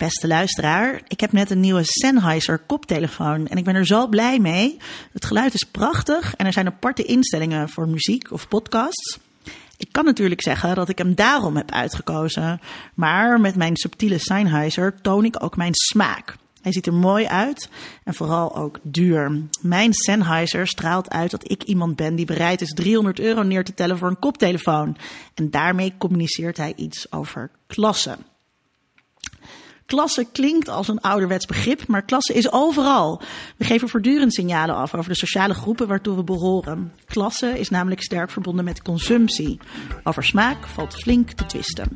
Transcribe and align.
Beste 0.00 0.26
luisteraar, 0.26 1.00
ik 1.08 1.20
heb 1.20 1.32
net 1.32 1.50
een 1.50 1.60
nieuwe 1.60 1.82
Sennheiser 1.84 2.58
koptelefoon 2.58 3.46
en 3.46 3.56
ik 3.56 3.64
ben 3.64 3.74
er 3.74 3.86
zo 3.86 4.06
blij 4.06 4.38
mee. 4.38 4.76
Het 5.12 5.24
geluid 5.24 5.54
is 5.54 5.64
prachtig 5.64 6.36
en 6.36 6.46
er 6.46 6.52
zijn 6.52 6.66
aparte 6.66 7.02
instellingen 7.02 7.68
voor 7.68 7.88
muziek 7.88 8.32
of 8.32 8.48
podcasts. 8.48 9.18
Ik 9.76 9.88
kan 9.90 10.04
natuurlijk 10.04 10.42
zeggen 10.42 10.74
dat 10.74 10.88
ik 10.88 10.98
hem 10.98 11.14
daarom 11.14 11.56
heb 11.56 11.70
uitgekozen, 11.70 12.60
maar 12.94 13.40
met 13.40 13.56
mijn 13.56 13.76
subtiele 13.76 14.18
Sennheiser 14.18 15.00
toon 15.00 15.24
ik 15.24 15.42
ook 15.42 15.56
mijn 15.56 15.74
smaak. 15.74 16.36
Hij 16.62 16.72
ziet 16.72 16.86
er 16.86 16.94
mooi 16.94 17.26
uit 17.26 17.68
en 18.04 18.14
vooral 18.14 18.56
ook 18.56 18.78
duur. 18.82 19.42
Mijn 19.60 19.92
Sennheiser 19.92 20.66
straalt 20.66 21.10
uit 21.10 21.30
dat 21.30 21.50
ik 21.50 21.62
iemand 21.62 21.96
ben 21.96 22.14
die 22.14 22.26
bereid 22.26 22.60
is 22.60 22.70
300 22.70 23.20
euro 23.20 23.42
neer 23.42 23.64
te 23.64 23.74
tellen 23.74 23.98
voor 23.98 24.08
een 24.08 24.18
koptelefoon. 24.18 24.96
En 25.34 25.50
daarmee 25.50 25.94
communiceert 25.98 26.56
hij 26.56 26.72
iets 26.76 27.12
over 27.12 27.50
klasse. 27.66 28.16
Klasse 29.90 30.26
klinkt 30.32 30.68
als 30.68 30.88
een 30.88 31.00
ouderwets 31.00 31.46
begrip, 31.46 31.86
maar 31.86 32.02
klasse 32.02 32.34
is 32.34 32.52
overal. 32.52 33.22
We 33.56 33.64
geven 33.64 33.88
voortdurend 33.88 34.34
signalen 34.34 34.74
af 34.74 34.94
over 34.94 35.10
de 35.10 35.16
sociale 35.16 35.54
groepen 35.54 35.86
waartoe 35.86 36.16
we 36.16 36.24
behoren. 36.24 36.92
Klasse 37.06 37.58
is 37.58 37.68
namelijk 37.68 38.02
sterk 38.02 38.30
verbonden 38.30 38.64
met 38.64 38.82
consumptie. 38.82 39.60
Over 40.04 40.24
smaak 40.24 40.66
valt 40.66 40.94
flink 40.94 41.30
te 41.30 41.46
twisten. 41.46 41.88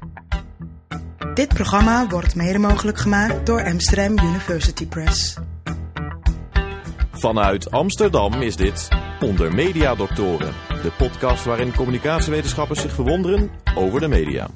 Dit 1.35 1.49
programma 1.49 2.07
wordt 2.07 2.35
mede 2.35 2.59
mogelijk 2.59 2.99
gemaakt 2.99 3.47
door 3.47 3.65
Amsterdam 3.65 4.19
University 4.19 4.87
Press. 4.87 5.37
Vanuit 7.13 7.71
Amsterdam 7.71 8.43
is 8.43 8.57
dit 8.57 8.89
Onder 9.21 9.55
Media 9.55 9.95
Doctoren, 9.95 10.53
de 10.83 10.93
podcast 10.99 11.45
waarin 11.45 11.75
communicatiewetenschappers 11.75 12.81
zich 12.81 12.93
verwonderen 12.93 13.51
over 13.75 14.01
de 14.01 14.09
media. 14.09 14.49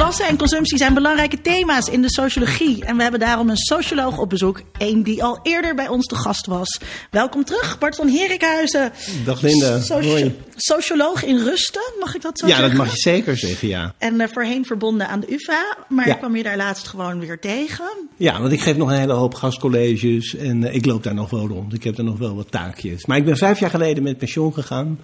Klasse 0.00 0.24
en 0.24 0.36
consumptie 0.38 0.78
zijn 0.78 0.94
belangrijke 0.94 1.40
thema's 1.40 1.86
in 1.88 2.02
de 2.02 2.10
sociologie. 2.10 2.84
En 2.84 2.96
we 2.96 3.02
hebben 3.02 3.20
daarom 3.20 3.48
een 3.50 3.56
socioloog 3.56 4.18
op 4.18 4.28
bezoek. 4.28 4.62
Een 4.78 5.02
die 5.02 5.22
al 5.22 5.38
eerder 5.42 5.74
bij 5.74 5.88
ons 5.88 6.06
te 6.06 6.14
gast 6.14 6.46
was. 6.46 6.80
Welkom 7.10 7.44
terug, 7.44 7.78
Bart 7.78 7.96
van 7.96 8.08
Herikhuizen. 8.08 8.92
Dag 9.24 9.40
Linda. 9.40 9.80
Soci 9.80 10.08
Hoi. 10.08 10.38
Socioloog 10.56 11.24
in 11.24 11.36
Rusten, 11.38 11.82
mag 12.00 12.14
ik 12.14 12.22
dat 12.22 12.38
zo 12.38 12.46
Ja, 12.46 12.52
zeggen? 12.56 12.76
dat 12.76 12.84
mag 12.86 12.94
je 12.94 13.00
zeker 13.00 13.36
zeggen, 13.36 13.68
ja. 13.68 13.94
En 13.98 14.20
eh, 14.20 14.28
voorheen 14.32 14.64
verbonden 14.66 15.08
aan 15.08 15.20
de 15.20 15.32
UvA. 15.32 15.76
Maar 15.88 16.06
Ja. 16.06 16.12
ik 16.12 16.18
kwam 16.18 16.36
je 16.36 16.42
daar 16.42 16.56
laatst 16.56 16.88
gewoon 16.88 17.20
weer 17.20 17.38
tegen. 17.40 18.08
Ja, 18.16 18.40
want 18.40 18.52
ik 18.52 18.60
geef 18.60 18.76
nog 18.76 18.90
een 18.90 18.98
hele 18.98 19.12
hoop 19.12 19.34
gastcolleges 19.34 20.36
en 20.36 20.64
eh, 20.64 20.74
ik 20.74 20.86
loop 20.86 21.02
daar 21.02 21.14
nog 21.14 21.30
wel 21.30 21.46
rond. 21.48 21.74
Ik 21.74 21.84
heb 21.84 21.98
er 21.98 22.04
nog 22.04 22.18
wel 22.18 22.34
wat 22.34 22.50
taakjes. 22.50 23.06
Maar 23.06 23.16
ik 23.16 23.24
ben 23.24 23.36
vijf 23.36 23.60
jaar 23.60 23.70
geleden 23.70 24.02
met 24.02 24.18
pensioen 24.18 24.54
gegaan. 24.54 24.98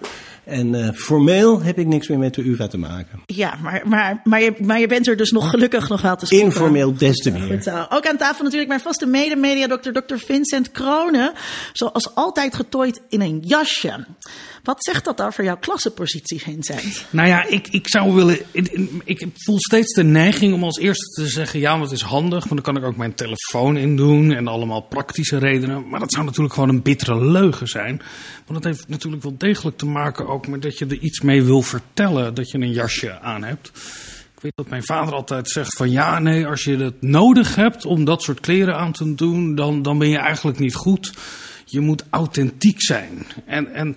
En 0.47 0.75
eh, 0.75 0.93
formeel 0.93 1.61
heb 1.61 1.77
ik 1.77 1.87
niks 1.87 2.07
meer 2.07 2.17
met 2.17 2.33
de 2.33 2.49
UvA 2.49 2.67
te 2.67 2.77
maken. 2.77 3.21
Ja, 3.25 3.57
maar, 3.61 3.81
maar, 3.85 4.21
maar, 4.23 4.41
je, 4.41 4.53
maar 4.61 4.79
je 4.79 4.87
bent 4.87 5.07
er 5.07 5.17
dus 5.17 5.31
nog 5.31 5.49
gelukkig 5.49 5.89
nog 5.89 6.01
wel 6.01 6.15
te 6.15 6.25
spotten. 6.25 6.47
Informeel 6.47 6.97
des 6.97 7.15
te 7.15 7.31
Goed 7.31 7.65
meer. 7.65 7.87
Ook 7.89 8.07
aan 8.07 8.17
tafel 8.17 8.43
natuurlijk 8.43 8.69
mijn 8.69 8.81
vaste 8.81 9.05
mede-mediadokter, 9.05 9.93
Dr. 9.93 10.15
Vincent 10.15 10.71
Kronen. 10.71 11.31
Zoals 11.73 12.15
altijd 12.15 12.55
getooid 12.55 13.01
in 13.09 13.21
een 13.21 13.39
jasje. 13.45 14.05
Wat 14.67 14.83
zegt 14.83 15.05
dat 15.05 15.21
over 15.21 15.43
jouw 15.43 15.57
klassenpositie, 15.57 16.41
Vincent? 16.41 17.05
Nou 17.09 17.27
ja, 17.27 17.45
ik, 17.45 17.67
ik 17.67 17.87
zou 17.87 18.13
willen. 18.13 18.39
Ik, 18.51 18.71
ik 19.03 19.27
voel 19.33 19.59
steeds 19.59 19.93
de 19.93 20.03
neiging 20.03 20.53
om 20.53 20.63
als 20.63 20.77
eerste 20.77 21.21
te 21.21 21.27
zeggen: 21.27 21.59
ja, 21.59 21.79
wat 21.79 21.91
is 21.91 22.01
handig, 22.01 22.43
want 22.43 22.63
dan 22.63 22.73
kan 22.73 22.83
ik 22.83 22.89
ook 22.89 22.97
mijn 22.97 23.15
telefoon 23.15 23.77
in 23.77 23.95
doen 23.95 24.31
en 24.31 24.47
allemaal 24.47 24.81
praktische 24.81 25.37
redenen. 25.37 25.89
Maar 25.89 25.99
dat 25.99 26.11
zou 26.11 26.25
natuurlijk 26.25 26.53
gewoon 26.53 26.69
een 26.69 26.81
bittere 26.81 27.25
leugen 27.25 27.67
zijn. 27.67 28.01
Want 28.45 28.63
dat 28.63 28.73
heeft 28.73 28.87
natuurlijk 28.87 29.23
wel 29.23 29.37
degelijk 29.37 29.77
te 29.77 29.85
maken 29.85 30.27
ook 30.27 30.47
met 30.47 30.61
dat 30.61 30.77
je 30.77 30.85
er 30.85 30.99
iets 30.99 31.21
mee 31.21 31.43
wil 31.43 31.61
vertellen 31.61 32.33
dat 32.33 32.51
je 32.51 32.57
een 32.57 32.71
jasje 32.71 33.19
aan 33.19 33.43
hebt. 33.43 33.67
Ik 34.35 34.41
weet 34.41 34.55
dat 34.55 34.69
mijn 34.69 34.83
vader 34.83 35.13
altijd 35.13 35.49
zegt 35.49 35.75
van 35.77 35.91
ja, 35.91 36.19
nee, 36.19 36.47
als 36.47 36.63
je 36.63 36.77
het 36.77 37.01
nodig 37.01 37.55
hebt 37.55 37.85
om 37.85 38.05
dat 38.05 38.21
soort 38.21 38.39
kleren 38.39 38.77
aan 38.77 38.91
te 38.91 39.15
doen, 39.15 39.55
dan, 39.55 39.81
dan 39.81 39.97
ben 39.97 40.09
je 40.09 40.17
eigenlijk 40.17 40.59
niet 40.59 40.75
goed. 40.75 41.11
Je 41.69 41.79
moet 41.79 42.03
authentiek 42.09 42.81
zijn. 42.81 43.25
En, 43.45 43.73
en 43.73 43.93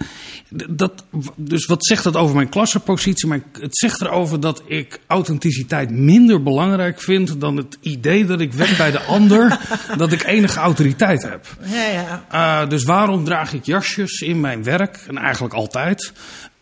dat, 0.71 1.05
dus 1.37 1.67
wat 1.67 1.87
zegt 1.87 2.05
dat 2.05 2.17
over 2.17 2.35
mijn 2.35 2.49
klassenpositie? 2.49 3.29
Maar 3.29 3.41
het 3.53 3.79
zegt 3.79 4.01
erover 4.01 4.41
dat 4.41 4.63
ik 4.67 5.01
authenticiteit 5.07 5.91
minder 5.91 6.43
belangrijk 6.43 7.01
vind 7.01 7.41
dan 7.41 7.57
het 7.57 7.79
idee 7.81 8.25
dat 8.25 8.41
ik 8.41 8.53
wed 8.53 8.77
bij 8.77 8.91
de 8.91 9.01
ander 9.17 9.59
dat 9.97 10.13
ik 10.13 10.23
enige 10.23 10.59
autoriteit 10.59 11.23
heb. 11.23 11.57
Ja, 11.65 11.87
ja. 11.87 12.25
Uh, 12.33 12.69
dus 12.69 12.85
waarom 12.85 13.25
draag 13.25 13.53
ik 13.53 13.65
jasjes 13.65 14.21
in 14.21 14.41
mijn 14.41 14.63
werk? 14.63 15.05
En 15.09 15.17
eigenlijk 15.17 15.55
altijd. 15.55 16.13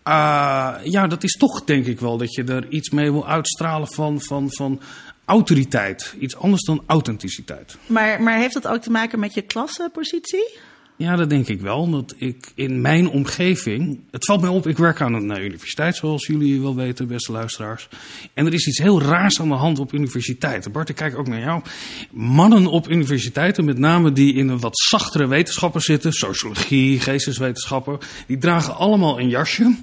Uh, 0.09 0.75
ja, 0.83 1.06
dat 1.06 1.22
is 1.22 1.33
toch 1.33 1.65
denk 1.65 1.87
ik 1.87 2.00
wel 2.00 2.16
dat 2.16 2.34
je 2.34 2.44
er 2.44 2.69
iets 2.69 2.91
mee 2.91 3.12
wil 3.12 3.28
uitstralen 3.28 3.93
van, 3.93 4.21
van, 4.21 4.53
van 4.53 4.81
autoriteit. 5.25 6.15
Iets 6.19 6.37
anders 6.37 6.62
dan 6.62 6.83
authenticiteit. 6.87 7.77
Maar, 7.87 8.22
maar 8.22 8.38
heeft 8.38 8.54
dat 8.54 8.69
ook 8.69 8.83
te 8.83 8.91
maken 8.91 9.19
met 9.19 9.34
je 9.34 9.43
klassenpositie? 9.43 10.59
Ja, 10.98 11.16
dat 11.16 11.31
denk 11.31 11.48
ik 11.48 11.60
wel. 11.60 11.91
Dat 11.91 12.14
ik 12.16 12.53
in 12.54 12.81
mijn 12.81 13.09
omgeving. 13.09 14.00
Het 14.10 14.25
valt 14.25 14.41
mij 14.41 14.50
op, 14.50 14.66
ik 14.66 14.78
werk 14.78 15.00
aan 15.00 15.14
een 15.14 15.44
universiteit, 15.44 15.97
zoals 15.97 16.26
jullie 16.26 16.60
wel 16.60 16.75
weten, 16.75 17.06
beste 17.06 17.32
luisteraars. 17.32 17.88
En 18.34 18.47
er 18.47 18.54
is 18.54 18.66
iets 18.66 18.78
heel 18.78 19.03
raars 19.03 19.41
aan 19.41 19.48
de 19.48 19.54
hand 19.54 19.78
op 19.78 19.92
universiteiten. 19.92 20.72
Bart, 20.72 20.88
ik 20.88 20.94
kijk 20.94 21.19
ook 21.19 21.28
naar 21.28 21.41
jou. 21.41 21.62
Mannen 22.10 22.66
op 22.66 22.91
universiteiten, 22.91 23.64
met 23.64 23.78
name 23.78 24.12
die 24.12 24.34
in 24.34 24.48
een 24.48 24.60
wat 24.60 24.78
zachtere 24.78 25.26
wetenschappen 25.26 25.81
zitten, 25.81 26.12
sociologie, 26.12 27.00
geesteswetenschappen, 27.00 27.98
die 28.26 28.38
dragen 28.38 28.76
allemaal 28.76 29.20
een 29.20 29.28
jasje. 29.28 29.76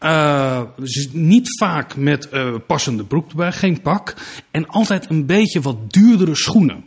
Uh, 0.00 0.62
niet 1.12 1.58
vaak 1.58 1.96
met 1.96 2.28
uh, 2.32 2.54
passende 2.66 3.04
broek 3.04 3.30
erbij, 3.30 3.52
geen 3.52 3.80
pak. 3.80 4.14
En 4.50 4.68
altijd 4.68 5.10
een 5.10 5.26
beetje 5.26 5.60
wat 5.60 5.92
duurdere 5.92 6.34
schoenen. 6.34 6.84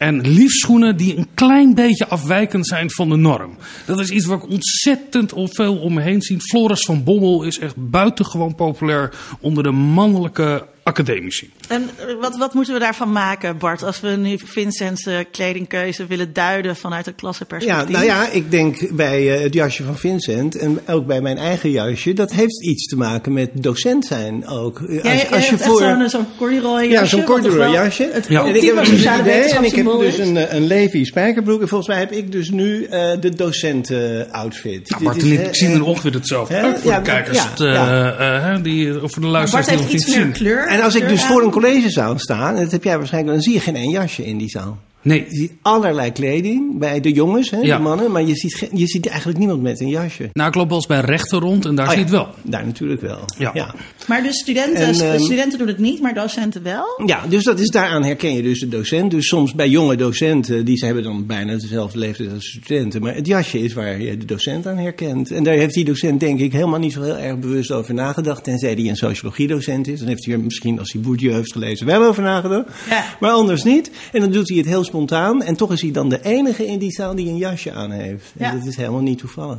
En 0.00 0.20
liefst 0.20 0.60
schoenen 0.60 0.96
die 0.96 1.16
een 1.16 1.28
klein 1.34 1.74
beetje 1.74 2.08
afwijkend 2.08 2.66
zijn 2.66 2.90
van 2.90 3.08
de 3.08 3.16
norm. 3.16 3.56
Dat 3.86 4.00
is 4.00 4.10
iets 4.10 4.26
waar 4.26 4.36
ik 4.36 4.50
ontzettend 4.50 5.32
veel 5.36 5.78
om 5.78 5.94
me 5.94 6.00
heen 6.00 6.22
zie. 6.22 6.40
Floris 6.40 6.84
van 6.84 7.04
Bommel 7.04 7.42
is 7.42 7.58
echt 7.58 7.74
buitengewoon 7.76 8.54
populair 8.54 9.12
onder 9.40 9.62
de 9.62 9.70
mannelijke 9.70 10.66
academici. 10.82 11.50
En 11.68 11.90
wat, 12.20 12.36
wat 12.36 12.54
moeten 12.54 12.74
we 12.74 12.80
daarvan 12.80 13.12
maken, 13.12 13.58
Bart, 13.58 13.82
als 13.82 14.00
we 14.00 14.08
nu 14.08 14.38
Vincent's 14.44 15.06
uh, 15.06 15.18
kledingkeuze 15.32 16.06
willen 16.06 16.32
duiden 16.32 16.76
vanuit 16.76 17.06
een 17.06 17.14
klassenperspectief? 17.14 17.88
Ja, 17.88 17.92
nou 17.92 18.04
ja, 18.04 18.28
ik 18.30 18.50
denk 18.50 18.96
bij 18.96 19.36
uh, 19.36 19.42
het 19.42 19.54
jasje 19.54 19.82
van 19.82 19.96
Vincent 19.96 20.56
en 20.56 20.80
ook 20.86 21.06
bij 21.06 21.20
mijn 21.20 21.38
eigen 21.38 21.70
jasje, 21.70 22.12
dat 22.12 22.32
heeft 22.32 22.64
iets 22.64 22.86
te 22.86 22.96
maken 22.96 23.32
met 23.32 23.50
docent 23.52 24.04
zijn 24.04 24.46
ook. 24.46 24.82
Ja, 24.88 25.12
als, 25.12 25.30
als 25.30 25.48
je 25.48 25.58
voor 25.58 25.78
zo'n 25.78 26.08
zo 26.08 26.24
corduroy 26.36 26.82
jasje. 26.82 26.90
Ja, 26.90 27.04
zo'n 27.04 27.24
corduroy 27.24 27.72
jasje. 27.72 28.10
Het 28.12 28.26
ja. 28.28 28.44
En 28.44 28.54
ik 28.54 28.62
heb 28.62 28.76
dus 28.76 28.88
een 28.88 29.20
idee 29.20 29.42
en 29.42 29.64
ik 29.64 29.74
heb 29.74 29.86
dus 29.86 30.18
een, 30.18 30.56
een 30.56 30.66
Levi 30.66 31.04
spijkerbroek 31.04 31.60
en 31.60 31.68
volgens 31.68 31.88
mij 31.88 31.98
heb 31.98 32.12
ik 32.12 32.32
dus 32.32 32.50
nu 32.50 32.82
uh, 32.82 32.88
de 33.20 33.34
docenten 33.34 34.30
outfit. 34.30 34.90
Nou, 34.90 35.02
Bart 35.02 35.22
en 35.22 35.32
ik 35.32 35.40
uh, 35.40 35.46
zien 35.50 35.74
er 35.74 35.84
ongeveer 35.84 36.12
hetzelfde 36.12 36.54
uit 36.54 36.80
voor 36.80 36.94
de 36.94 37.02
kijkers, 37.02 37.38
ja, 37.56 37.66
ja. 37.66 38.58
die, 38.58 39.02
of 39.02 39.12
voor 39.12 39.22
de 39.22 39.28
luisteraars 39.28 39.66
die 39.66 39.76
nog 39.76 39.92
niet 39.92 40.02
zien. 40.02 40.32
Kleur, 40.32 40.69
en 40.70 40.80
als 40.80 40.94
ik 40.94 41.08
dus 41.08 41.24
voor 41.24 41.42
een 41.42 41.50
collegezaal 41.50 42.18
sta, 42.18 42.48
en 42.48 42.62
dat 42.62 42.72
heb 42.72 42.84
jij 42.84 42.98
waarschijnlijk, 42.98 43.34
dan 43.34 43.42
zie 43.42 43.52
je 43.52 43.60
geen 43.60 43.76
één 43.76 43.90
jasje 43.90 44.26
in 44.26 44.38
die 44.38 44.48
zaal. 44.48 44.78
Nee. 45.02 45.24
Je 45.28 45.36
ziet 45.36 45.52
allerlei 45.62 46.12
kleding 46.12 46.78
bij 46.78 47.00
de 47.00 47.12
jongens, 47.12 47.50
hè, 47.50 47.58
ja. 47.58 47.76
de 47.76 47.82
mannen, 47.82 48.10
maar 48.10 48.22
je 48.22 48.34
ziet, 48.34 48.68
je 48.74 48.86
ziet 48.86 49.06
eigenlijk 49.06 49.38
niemand 49.38 49.62
met 49.62 49.80
een 49.80 49.88
jasje. 49.88 50.28
Nou, 50.32 50.48
ik 50.48 50.54
loop 50.54 50.68
wel 50.68 50.76
eens 50.76 50.86
bij 50.86 51.00
rechten 51.00 51.38
rond 51.38 51.64
en 51.64 51.74
daar 51.74 51.86
oh, 51.86 51.90
zie 51.90 52.00
je 52.00 52.04
het 52.04 52.14
wel. 52.14 52.28
Daar 52.42 52.66
natuurlijk 52.66 53.00
wel. 53.00 53.18
Ja. 53.38 53.50
ja. 53.54 53.74
Maar 54.06 54.22
dus 54.22 54.38
studenten, 54.38 54.82
en, 54.82 55.12
um, 55.12 55.20
studenten 55.20 55.58
doen 55.58 55.66
het 55.68 55.78
niet, 55.78 56.00
maar 56.00 56.14
docenten 56.14 56.62
wel? 56.62 57.02
Ja, 57.04 57.26
dus 57.28 57.44
dat 57.44 57.60
is, 57.60 57.68
daaraan 57.68 58.04
herken 58.04 58.34
je 58.34 58.42
dus 58.42 58.60
de 58.60 58.68
docent. 58.68 59.10
Dus 59.10 59.26
soms 59.26 59.54
bij 59.54 59.68
jonge 59.68 59.96
docenten, 59.96 60.64
die 60.64 60.76
ze 60.76 60.84
hebben 60.84 61.02
dan 61.02 61.26
bijna 61.26 61.56
dezelfde 61.56 61.98
leeftijd 61.98 62.32
als 62.32 62.46
studenten. 62.46 63.02
Maar 63.02 63.14
het 63.14 63.26
jasje 63.26 63.58
is 63.60 63.72
waar 63.72 64.00
je 64.00 64.16
de 64.16 64.24
docent 64.24 64.66
aan 64.66 64.78
herkent. 64.78 65.30
En 65.30 65.42
daar 65.42 65.54
heeft 65.54 65.74
die 65.74 65.84
docent 65.84 66.20
denk 66.20 66.40
ik 66.40 66.52
helemaal 66.52 66.78
niet 66.78 66.92
zo 66.92 67.02
heel 67.02 67.18
erg 67.18 67.38
bewust 67.38 67.70
over 67.70 67.94
nagedacht. 67.94 68.44
Tenzij 68.44 68.72
hij 68.72 68.88
een 68.88 68.96
sociologiedocent 68.96 69.88
is. 69.88 69.98
Dan 69.98 70.08
heeft 70.08 70.24
hij 70.24 70.34
er 70.34 70.40
misschien, 70.40 70.78
als 70.78 70.92
hij 70.92 71.02
Bourdieu 71.02 71.32
heeft 71.32 71.52
gelezen, 71.52 71.86
wel 71.86 72.04
over 72.04 72.22
nagedacht. 72.22 72.68
Ja. 72.88 73.04
Maar 73.20 73.30
anders 73.30 73.62
niet. 73.62 73.90
En 74.12 74.20
dan 74.20 74.30
doet 74.30 74.48
hij 74.48 74.58
het 74.58 74.66
heel 74.66 74.84
spontaan. 74.90 75.42
En 75.42 75.56
toch 75.56 75.72
is 75.72 75.82
hij 75.82 75.90
dan 75.90 76.08
de 76.08 76.22
enige 76.22 76.66
in 76.66 76.78
die 76.78 76.92
zaal 76.92 77.14
die 77.14 77.28
een 77.28 77.36
jasje 77.36 77.72
aan 77.72 77.90
heeft. 77.90 78.32
En 78.38 78.46
Ja. 78.46 78.52
dat 78.58 78.66
is 78.66 78.76
helemaal 78.76 79.00
niet 79.00 79.18
toevallig. 79.18 79.58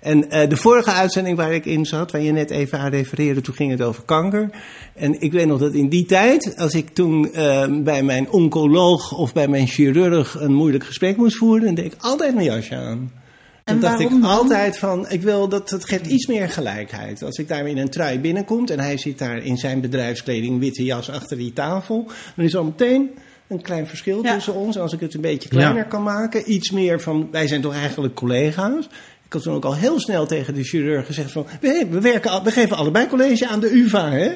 En 0.00 0.18
uh, 0.18 0.48
de 0.48 0.56
vorige 0.56 0.90
uitzending 0.90 1.36
waar 1.36 1.52
ik 1.52 1.64
in 1.64 1.84
zat, 1.84 2.10
waar 2.10 2.20
je 2.20 2.32
net 2.32 2.50
even 2.50 2.78
aan 2.78 2.90
refereerde, 2.90 3.40
toen 3.40 3.54
ging 3.54 3.70
het 3.70 3.82
over 3.82 4.02
kanker. 4.02 4.50
En 4.94 5.20
ik 5.20 5.32
weet 5.32 5.46
nog 5.46 5.58
dat 5.58 5.72
in 5.74 5.88
die 5.88 6.04
tijd, 6.06 6.56
als 6.56 6.74
ik 6.74 6.88
toen 6.88 7.28
uh, 7.34 7.64
bij 7.82 8.02
mijn 8.02 8.30
oncoloog 8.30 9.12
of 9.12 9.32
bij 9.32 9.48
mijn 9.48 9.66
chirurg 9.66 10.34
een 10.40 10.52
moeilijk 10.54 10.84
gesprek 10.84 11.16
moest 11.16 11.36
voeren, 11.36 11.64
dan 11.64 11.74
deed 11.74 11.92
ik 11.92 11.94
altijd 11.98 12.34
mijn 12.34 12.46
jasje 12.46 12.76
aan. 12.76 13.22
En 13.64 13.80
Dan 13.80 13.90
dacht 13.90 14.00
ik 14.00 14.10
altijd 14.22 14.78
van, 14.78 15.10
ik 15.10 15.22
wil 15.22 15.48
dat 15.48 15.70
het 15.70 15.84
geeft 15.84 16.06
iets 16.06 16.26
meer 16.26 16.48
gelijkheid. 16.48 17.22
Als 17.22 17.36
ik 17.36 17.48
daar 17.48 17.68
in 17.68 17.78
een 17.78 17.88
trui 17.90 18.18
binnenkomt 18.18 18.70
en 18.70 18.80
hij 18.80 18.96
zit 18.96 19.18
daar 19.18 19.36
in 19.36 19.56
zijn 19.56 19.80
bedrijfskleding, 19.80 20.60
witte 20.60 20.84
jas 20.84 21.10
achter 21.10 21.36
die 21.36 21.52
tafel, 21.52 22.06
dan 22.36 22.44
is 22.44 22.56
al 22.56 22.64
meteen 22.64 23.10
een 23.48 23.62
klein 23.62 23.86
verschil 23.86 24.22
Ja. 24.22 24.34
tussen 24.34 24.54
ons. 24.54 24.76
En 24.76 24.82
als 24.82 24.92
ik 24.92 25.00
het 25.00 25.14
een 25.14 25.20
beetje 25.20 25.48
kleiner 25.48 25.76
Ja. 25.76 25.82
kan 25.82 26.02
maken, 26.02 26.52
iets 26.52 26.70
meer 26.70 27.00
van, 27.00 27.28
wij 27.30 27.46
zijn 27.48 27.60
toch 27.60 27.74
eigenlijk 27.74 28.14
collega's. 28.14 28.88
Ik 29.26 29.32
had 29.32 29.42
toen 29.42 29.54
ook 29.54 29.64
al 29.64 29.76
heel 29.76 30.00
snel 30.00 30.26
tegen 30.26 30.54
de 30.54 30.64
chirurg 30.64 31.06
gezegd 31.06 31.32
van, 31.32 31.46
we, 31.60 31.86
we, 31.90 32.00
werken, 32.00 32.42
we 32.44 32.50
geven 32.50 32.76
allebei 32.76 33.06
college 33.06 33.48
aan 33.48 33.60
de 33.60 33.70
UvA, 33.76 34.10
hè? 34.10 34.32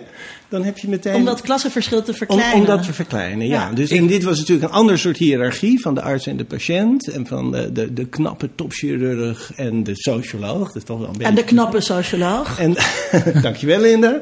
dan 0.48 0.64
heb 0.64 0.78
je 0.78 0.88
meteen... 0.88 1.14
Om 1.14 1.24
dat 1.24 1.40
klassenverschil 1.40 2.02
te 2.02 2.10
Om, 2.10 2.16
verkleinen. 2.16 2.54
om 2.58 2.64
dat 2.64 2.82
te 2.82 2.92
verkleinen, 2.92 3.46
ja. 3.46 3.68
Ja. 3.68 3.74
Dus 3.74 3.90
en 3.90 4.06
dit 4.06 4.22
was 4.22 4.38
natuurlijk 4.38 4.68
een 4.68 4.74
ander 4.78 4.98
soort 4.98 5.16
hiërarchie 5.16 5.80
van 5.80 5.94
de 5.94 6.02
arts 6.02 6.26
en 6.26 6.36
de 6.36 6.44
patiënt. 6.44 7.08
En 7.08 7.26
van 7.26 7.50
de, 7.52 7.72
de, 7.72 7.92
de 7.92 8.06
knappe 8.06 8.48
topchirurg 8.54 9.52
en 9.56 9.84
de 9.84 9.92
socioloog. 9.94 10.66
Dat 10.66 10.76
is 10.76 10.84
toch 10.84 10.98
wel 10.98 11.06
een 11.06 11.12
beetje... 11.12 11.26
En 11.28 11.34
de 11.34 11.44
knappe 11.44 11.80
socioloog. 11.80 12.58
En, 12.58 12.74
dankjewel 13.42 13.80
Linda. 13.80 14.18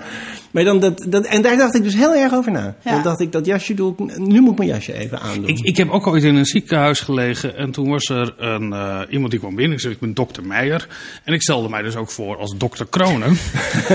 Maar 0.50 0.64
dan 0.64 0.81
dat, 0.81 1.06
dat, 1.08 1.26
en 1.26 1.43
daar 1.43 1.56
dacht 1.56 1.75
ik 1.75 1.82
dus 1.82 1.94
heel 1.94 2.14
erg 2.14 2.32
over 2.32 2.52
na. 2.52 2.76
Ja. 2.84 2.93
Dan 2.93 3.02
dacht 3.02 3.20
ik, 3.20 3.32
dat 3.32 3.46
jasje 3.46 3.75
doe 3.75 3.93
ik, 3.93 4.19
nu 4.19 4.40
moet 4.40 4.52
ik 4.52 4.58
mijn 4.58 4.70
jasje 4.70 4.93
even 4.93 5.20
aandoen. 5.20 5.48
Ik, 5.48 5.58
ik 5.58 5.76
heb 5.76 5.90
ook 5.90 6.06
ooit 6.06 6.25
in 6.25 6.34
een 6.34 6.44
ziekenhuis 6.44 7.00
gelegen 7.00 7.56
en 7.56 7.70
toen 7.70 7.88
was 7.88 8.08
er 8.08 8.34
een, 8.38 8.72
eh, 8.72 9.00
iemand 9.10 9.31
die 9.31 9.40
kwam 9.40 9.54
binnen. 9.54 9.72
Ik 9.72 9.81
zei, 9.81 9.93
ik 9.93 10.00
ben 10.00 10.14
dokter 10.14 10.46
Meijer. 10.46 10.87
En 11.25 11.34
ik 11.34 11.43
stelde 11.43 11.69
mij 11.69 11.82
dus 11.82 11.96
ook 11.96 12.10
voor 12.10 12.37
als 12.37 12.54
dokter 12.58 12.87
Kronen. 12.90 13.37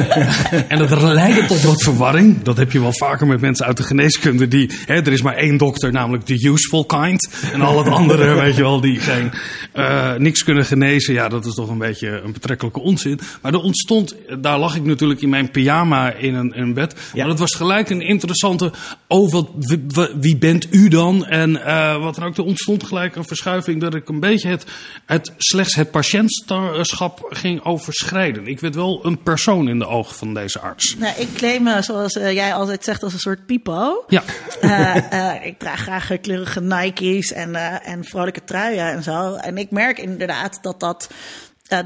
en 0.67 0.77
dat 0.77 1.01
leidde 1.01 1.45
tot 1.45 1.63
wat 1.63 1.81
verwarring. 1.81 2.41
Dat 2.41 2.57
heb 2.57 2.71
je 2.71 2.81
wel 2.81 2.93
vaker 2.93 3.27
met 3.27 3.41
mensen 3.41 3.65
uit 3.65 3.77
de 3.77 3.83
geneeskunde. 3.83 4.47
Die, 4.47 4.69
hè, 4.85 4.95
er 4.95 5.11
is 5.11 5.21
maar 5.21 5.35
één 5.35 5.57
dokter, 5.57 5.91
namelijk 5.91 6.25
de 6.25 6.47
useful 6.47 6.85
kind. 6.85 7.29
En 7.53 7.61
al 7.61 7.77
het 7.77 7.93
andere, 7.93 8.33
weet 8.41 8.55
je 8.55 8.61
wel, 8.61 8.81
die 8.81 8.99
geen, 8.99 9.31
eh, 9.71 10.15
niks 10.15 10.43
kunnen 10.43 10.65
genezen. 10.65 11.13
Ja, 11.13 11.27
dat 11.27 11.45
is 11.45 11.53
toch 11.53 11.69
een 11.69 11.77
beetje 11.77 12.21
een 12.23 12.31
betrekkelijke 12.31 12.79
onzin. 12.79 13.19
Maar 13.41 13.53
er 13.53 13.59
ontstond, 13.59 14.15
daar 14.39 14.59
lag 14.59 14.75
ik 14.75 14.83
natuurlijk 14.83 15.21
in 15.21 15.29
mijn 15.29 15.51
pyjama 15.51 16.13
in 16.13 16.33
een, 16.33 16.40
een 16.49 16.73
bed. 16.73 16.95
Maar 17.15 17.27
dat 17.27 17.39
was 17.39 17.55
gelijk 17.55 17.89
een 17.89 18.01
interessante, 18.01 18.71
oh, 19.07 19.31
wat, 19.31 19.49
wie, 19.57 19.85
wie 20.19 20.37
bent 20.37 20.67
u 20.71 20.87
dan? 20.87 21.25
En 21.25 21.65
eh, 21.65 22.03
wat 22.03 22.15
dan 22.15 22.25
ook, 22.25 22.37
er 22.37 22.43
ontstond 22.43 22.83
gelijk 22.83 23.15
een 23.15 23.25
verschuiving 23.25 23.81
dat 23.81 23.95
ik 23.95 24.09
een 24.09 24.19
beetje 24.19 24.49
het, 24.49 24.65
het 25.05 25.33
slechts 25.37 25.75
het 25.75 25.91
patiëntschap 25.91 27.25
ging 27.29 27.63
overschrijden. 27.63 28.47
Ik 28.47 28.59
werd 28.59 28.75
wel 28.75 29.05
een 29.05 29.23
persoon 29.23 29.67
in 29.67 29.79
de 29.79 29.87
ogen 29.87 30.15
van 30.15 30.33
deze 30.33 30.59
arts. 30.59 30.95
Nou, 30.97 31.13
ik 31.17 31.27
claim 31.35 31.63
me, 31.63 31.81
zoals 31.81 32.13
eh, 32.13 32.31
jij 32.31 32.53
altijd 32.53 32.83
zegt, 32.83 33.03
als 33.03 33.13
een 33.13 33.19
soort 33.19 33.45
pipo. 33.45 34.03
Ja. 34.07 34.23
Eh, 34.61 35.35
eh, 35.35 35.45
ik 35.45 35.59
draag 35.59 35.79
graag 35.79 36.19
kleurige 36.21 36.61
Nike's 36.61 37.33
en, 37.33 37.55
eh, 37.55 37.87
en 37.87 38.03
vrolijke 38.03 38.43
truien 38.43 38.85
en 38.85 39.03
zo. 39.03 39.35
En 39.35 39.57
ik 39.57 39.71
merk 39.71 39.97
inderdaad 39.97 40.59
dat 40.61 40.79
dat. 40.79 41.09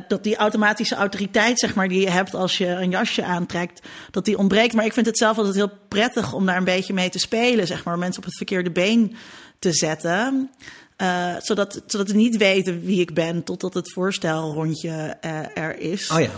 Dat 0.08 0.24
die 0.24 0.36
automatische 0.36 0.96
autoriteit, 0.96 1.60
zeg 1.60 1.76
maar, 1.76 1.88
die 1.88 2.02
je 2.02 2.10
hebt 2.10 2.34
als 2.36 2.58
je 2.58 2.68
een 2.68 2.90
jasje 2.90 3.24
aantrekt, 3.24 3.82
dat 4.12 4.26
die 4.26 4.38
ontbreekt. 4.38 4.74
Maar 4.74 4.86
ik 4.86 4.94
vind 4.94 5.06
het 5.06 5.18
zelf 5.18 5.38
altijd 5.38 5.56
heel 5.56 5.72
prettig 5.88 6.34
om 6.34 6.46
daar 6.46 6.58
een 6.58 6.64
beetje 6.64 6.94
mee 6.94 7.10
te 7.10 7.20
spelen, 7.20 7.68
zeg 7.68 7.84
maar, 7.84 7.98
mensen 7.98 8.20
op 8.22 8.26
het 8.28 8.38
verkeerde 8.38 8.72
been 8.72 9.16
te 9.60 9.74
zetten. 9.74 10.50
Eh, 10.96 11.36
zodat, 11.40 11.84
zodat 11.88 12.10
ze 12.10 12.16
niet 12.16 12.38
weten 12.38 12.82
wie 12.86 13.00
ik 13.02 13.14
ben 13.14 13.44
totdat 13.44 13.74
het 13.74 13.92
voorstelrondje 13.94 15.18
eh, 15.22 15.40
er 15.54 15.80
is. 15.80 16.10
Oh 16.12 16.20
ja. 16.20 16.30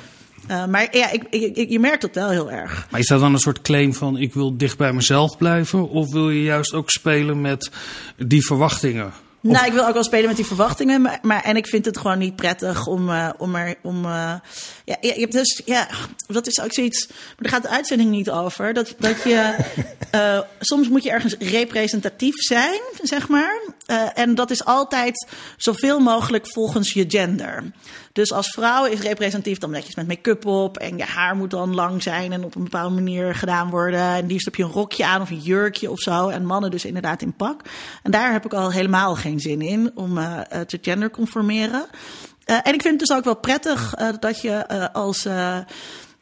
Eh, 0.47 0.65
maar 0.65 0.97
ja, 0.97 1.11
ik, 1.11 1.23
ik, 1.29 1.55
ik- 1.55 1.69
je 1.69 1.79
merkt 1.79 2.01
dat 2.01 2.15
wel 2.15 2.29
heel 2.29 2.51
erg. 2.51 2.87
Maar 2.91 2.99
is 2.99 3.07
dat 3.07 3.19
dan 3.19 3.33
een 3.33 3.39
soort 3.39 3.61
claim 3.61 3.93
van 3.93 4.17
ik 4.17 4.33
wil 4.33 4.57
dicht 4.57 4.77
bij 4.77 4.93
mezelf 4.93 5.37
blijven? 5.37 5.89
Of 5.89 6.11
wil 6.11 6.29
je 6.29 6.43
juist 6.43 6.73
ook 6.73 6.89
spelen 6.89 7.41
met 7.41 7.69
die 8.17 8.45
verwachtingen? 8.45 9.11
Nou, 9.51 9.65
ik 9.65 9.73
wil 9.73 9.87
ook 9.87 9.93
wel 9.93 10.03
spelen 10.03 10.27
met 10.27 10.35
die 10.35 10.45
verwachtingen. 10.45 11.01
Maar, 11.01 11.19
maar, 11.21 11.43
en 11.43 11.55
ik 11.55 11.67
vind 11.67 11.85
het 11.85 11.97
gewoon 11.97 12.17
niet 12.17 12.35
prettig 12.35 12.87
om, 12.87 13.09
eh, 13.09 13.29
om 13.37 13.55
er. 13.55 13.75
Om, 13.81 14.05
eh, 14.05 14.33
ja, 14.87 14.97
je 15.01 15.19
hebt 15.19 15.31
dus. 15.31 15.61
Ja, 15.65 15.87
dat 16.27 16.47
is 16.47 16.61
ook 16.61 16.73
zoiets. 16.73 17.07
Maar 17.07 17.35
daar 17.37 17.51
gaat 17.51 17.61
de 17.61 17.69
uitzending 17.69 18.09
niet 18.09 18.29
over. 18.29 18.73
Dat, 18.73 18.95
dat 18.97 19.23
je. 19.23 19.55
eh, 20.11 20.39
soms 20.59 20.89
moet 20.89 21.03
je 21.03 21.11
ergens 21.11 21.35
representatief 21.39 22.35
zijn, 22.35 22.79
zeg 23.01 23.27
maar. 23.27 23.61
Eh, 23.85 24.07
en 24.13 24.35
dat 24.35 24.49
is 24.51 24.65
altijd 24.65 25.27
zoveel 25.57 25.99
mogelijk 25.99 26.47
volgens 26.47 26.93
je 26.93 27.05
gender. 27.07 27.63
Dus 28.13 28.31
als 28.31 28.49
vrouw 28.49 28.85
is 28.85 28.99
representatief 28.99 29.57
dan 29.57 29.71
netjes 29.71 29.95
met 29.95 30.07
make-up 30.07 30.45
op. 30.45 30.77
En 30.77 30.97
je 30.97 31.03
haar 31.03 31.35
moet 31.35 31.51
dan 31.51 31.75
lang 31.75 32.03
zijn 32.03 32.31
en 32.31 32.43
op 32.43 32.55
een 32.55 32.63
bepaalde 32.63 32.95
manier 32.95 33.35
gedaan 33.35 33.69
worden. 33.69 33.99
En 33.99 34.27
liefst 34.27 34.45
heb 34.45 34.55
je 34.55 34.63
een 34.63 34.69
rokje 34.69 35.05
aan 35.05 35.21
of 35.21 35.29
een 35.29 35.39
jurkje 35.39 35.91
of 35.91 35.99
zo. 35.99 36.27
En 36.29 36.45
mannen 36.45 36.71
dus 36.71 36.85
inderdaad 36.85 37.21
in 37.21 37.35
pak. 37.35 37.61
En 38.03 38.11
daar 38.11 38.31
heb 38.31 38.45
ik 38.45 38.53
al 38.53 38.71
helemaal 38.71 39.15
geen 39.15 39.39
zin 39.39 39.61
in 39.61 39.91
om 39.95 40.17
eh, 40.17 40.39
te 40.61 40.77
genderconformeren. 40.81 41.85
Eh, 42.47 42.55
en 42.63 42.73
ik 42.73 42.81
vind 42.81 42.99
het 42.99 43.07
dus 43.07 43.17
ook 43.17 43.23
wel 43.23 43.35
prettig 43.35 43.93
eh, 43.93 44.09
dat 44.19 44.41
je 44.41 44.51
eh, 44.51 44.85
als. 44.93 45.27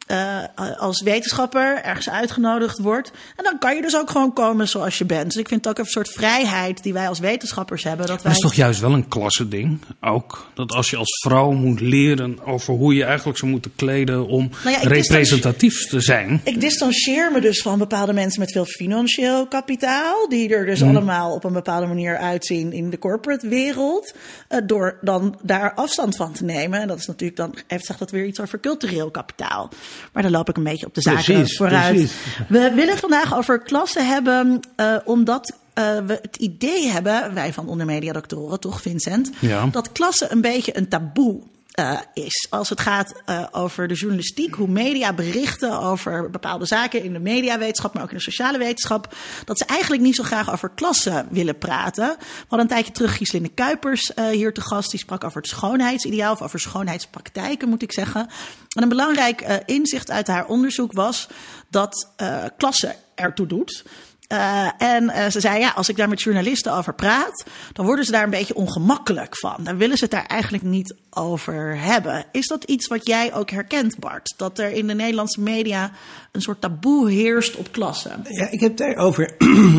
Eh, 0.06 0.42
als 0.78 1.02
wetenschapper 1.02 1.82
ergens 1.82 2.10
uitgenodigd 2.10 2.78
wordt. 2.78 3.10
En 3.36 3.44
dan 3.44 3.58
kan 3.58 3.74
je 3.74 3.82
dus 3.82 3.96
ook 3.96 4.10
gewoon 4.10 4.32
komen 4.32 4.68
zoals 4.68 4.98
je 4.98 5.04
bent. 5.04 5.24
Dus 5.24 5.40
ik 5.40 5.48
vind 5.48 5.64
het 5.64 5.78
ook 5.78 5.84
een 5.84 5.90
soort 5.90 6.08
vrijheid 6.08 6.82
die 6.82 6.92
wij 6.92 7.08
als 7.08 7.18
wetenschappers 7.18 7.84
hebben. 7.84 8.06
Dat 8.06 8.22
wij... 8.22 8.32
Dat 8.32 8.42
is 8.42 8.48
toch 8.48 8.54
juist 8.54 8.80
wel 8.80 8.92
een 8.92 9.08
klasse 9.08 9.48
ding 9.48 9.80
ook? 10.00 10.50
Dat 10.54 10.72
als 10.72 10.90
je 10.90 10.96
als 10.96 11.18
vrouw 11.22 11.50
moet 11.50 11.80
leren 11.80 12.44
over 12.44 12.74
hoe 12.74 12.94
je 12.94 13.04
eigenlijk 13.04 13.38
zou 13.38 13.50
moeten 13.50 13.72
kleden 13.76 14.26
om 14.26 14.50
Nou 14.64 14.80
ja, 14.80 14.88
representatief 14.88 15.86
te 15.86 16.00
zijn. 16.00 16.40
Ik 16.44 16.60
distancieer 16.60 17.32
me 17.32 17.40
dus 17.40 17.62
van 17.62 17.78
bepaalde 17.78 18.12
mensen 18.12 18.40
met 18.40 18.52
veel 18.52 18.64
financieel 18.64 19.46
kapitaal. 19.46 20.28
Die 20.28 20.54
er 20.54 20.66
dus 20.66 20.82
allemaal 20.82 21.34
op 21.34 21.44
een 21.44 21.52
bepaalde 21.52 21.86
manier 21.86 22.16
uitzien 22.16 22.72
in 22.72 22.90
de 22.90 22.98
corporate 22.98 23.48
wereld. 23.48 24.14
eh, 24.48 24.58
door 24.66 24.98
dan 25.00 25.38
daar 25.42 25.74
afstand 25.74 26.16
van 26.16 26.32
te 26.32 26.44
nemen. 26.44 26.80
En 26.80 26.88
dat 26.88 26.98
is 26.98 27.06
natuurlijk 27.06 27.38
dan, 27.38 27.54
heeft 27.66 27.84
zegt 27.84 27.98
dat 27.98 28.10
weer 28.10 28.24
iets 28.24 28.40
over 28.40 28.60
cultureel 28.60 29.10
kapitaal. 29.10 29.70
Maar 30.12 30.22
dan 30.22 30.32
loop 30.32 30.48
ik 30.48 30.56
een 30.56 30.62
beetje 30.64 30.86
op 30.86 30.94
de 30.94 31.00
zaken 31.00 31.24
Precies, 31.24 31.56
vooruit. 31.56 31.94
precies. 31.94 32.12
We 32.48 32.72
willen 32.74 32.98
vandaag 32.98 33.36
over 33.36 33.58
klassen 33.62 34.06
hebben, 34.06 34.60
eh, 34.76 34.96
omdat. 35.04 35.52
eh, 35.74 35.84
we 36.06 36.18
het 36.22 36.36
idee 36.36 36.86
hebben, 36.88 37.34
wij 37.34 37.52
van 37.52 37.68
Ondermedia 37.68 38.12
Doctoren, 38.12 38.60
toch 38.60 38.82
Vincent? 38.82 39.30
Ja. 39.38 39.66
Dat 39.66 39.92
klasse 39.92 40.26
een 40.30 40.40
beetje 40.40 40.76
een 40.76 40.88
taboe 40.88 41.40
eh, 41.76 41.98
is. 42.14 42.46
Als 42.50 42.68
het 42.68 42.80
gaat 42.80 43.22
eh, 43.24 43.46
over 43.50 43.88
de 43.88 43.94
journalistiek, 43.94 44.54
hoe 44.54 44.68
media 44.68 45.12
berichten 45.12 45.80
over 45.80 46.30
bepaalde 46.30 46.66
zaken 46.66 47.02
in 47.02 47.12
de 47.12 47.18
mediawetenschap, 47.18 47.94
maar 47.94 48.02
ook 48.02 48.10
in 48.10 48.16
de 48.16 48.22
sociale 48.22 48.58
wetenschap, 48.58 49.14
dat 49.44 49.58
ze 49.58 49.64
eigenlijk 49.64 50.02
niet 50.02 50.14
zo 50.14 50.22
graag 50.22 50.52
over 50.52 50.70
klassen 50.74 51.26
willen 51.30 51.58
praten. 51.58 52.08
We 52.18 52.24
hadden 52.38 52.60
een 52.60 52.66
tijdje 52.66 52.92
terug 52.92 53.16
Giseline 53.16 53.48
Kuipers 53.48 54.14
eh, 54.14 54.26
hier 54.26 54.52
te 54.52 54.60
gast. 54.60 54.90
Die 54.90 55.00
sprak 55.00 55.24
over 55.24 55.40
het 55.40 55.50
schoonheidsideaal, 55.50 56.32
of 56.32 56.42
over 56.42 56.60
schoonheidspraktijken, 56.60 57.68
moet 57.68 57.82
ik 57.82 57.92
zeggen. 57.92 58.28
En 58.68 58.82
een 58.82 58.88
belangrijk 58.88 59.62
inzicht 59.66 60.10
uit 60.10 60.26
haar 60.26 60.46
onderzoek 60.46 60.92
was 60.92 61.28
dat 61.70 62.12
eh 62.16 62.44
klasse 62.56 62.94
ertoe 63.14 63.46
doet. 63.46 63.84
Uh, 64.32 64.68
en 64.78 65.04
uh, 65.04 65.26
ze 65.26 65.40
zei, 65.40 65.58
ja, 65.58 65.70
als 65.70 65.88
ik 65.88 65.96
daar 65.96 66.08
met 66.08 66.22
journalisten 66.22 66.72
over 66.72 66.94
praat, 66.94 67.44
dan 67.72 67.86
worden 67.86 68.04
ze 68.04 68.10
daar 68.10 68.22
een 68.22 68.30
beetje 68.30 68.54
ongemakkelijk 68.54 69.38
van. 69.38 69.56
Dan 69.64 69.76
willen 69.76 69.96
ze 69.96 70.04
het 70.04 70.12
daar 70.12 70.26
eigenlijk 70.26 70.64
niet 70.64 70.94
over 71.10 71.80
hebben. 71.80 72.24
Is 72.32 72.46
dat 72.46 72.64
iets 72.64 72.86
wat 72.86 73.06
jij 73.06 73.34
ook 73.34 73.50
herkent, 73.50 73.98
Bart? 73.98 74.34
Dat 74.36 74.58
er 74.58 74.70
in 74.70 74.86
de 74.86 74.94
Nederlandse 74.94 75.40
media 75.40 75.90
een 76.32 76.42
soort 76.42 76.60
taboe 76.60 77.10
heerst 77.10 77.56
op 77.56 77.72
klasse? 77.72 78.10
Ja, 78.28 78.50
ik 78.50 78.60
heb 78.60 78.76
daarover 78.76 79.34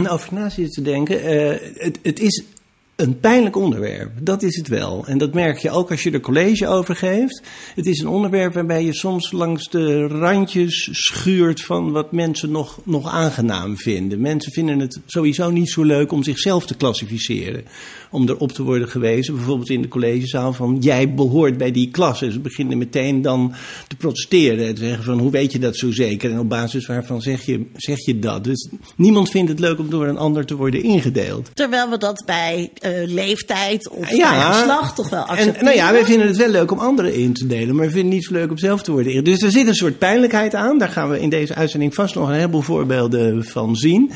over 0.09 0.33
na 0.39 0.49
zitten 0.49 0.73
te 0.73 0.81
denken. 0.81 1.33
Uh, 1.33 1.83
het, 1.83 1.99
het 2.01 2.19
is 2.19 2.43
een 2.97 3.19
pijnlijk 3.19 3.55
onderwerp. 3.55 4.11
Dat 4.21 4.43
is 4.43 4.57
het 4.57 4.67
wel. 4.67 5.05
En 5.07 5.17
dat 5.17 5.33
merk 5.33 5.57
je 5.57 5.69
ook 5.69 5.91
als 5.91 6.03
je 6.03 6.11
er 6.11 6.19
college 6.19 6.67
over 6.67 6.95
geeft. 6.95 7.41
Het 7.75 7.85
is 7.85 7.99
een 7.99 8.07
onderwerp 8.07 8.53
waarbij 8.53 8.83
je 8.83 8.93
soms 8.93 9.31
langs 9.31 9.69
de 9.69 10.07
randjes 10.07 10.89
schuurt 10.91 11.61
van 11.61 11.91
wat 11.91 12.11
mensen 12.11 12.51
nog, 12.51 12.79
nog 12.83 13.11
aangenaam 13.11 13.77
vinden. 13.77 14.21
Mensen 14.21 14.51
vinden 14.51 14.79
het 14.79 14.99
sowieso 15.05 15.49
niet 15.49 15.69
zo 15.69 15.83
leuk 15.83 16.11
om 16.11 16.23
zichzelf 16.23 16.65
te 16.65 16.75
klassificeren. 16.75 17.65
Om 18.11 18.29
erop 18.29 18.51
te 18.51 18.63
worden 18.63 18.89
gewezen, 18.89 19.35
bijvoorbeeld 19.35 19.69
in 19.69 19.81
de 19.81 19.87
collegezaal, 19.87 20.53
van 20.53 20.77
jij 20.79 21.13
behoort 21.13 21.57
bij 21.57 21.71
die 21.71 21.91
klasse. 21.91 22.31
Ze 22.31 22.39
beginnen 22.39 22.77
meteen 22.77 23.21
dan 23.21 23.53
te 23.87 23.95
protesteren 23.95 24.67
en 24.67 24.75
te 24.75 24.81
zeggen 24.81 25.03
van 25.03 25.19
hoe 25.19 25.31
weet 25.31 25.51
je 25.51 25.59
dat 25.59 25.77
zo 25.77 25.91
zeker? 25.91 26.31
En 26.31 26.39
op 26.39 26.49
basis 26.49 26.85
waarvan 26.85 27.21
zeg 27.21 27.45
je, 27.45 27.65
zeg 27.75 28.05
je 28.05 28.19
dat? 28.19 28.43
Dus 28.43 28.69
niemand 28.95 29.29
vindt 29.29 29.49
het 29.49 29.59
leuk 29.59 29.79
om 29.79 29.89
door 29.89 30.07
een 30.07 30.17
ander 30.17 30.45
te 30.45 30.55
worden 30.55 30.83
ingedeeld. 30.83 31.49
Terwijl 31.53 31.89
we 31.89 31.97
dat 31.97 32.23
bij 32.25 32.71
uh, 32.91 33.07
leeftijd 33.13 33.89
of 33.89 34.11
ja, 34.11 34.51
geslacht 34.51 34.95
toch 34.95 35.09
wel 35.09 35.21
accepteren. 35.21 35.55
En, 35.55 35.63
nou 35.63 35.75
ja, 35.75 35.91
wij 35.91 36.05
vinden 36.05 36.27
het 36.27 36.37
wel 36.37 36.49
leuk 36.49 36.71
om 36.71 36.79
anderen 36.79 37.13
in 37.13 37.33
te 37.33 37.47
delen, 37.47 37.75
maar 37.75 37.85
we 37.85 37.91
vinden 37.91 38.11
het 38.11 38.13
niet 38.13 38.25
zo 38.25 38.33
leuk 38.33 38.49
om 38.49 38.57
zelf 38.57 38.83
te 38.83 38.91
worden. 38.91 39.23
Dus 39.23 39.41
er 39.41 39.51
zit 39.51 39.67
een 39.67 39.75
soort 39.75 39.97
pijnlijkheid 39.97 40.55
aan. 40.55 40.77
Daar 40.77 40.89
gaan 40.89 41.09
we 41.09 41.19
in 41.19 41.29
deze 41.29 41.55
uitzending 41.55 41.93
vast 41.93 42.15
nog 42.15 42.27
een 42.27 42.35
heleboel 42.35 42.61
voorbeelden 42.61 43.45
van 43.45 43.75
zien. 43.75 44.11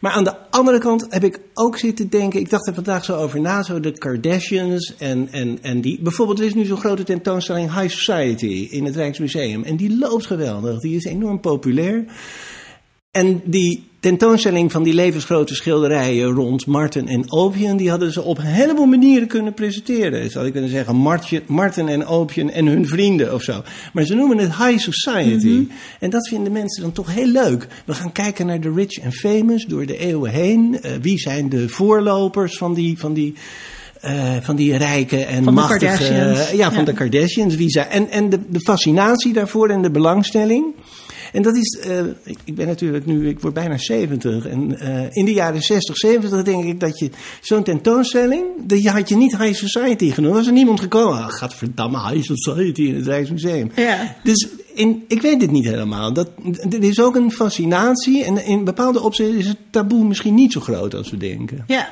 Maar 0.00 0.12
aan 0.12 0.24
de 0.24 0.34
andere 0.50 0.78
kant 0.78 1.06
heb 1.08 1.24
ik 1.24 1.40
ook 1.54 1.78
zitten 1.78 2.08
denken, 2.08 2.40
ik 2.40 2.50
dacht 2.50 2.66
er 2.66 2.74
vandaag 2.74 3.04
zo 3.04 3.16
over 3.16 3.40
na, 3.40 3.62
zo 3.62 3.80
de 3.80 3.98
Kardashians 3.98 4.94
en, 4.98 5.28
en, 5.30 5.58
en 5.62 5.80
die. 5.80 6.00
Bijvoorbeeld, 6.00 6.38
er 6.38 6.44
is 6.44 6.54
nu 6.54 6.64
zo'n 6.64 6.76
grote 6.76 7.02
tentoonstelling 7.02 7.80
High 7.80 7.94
Society 7.94 8.68
in 8.70 8.84
het 8.84 8.96
Rijksmuseum. 8.96 9.64
En 9.64 9.76
die 9.76 9.98
loopt 9.98 10.26
geweldig, 10.26 10.80
die 10.80 10.96
is 10.96 11.04
enorm 11.04 11.40
populair. 11.40 12.04
En 13.10 13.42
die 13.44 13.88
tentoonstelling 14.06 14.72
van 14.72 14.82
die 14.82 14.94
levensgrote 14.94 15.54
schilderijen 15.54 16.30
rond 16.30 16.66
Martin 16.66 17.08
en 17.08 17.32
Opien, 17.32 17.76
die 17.76 17.90
hadden 17.90 18.12
ze 18.12 18.22
op 18.22 18.38
een 18.38 18.44
heleboel 18.44 18.86
manieren 18.86 19.28
kunnen 19.28 19.54
presenteren. 19.54 20.30
Zou 20.30 20.46
ik 20.46 20.52
kunnen 20.52 20.70
zeggen, 20.70 20.96
Martje, 20.96 21.42
Martin 21.46 21.88
en 21.88 22.06
Opien 22.06 22.50
en 22.50 22.66
hun 22.66 22.86
vrienden 22.86 23.34
of 23.34 23.42
zo. 23.42 23.62
Maar 23.92 24.04
ze 24.04 24.14
noemen 24.14 24.38
het 24.38 24.56
High 24.56 24.78
Society. 24.78 25.46
Mm 25.46 25.56
-hmm. 25.56 25.70
En 26.00 26.10
dat 26.10 26.28
vinden 26.28 26.52
mensen 26.52 26.82
dan 26.82 26.92
toch 26.92 27.14
heel 27.14 27.26
leuk. 27.26 27.66
We 27.84 27.94
gaan 27.94 28.12
kijken 28.12 28.46
naar 28.46 28.60
de 28.60 28.72
rich 28.72 28.98
en 28.98 29.12
famous 29.12 29.64
door 29.64 29.86
de 29.86 29.98
eeuwen 29.98 30.30
heen. 30.30 30.78
Uh, 30.82 30.90
wie 31.00 31.18
zijn 31.18 31.48
de 31.48 31.68
voorlopers 31.68 32.56
van 32.56 32.74
die. 32.74 32.98
Van 32.98 33.12
die 33.12 33.34
uh, 34.04 34.36
van 34.40 34.56
die 34.56 34.76
rijke 34.76 35.24
en 35.24 35.44
van 35.44 35.54
machtige. 35.54 36.04
De 36.04 36.56
ja, 36.56 36.70
van 36.70 36.78
ja. 36.78 36.84
de 36.84 36.92
Kardashians. 36.92 37.54
Wie 37.54 37.70
zijn, 37.70 37.88
en 37.88 38.10
en 38.10 38.30
de, 38.30 38.38
de 38.48 38.60
fascinatie 38.60 39.32
daarvoor 39.32 39.68
en 39.68 39.82
de 39.82 39.90
belangstelling. 39.90 40.64
En 41.36 41.42
dat 41.42 41.56
is, 41.56 41.78
uh, 41.86 42.00
ik 42.44 42.54
ben 42.54 42.66
natuurlijk 42.66 43.06
nu, 43.06 43.28
ik 43.28 43.40
word 43.40 43.54
bijna 43.54 43.78
70. 43.78 44.46
En 44.46 44.76
uh, 44.82 45.00
in 45.10 45.24
de 45.24 45.32
jaren 45.32 45.62
60, 45.62 45.96
70 45.96 46.42
denk 46.42 46.64
ik 46.64 46.80
dat 46.80 46.98
je 46.98 47.10
zo'n 47.40 47.62
tentoonstelling, 47.62 48.44
dat 48.62 48.82
je 48.82 48.90
had 48.90 49.08
je 49.08 49.16
niet 49.16 49.38
High 49.38 49.54
Society 49.54 50.10
genoemd. 50.10 50.34
Was 50.34 50.46
er 50.46 50.52
niemand 50.52 50.80
gekomen, 50.80 51.24
ah, 51.24 51.50
verdamme 51.50 52.08
High 52.08 52.32
Society 52.32 52.82
in 52.82 52.94
het 52.94 53.06
Rijksmuseum. 53.06 53.70
Ja. 53.74 54.16
Dus 54.22 54.48
in, 54.74 55.04
ik 55.08 55.22
weet 55.22 55.40
dit 55.40 55.50
niet 55.50 55.64
helemaal. 55.64 56.12
Dat, 56.12 56.28
er 56.70 56.82
is 56.82 57.00
ook 57.00 57.16
een 57.16 57.32
fascinatie 57.32 58.24
en 58.24 58.44
in 58.44 58.64
bepaalde 58.64 59.00
opzichten 59.00 59.38
is 59.38 59.46
het 59.46 59.58
taboe 59.70 60.04
misschien 60.04 60.34
niet 60.34 60.52
zo 60.52 60.60
groot 60.60 60.94
als 60.94 61.10
we 61.10 61.16
denken. 61.16 61.64
Ja. 61.66 61.88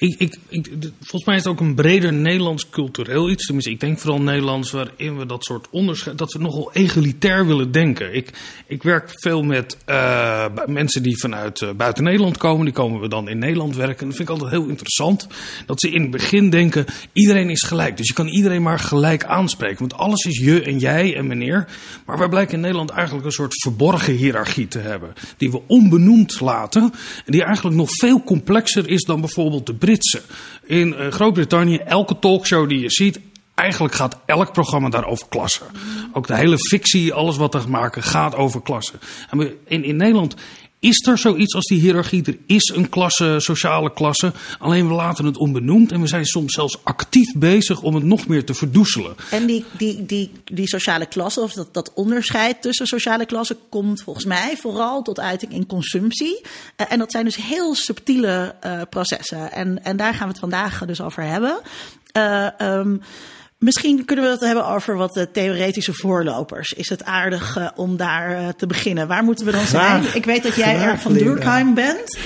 Ik, 0.00 0.36
ik, 0.48 0.70
volgens 1.00 1.24
mij 1.24 1.36
is 1.36 1.44
het 1.44 1.52
ook 1.52 1.60
een 1.60 1.74
breder 1.74 2.12
Nederlands 2.12 2.70
cultureel 2.70 3.30
iets. 3.30 3.44
Tenminste, 3.46 3.70
ik 3.70 3.80
denk 3.80 3.98
vooral 3.98 4.20
Nederlands 4.20 4.70
waarin 4.70 5.18
we 5.18 5.26
dat 5.26 5.44
soort 5.44 5.66
onderscheid. 5.70 6.18
dat 6.18 6.32
we 6.32 6.38
nogal 6.38 6.72
egalitair 6.72 7.46
willen 7.46 7.72
denken. 7.72 8.14
Ik, 8.14 8.30
ik 8.66 8.82
werk 8.82 9.10
veel 9.14 9.42
met 9.42 9.76
uh, 9.86 10.44
mensen 10.66 11.02
die 11.02 11.18
vanuit 11.18 11.60
uh, 11.60 11.70
buiten 11.76 12.04
Nederland 12.04 12.36
komen. 12.36 12.64
Die 12.64 12.74
komen 12.74 13.00
we 13.00 13.08
dan 13.08 13.28
in 13.28 13.38
Nederland 13.38 13.76
werken. 13.76 13.98
En 13.98 14.06
dat 14.06 14.16
vind 14.16 14.28
ik 14.28 14.34
altijd 14.34 14.50
heel 14.50 14.68
interessant. 14.68 15.26
Dat 15.66 15.80
ze 15.80 15.90
in 15.90 16.02
het 16.02 16.10
begin 16.10 16.50
denken: 16.50 16.84
iedereen 17.12 17.50
is 17.50 17.62
gelijk. 17.62 17.96
Dus 17.96 18.06
je 18.06 18.14
kan 18.14 18.28
iedereen 18.28 18.62
maar 18.62 18.78
gelijk 18.78 19.24
aanspreken. 19.24 19.78
Want 19.78 19.94
alles 19.94 20.24
is 20.24 20.38
je 20.38 20.62
en 20.62 20.78
jij 20.78 21.16
en 21.16 21.26
meneer. 21.26 21.68
Maar 22.06 22.18
wij 22.18 22.28
blijken 22.28 22.54
in 22.54 22.60
Nederland 22.60 22.90
eigenlijk 22.90 23.26
een 23.26 23.32
soort 23.32 23.62
verborgen 23.62 24.14
hiërarchie 24.14 24.68
te 24.68 24.78
hebben. 24.78 25.12
Die 25.36 25.50
we 25.50 25.62
onbenoemd 25.66 26.40
laten. 26.40 26.82
En 27.26 27.32
die 27.32 27.44
eigenlijk 27.44 27.76
nog 27.76 27.88
veel 27.90 28.22
complexer 28.22 28.88
is 28.88 29.02
dan 29.02 29.20
bijvoorbeeld 29.20 29.66
de 29.66 29.74
in 30.64 30.88
uh, 30.88 31.06
Groot-Brittannië, 31.12 31.76
elke 31.76 32.18
talkshow 32.18 32.68
die 32.68 32.80
je 32.80 32.90
ziet, 32.90 33.20
eigenlijk 33.54 33.94
gaat 33.94 34.18
elk 34.26 34.52
programma 34.52 34.88
daar 34.88 35.06
over 35.06 35.26
klassen. 35.28 35.66
Ook 36.12 36.26
de 36.26 36.36
hele 36.36 36.58
fictie, 36.58 37.12
alles 37.12 37.36
wat 37.36 37.54
er 37.54 37.70
maken, 37.70 38.02
gaat 38.02 38.34
over 38.34 38.62
klassen. 38.62 39.00
En 39.30 39.56
in, 39.64 39.84
in 39.84 39.96
Nederland 39.96 40.34
is 40.80 41.06
er 41.06 41.18
zoiets 41.18 41.54
als 41.54 41.66
die 41.66 41.80
hiërarchie? 41.80 42.24
Er 42.24 42.36
is 42.46 42.72
een 42.74 42.88
klasse, 42.88 43.34
sociale 43.38 43.92
klasse. 43.92 44.32
Alleen 44.58 44.88
we 44.88 44.94
laten 44.94 45.24
het 45.24 45.36
onbenoemd 45.36 45.92
en 45.92 46.00
we 46.00 46.06
zijn 46.06 46.24
soms 46.24 46.54
zelfs 46.54 46.84
actief 46.84 47.34
bezig 47.36 47.82
om 47.82 47.94
het 47.94 48.04
nog 48.04 48.26
meer 48.26 48.44
te 48.44 48.54
verdoezelen. 48.54 49.14
En 49.30 49.46
die, 49.46 49.64
die, 49.76 50.06
die, 50.06 50.32
die 50.44 50.68
sociale 50.68 51.06
klasse, 51.06 51.40
of 51.40 51.52
dat, 51.52 51.74
dat 51.74 51.92
onderscheid 51.94 52.62
tussen 52.62 52.86
sociale 52.86 53.26
klassen, 53.26 53.56
komt 53.68 54.02
volgens 54.02 54.24
mij 54.24 54.56
vooral 54.56 55.02
tot 55.02 55.20
uiting 55.20 55.52
in 55.52 55.66
consumptie. 55.66 56.40
Uh, 56.40 56.86
en 56.88 56.98
dat 56.98 57.10
zijn 57.10 57.24
dus 57.24 57.36
heel 57.36 57.74
subtiele 57.74 58.54
uh, 58.66 58.80
processen. 58.90 59.52
En, 59.52 59.84
en 59.84 59.96
daar 59.96 60.14
gaan 60.14 60.26
we 60.26 60.32
het 60.32 60.40
vandaag 60.40 60.84
dus 60.86 61.00
over 61.00 61.22
hebben. 61.22 61.60
Uh, 62.16 62.46
Misschien 63.60 64.04
kunnen 64.04 64.24
we 64.24 64.30
het 64.30 64.40
hebben 64.40 64.66
over 64.66 64.96
wat 64.96 65.14
de 65.14 65.30
theoretische 65.30 65.94
voorlopers. 65.94 66.72
Is 66.72 66.88
het 66.88 67.04
aardig 67.04 67.58
uh, 67.58 67.68
om 67.74 67.96
daar 67.96 68.30
uh, 68.30 68.48
te 68.48 68.66
beginnen? 68.66 69.08
Waar 69.08 69.24
moeten 69.24 69.46
we 69.46 69.52
dan 69.52 69.66
zijn? 69.66 70.04
Ik 70.14 70.24
weet 70.24 70.42
dat 70.42 70.54
jij 70.54 70.76
erg 70.80 71.00
van 71.00 71.12
Durkheim 71.12 71.74
bent. 71.74 72.18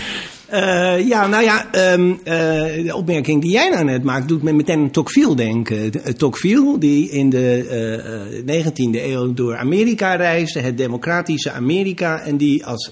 Uh, 0.52 1.08
ja, 1.08 1.26
nou 1.26 1.44
ja, 1.44 1.66
um, 1.92 2.20
de 2.24 2.92
opmerking 2.94 3.42
die 3.42 3.50
jij 3.50 3.68
nou 3.68 3.84
net 3.84 4.02
maakt, 4.02 4.28
doet 4.28 4.42
me 4.42 4.52
meteen 4.52 4.78
aan 4.78 4.90
Tocqueville 4.90 5.36
denken. 5.36 5.92
Tocqueville, 6.16 6.78
die 6.78 7.10
in 7.10 7.30
de 7.30 8.42
19e 8.46 9.02
eeuw 9.02 9.34
door 9.34 9.56
Amerika 9.56 10.14
reisde, 10.14 10.60
het 10.60 10.76
democratische 10.76 11.50
Amerika, 11.50 12.20
en 12.20 12.36
die 12.36 12.66
als 12.66 12.90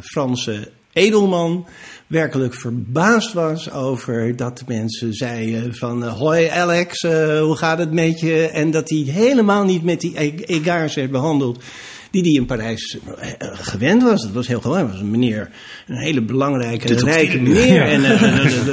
Franse 0.00 0.70
edelman 0.92 1.66
werkelijk 2.10 2.54
verbaasd 2.54 3.32
was 3.32 3.72
over 3.72 4.36
dat 4.36 4.62
mensen 4.66 5.14
zeiden 5.14 5.74
van... 5.74 6.04
Uh, 6.04 6.18
hoi 6.18 6.46
Alex, 6.46 7.02
uh, 7.02 7.40
hoe 7.40 7.56
gaat 7.56 7.78
het 7.78 7.92
met 7.92 8.20
je? 8.20 8.48
En 8.48 8.70
dat 8.70 8.88
hij 8.88 8.98
helemaal 8.98 9.64
niet 9.64 9.82
met 9.82 10.00
die 10.00 10.20
e-, 10.20 10.34
egaars 10.44 10.94
werd 10.94 11.10
behandeld 11.10 11.62
die 12.10 12.22
die 12.22 12.36
in 12.36 12.46
Parijs 12.46 12.98
eh, 13.18 13.48
gewend 13.52 14.02
was. 14.02 14.22
Dat 14.22 14.32
was 14.32 14.46
heel 14.46 14.60
gewoon. 14.60 14.80
Dat 14.80 14.90
was 14.90 15.00
een 15.00 15.10
meneer, 15.10 15.50
een 15.86 15.96
hele 15.96 16.22
belangrijke, 16.22 16.94
rijke 16.94 17.40
meneer. 17.40 17.82
En 17.82 18.02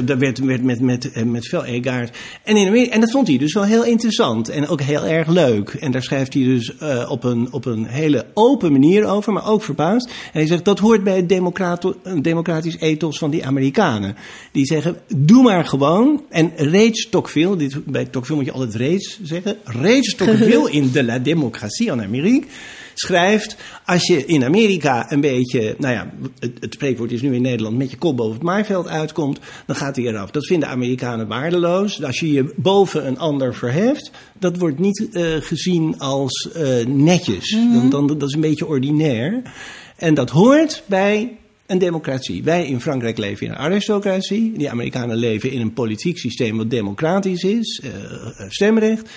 daar 0.06 0.18
werd, 0.18 0.40
werd 0.40 0.64
met, 0.64 0.80
met, 0.80 1.26
met 1.26 1.48
veel 1.48 1.66
egaard. 1.66 2.18
En, 2.44 2.56
in 2.56 2.68
Amerika, 2.68 2.94
en 2.94 3.00
dat 3.00 3.12
vond 3.12 3.28
hij 3.28 3.38
dus 3.38 3.54
wel 3.54 3.64
heel 3.64 3.86
interessant 3.86 4.50
en 4.50 4.68
ook 4.68 4.82
heel 4.82 5.06
erg 5.06 5.28
leuk. 5.28 5.70
En 5.70 5.92
daar 5.92 6.04
schrijft 6.04 6.34
hij 6.34 6.44
dus 6.44 6.74
uh, 6.82 7.06
op, 7.10 7.24
een, 7.24 7.48
op 7.52 7.66
een 7.66 7.86
hele 7.86 8.26
open 8.34 8.72
manier 8.72 9.06
over, 9.06 9.34
maar 9.34 9.48
ook 9.48 9.64
verbaasd. 9.64 10.08
En 10.08 10.14
hij 10.32 10.48
zegt 10.48 10.66
dat 10.66 10.80
hoort 10.80 11.04
bij 11.04 11.16
het 11.16 11.30
democratisch 12.24 12.78
ethos 12.80 13.18
van 13.18 13.30
die 13.30 13.46
Amerikanen. 13.46 14.16
Die 14.52 14.66
zeggen, 14.66 14.98
doe 15.16 15.44
maar 15.44 15.66
gewoon. 15.66 16.24
En 16.30 16.52
reeds 16.56 17.10
Tocqueville, 17.10 17.56
dit, 17.56 17.86
bij 17.86 18.04
Tocqueville 18.04 18.38
moet 18.38 18.46
je 18.46 18.52
altijd 18.52 18.76
reeds 18.76 19.20
zeggen. 19.24 19.58
Reeds 19.64 20.16
Tocqueville 20.16 20.72
in 20.80 20.92
de 20.92 21.04
la 21.04 21.20
démocratie 21.20 21.92
en 21.92 22.02
Amérique 22.02 22.48
schrijft. 23.00 23.56
Als 23.86 24.08
je 24.08 24.26
in 24.26 24.44
Amerika 24.44 25.12
een 25.12 25.22
beetje, 25.22 25.76
nou 25.78 25.94
ja, 25.94 26.14
het, 26.40 26.52
het, 26.60 26.74
spreekwoord 26.74 27.12
is 27.12 27.22
nu 27.22 27.36
in 27.36 27.42
Nederland, 27.42 27.78
met 27.78 27.92
je 27.92 27.98
kop 27.98 28.18
boven 28.18 28.34
het 28.34 28.44
maaiveld 28.44 28.88
uitkomt, 28.88 29.40
dan 29.66 29.76
gaat 29.76 29.96
hij 29.96 30.06
eraf. 30.06 30.32
Dat 30.32 30.46
vinden 30.46 30.70
Amerikanen 30.70 31.28
waardeloos. 31.28 32.04
Als 32.04 32.20
je 32.20 32.32
je 32.32 32.54
boven 32.56 33.08
een 33.08 33.20
ander 33.20 33.56
verheft, 33.56 34.12
dat 34.40 34.58
wordt 34.58 34.80
niet 34.80 35.08
uh, 35.12 35.36
gezien 35.40 36.00
als 36.00 36.50
uh, 36.56 36.86
netjes. 36.86 37.52
Mm 37.52 37.72
-hmm. 37.72 37.90
dan, 37.90 38.08
dan, 38.08 38.18
dat 38.18 38.30
is 38.30 38.36
een 38.36 38.42
beetje 38.42 38.68
ordinair. 38.68 39.42
En 39.96 40.14
dat 40.14 40.30
hoort 40.30 40.84
bij 40.86 41.38
een 41.68 41.78
democratie. 41.78 42.44
Wij 42.44 42.68
in 42.68 42.82
Frankrijk 42.82 43.18
leven 43.18 43.46
in 43.46 43.52
een 43.52 43.58
aristocratie. 43.58 44.52
Die 44.58 44.70
Amerikanen 44.70 45.16
leven 45.16 45.52
in 45.52 45.62
een 45.62 45.74
politiek 45.74 46.18
systeem 46.18 46.58
wat 46.58 46.70
democratisch 46.70 47.44
is, 47.44 47.82
uh, 47.84 47.92
stemrecht. 48.48 49.10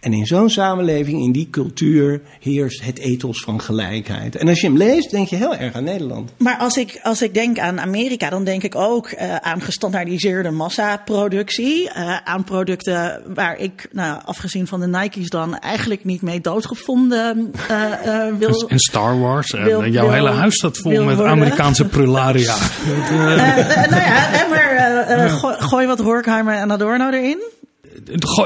En 0.00 0.12
in 0.12 0.26
zo'n 0.26 0.50
samenleving, 0.50 1.22
in 1.22 1.32
die 1.32 1.48
cultuur, 1.50 2.20
heerst 2.40 2.84
het 2.84 2.98
ethos 2.98 3.42
van 3.42 3.60
gelijkheid. 3.60 4.36
En 4.36 4.48
als 4.48 4.60
je 4.60 4.66
hem 4.66 4.76
leest, 4.76 5.10
denk 5.10 5.28
je 5.28 5.36
heel 5.36 5.56
erg 5.56 5.74
aan 5.74 5.84
Nederland. 5.84 6.32
Maar 6.36 6.56
als 6.56 6.76
ik, 6.76 7.00
als 7.02 7.22
ik 7.22 7.34
denk 7.34 7.58
aan 7.58 7.80
Amerika, 7.80 8.30
dan 8.30 8.44
denk 8.44 8.62
ik 8.62 8.74
ook 8.74 9.10
uh, 9.10 9.36
aan 9.36 9.60
gestandaardiseerde 9.60 10.50
massaproductie. 10.50 11.84
Uh, 11.84 12.16
aan 12.24 12.44
producten 12.44 13.22
waar 13.34 13.58
ik, 13.58 13.88
nou, 13.92 14.20
afgezien 14.24 14.66
van 14.66 14.80
de 14.80 14.86
Nike's 14.86 15.28
dan, 15.28 15.58
eigenlijk 15.58 16.04
niet 16.04 16.22
mee 16.22 16.40
doodgevonden 16.40 17.52
uh, 17.70 18.38
wil. 18.38 18.68
En 18.68 18.78
Star 18.78 19.20
Wars. 19.20 19.52
Wil, 19.52 19.82
en 19.82 19.90
jouw 19.90 20.04
wil, 20.04 20.14
hele 20.14 20.30
huis 20.30 20.54
staat 20.54 20.78
vol 20.78 21.04
met 21.04 21.16
worden. 21.16 21.26
Amerikaanse 21.26 21.84
prularia. 21.84 22.56
nou 23.90 24.02
ja, 24.02 24.46
maar 24.50 25.28
gooi, 25.30 25.56
gooi 25.58 25.86
wat 25.86 25.98
Horkheimer 25.98 26.54
en 26.54 26.70
Adorno 26.70 27.10
erin. 27.10 27.56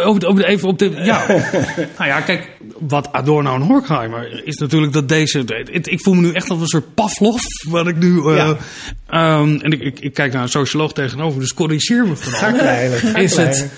Over, 0.05 0.45
even 0.45 0.69
op 0.69 0.79
de. 0.79 0.91
Ja. 0.91 1.27
nou 1.99 2.11
ja, 2.11 2.21
kijk, 2.21 2.51
wat 2.79 3.13
Adorno 3.13 3.55
en 3.55 3.61
Horkheimer 3.61 4.47
is 4.47 4.57
natuurlijk 4.57 4.93
dat 4.93 5.09
deze. 5.09 5.45
Ik 5.83 6.01
voel 6.01 6.15
me 6.15 6.21
nu 6.21 6.33
echt 6.33 6.51
als 6.51 6.61
een 6.61 6.67
soort 6.67 6.95
Pavlov. 6.95 7.43
Wat 7.69 7.87
ik 7.87 7.97
nu. 7.97 8.09
Uh, 8.09 8.37
ja. 8.37 9.39
um, 9.39 9.61
en 9.61 9.73
ik, 9.73 9.81
ik, 9.81 10.01
ik, 10.01 10.15
kijk 10.15 10.33
naar 10.33 10.43
een 10.43 10.49
socioloog 10.49 10.93
tegenover, 10.93 11.41
dus 11.41 11.55
corrigeer 11.55 12.07
me 12.07 12.17
vooral. 12.17 12.59
Ga. 12.59 13.17
Is 13.19 13.37
het. 13.37 13.71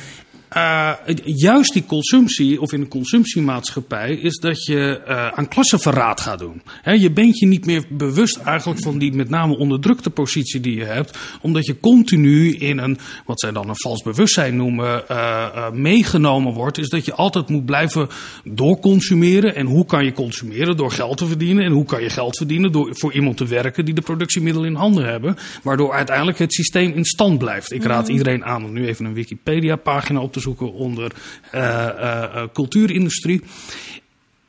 Uh, 0.56 0.92
juist 1.24 1.72
die 1.72 1.84
consumptie, 1.86 2.60
of 2.60 2.72
in 2.72 2.80
een 2.80 2.88
consumptiemaatschappij, 2.88 4.14
is 4.14 4.36
dat 4.36 4.64
je 4.64 5.00
uh, 5.08 5.28
aan 5.28 5.48
klassenverraad 5.48 6.20
gaat 6.20 6.38
doen. 6.38 6.62
He, 6.82 6.92
je 6.92 7.10
bent 7.10 7.38
je 7.38 7.46
niet 7.46 7.66
meer 7.66 7.84
bewust 7.88 8.36
eigenlijk 8.36 8.82
van 8.82 8.98
die 8.98 9.12
met 9.12 9.28
name 9.28 9.56
onderdrukte 9.56 10.10
positie 10.10 10.60
die 10.60 10.76
je 10.76 10.84
hebt, 10.84 11.18
omdat 11.40 11.66
je 11.66 11.80
continu 11.80 12.52
in 12.52 12.78
een, 12.78 12.98
wat 13.26 13.40
zij 13.40 13.52
dan 13.52 13.68
een 13.68 13.80
vals 13.80 14.02
bewustzijn 14.02 14.56
noemen, 14.56 15.04
uh, 15.10 15.70
meegenomen 15.70 16.52
wordt. 16.52 16.78
Is 16.78 16.88
dat 16.88 17.04
je 17.04 17.14
altijd 17.14 17.48
moet 17.48 17.64
blijven 17.64 18.08
doorconsumeren. 18.44 19.54
En 19.54 19.66
hoe 19.66 19.86
kan 19.86 20.04
je 20.04 20.12
consumeren? 20.12 20.76
Door 20.76 20.90
geld 20.90 21.18
te 21.18 21.26
verdienen. 21.26 21.64
En 21.64 21.72
hoe 21.72 21.84
kan 21.84 22.02
je 22.02 22.10
geld 22.10 22.36
verdienen? 22.36 22.72
Door 22.72 22.96
voor 22.96 23.12
iemand 23.12 23.36
te 23.36 23.46
werken 23.46 23.84
die 23.84 23.94
de 23.94 24.00
productiemiddelen 24.00 24.68
in 24.68 24.76
handen 24.76 25.04
hebben. 25.04 25.36
Waardoor 25.62 25.92
uiteindelijk 25.92 26.38
het 26.38 26.52
systeem 26.52 26.92
in 26.92 27.04
stand 27.04 27.38
blijft. 27.38 27.72
Ik 27.72 27.84
raad 27.84 28.08
iedereen 28.08 28.44
aan 28.44 28.64
om 28.64 28.72
nu 28.72 28.86
even 28.86 29.04
een 29.04 29.14
Wikipedia-pagina 29.14 30.20
op 30.20 30.32
te 30.32 30.40
onder 30.72 31.12
uh, 31.54 31.60
uh, 31.60 32.42
cultuurindustrie. 32.52 33.40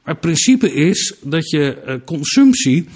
Maar 0.04 0.14
het 0.14 0.20
principe 0.20 0.74
is 0.74 1.16
dat 1.22 1.50
je 1.50 2.02
consumptie 2.06 2.88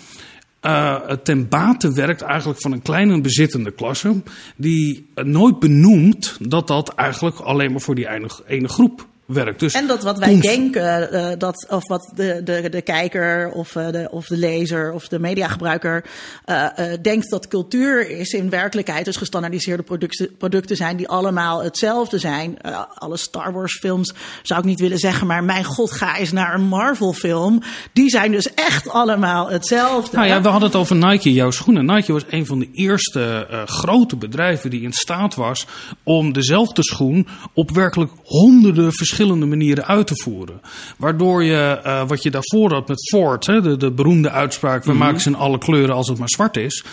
ten 1.23 1.47
bate 1.49 1.93
werkt 1.93 2.21
eigenlijk 2.21 2.61
van 2.61 2.71
een 2.71 2.81
kleine 2.81 3.21
bezittende 3.21 3.71
klasse, 3.71 4.21
die 4.55 5.07
nooit 5.23 5.59
benoemt 5.59 6.37
dat 6.39 6.67
dat 6.67 6.89
eigenlijk 6.89 7.39
alleen 7.39 7.71
maar 7.71 7.81
voor 7.81 7.95
die 7.95 8.09
ene 8.47 8.67
groep 8.67 9.07
werkt. 9.29 9.59
Dus 9.59 9.73
en 9.73 9.87
dat 9.87 10.03
wat 10.03 10.17
wij 10.17 10.39
denken, 10.39 11.09
uh, 11.13 11.29
dat, 11.37 11.65
of 11.69 11.87
wat 11.87 12.11
de, 12.15 12.41
de, 12.43 12.69
de 12.69 12.81
kijker 12.81 13.51
of, 13.51 13.75
uh, 13.75 13.89
de, 13.89 14.07
of 14.11 14.27
de 14.27 14.37
lezer 14.37 14.93
of 14.93 15.07
de 15.07 15.19
mediagebruiker 15.19 16.05
uh, 16.45 16.67
denkt 17.01 17.29
dat 17.29 17.47
cultuur 17.47 18.09
is, 18.09 18.31
in 18.31 18.49
werkelijkheid 18.49 19.05
dus 19.05 19.17
gestandaardiseerde 19.17 19.83
producten, 19.83 20.37
producten 20.37 20.75
zijn 20.75 20.97
die 20.97 21.07
allemaal 21.07 21.63
hetzelfde 21.63 22.17
zijn. 22.17 22.61
alle 22.93 23.17
Star 23.17 23.53
Wars 23.53 23.77
films 23.77 24.13
zou 24.43 24.59
ik 24.59 24.65
niet 24.65 24.79
willen 24.79 24.97
zeggen, 24.97 25.27
maar 25.27 25.43
mijn 25.43 25.63
god, 25.63 25.91
ga 25.91 26.17
eens 26.17 26.31
naar 26.31 26.53
een 26.53 26.67
Marvel 26.67 27.13
film. 27.13 27.61
Die 27.93 28.09
zijn 28.09 28.31
dus 28.31 28.53
echt 28.53 28.89
allemaal 28.89 29.49
hetzelfde. 29.49 30.15
Nou 30.17 30.27
ja, 30.27 30.41
we 30.41 30.47
hadden 30.47 30.69
het 30.69 30.77
over 30.77 30.95
Nike, 30.95 31.33
jouw 31.33 31.51
schoenen. 31.51 31.85
Nike 31.85 32.13
was 32.13 32.23
een 32.29 32.45
van 32.45 32.59
de 32.59 32.69
eerste 32.73 33.47
grote 33.65 34.15
bedrijven 34.15 34.69
die 34.69 34.81
in 34.81 34.93
staat 34.93 35.35
was 35.35 35.67
om 36.03 36.33
dezelfde 36.33 36.83
schoen 36.83 37.27
op 37.53 37.71
werkelijk 37.71 38.11
honderden 38.23 38.91
verschillende 38.91 39.17
verschillende 39.19 39.55
manieren 39.55 39.85
uit 39.85 40.07
te 40.07 40.15
voeren. 40.15 40.61
Waardoor 40.97 41.43
je, 41.43 41.81
uh, 41.85 42.07
wat 42.07 42.23
je 42.23 42.31
daarvoor 42.31 42.73
had 42.73 42.87
met 42.87 43.09
Ford, 43.09 43.45
hè, 43.45 43.61
de, 43.61 43.77
de 43.77 43.91
beroemde 43.91 44.29
uitspraak: 44.29 44.83
we 44.83 44.93
maken 44.93 45.19
ze 45.19 45.29
in 45.29 45.35
alle 45.35 45.57
kleuren 45.57 45.95
als 45.95 46.07
het 46.07 46.17
maar 46.17 46.29
zwart 46.29 46.57
is. 46.57 46.83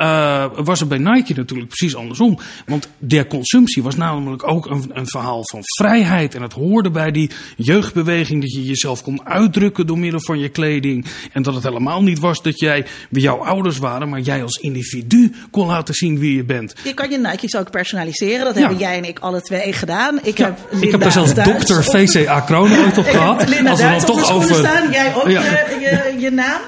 Uh, 0.00 0.44
was 0.54 0.80
het 0.80 0.88
bij 0.88 0.98
Nike 0.98 1.34
natuurlijk 1.34 1.68
precies 1.68 1.96
andersom. 1.96 2.38
Want 2.66 2.88
de 2.98 3.26
consumptie 3.26 3.82
was 3.82 3.96
namelijk 3.96 4.48
ook 4.48 4.66
een, 4.66 4.90
een, 4.92 5.06
verhaal 5.06 5.40
van 5.44 5.60
vrijheid. 5.62 6.34
En 6.34 6.42
het 6.42 6.52
hoorde 6.52 6.90
bij 6.90 7.10
die 7.10 7.30
jeugdbeweging 7.56 8.40
dat 8.40 8.52
je 8.52 8.64
jezelf 8.64 9.02
kon 9.02 9.26
uitdrukken 9.26 9.86
door 9.86 9.98
middel 9.98 10.20
van 10.20 10.38
je 10.38 10.48
kleding. 10.48 11.06
En 11.32 11.42
dat 11.42 11.54
het 11.54 11.62
helemaal 11.62 12.02
niet 12.02 12.18
was 12.18 12.42
dat 12.42 12.60
jij 12.60 12.86
bij 13.10 13.22
jouw 13.22 13.36
ouders 13.36 13.78
waren, 13.78 14.08
maar 14.08 14.20
jij 14.20 14.42
als 14.42 14.56
individu 14.56 15.32
kon 15.50 15.66
laten 15.66 15.94
zien 15.94 16.18
wie 16.18 16.36
je 16.36 16.44
bent. 16.44 16.74
Je 16.84 16.94
kan 16.94 17.10
je 17.10 17.18
Nike's 17.18 17.54
ook 17.54 17.70
personaliseren. 17.70 18.44
Dat 18.44 18.54
hebben 18.54 18.78
jij 18.78 18.96
en 18.96 19.04
ik 19.04 19.18
alle 19.18 19.40
twee 19.40 19.72
gedaan. 19.72 20.18
Ik 20.22 20.38
ja, 20.38 20.44
heb, 20.44 20.82
ik 20.82 20.90
heb 20.90 21.04
er 21.04 21.12
zelfs 21.12 21.34
dokter 21.34 21.84
VCA 21.84 22.40
Kronen 22.40 22.78
ooit 22.78 22.98
op 22.98 23.06
gehad. 23.16 23.48
Linda 23.48 23.70
als 23.70 23.80
we 23.80 23.88
dan 23.88 24.04
toch 24.04 24.30
over. 24.30 24.54
Staan, 24.54 24.90
jij 24.90 25.14
ook 25.14 25.28
ja. 25.28 25.42
je, 25.42 25.76
je, 25.80 26.20
je 26.20 26.30
naam. 26.30 26.60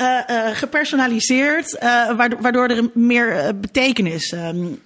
Uh, 0.00 0.06
uh, 0.30 0.56
gepersonaliseerd, 0.56 1.76
uh, 1.82 2.16
waardoor, 2.16 2.40
waardoor, 2.40 2.68
er 2.68 2.90
meer 2.94 3.56
betekenis, 3.60 4.32
um, 4.32 4.80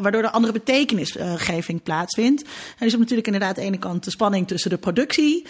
waardoor 0.00 0.22
er 0.22 0.30
andere 0.30 0.52
betekenisgeving 0.52 1.82
plaatsvindt. 1.82 2.42
En 2.42 2.48
er 2.78 2.86
is 2.86 2.96
natuurlijk 2.96 3.26
inderdaad 3.26 3.56
aan 3.56 3.62
de 3.62 3.68
ene 3.68 3.78
kant 3.78 4.04
de 4.04 4.10
spanning 4.10 4.48
tussen 4.48 4.70
de 4.70 4.76
productie 4.76 5.46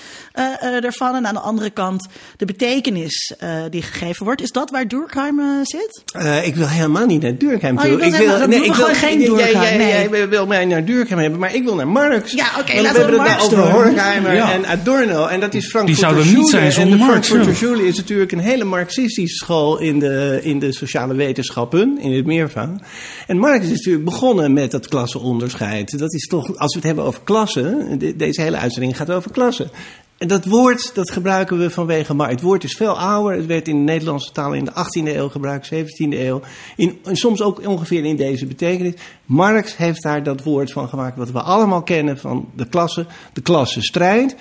ervan 0.80 1.14
en 1.14 1.26
aan 1.26 1.34
de 1.34 1.40
andere 1.40 1.70
kant 1.70 2.06
de 2.36 2.44
betekenis 2.44 3.34
die 3.70 3.82
gegeven 3.82 4.24
wordt. 4.24 4.42
Is 4.42 4.50
dat 4.50 4.70
waar 4.70 4.88
Durkheim 4.88 5.64
zit? 5.64 6.02
ik 6.44 6.54
wil 6.54 6.68
helemaal 6.68 7.06
niet 7.06 7.22
naar 7.22 7.38
Durkheim 7.38 7.76
toe. 7.76 7.86
Oh, 7.86 8.06
ik 8.06 8.14
wil, 8.14 8.46
nee, 8.46 8.64
ik 8.64 8.74
wil 8.74 8.86
geen 8.86 9.18
Durkheim. 9.18 9.52
Jij, 9.52 9.76
jij, 9.76 10.08
jij, 10.10 10.28
wil 10.28 10.46
mij 10.46 10.64
naar 10.64 10.84
Durkheim 10.84 11.20
hebben, 11.20 11.40
maar 11.40 11.54
ik 11.54 11.64
wil 11.64 11.74
naar 11.74 11.88
Marx. 11.88 12.32
Ja, 12.32 12.46
oké, 12.50 12.60
okay, 12.60 12.76
we 12.76 12.82
laten 12.82 13.00
hebben 13.00 13.22
we 13.22 13.30
het 13.30 13.42
over 13.42 13.70
Horkheimer 13.70 14.34
ja. 14.34 14.52
en 14.52 14.66
Adorno. 14.66 15.26
En 15.26 15.40
dat 15.40 15.54
is 15.54 15.68
Frankfurter 15.68 15.84
Die 15.84 15.96
zouden 15.96 16.34
niet 16.34 16.48
zijn 16.48 16.72
zonder 16.72 16.98
Marx. 16.98 17.28
Frankfurter 17.28 17.56
Schule 17.56 17.86
is 17.86 17.96
natuurlijk 17.96 18.32
een 18.32 18.38
hele 18.38 18.64
Marxistische 18.64 19.02
school 19.08 19.78
in 19.78 19.98
de, 19.98 20.40
in 20.42 20.58
de 20.58 20.72
sociale 20.72 21.14
wetenschappen, 21.14 21.98
in 22.00 22.12
het 22.12 22.26
meervoud. 22.26 22.80
En 23.26 23.38
Marx 23.38 23.64
is 23.64 23.70
natuurlijk 23.70 24.04
begonnen 24.04 24.52
met 24.52 24.70
dat 24.70 24.88
klassenonderscheid. 24.88 25.98
Dat 25.98 26.14
is 26.14 26.26
toch, 26.26 26.56
als 26.56 26.72
we 26.72 26.78
het 26.78 26.86
hebben 26.86 27.04
over 27.04 27.20
klassen, 27.24 27.98
de, 27.98 28.16
deze 28.16 28.40
hele 28.40 28.56
uitzending 28.56 28.96
gaat 28.96 29.10
over 29.10 29.30
klassen. 29.30 29.70
En 30.18 30.28
dat 30.28 30.44
woord, 30.44 30.94
dat 30.94 31.10
gebruiken 31.10 31.58
we 31.58 31.70
vanwege 31.70 32.14
Marx. 32.14 32.32
Het 32.32 32.42
woord 32.42 32.64
is 32.64 32.76
veel 32.76 32.98
ouder. 32.98 33.36
Het 33.36 33.46
werd 33.46 33.68
in 33.68 33.76
de 33.76 33.92
Nederlandse 33.92 34.32
taal 34.32 34.52
in 34.52 34.64
de 34.64 34.70
18e 34.70 35.16
eeuw 35.16 35.28
gebruikt, 35.28 35.70
17e 35.74 36.08
eeuw. 36.08 36.40
In, 36.76 36.98
soms 37.12 37.42
ook 37.42 37.66
ongeveer 37.66 38.04
in 38.04 38.16
deze 38.16 38.46
betekenis. 38.46 38.94
Marx 39.24 39.76
heeft 39.76 40.02
daar 40.02 40.22
dat 40.22 40.42
woord 40.42 40.72
van 40.72 40.88
gemaakt 40.88 41.16
wat 41.16 41.30
we 41.30 41.40
allemaal 41.40 41.82
kennen 41.82 42.18
van 42.18 42.48
de 42.56 42.68
klasse, 42.68 43.06
de 43.32 43.40
klassenstrijd. 43.40 44.36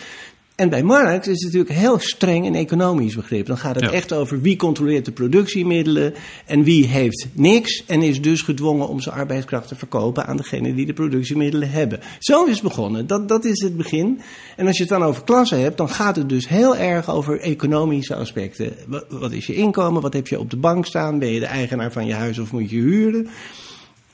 En 0.56 0.70
bij 0.70 0.84
Marx 0.84 1.28
is 1.28 1.44
het 1.44 1.54
natuurlijk 1.54 1.80
heel 1.80 2.00
streng 2.00 2.46
een 2.46 2.56
economisch 2.56 3.16
begrip. 3.16 3.46
Dan 3.46 3.58
gaat 3.58 3.76
het 3.76 3.84
ja. 3.84 3.92
echt 3.92 4.14
over 4.14 4.42
wie 4.42 4.56
controleert 4.56 5.06
de 5.06 5.12
productiemiddelen 5.12 6.14
en 6.46 6.64
wie 6.64 6.88
heeft 6.88 7.28
niks 7.32 7.86
en 7.86 8.02
is 8.02 8.22
dus 8.22 8.42
gedwongen 8.42 8.88
om 8.88 9.00
zijn 9.00 9.16
arbeidskracht 9.16 9.68
te 9.68 9.76
verkopen 9.76 10.26
aan 10.26 10.38
degene 10.38 10.74
die 10.74 10.86
de 10.86 10.94
productiemiddelen 10.94 11.70
hebben. 11.70 12.00
Zo 12.20 12.46
is 12.46 12.54
het 12.54 12.64
begonnen. 12.64 13.08
Dat, 13.08 13.28
dat 13.28 13.46
is 13.46 13.62
het 13.62 13.78
begin. 13.78 14.22
En 14.56 14.68
als 14.68 14.78
je 14.78 14.84
het 14.84 14.92
dan 14.92 15.04
over 15.04 15.24
klassen 15.24 15.62
hebt, 15.62 15.78
dan 15.78 15.90
gaat 15.90 16.16
het 16.16 16.30
dus 16.30 16.48
heel 16.48 16.78
erg 16.78 17.10
over 17.10 17.40
economische 17.40 18.16
aspecten. 18.16 18.74
Wat, 18.88 19.06
wat 19.10 19.32
is 19.32 19.46
je 19.46 19.56
inkomen? 19.56 20.02
Wat 20.02 20.14
heb 20.14 20.28
je 20.28 20.40
op 20.40 20.50
de 20.50 20.58
bank 20.58 20.86
staan? 20.86 21.20
Ben 21.20 21.30
je 21.30 21.40
de 21.40 21.46
eigenaar 21.46 21.92
van 21.92 22.06
je 22.06 22.14
huis 22.14 22.40
of 22.40 22.52
moet 22.52 22.70
je 22.70 22.80
huren? 22.80 23.30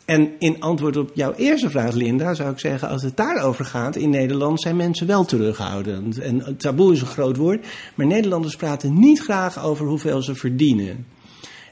En 0.10 0.32
in 0.40 0.56
antwoord 0.60 0.98
op 0.98 1.12
jouw 1.14 1.34
eerste 1.34 1.70
vraag, 1.70 1.94
Linda, 1.94 2.34
zou 2.34 2.52
ik 2.52 2.60
zeggen: 2.60 2.90
als 2.90 3.04
het 3.04 3.18
daarover 3.18 3.66
gaat, 3.66 3.96
in 3.96 4.10
Nederland 4.10 4.62
zijn 4.62 4.76
mensen 4.76 5.08
wel 5.08 5.26
terughoudend. 5.26 6.20
En 6.20 6.58
taboe 6.58 6.94
is 6.94 7.02
een 7.02 7.08
groot 7.08 7.38
woord, 7.38 7.66
maar 7.96 8.06
Nederlanders 8.06 8.56
praten 8.56 9.00
niet 9.00 9.22
graag 9.22 9.64
over 9.64 9.86
hoeveel 9.86 10.22
ze 10.22 10.36
verdienen. 10.36 11.06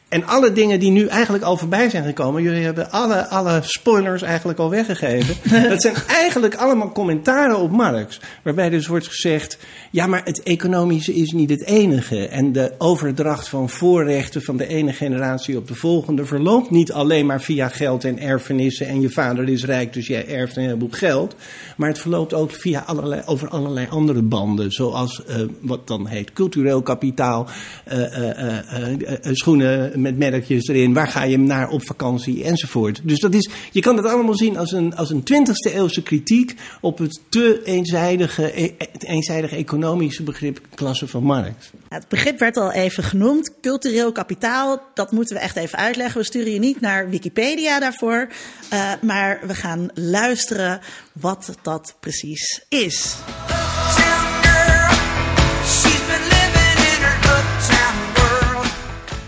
En 0.09 0.25
alle 0.25 0.51
dingen 0.51 0.79
die 0.79 0.91
nu 0.91 1.07
eigenlijk 1.07 1.43
al 1.43 1.57
voorbij 1.57 1.89
zijn 1.89 2.03
gekomen, 2.03 2.43
jullie 2.43 2.63
hebben 2.63 2.91
alle, 2.91 3.27
alle 3.27 3.59
spoilers 3.63 4.21
eigenlijk 4.21 4.59
al 4.59 4.69
weggegeven. 4.69 5.35
dat 5.69 5.81
zijn 5.81 5.95
eigenlijk 6.07 6.55
allemaal 6.55 6.91
commentaren 6.91 7.57
op 7.57 7.71
Marx. 7.71 8.19
Waarbij 8.43 8.69
dus 8.69 8.87
wordt 8.87 9.07
gezegd: 9.07 9.57
ja, 9.97 10.07
maar 10.07 10.21
het 10.23 10.43
economische 10.43 11.15
is 11.15 11.31
niet 11.31 11.49
het 11.49 11.63
enige. 11.63 12.27
En 12.27 12.51
de 12.51 12.71
overdracht 12.77 13.47
van 13.47 13.69
voorrechten 13.69 14.41
van 14.41 14.57
de 14.57 14.67
ene 14.67 14.93
generatie 14.93 15.57
op 15.57 15.67
de 15.67 15.75
volgende 15.75 16.25
verloopt 16.25 16.69
niet 16.69 16.91
alleen 16.91 17.25
maar 17.25 17.41
via 17.41 17.69
geld 17.69 18.03
en 18.03 18.19
erfenissen. 18.19 18.87
En 18.87 19.01
je 19.01 19.09
vader 19.09 19.49
is 19.49 19.65
rijk, 19.65 19.93
dus 19.93 20.07
jij 20.07 20.27
erft 20.27 20.55
een 20.55 20.63
heleboel 20.63 20.89
geld. 20.91 21.35
Maar 21.77 21.89
het 21.89 21.99
verloopt 21.99 22.33
ook 22.33 22.51
via 22.51 22.83
allerlei, 22.87 23.21
over 23.25 23.47
allerlei 23.47 23.87
andere 23.89 24.21
banden. 24.21 24.71
Zoals 24.71 25.23
uh, 25.29 25.35
wat 25.59 25.87
dan 25.87 26.07
heet 26.07 26.33
cultureel 26.33 26.81
kapitaal, 26.81 27.47
uh, 27.93 28.17
uh, 28.17 29.15
schoenen 29.21 30.01
met 30.01 30.17
merkjes 30.17 30.67
erin. 30.67 30.93
Waar 30.93 31.07
ga 31.07 31.23
je 31.23 31.37
naar 31.37 31.69
op 31.69 31.85
vakantie 31.85 32.43
enzovoort. 32.43 33.01
Dus 33.03 33.19
dat 33.19 33.33
is, 33.33 33.49
je 33.71 33.81
kan 33.81 33.97
het 33.97 34.05
allemaal 34.05 34.35
zien 34.35 34.57
als 34.57 34.71
een, 34.71 34.95
als 34.95 35.09
een 35.09 35.21
20e 35.21 35.73
eeuwse 35.73 36.03
kritiek 36.03 36.55
op 36.81 36.97
het 36.97 37.21
te 37.29 37.61
eenzijdige, 37.63 38.75
het 38.77 39.03
eenzijdige 39.03 39.55
economische 39.55 39.85
begrip 40.23 40.59
klasse 40.75 41.07
van 41.07 41.23
Marx. 41.23 41.71
Het 41.89 42.07
begrip 42.07 42.39
werd 42.39 42.57
al 42.57 42.71
even 42.71 43.03
genoemd, 43.03 43.53
cultureel 43.61 44.11
kapitaal. 44.11 44.81
Dat 44.93 45.11
moeten 45.11 45.35
we 45.35 45.41
echt 45.41 45.55
even 45.55 45.77
uitleggen. 45.77 46.19
We 46.19 46.25
sturen 46.25 46.51
je 46.51 46.59
niet 46.59 46.81
naar 46.81 47.09
Wikipedia 47.09 47.79
daarvoor, 47.79 48.27
uh, 48.73 48.93
maar 49.01 49.39
we 49.47 49.55
gaan 49.55 49.89
luisteren 49.93 50.79
wat 51.11 51.57
dat 51.61 51.95
precies 51.99 52.65
is. 52.69 53.15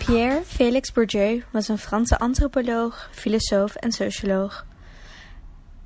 Pierre 0.04 0.42
Félix 0.46 0.92
Bourdieu 0.92 1.42
was 1.50 1.68
een 1.68 1.78
Franse 1.78 2.18
antropoloog, 2.18 3.10
filosoof 3.12 3.74
en 3.74 3.92
socioloog. 3.92 4.66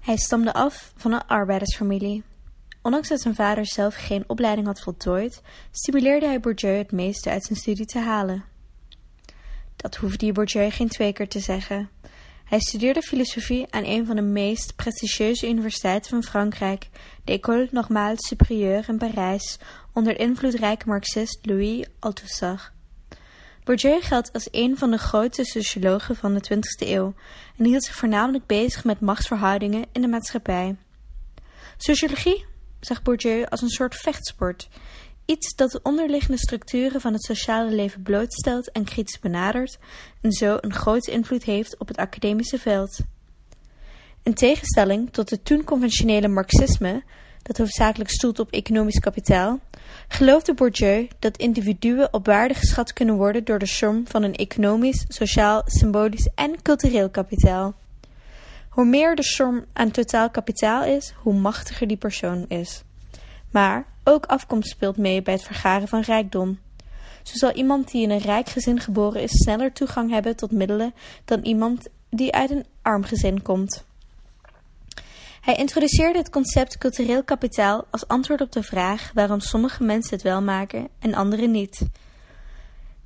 Hij 0.01 0.17
stamde 0.17 0.53
af 0.53 0.93
van 0.97 1.13
een 1.13 1.27
arbeidersfamilie. 1.27 2.23
Ondanks 2.85 3.09
dat 3.09 3.21
zijn 3.21 3.35
vader 3.35 3.67
zelf 3.67 3.95
geen 3.95 4.25
opleiding 4.27 4.67
had 4.67 4.81
voltooid, 4.81 5.43
stimuleerde 5.71 6.27
hij 6.27 6.41
Bourdieu 6.41 6.77
het 6.77 6.93
meeste 6.93 7.31
uit 7.31 7.45
zijn 7.45 7.59
studie 7.59 7.87
te 7.87 7.99
halen. 7.99 8.45
Dat 9.77 9.97
hoefde 9.97 10.33
Bourdieu 10.33 10.71
geen 10.71 10.89
twee 10.89 11.13
keer 11.13 11.29
te 11.29 11.41
zeggen. 11.41 11.91
Hij 12.45 12.61
studeerde 12.61 13.03
filosofie 13.03 13.67
aan 13.71 13.85
een 13.85 14.07
van 14.07 14.17
de 14.17 14.23
meest 14.23 14.77
prestigieuze 14.77 15.49
universiteiten 15.49 16.11
van 16.11 16.23
Frankrijk, 16.23 16.89
de 17.25 17.33
École 17.33 17.69
Normale 17.71 18.17
Supérieure 18.17 18.93
in 18.93 18.99
Parijs, 18.99 19.59
onder 19.93 20.19
invloedrijke 20.19 20.89
marxist 20.89 21.39
Louis 21.43 21.87
Althusser. 21.99 22.73
Bourdieu 23.65 24.01
geldt 24.01 24.33
als 24.33 24.49
een 24.51 24.79
van 24.79 24.91
de 24.91 24.99
grootste 24.99 25.45
sociologen 25.45 26.17
van 26.17 26.35
de 26.35 26.55
20e 26.55 26.89
eeuw 26.89 27.15
en 27.57 27.65
hield 27.65 27.85
zich 27.85 27.95
voornamelijk 27.95 28.47
bezig 28.47 28.85
met 28.85 29.01
machtsverhoudingen 29.01 29.85
in 29.93 30.01
de 30.01 30.09
maatschappij. 30.09 30.77
Sociologie 31.77 32.53
zag 32.85 33.03
Bourdieu 33.03 33.45
als 33.45 33.63
een 33.63 33.69
soort 33.69 33.95
vechtsport, 33.95 34.69
iets 35.25 35.55
dat 35.55 35.71
de 35.71 35.81
onderliggende 35.83 36.39
structuren 36.39 37.01
van 37.01 37.13
het 37.13 37.23
sociale 37.23 37.71
leven 37.71 38.03
blootstelt 38.03 38.73
en 38.73 38.85
kritisch 38.85 39.19
benadert 39.19 39.79
en 40.21 40.33
zo 40.33 40.57
een 40.61 40.73
grote 40.73 41.11
invloed 41.11 41.45
heeft 41.45 41.79
op 41.79 41.89
het 41.89 41.97
academische 41.97 42.59
veld. 42.59 42.99
In 44.23 44.35
tegenstelling 44.35 45.13
tot 45.13 45.31
het 45.31 45.45
toen 45.45 45.65
conventionele 45.65 46.29
marxisme, 46.29 47.03
dat 47.43 47.59
hoofdzakelijk 47.59 48.11
stoelt 48.11 48.39
op 48.39 48.51
economisch 48.51 48.99
kapitaal, 48.99 49.61
geloofde 50.09 50.55
Bourdieu 50.55 51.09
dat 51.19 51.37
individuen 51.37 52.13
op 52.13 52.27
waarde 52.27 52.55
geschat 52.55 52.93
kunnen 52.93 53.17
worden 53.17 53.45
door 53.45 53.59
de 53.59 53.67
som 53.67 54.07
van 54.07 54.23
een 54.23 54.35
economisch, 54.35 55.05
sociaal, 55.09 55.63
symbolisch 55.67 56.29
en 56.35 56.63
cultureel 56.63 57.11
kapitaal. 57.11 57.75
Hoe 58.75 58.85
meer 58.85 59.17
de 59.17 59.23
som 59.23 59.65
aan 59.73 59.91
totaal 59.91 60.31
kapitaal 60.31 60.85
is, 60.85 61.15
hoe 61.17 61.35
machtiger 61.35 61.87
die 61.87 61.97
persoon 61.97 62.45
is. 62.49 62.83
Maar 63.51 63.87
ook 64.05 64.27
afkomst 64.27 64.71
speelt 64.71 64.97
mee 64.97 65.23
bij 65.23 65.35
het 65.35 65.43
vergaren 65.43 65.89
van 65.89 66.01
rijkdom. 66.01 66.59
Zo 67.23 67.37
zal 67.37 67.53
iemand 67.53 67.91
die 67.91 68.03
in 68.03 68.11
een 68.11 68.19
rijk 68.19 68.49
gezin 68.49 68.81
geboren 68.81 69.23
is 69.23 69.31
sneller 69.31 69.73
toegang 69.73 70.11
hebben 70.11 70.37
tot 70.37 70.51
middelen 70.51 70.95
dan 71.25 71.43
iemand 71.43 71.89
die 72.11 72.33
uit 72.33 72.51
een 72.51 72.67
arm 72.83 73.05
gezin 73.05 73.43
komt. 73.43 73.85
Hij 75.41 75.55
introduceerde 75.55 76.19
het 76.19 76.31
concept 76.31 76.79
cultureel 76.79 77.25
kapitaal 77.25 77.87
als 77.91 78.09
antwoord 78.09 78.41
op 78.41 78.53
de 78.53 78.63
vraag 78.63 79.11
waarom 79.15 79.41
sommige 79.41 79.83
mensen 79.83 80.15
het 80.15 80.23
wel 80.23 80.43
maken 80.43 80.89
en 80.99 81.15
anderen 81.15 81.51
niet. 81.51 81.87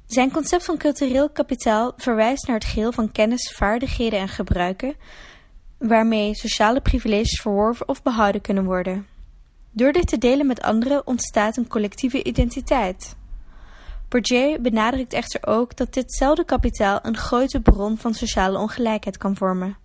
Zijn 0.06 0.30
concept 0.30 0.64
van 0.64 0.78
cultureel 0.78 1.30
kapitaal 1.30 1.92
verwijst 1.96 2.46
naar 2.46 2.56
het 2.56 2.64
geheel 2.64 2.92
van 2.92 3.12
kennis, 3.12 3.52
vaardigheden 3.56 4.18
en 4.18 4.28
gebruiken 4.28 4.94
waarmee 5.78 6.34
sociale 6.34 6.80
privileges 6.80 7.40
verworven 7.40 7.88
of 7.88 8.02
behouden 8.02 8.40
kunnen 8.40 8.64
worden. 8.64 9.06
Door 9.70 9.92
dit 9.92 10.06
te 10.06 10.18
delen 10.18 10.46
met 10.46 10.62
anderen 10.62 11.06
ontstaat 11.06 11.56
een 11.56 11.68
collectieve 11.68 12.24
identiteit. 12.24 13.16
Bourdieu 14.08 14.58
benadrukt 14.58 15.12
echter 15.12 15.46
ook 15.46 15.76
dat 15.76 15.94
ditzelfde 15.94 16.44
kapitaal 16.44 16.98
een 17.02 17.16
grote 17.16 17.60
bron 17.60 17.98
van 17.98 18.14
sociale 18.14 18.58
ongelijkheid 18.58 19.16
kan 19.16 19.36
vormen. 19.36 19.76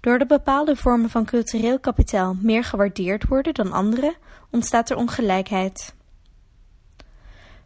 Doordat 0.00 0.28
bepaalde 0.28 0.76
vormen 0.76 1.10
van 1.10 1.24
cultureel 1.24 1.80
kapitaal 1.80 2.36
meer 2.40 2.64
gewaardeerd 2.64 3.26
worden 3.26 3.54
dan 3.54 3.72
andere, 3.72 4.16
ontstaat 4.50 4.90
er 4.90 4.96
ongelijkheid. 4.96 5.94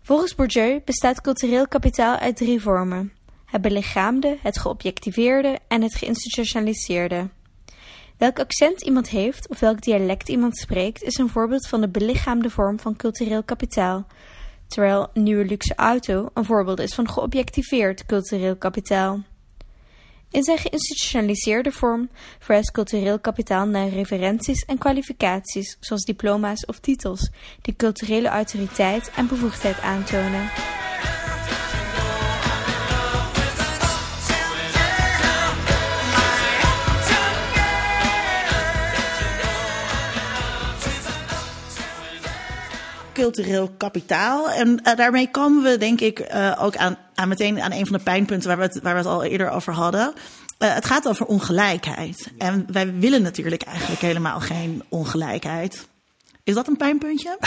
Volgens 0.02 0.34
Bourdieu 0.34 0.80
bestaat 0.84 1.20
cultureel 1.20 1.68
kapitaal 1.68 2.16
uit 2.16 2.36
drie 2.36 2.60
vormen: 2.60 3.12
het 3.44 3.60
belichaamde, 3.60 4.38
het 4.42 4.58
geobjectiveerde 4.58 5.58
en 5.68 5.82
het 5.82 5.94
geïnstitutionaliseerde. 5.94 7.28
Welk 8.16 8.38
accent 8.38 8.82
iemand 8.82 9.08
heeft 9.08 9.48
of 9.48 9.60
welk 9.60 9.80
dialect 9.80 10.28
iemand 10.28 10.58
spreekt 10.58 11.02
is 11.02 11.18
een 11.18 11.28
voorbeeld 11.28 11.66
van 11.66 11.80
de 11.80 11.88
belichaamde 11.88 12.50
vorm 12.50 12.80
van 12.80 12.96
cultureel 12.96 13.42
kapitaal, 13.42 14.06
terwijl 14.66 15.10
een 15.12 15.22
nieuwe 15.22 15.44
luxe 15.44 15.74
auto 15.74 16.28
een 16.34 16.44
voorbeeld 16.44 16.78
is 16.78 16.94
van 16.94 17.10
geobjectiveerd 17.10 18.06
cultureel 18.06 18.56
kapitaal. 18.56 19.22
In 20.30 20.42
zijn 20.42 20.58
geïnstitutionaliseerde 20.58 21.72
vorm 21.72 22.08
verwijst 22.38 22.70
cultureel 22.70 23.18
kapitaal 23.18 23.66
naar 23.66 23.88
referenties 23.88 24.64
en 24.64 24.78
kwalificaties, 24.78 25.76
zoals 25.80 26.04
diploma's 26.04 26.66
of 26.66 26.78
titels, 26.78 27.30
die 27.62 27.76
culturele 27.76 28.28
autoriteit 28.28 29.10
en 29.16 29.26
bevoegdheid 29.26 29.80
aantonen. 29.80 30.50
Cultureel 43.16 43.70
kapitaal. 43.76 44.50
En 44.50 44.68
uh, 44.68 44.96
daarmee 44.96 45.30
komen 45.30 45.62
we 45.62 45.78
denk 45.78 46.00
ik 46.00 46.20
uh, 46.20 46.58
ook 46.60 46.76
aan, 46.76 46.96
aan 47.14 47.28
meteen 47.28 47.60
aan 47.60 47.72
een 47.72 47.86
van 47.86 47.96
de 47.96 48.02
pijnpunten 48.02 48.48
waar 48.48 48.58
we 48.58 48.62
het, 48.62 48.82
waar 48.82 48.92
we 48.92 48.98
het 48.98 49.08
al 49.08 49.24
eerder 49.24 49.50
over 49.50 49.72
hadden. 49.72 50.12
Uh, 50.58 50.74
het 50.74 50.84
gaat 50.84 51.08
over 51.08 51.26
ongelijkheid. 51.26 52.32
En 52.38 52.66
wij 52.72 52.94
willen 52.98 53.22
natuurlijk 53.22 53.62
eigenlijk 53.62 54.00
helemaal 54.00 54.40
geen 54.40 54.82
ongelijkheid. 54.88 55.86
Is 56.44 56.54
dat 56.54 56.68
een 56.68 56.76
pijnpuntje? 56.76 57.38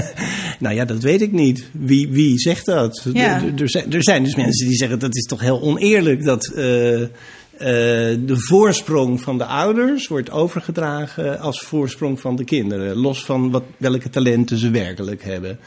nou 0.64 0.74
ja, 0.74 0.84
dat 0.84 1.02
weet 1.02 1.22
ik 1.22 1.32
niet. 1.32 1.64
Wie, 1.72 2.08
wie 2.08 2.38
zegt 2.38 2.66
dat? 2.66 3.06
Ja. 3.12 3.42
Er, 3.42 3.60
er, 3.60 3.70
zijn, 3.70 3.92
er 3.92 4.02
zijn 4.02 4.24
dus 4.24 4.34
mensen 4.34 4.68
die 4.68 4.76
zeggen 4.76 4.98
dat 4.98 5.16
is 5.16 5.24
toch 5.24 5.40
heel 5.40 5.60
oneerlijk 5.60 6.24
dat 6.24 6.52
de 7.58 8.34
voorsprong 8.36 9.20
van 9.20 9.38
de 9.38 9.44
ouders 9.44 10.08
wordt 10.08 10.30
overgedragen 10.30 11.40
als 11.40 11.60
voorsprong 11.60 12.20
van 12.20 12.36
de 12.36 12.44
kinderen. 12.44 12.96
Los 12.96 13.24
van 13.24 13.50
wat, 13.50 13.64
welke 13.76 14.10
talenten 14.10 14.58
ze 14.58 14.70
werkelijk 14.70 15.22
hebben. 15.22 15.58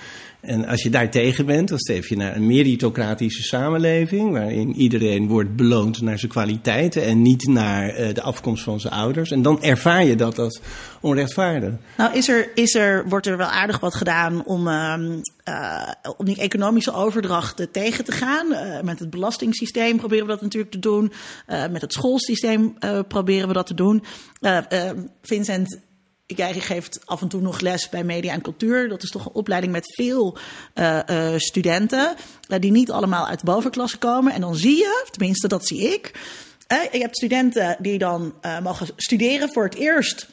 En 0.41 0.65
als 0.65 0.83
je 0.83 0.89
daar 0.89 1.09
tegen 1.09 1.45
bent, 1.45 1.69
dan 1.69 1.77
streef 1.77 2.09
je 2.09 2.17
naar 2.17 2.35
een 2.35 2.45
meritocratische 2.45 3.43
samenleving. 3.43 4.31
waarin 4.31 4.75
iedereen 4.75 5.27
wordt 5.27 5.55
beloond 5.55 6.01
naar 6.01 6.19
zijn 6.19 6.31
kwaliteiten 6.31 7.03
en 7.03 7.21
niet 7.21 7.47
naar 7.47 7.99
uh, 7.99 8.13
de 8.13 8.21
afkomst 8.21 8.63
van 8.63 8.79
zijn 8.79 8.93
ouders. 8.93 9.31
En 9.31 9.41
dan 9.41 9.63
ervaar 9.63 10.05
je 10.05 10.15
dat 10.15 10.39
als 10.39 10.59
onrechtvaardig. 11.01 11.73
Nou, 11.97 12.15
is 12.15 12.29
er, 12.29 12.49
is 12.55 12.75
er, 12.75 13.07
wordt 13.07 13.27
er 13.27 13.37
wel 13.37 13.47
aardig 13.47 13.79
wat 13.79 13.95
gedaan 13.95 14.45
om, 14.45 14.67
uh, 14.67 14.93
uh, 15.47 15.91
om 16.17 16.25
die 16.25 16.37
economische 16.37 16.93
overdrachten 16.93 17.71
tegen 17.71 18.05
te 18.05 18.11
gaan? 18.11 18.51
Uh, 18.51 18.81
met 18.81 18.99
het 18.99 19.09
belastingssysteem 19.09 19.97
proberen 19.97 20.25
we 20.25 20.31
dat 20.31 20.41
natuurlijk 20.41 20.71
te 20.71 20.79
doen. 20.79 21.11
met 21.47 21.81
het 21.81 21.93
schoolsysteem 21.93 22.77
proberen 23.07 23.47
we 23.47 23.53
dat 23.53 23.67
te 23.67 23.73
doen. 23.73 24.03
Vincent 25.21 25.79
Jij 26.25 26.53
geeft 26.53 26.99
af 27.05 27.21
en 27.21 27.27
toe 27.27 27.41
nog 27.41 27.59
les 27.59 27.89
bij 27.89 28.03
media 28.03 28.33
en 28.33 28.41
cultuur. 28.41 28.89
Dat 28.89 29.03
is 29.03 29.09
toch 29.09 29.25
een 29.25 29.33
opleiding 29.33 29.71
met 29.71 29.93
veel 29.95 30.37
studenten. 31.37 32.15
Die 32.59 32.71
niet 32.71 32.91
allemaal 32.91 33.27
uit 33.27 33.39
de 33.39 33.45
bovenklasse 33.45 33.97
komen. 33.97 34.33
En 34.33 34.41
dan 34.41 34.55
zie 34.55 34.77
je, 34.77 35.07
tenminste 35.11 35.47
dat 35.47 35.67
zie 35.67 35.93
ik. 35.93 36.11
je 36.91 36.99
hebt 36.99 37.17
studenten 37.17 37.77
die 37.79 37.97
dan 37.97 38.33
mogen 38.63 38.87
studeren 38.95 39.49
voor 39.51 39.63
het 39.63 39.75
eerst. 39.75 40.27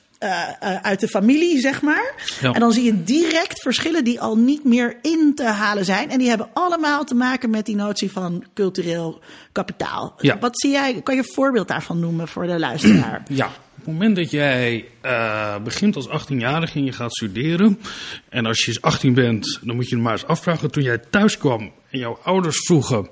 Uit 0.82 1.00
de 1.00 1.08
familie, 1.08 1.60
zeg 1.60 1.82
maar. 1.82 2.14
Ja. 2.40 2.52
En 2.52 2.60
dan 2.60 2.72
zie 2.72 2.84
je 2.84 3.02
direct 3.04 3.62
verschillen 3.62 4.04
die 4.04 4.20
al 4.20 4.36
niet 4.36 4.64
meer 4.64 4.96
in 5.02 5.32
te 5.34 5.44
halen 5.44 5.84
zijn. 5.84 6.10
En 6.10 6.18
die 6.18 6.28
hebben 6.28 6.48
allemaal 6.52 7.04
te 7.04 7.14
maken 7.14 7.50
met 7.50 7.66
die 7.66 7.76
notie 7.76 8.12
van 8.12 8.44
cultureel 8.54 9.20
kapitaal. 9.52 10.14
Ja. 10.18 10.38
Wat 10.38 10.60
zie 10.60 10.70
jij? 10.70 11.00
Kan 11.02 11.14
je 11.14 11.20
een 11.20 11.32
voorbeeld 11.32 11.68
daarvan 11.68 12.00
noemen 12.00 12.28
voor 12.28 12.46
de 12.46 12.58
luisteraar? 12.58 13.22
Ja, 13.34 13.46
op 13.46 13.84
het 13.84 13.86
moment 13.86 14.16
dat 14.16 14.30
jij 14.30 14.84
uh, 15.02 15.56
begint 15.58 15.96
als 15.96 16.08
18-jarige 16.08 16.78
en 16.78 16.84
je 16.84 16.92
gaat 16.92 17.14
studeren. 17.16 17.80
En 18.28 18.46
als 18.46 18.64
je 18.64 18.78
18 18.80 19.14
bent, 19.14 19.58
dan 19.62 19.76
moet 19.76 19.88
je 19.88 19.96
maar 19.96 20.12
eens 20.12 20.26
afvragen. 20.26 20.70
Toen 20.70 20.82
jij 20.82 20.98
thuis 20.98 21.38
kwam 21.38 21.72
en 21.90 21.98
jouw 21.98 22.18
ouders 22.22 22.58
vroegen: 22.58 23.08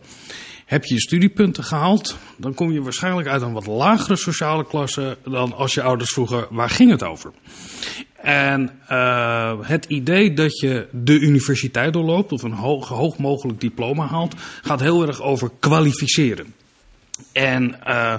Heb 0.72 0.85
je 0.85 0.94
je 0.94 1.00
studiepunten 1.00 1.64
gehaald? 1.64 2.16
Dan 2.37 2.54
kom 2.54 2.72
je 2.72 2.82
waarschijnlijk 2.82 3.28
uit 3.28 3.42
een 3.42 3.52
wat 3.52 3.66
lagere 3.66 4.16
sociale 4.16 4.66
klasse 4.66 5.16
dan 5.24 5.52
als 5.52 5.74
je 5.74 5.82
ouders 5.82 6.11
vroegen: 6.11 6.46
Waar 6.50 6.70
ging 6.70 6.90
het 6.90 7.02
over? 7.02 7.32
En 8.22 8.80
uh, 8.90 9.58
het 9.61 9.85
idee 9.85 10.32
dat 10.32 10.58
je 10.58 10.87
de 10.90 11.18
universiteit 11.18 11.92
doorloopt 11.92 12.32
of 12.32 12.42
een 12.42 12.52
hoog, 12.52 12.88
hoog 12.88 13.18
mogelijk 13.18 13.61
diploma 13.61 14.06
haalt, 14.06 14.35
gaat 14.62 14.80
heel 14.80 15.06
erg 15.06 15.22
over 15.22 15.50
kwalificeren. 15.58 16.54
En 17.32 17.76
uh, 17.87 18.14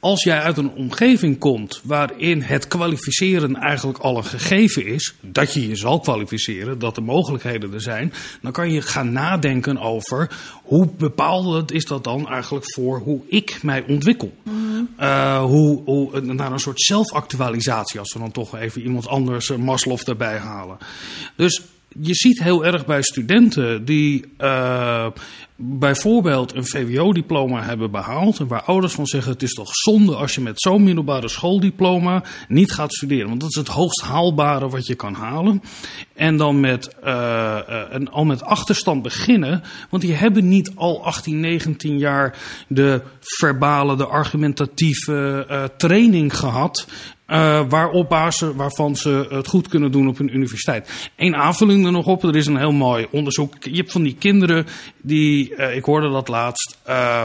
als 0.00 0.22
jij 0.22 0.40
uit 0.40 0.56
een 0.56 0.70
omgeving 0.70 1.38
komt 1.38 1.80
waarin 1.82 2.42
het 2.42 2.68
kwalificeren 2.68 3.56
eigenlijk 3.56 3.98
al 3.98 4.16
een 4.16 4.24
gegeven 4.24 4.86
is, 4.86 5.14
dat 5.20 5.54
je 5.54 5.68
je 5.68 5.76
zal 5.76 6.00
kwalificeren, 6.00 6.78
dat 6.78 6.94
de 6.94 7.00
mogelijkheden 7.00 7.72
er 7.72 7.80
zijn, 7.80 8.12
dan 8.42 8.52
kan 8.52 8.72
je 8.72 8.82
gaan 8.82 9.12
nadenken 9.12 9.78
over 9.78 10.30
hoe 10.62 10.88
bepalend 10.98 11.72
is 11.72 11.84
dat 11.84 12.04
dan 12.04 12.28
eigenlijk 12.28 12.72
voor 12.74 12.98
hoe 12.98 13.20
ik 13.28 13.62
mij 13.62 13.84
ontwikkel. 13.88 14.34
Mm. 14.42 14.88
Uh, 15.00 15.42
hoe, 15.42 15.82
hoe, 15.84 16.20
naar 16.20 16.52
een 16.52 16.58
soort 16.58 16.80
zelfactualisatie, 16.80 18.00
als 18.00 18.12
we 18.12 18.18
dan 18.18 18.32
toch 18.32 18.56
even 18.56 18.82
iemand 18.82 19.08
anders, 19.08 19.56
Maslow, 19.56 20.08
erbij 20.08 20.38
halen. 20.38 20.78
Dus 21.36 21.62
je 22.00 22.14
ziet 22.14 22.42
heel 22.42 22.64
erg 22.64 22.86
bij 22.86 23.02
studenten 23.02 23.84
die 23.84 24.24
uh, 24.38 25.06
bijvoorbeeld 25.56 26.54
een 26.54 26.66
VWO-diploma 26.66 27.62
hebben 27.62 27.90
behaald. 27.90 28.38
En 28.38 28.46
waar 28.46 28.62
ouders 28.62 28.92
van 28.92 29.06
zeggen: 29.06 29.32
het 29.32 29.42
is 29.42 29.52
toch 29.52 29.70
zonde 29.70 30.14
als 30.14 30.34
je 30.34 30.40
met 30.40 30.60
zo'n 30.60 30.82
middelbare 30.82 31.28
schooldiploma 31.28 32.22
niet 32.48 32.72
gaat 32.72 32.94
studeren. 32.94 33.28
Want 33.28 33.40
dat 33.40 33.50
is 33.50 33.56
het 33.56 33.68
hoogst 33.68 34.00
haalbare 34.00 34.68
wat 34.68 34.86
je 34.86 34.94
kan 34.94 35.14
halen. 35.14 35.62
En 36.14 36.36
dan 36.36 36.60
met, 36.60 36.96
uh, 37.04 37.94
en 37.94 38.10
al 38.10 38.24
met 38.24 38.42
achterstand 38.42 39.02
beginnen. 39.02 39.62
Want 39.90 40.02
die 40.02 40.14
hebben 40.14 40.48
niet 40.48 40.72
al 40.74 41.04
18, 41.04 41.40
19 41.40 41.98
jaar 41.98 42.38
de 42.68 43.02
verbale, 43.20 43.96
de 43.96 44.06
argumentatieve 44.06 45.70
training 45.76 46.36
gehad. 46.36 46.86
Uh, 47.26 47.62
waarop 47.68 48.08
basis 48.08 48.52
waarvan 48.54 48.96
ze 48.96 49.26
het 49.30 49.46
goed 49.46 49.68
kunnen 49.68 49.92
doen 49.92 50.08
op 50.08 50.18
een 50.18 50.34
universiteit. 50.34 51.10
Eén 51.16 51.36
aanvulling 51.36 51.84
er 51.86 51.92
nog 51.92 52.06
op. 52.06 52.22
Er 52.22 52.36
is 52.36 52.46
een 52.46 52.56
heel 52.56 52.72
mooi 52.72 53.06
onderzoek. 53.10 53.54
Je 53.60 53.76
hebt 53.76 53.92
van 53.92 54.02
die 54.02 54.16
kinderen 54.18 54.66
die, 55.02 55.54
uh, 55.56 55.76
ik 55.76 55.84
hoorde 55.84 56.10
dat 56.10 56.28
laatst. 56.28 56.78
Uh, 56.88 57.22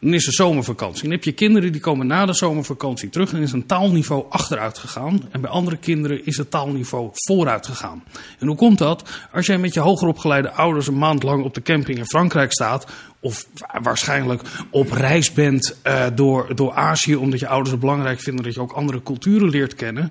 dan 0.00 0.14
is 0.14 0.26
er 0.26 0.32
zomervakantie. 0.32 1.02
Dan 1.02 1.10
heb 1.10 1.24
je 1.24 1.32
kinderen 1.32 1.72
die 1.72 1.80
komen 1.80 2.06
na 2.06 2.26
de 2.26 2.34
zomervakantie 2.34 3.08
terug 3.08 3.32
en 3.32 3.42
is 3.42 3.52
een 3.52 3.66
taalniveau 3.66 4.24
achteruit 4.28 4.78
gegaan. 4.78 5.22
En 5.30 5.40
bij 5.40 5.50
andere 5.50 5.76
kinderen 5.76 6.26
is 6.26 6.36
het 6.36 6.50
taalniveau 6.50 7.10
vooruit 7.12 7.66
gegaan. 7.66 8.04
En 8.38 8.46
hoe 8.46 8.56
komt 8.56 8.78
dat? 8.78 9.10
Als 9.32 9.46
jij 9.46 9.58
met 9.58 9.74
je 9.74 9.80
hoger 9.80 10.08
opgeleide 10.08 10.50
ouders 10.50 10.86
een 10.86 10.98
maand 10.98 11.22
lang 11.22 11.44
op 11.44 11.54
de 11.54 11.62
camping 11.62 11.98
in 11.98 12.06
Frankrijk 12.06 12.52
staat, 12.52 12.86
of 13.22 13.46
waarschijnlijk 13.82 14.42
op 14.70 14.90
reis 14.90 15.32
bent 15.32 15.76
uh, 15.86 16.06
door, 16.14 16.54
door 16.54 16.72
Azië, 16.72 17.16
omdat 17.16 17.40
je 17.40 17.48
ouders 17.48 17.70
het 17.70 17.80
belangrijk 17.80 18.20
vinden 18.20 18.44
dat 18.44 18.54
je 18.54 18.60
ook 18.60 18.72
andere 18.72 19.02
culturen 19.02 19.48
leert 19.48 19.74
kennen, 19.74 20.10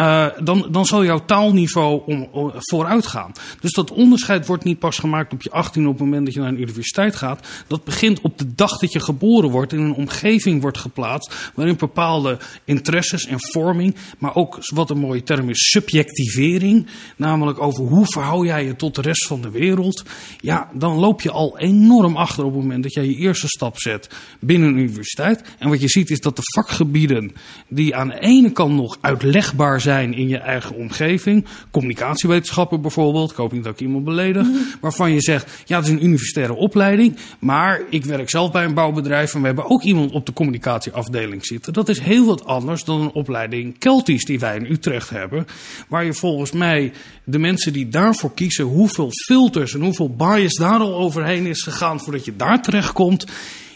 uh, 0.00 0.26
dan, 0.42 0.66
dan 0.70 0.86
zal 0.86 1.04
jouw 1.04 1.24
taalniveau 1.24 2.02
om, 2.06 2.28
vooruit 2.54 3.06
gaan. 3.06 3.32
Dus 3.60 3.72
dat 3.72 3.92
onderscheid 3.92 4.46
wordt 4.46 4.64
niet 4.64 4.78
pas 4.78 4.98
gemaakt 4.98 5.32
op 5.32 5.42
je 5.42 5.50
18 5.50 5.86
op 5.86 5.92
het 5.92 6.00
moment 6.02 6.24
dat 6.24 6.34
je 6.34 6.40
naar 6.40 6.48
een 6.48 6.60
universiteit 6.60 7.16
gaat. 7.16 7.46
Dat 7.66 7.84
begint 7.84 8.20
op 8.20 8.38
de 8.38 8.54
dag 8.54 8.78
dat 8.78 8.92
je 8.92 9.00
geboren 9.00 9.50
wordt, 9.50 9.72
in 9.72 9.80
een 9.80 9.94
omgeving 9.94 10.60
wordt 10.62 10.78
geplaatst, 10.78 11.50
waarin 11.54 11.76
bepaalde 11.76 12.38
interesses 12.64 13.26
en 13.26 13.36
vorming, 13.38 13.94
maar 14.18 14.34
ook 14.34 14.58
wat 14.74 14.90
een 14.90 14.98
mooie 14.98 15.22
term 15.22 15.48
is, 15.48 15.70
subjectivering, 15.70 16.86
namelijk 17.16 17.60
over 17.60 17.84
hoe 17.84 18.06
verhoud 18.06 18.46
jij 18.46 18.64
je 18.64 18.76
tot 18.76 18.94
de 18.94 19.02
rest 19.02 19.26
van 19.26 19.40
de 19.40 19.50
wereld. 19.50 20.02
Ja, 20.40 20.70
dan 20.74 20.96
loop 20.96 21.20
je 21.20 21.30
al 21.30 21.58
enorm 21.58 22.16
achter 22.16 22.44
op 22.44 22.52
het 22.52 22.62
moment 22.62 22.82
dat 22.82 22.94
jij 22.94 23.04
je 23.04 23.16
eerste 23.16 23.48
stap 23.48 23.78
zet 23.78 24.08
binnen 24.40 24.68
een 24.68 24.78
universiteit. 24.78 25.42
En 25.58 25.68
wat 25.68 25.80
je 25.80 25.88
ziet 25.88 26.10
is 26.10 26.20
dat 26.20 26.36
de 26.36 26.42
vakgebieden 26.54 27.32
die 27.68 27.96
aan 27.96 28.08
de 28.08 28.20
ene 28.20 28.50
kant 28.50 28.74
nog 28.74 28.98
uitlegbaar 29.00 29.80
zijn 29.80 29.89
in 29.98 30.28
je 30.28 30.38
eigen 30.38 30.76
omgeving, 30.76 31.46
communicatiewetenschappen 31.70 32.80
bijvoorbeeld, 32.80 33.30
ik 33.30 33.36
hoop 33.36 33.52
niet 33.52 33.64
dat 33.64 33.72
ik 33.72 33.80
iemand 33.80 34.04
beledig, 34.04 34.46
waarvan 34.80 35.12
je 35.12 35.20
zegt, 35.20 35.62
ja 35.64 35.76
het 35.76 35.86
is 35.86 35.92
een 35.92 36.04
universitaire 36.04 36.54
opleiding, 36.54 37.16
maar 37.38 37.80
ik 37.90 38.04
werk 38.04 38.30
zelf 38.30 38.50
bij 38.50 38.64
een 38.64 38.74
bouwbedrijf 38.74 39.34
en 39.34 39.40
we 39.40 39.46
hebben 39.46 39.70
ook 39.70 39.82
iemand 39.82 40.12
op 40.12 40.26
de 40.26 40.32
communicatieafdeling 40.32 41.46
zitten. 41.46 41.72
Dat 41.72 41.88
is 41.88 42.00
heel 42.00 42.26
wat 42.26 42.44
anders 42.44 42.84
dan 42.84 43.00
een 43.00 43.12
opleiding 43.12 43.78
Keltisch 43.78 44.24
die 44.24 44.38
wij 44.38 44.56
in 44.56 44.72
Utrecht 44.72 45.10
hebben, 45.10 45.46
waar 45.88 46.04
je 46.04 46.14
volgens 46.14 46.52
mij 46.52 46.92
de 47.24 47.38
mensen 47.38 47.72
die 47.72 47.88
daarvoor 47.88 48.34
kiezen, 48.34 48.64
hoeveel 48.64 49.10
filters 49.26 49.74
en 49.74 49.80
hoeveel 49.80 50.14
bias 50.14 50.54
daar 50.54 50.78
al 50.78 50.94
overheen 50.94 51.46
is 51.46 51.62
gegaan 51.62 52.00
voordat 52.00 52.24
je 52.24 52.36
daar 52.36 52.62
terecht 52.62 52.92
komt. 52.92 53.26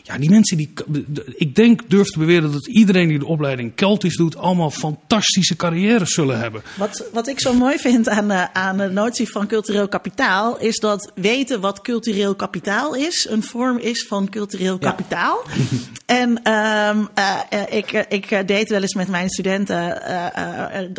Ja, 0.06 0.18
die 0.18 0.30
mensen 0.30 0.56
die. 0.56 0.72
Ik 1.36 1.54
denk, 1.54 1.90
durf 1.90 2.10
te 2.10 2.18
beweren 2.18 2.52
dat 2.52 2.66
iedereen 2.66 3.08
die 3.08 3.18
de 3.18 3.26
opleiding 3.26 3.74
Keltisch 3.74 4.16
doet, 4.16 4.36
allemaal 4.36 4.70
fantastische 4.70 5.56
carrières 5.56 6.14
zullen 6.14 6.38
hebben. 6.38 6.62
Wat, 6.76 7.04
wat 7.12 7.28
ik 7.28 7.40
zo 7.40 7.52
mooi 7.52 7.78
vind 7.78 8.08
aan, 8.08 8.30
uh, 8.30 8.44
aan 8.52 8.76
de 8.76 8.88
notie 8.88 9.28
van 9.28 9.46
cultureel 9.46 9.88
kapitaal, 9.88 10.58
is 10.58 10.78
dat 10.78 11.12
weten 11.14 11.60
wat 11.60 11.80
cultureel 11.80 12.34
kapitaal 12.34 12.94
is, 12.94 13.26
een 13.30 13.42
vorm 13.42 13.78
is 13.78 14.06
van 14.08 14.28
cultureel 14.28 14.78
kapitaal. 14.78 15.42
en 16.06 16.52
um, 16.52 17.08
uh, 17.18 17.40
ik, 17.70 17.92
ik 18.08 18.48
deed 18.48 18.68
wel 18.68 18.82
eens 18.82 18.94
met 18.94 19.08
mijn 19.08 19.28
studenten, 19.28 20.02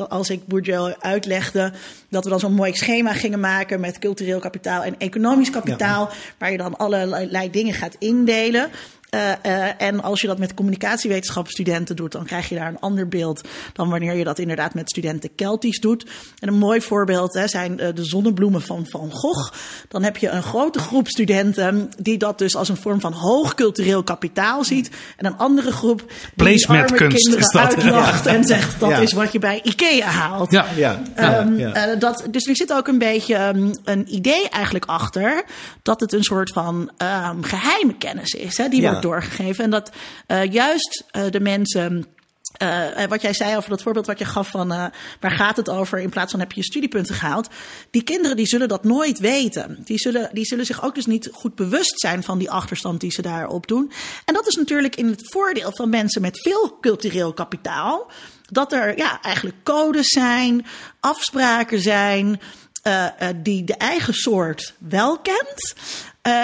als 0.10 0.30
ik 0.30 0.48
Bourdieu 0.48 0.94
uitlegde, 1.00 1.74
dat 2.10 2.24
we 2.24 2.30
dan 2.30 2.40
zo'n 2.40 2.54
mooi 2.54 2.74
schema 2.74 3.14
gingen 3.14 3.40
maken 3.40 3.80
met 3.80 4.00
cultureel 4.00 4.40
kapitaal 4.40 4.84
en 4.84 4.96
economisch 4.98 5.50
kapitaal, 5.50 6.10
ja. 6.12 6.16
waar 6.38 6.52
je 6.52 6.58
dan 6.58 6.78
allerlei 6.78 7.50
dingen 7.52 7.74
gaat 7.74 7.96
indelen. 8.00 8.70
Uh, 9.16 9.32
uh, 9.46 9.82
en 9.82 10.02
als 10.04 10.22
je 10.22 10.28
dat 10.28 10.38
met 10.38 10.54
communicatiewetenschapsstudenten 10.54 11.96
doet, 11.96 12.12
dan 12.12 12.26
krijg 12.26 12.50
je 12.50 12.56
daar 12.56 12.68
een 12.68 12.80
ander 12.80 13.08
beeld 13.08 13.42
dan 13.74 13.90
wanneer 13.90 14.16
je 14.16 14.24
dat 14.24 14.40
inderdaad 14.40 14.74
met 14.74 14.90
studenten 14.90 15.36
Keltisch 15.36 15.80
doet. 15.80 16.06
En 16.40 16.48
een 16.48 16.58
mooi 16.58 16.82
voorbeeld 16.82 17.34
hè, 17.34 17.48
zijn 17.48 17.72
uh, 17.72 17.88
de 17.94 18.04
zonnebloemen 18.04 18.62
van 18.62 18.86
Van 18.90 19.12
Gogh. 19.12 19.54
Dan 19.88 20.04
heb 20.04 20.18
je 20.18 20.30
een 20.30 20.44
grote 20.44 20.80
groep 20.80 21.08
studenten 21.08 21.90
die 21.98 22.18
dat 22.18 22.38
dus 22.38 22.56
als 22.56 22.70
een 22.70 22.78
vorm 22.78 23.00
van 23.00 23.14
hoog 23.14 23.54
cultureel 23.54 24.04
kapitaal 24.04 24.64
ziet. 24.64 24.90
En 25.18 25.26
een 25.26 25.38
andere 25.38 25.72
groep 25.72 26.12
die, 26.36 26.68
arme 26.68 26.86
kinderen 26.86 27.40
is 27.40 27.52
dat, 27.52 27.76
uitlacht 27.76 28.26
ja. 28.26 28.34
en 28.34 28.44
zegt 28.44 28.80
dat 28.80 28.90
ja. 28.90 28.98
is 28.98 29.14
wat 29.14 29.32
je 29.32 29.40
bij 29.40 29.60
Ikea 29.64 30.08
haalt. 30.08 30.52
Ja, 30.52 30.66
ja. 30.76 31.02
Um, 31.40 31.58
ja. 31.58 31.96
dat, 31.96 32.24
dus 32.32 32.48
er 32.48 32.56
zit 32.56 32.74
ook 32.74 32.88
een 32.88 32.98
beetje 32.98 33.48
um, 33.48 33.72
een 33.84 34.16
idee 34.16 34.50
eigenlijk 34.50 34.86
achter 34.86 35.44
dat 35.82 36.00
het 36.00 36.14
een 36.14 36.24
soort 36.24 36.52
van 36.54 36.92
um, 36.98 37.44
geheime 37.44 37.98
kennis 37.98 38.34
is. 38.34 38.58
Hè, 38.58 38.70
die 38.70 38.82
wordt 38.82 39.02
doorgegeven. 39.06 39.64
En 39.64 39.70
dat 39.70 39.92
uh, 40.28 40.52
juist 40.52 41.04
uh, 41.12 41.24
de 41.30 41.40
mensen. 41.40 42.06
Uh, 42.62 43.04
wat 43.10 43.22
jij 43.22 43.34
zei 43.34 43.58
over 43.58 43.70
dat 43.70 43.82
voorbeeld 43.82 44.06
wat 44.06 44.20
je 44.20 44.26
gaf 44.26 44.50
van 44.50 44.68
waar 45.20 45.32
gaat 45.32 45.58
het 45.58 45.70
over 45.70 46.00
in 46.00 46.10
plaats 46.10 46.32
van 46.32 46.40
heb 46.40 46.52
je 46.52 46.60
je 46.60 46.66
studiepunten 46.66 47.16
gehaald. 47.16 47.50
Die 47.92 48.04
kinderen 48.04 48.38
die 48.38 48.46
zullen 48.46 48.68
dat 48.68 48.84
nooit 48.84 49.20
weten. 49.20 49.78
Die 49.86 49.98
zullen, 49.98 50.30
die 50.34 50.46
zullen 50.46 50.66
zich 50.66 50.84
ook 50.84 50.96
dus 50.96 51.06
niet 51.06 51.30
goed 51.34 51.56
bewust 51.56 52.00
zijn 52.00 52.24
van 52.24 52.38
die 52.38 52.52
achterstand 52.52 53.00
die 53.00 53.12
ze 53.12 53.22
daarop 53.22 53.68
doen. 53.68 53.92
En 54.26 54.34
dat 54.34 54.48
is 54.48 54.56
natuurlijk 54.56 54.96
in 54.96 55.08
het 55.08 55.32
voordeel 55.32 55.72
van 55.74 55.90
mensen 55.90 56.22
met 56.22 56.42
veel 56.42 56.78
cultureel 56.82 57.34
kapitaal. 57.34 58.12
Dat 58.42 58.74
er 58.74 58.98
ja, 58.98 59.22
eigenlijk 59.22 59.58
codes 59.64 60.08
zijn, 60.08 60.66
afspraken 61.00 61.82
zijn. 61.82 62.40
Die 63.36 63.64
de 63.64 63.76
eigen 63.76 64.14
soort 64.14 64.74
wel 64.78 65.20
kent. 65.20 65.74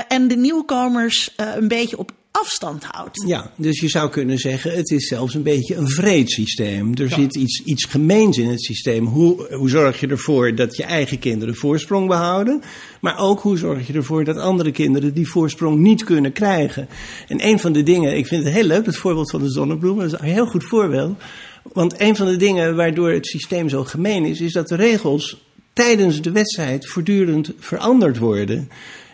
en 0.08 0.28
de 0.28 0.36
nieuwkomers 0.36 1.34
een 1.36 1.68
beetje 1.68 1.98
op 1.98 2.12
afstand 2.32 2.84
houdt. 2.84 3.24
Ja, 3.28 3.52
dus 3.56 3.80
je 3.80 3.90
zou 3.90 4.10
kunnen 4.10 4.38
zeggen, 4.38 4.72
het 4.72 4.92
is 4.92 5.08
zelfs 5.08 5.34
een 5.34 5.44
beetje 5.44 5.76
een 5.76 5.90
vreed 5.90 6.32
systeem. 6.32 6.92
Er 6.96 7.10
ja. 7.10 7.16
zit 7.16 7.36
iets, 7.36 7.62
iets 7.66 7.86
gemeens 7.86 8.38
in 8.38 8.50
het 8.50 8.64
systeem. 8.64 9.06
Hoe, 9.06 9.54
hoe 9.54 9.70
zorg 9.70 10.00
je 10.00 10.08
ervoor 10.08 10.56
dat 10.56 10.76
je 10.76 10.84
eigen 10.84 11.20
kinderen 11.20 11.56
voorsprong 11.56 12.08
behouden? 12.08 12.62
Maar 13.02 13.20
ook 13.20 13.40
hoe 13.40 13.58
zorg 13.58 13.88
je 13.88 13.94
ervoor 13.94 14.24
dat 14.24 14.38
andere 14.38 14.72
kinderen 14.72 15.14
die 15.14 15.30
voorsprong 15.30 15.80
niet 15.80 16.04
kunnen 16.04 16.32
krijgen? 16.32 16.88
En 17.28 17.48
een 17.48 17.60
van 17.60 17.74
de 17.74 17.84
dingen, 17.84 18.18
ik 18.18 18.28
vind 18.28 18.44
het 18.44 18.54
heel 18.54 18.64
leuk, 18.64 18.86
het 18.86 18.98
voorbeeld 18.98 19.30
van 19.30 19.42
de 19.42 19.52
zonnebloemen, 19.52 20.10
dat 20.10 20.14
is 20.14 20.28
een 20.28 20.34
heel 20.34 20.48
goed 20.48 20.64
voorbeeld. 20.64 21.22
Want 21.74 22.02
een 22.02 22.16
van 22.16 22.28
de 22.28 22.38
dingen 22.38 22.76
waardoor 22.76 23.12
het 23.12 23.28
systeem 23.28 23.70
zo 23.70 23.84
gemeen 23.84 24.26
is, 24.26 24.42
is 24.42 24.54
dat 24.54 24.68
de 24.68 24.76
regels 24.76 25.38
tijdens 25.74 26.22
de 26.22 26.32
wedstrijd 26.32 26.88
voortdurend 26.88 27.52
veranderd 27.60 28.18
worden. 28.18 28.70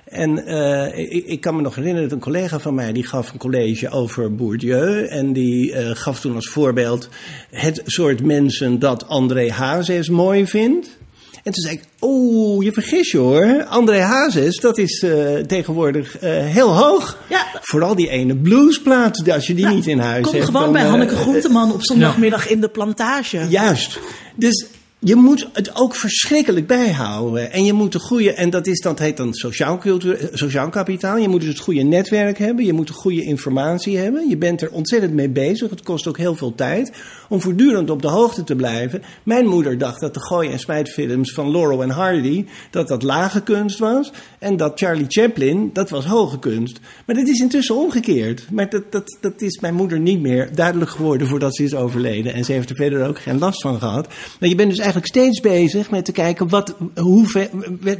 En 0.10 0.50
uh, 0.50 0.98
ik, 0.98 1.26
ik, 1.26 1.42
kan 1.42 1.56
me 1.56 1.62
nog 1.62 1.76
herinneren 1.76 2.10
dat 2.10 2.18
een 2.18 2.24
collega 2.24 2.60
van 2.60 2.74
mij 2.74 2.94
die 2.94 3.08
gaf 3.08 3.32
een 3.32 3.38
college 3.38 3.90
over 3.90 4.36
Bourdieu. 4.36 5.06
En 5.06 5.34
die 5.34 5.72
uh, 5.72 5.90
gaf 5.94 6.20
toen 6.20 6.36
als 6.36 6.50
voorbeeld 6.50 7.10
het 7.52 7.82
soort 7.86 8.24
mensen 8.24 8.80
dat 8.80 9.08
André 9.08 9.52
Hazes 9.52 10.10
mooi 10.10 10.48
vindt. 10.48 10.98
En 11.44 11.54
toen 11.54 11.64
zei 11.64 11.76
ik, 11.76 11.84
oh, 12.00 12.64
je 12.64 12.72
vergis 12.72 13.12
je 13.12 13.18
hoor. 13.18 13.66
André 13.70 14.00
Hazes, 14.00 14.60
dat 14.60 14.78
is 14.78 15.04
uh, 15.04 15.36
tegenwoordig 15.36 16.18
heel 16.22 16.76
hoog. 16.76 17.18
Ja. 17.30 17.46
Vooral 17.62 17.96
die 17.96 18.10
ene 18.10 18.36
bluesplaat, 18.36 19.32
als 19.32 19.48
je 19.48 19.54
die 19.54 19.68
niet 19.68 19.88
in 19.88 20.00
huis 20.00 20.24
kom 20.24 20.34
hebt. 20.34 20.46
Kom 20.46 20.56
gewoon 20.56 20.74
bij 20.74 20.84
Hanneke 20.84 21.16
Groenteman 21.16 21.74
op 21.74 21.84
zondagmiddag 21.84 22.44
ja. 22.44 22.50
in 22.50 22.62
de 22.62 22.70
plantage. 22.70 23.46
Juist. 23.50 24.00
Dus 24.36 24.66
je 25.00 25.16
moet 25.16 25.48
het 25.54 25.76
ook 25.76 25.96
verschrikkelijk 25.96 26.68
bijhouden. 26.68 27.52
En 27.52 27.66
je 27.66 27.74
moet 27.74 27.94
een 27.94 28.00
goede, 28.00 28.34
en 28.34 28.50
dat, 28.50 28.68
is, 28.68 28.82
dat 28.82 29.00
heet 29.00 29.18
dan 29.18 29.34
sociaal, 29.34 29.78
cultuur, 29.78 30.30
sociaal 30.34 30.70
kapitaal. 30.70 31.18
Je 31.18 31.28
moet 31.28 31.42
dus 31.42 31.50
het 31.50 31.60
goede 31.60 31.82
netwerk 31.82 32.38
hebben. 32.38 32.66
Je 32.66 32.74
moet 32.74 32.88
de 32.88 32.94
goede 32.94 33.24
informatie 33.24 33.98
hebben. 33.98 34.30
Je 34.30 34.38
bent 34.38 34.62
er 34.62 34.72
ontzettend 34.72 35.14
mee 35.14 35.30
bezig. 35.30 35.70
Het 35.70 35.82
kost 35.82 36.08
ook 36.08 36.18
heel 36.18 36.36
veel 36.36 36.56
tijd 36.56 36.92
om 37.30 37.42
voortdurend 37.42 37.90
op 37.90 38.02
de 38.02 38.08
hoogte 38.08 38.44
te 38.44 38.56
blijven. 38.56 39.02
Mijn 39.24 39.48
moeder 39.48 39.78
dacht 39.78 40.00
dat 40.00 40.14
de 40.14 40.20
gooi- 40.20 40.50
en 40.50 40.60
smijtfilms 40.60 41.34
van 41.34 41.52
Laurel 41.52 41.84
en 41.84 41.90
Hardy, 41.90 42.46
dat 42.72 42.88
dat 42.88 43.04
lage 43.04 43.42
kunst 43.42 43.80
was. 43.80 44.12
En 44.40 44.58
dat 44.58 44.80
Charlie 44.80 45.06
Chaplin, 45.08 45.70
dat 45.74 45.90
was 45.90 46.06
hoge 46.06 46.40
kunst. 46.40 46.80
Maar 47.06 47.16
dat 47.16 47.28
is 47.28 47.40
intussen 47.40 47.76
omgekeerd. 47.76 48.52
Maar 48.52 48.70
dat, 48.70 48.92
dat, 48.92 49.18
dat 49.22 49.42
is 49.42 49.60
mijn 49.60 49.76
moeder 49.76 50.00
niet 50.00 50.22
meer 50.22 50.56
duidelijk 50.56 50.92
geworden 50.92 51.28
voordat 51.28 51.56
ze 51.56 51.64
is 51.64 51.76
overleden. 51.76 52.34
En 52.34 52.46
ze 52.46 52.52
heeft 52.52 52.70
er 52.70 52.76
verder 52.76 53.08
ook 53.08 53.20
geen 53.20 53.40
last 53.40 53.62
van 53.62 53.80
gehad. 53.80 54.08
Maar 54.40 54.50
je 54.50 54.56
bent 54.56 54.70
dus 54.70 54.86
eigenlijk 54.94 55.08
steeds 55.08 55.40
bezig 55.40 55.90
met 55.90 56.06
te 56.06 56.12
kijken 56.12 56.50
wat, 56.50 56.76
hoe, 56.96 57.50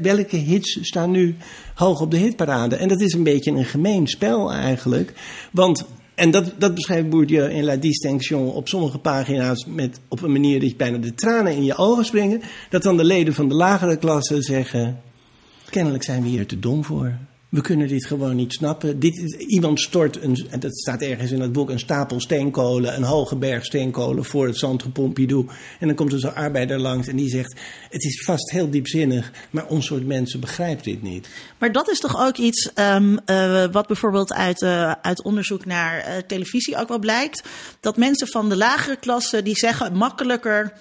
welke 0.02 0.36
hits 0.36 0.80
staan 0.82 1.12
nu 1.12 1.36
hoog 1.76 2.02
op 2.02 2.12
de 2.12 2.18
hitparade. 2.18 2.76
En 2.76 2.88
dat 2.88 3.02
is 3.02 3.14
een 3.14 3.24
beetje 3.24 3.52
een 3.52 3.66
gemeen 3.66 4.08
spel 4.08 4.52
eigenlijk. 4.52 5.14
Want 5.52 5.86
en 6.16 6.32
dat, 6.32 6.54
dat 6.58 6.76
beschrijft 6.76 7.10
Bourdieu 7.10 7.50
in 7.50 7.64
La 7.64 7.76
Distinction 7.76 8.52
op 8.52 8.68
sommige 8.68 8.98
pagina's 8.98 9.66
met, 9.66 10.00
op 10.08 10.22
een 10.22 10.32
manier 10.32 10.60
dat 10.60 10.70
je 10.70 10.76
bijna 10.76 10.98
de 10.98 11.14
tranen 11.14 11.54
in 11.54 11.64
je 11.64 11.78
ogen 11.78 12.06
springen. 12.06 12.42
Dat 12.70 12.84
dan 12.84 12.98
de 12.98 13.04
leden 13.04 13.34
van 13.34 13.50
de 13.50 13.56
lagere 13.56 13.98
klasse 13.98 14.42
zeggen: 14.42 15.02
Kennelijk 15.70 16.04
zijn 16.04 16.24
we 16.24 16.30
hier 16.30 16.48
te 16.48 16.60
dom 16.60 16.84
voor. 16.84 17.18
We 17.50 17.62
kunnen 17.62 17.88
dit 17.88 18.06
gewoon 18.06 18.36
niet 18.36 18.54
snappen. 18.54 19.00
Dit, 19.00 19.18
iemand 19.34 19.80
stort, 19.80 20.22
een, 20.22 20.48
en 20.50 20.60
dat 20.60 20.78
staat 20.78 21.02
ergens 21.02 21.32
in 21.32 21.42
het 21.42 21.52
boek, 21.52 21.70
een 21.70 21.80
stapel 21.80 22.20
steenkolen, 22.20 22.96
een 22.96 23.04
hoge 23.04 23.36
berg 23.36 23.66
steenkolen 23.66 24.26
voor 24.26 24.48
het 24.48 24.58
Centre. 24.58 24.92
En 25.80 25.88
dan 25.88 25.96
komt 25.96 26.14
er 26.14 26.20
zo'n 26.20 26.36
arbeider 26.36 26.80
langs 26.80 27.08
en 27.08 27.16
die 27.16 27.30
zegt: 27.30 27.56
Het 27.90 28.04
is 28.04 28.24
vast 28.26 28.52
heel 28.52 28.70
diepzinnig, 28.70 29.32
maar 29.50 29.68
ons 29.68 29.86
soort 29.86 30.06
mensen 30.06 30.40
begrijpt 30.40 30.84
dit 30.84 31.02
niet. 31.02 31.28
Maar 31.58 31.72
dat 31.72 31.90
is 31.90 32.00
toch 32.00 32.26
ook 32.26 32.38
iets 32.38 32.72
um, 32.76 33.20
uh, 33.26 33.66
wat 33.72 33.88
bijvoorbeeld 33.88 34.34
uit, 34.34 34.62
uh, 34.62 34.92
uit 34.92 35.24
onderzoek 35.24 35.66
naar 35.66 36.08
uh, 36.08 36.18
televisie 36.28 36.78
ook 36.78 36.88
wel 36.88 37.00
blijkt. 37.00 37.44
Dat 37.80 37.98
mensen 37.98 38.28
van 38.28 38.50
de 38.50 38.58
lagere 38.58 38.98
klasse 38.98 39.44
die 39.44 39.58
zeggen 39.58 39.96
makkelijker. 39.96 40.74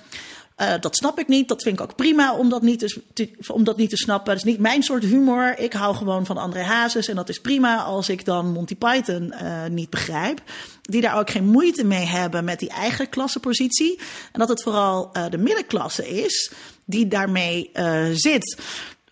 Uh, 0.57 0.75
dat 0.81 0.97
snap 0.97 1.19
ik 1.19 1.29
niet. 1.29 1.49
Dat 1.49 1.63
vind 1.63 1.81
ik 1.81 1.85
ook 1.85 1.97
prima 1.97 2.37
om 2.37 2.49
dat, 2.49 2.63
niet 2.63 2.97
te, 3.13 3.31
om 3.47 3.65
dat 3.65 3.77
niet 3.77 3.91
te 3.91 3.97
snappen. 3.97 4.27
Dat 4.27 4.45
is 4.45 4.51
niet 4.51 4.61
mijn 4.61 4.83
soort 4.83 5.03
humor. 5.03 5.59
Ik 5.59 5.73
hou 5.73 5.97
gewoon 5.97 6.27
van 6.27 6.37
André 6.37 6.63
Hazes. 6.63 7.09
En 7.09 7.17
dat 7.17 7.29
is 7.29 7.41
prima 7.41 7.83
als 7.83 8.09
ik 8.09 8.25
dan 8.25 8.53
Monty 8.53 8.77
Python 8.77 9.33
uh, 9.43 9.67
niet 9.67 9.91
begrijp. 9.91 10.43
Die 10.83 11.01
daar 11.01 11.19
ook 11.19 11.31
geen 11.31 11.45
moeite 11.45 11.85
mee 11.85 12.05
hebben 12.05 12.45
met 12.45 12.59
die 12.59 12.69
eigen 12.69 13.09
klassenpositie. 13.09 13.99
En 14.33 14.41
dat 14.41 14.49
het 14.49 14.63
vooral 14.63 15.11
uh, 15.13 15.25
de 15.31 15.39
middenklasse 15.39 16.09
is 16.09 16.53
die 16.85 17.09
daarmee 17.09 17.71
zit. 18.13 18.59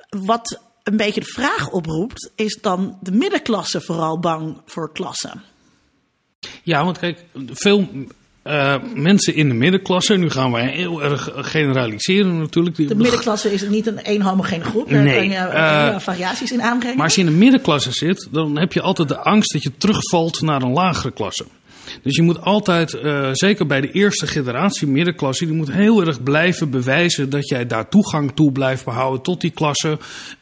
Wat 0.08 0.60
een 0.82 0.96
beetje 0.96 1.20
de 1.20 1.26
vraag 1.26 1.70
oproept, 1.70 2.30
is 2.34 2.58
dan 2.60 2.98
de 3.00 3.12
middenklasse 3.12 3.80
vooral 3.80 4.18
bang 4.18 4.60
voor 4.66 4.92
klassen? 4.92 5.42
Ja, 6.62 6.84
want 6.84 6.98
kijk, 6.98 7.24
veel 7.46 7.88
uh, 8.44 8.74
mensen 8.94 9.34
in 9.34 9.48
de 9.48 9.54
middenklasse, 9.54 10.16
nu 10.16 10.30
gaan 10.30 10.52
wij 10.52 10.66
heel 10.66 11.02
erg 11.02 11.30
generaliseren 11.34 12.38
natuurlijk. 12.38 12.76
De 12.76 12.94
middenklasse 12.94 13.52
is 13.52 13.68
niet 13.68 13.86
een 13.86 14.02
één 14.02 14.22
homogene 14.22 14.64
groep, 14.64 14.90
daar 14.90 15.02
nee, 15.02 15.14
kan 15.14 15.28
je 15.28 15.50
uh, 15.52 15.98
variaties 15.98 16.52
in 16.52 16.62
aanbrengen. 16.62 16.96
Maar 16.96 17.06
als 17.06 17.14
je 17.14 17.20
in 17.20 17.26
de 17.26 17.32
middenklasse 17.32 17.92
zit, 17.92 18.28
dan 18.30 18.58
heb 18.58 18.72
je 18.72 18.80
altijd 18.80 19.08
de 19.08 19.18
angst 19.18 19.52
dat 19.52 19.62
je 19.62 19.76
terugvalt 19.76 20.40
naar 20.40 20.62
een 20.62 20.72
lagere 20.72 21.12
klasse. 21.12 21.44
Dus 22.02 22.16
je 22.16 22.22
moet 22.22 22.40
altijd, 22.40 22.92
uh, 22.92 23.28
zeker 23.32 23.66
bij 23.66 23.80
de 23.80 23.90
eerste 23.90 24.26
generatie 24.26 24.86
middenklasse, 24.88 25.46
die 25.46 25.54
moet 25.54 25.72
heel 25.72 26.06
erg 26.06 26.22
blijven 26.22 26.70
bewijzen 26.70 27.30
dat 27.30 27.48
jij 27.48 27.66
daar 27.66 27.88
toegang 27.88 28.32
toe 28.34 28.52
blijft 28.52 28.84
behouden 28.84 29.22
tot 29.22 29.40
die 29.40 29.50
klasse. 29.50 29.98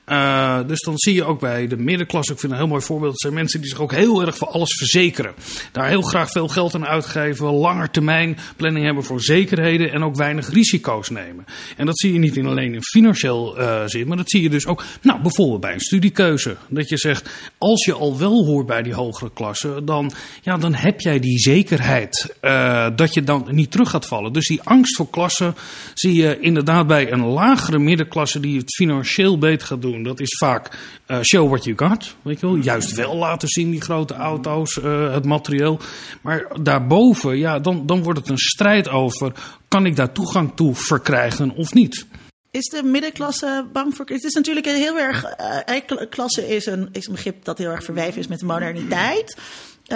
Uh, 0.07 0.59
dus 0.67 0.81
dan 0.81 0.99
zie 0.99 1.15
je 1.15 1.25
ook 1.25 1.41
bij 1.41 1.67
de 1.67 1.77
middenklasse, 1.77 2.33
ik 2.33 2.39
vind 2.39 2.53
een 2.53 2.59
heel 2.59 2.67
mooi 2.67 2.83
voorbeeld, 2.83 3.21
zijn 3.21 3.35
mensen 3.35 3.61
die 3.61 3.69
zich 3.69 3.81
ook 3.81 3.93
heel 3.93 4.27
erg 4.27 4.37
voor 4.37 4.49
alles 4.49 4.77
verzekeren. 4.77 5.35
Daar 5.73 5.89
heel 5.89 6.03
graag 6.03 6.31
veel 6.31 6.49
geld 6.49 6.75
aan 6.75 6.87
uitgeven, 6.87 7.47
langer 7.47 7.91
termijn 7.91 8.39
planning 8.57 8.85
hebben 8.85 9.05
voor 9.05 9.21
zekerheden 9.21 9.93
en 9.93 10.05
ook 10.05 10.17
weinig 10.17 10.53
risico's 10.53 11.11
nemen. 11.11 11.45
En 11.77 11.87
dat 11.87 11.99
zie 11.99 12.13
je 12.13 12.19
niet 12.19 12.37
in 12.37 12.47
alleen 12.47 12.75
in 12.75 12.83
financieel 12.83 13.61
uh, 13.61 13.83
zin, 13.87 14.09
maar 14.09 14.17
dat 14.17 14.31
zie 14.31 14.43
je 14.43 14.51
dus 14.51 14.67
ook, 14.67 14.85
nou 15.03 15.23
bijvoorbeeld 15.23 15.61
bij 15.61 15.73
een 15.73 15.81
studiekeuze. 15.81 16.57
Dat 16.69 16.89
je 16.89 16.97
zegt, 16.97 17.31
als 17.59 17.85
je 17.85 17.93
al 17.93 18.19
wel 18.19 18.45
hoort 18.45 18.67
bij 18.67 18.83
die 18.83 18.95
hogere 18.95 19.31
klasse, 19.35 19.85
dan, 19.85 20.13
ja, 20.43 20.57
dan 20.57 20.75
heb 20.75 21.01
jij 21.01 21.21
die 21.21 21.39
zekerheid 21.43 22.37
uh, 22.43 22.87
dat 22.97 23.15
je 23.15 23.23
dan 23.23 23.47
niet 23.51 23.71
terug 23.71 23.91
gaat 23.91 24.07
vallen. 24.07 24.33
Dus 24.33 24.47
die 24.49 24.63
angst 24.63 24.97
voor 24.97 25.11
klassen 25.11 25.55
zie 25.95 26.15
je 26.15 26.41
inderdaad 26.41 26.87
bij 26.87 27.13
een 27.13 27.25
lagere 27.25 27.79
middenklasse 27.79 28.41
die 28.41 28.59
het 28.59 28.75
financieel 28.75 29.39
beter 29.39 29.67
gaat 29.67 29.83
doen. 29.83 30.03
Dat 30.03 30.21
is 30.21 30.37
vaak 30.39 30.79
uh, 31.07 31.21
show 31.21 31.49
what 31.49 31.65
you 31.65 31.77
got, 31.77 32.17
weet 32.23 32.41
je 32.41 32.47
wel. 32.47 32.57
Juist 32.57 32.95
wel 32.95 33.17
laten 33.17 33.49
zien 33.49 33.71
die 33.71 33.81
grote 33.81 34.15
auto's, 34.15 34.77
uh, 34.77 35.13
het 35.13 35.25
materieel. 35.25 35.81
Maar 36.21 36.47
daarboven, 36.63 37.39
ja, 37.39 37.59
dan, 37.59 37.87
dan 37.87 38.03
wordt 38.03 38.19
het 38.19 38.29
een 38.29 38.39
strijd 38.39 38.89
over, 38.89 39.33
kan 39.69 39.87
ik 39.87 39.97
daar 39.97 40.13
toegang 40.13 40.53
toe 40.55 40.75
verkrijgen 40.75 41.51
of 41.51 41.75
niet? 41.75 42.07
Is 42.51 42.65
de 42.65 42.83
middenklasse 42.83 43.67
bang 43.73 43.95
voor. 43.95 44.05
Het 44.09 44.25
is 44.25 44.35
natuurlijk 44.35 44.67
heel 44.67 44.99
erg. 44.99 45.25
Klasse 46.11 46.49
is 46.49 46.67
een, 46.67 46.89
is 46.93 47.07
een 47.07 47.13
begrip 47.13 47.45
dat 47.45 47.59
heel 47.59 47.71
erg 47.71 47.85
verweven 47.85 48.21
is 48.21 48.27
met 48.27 48.39
de 48.39 48.47
moderniteit. 48.47 49.37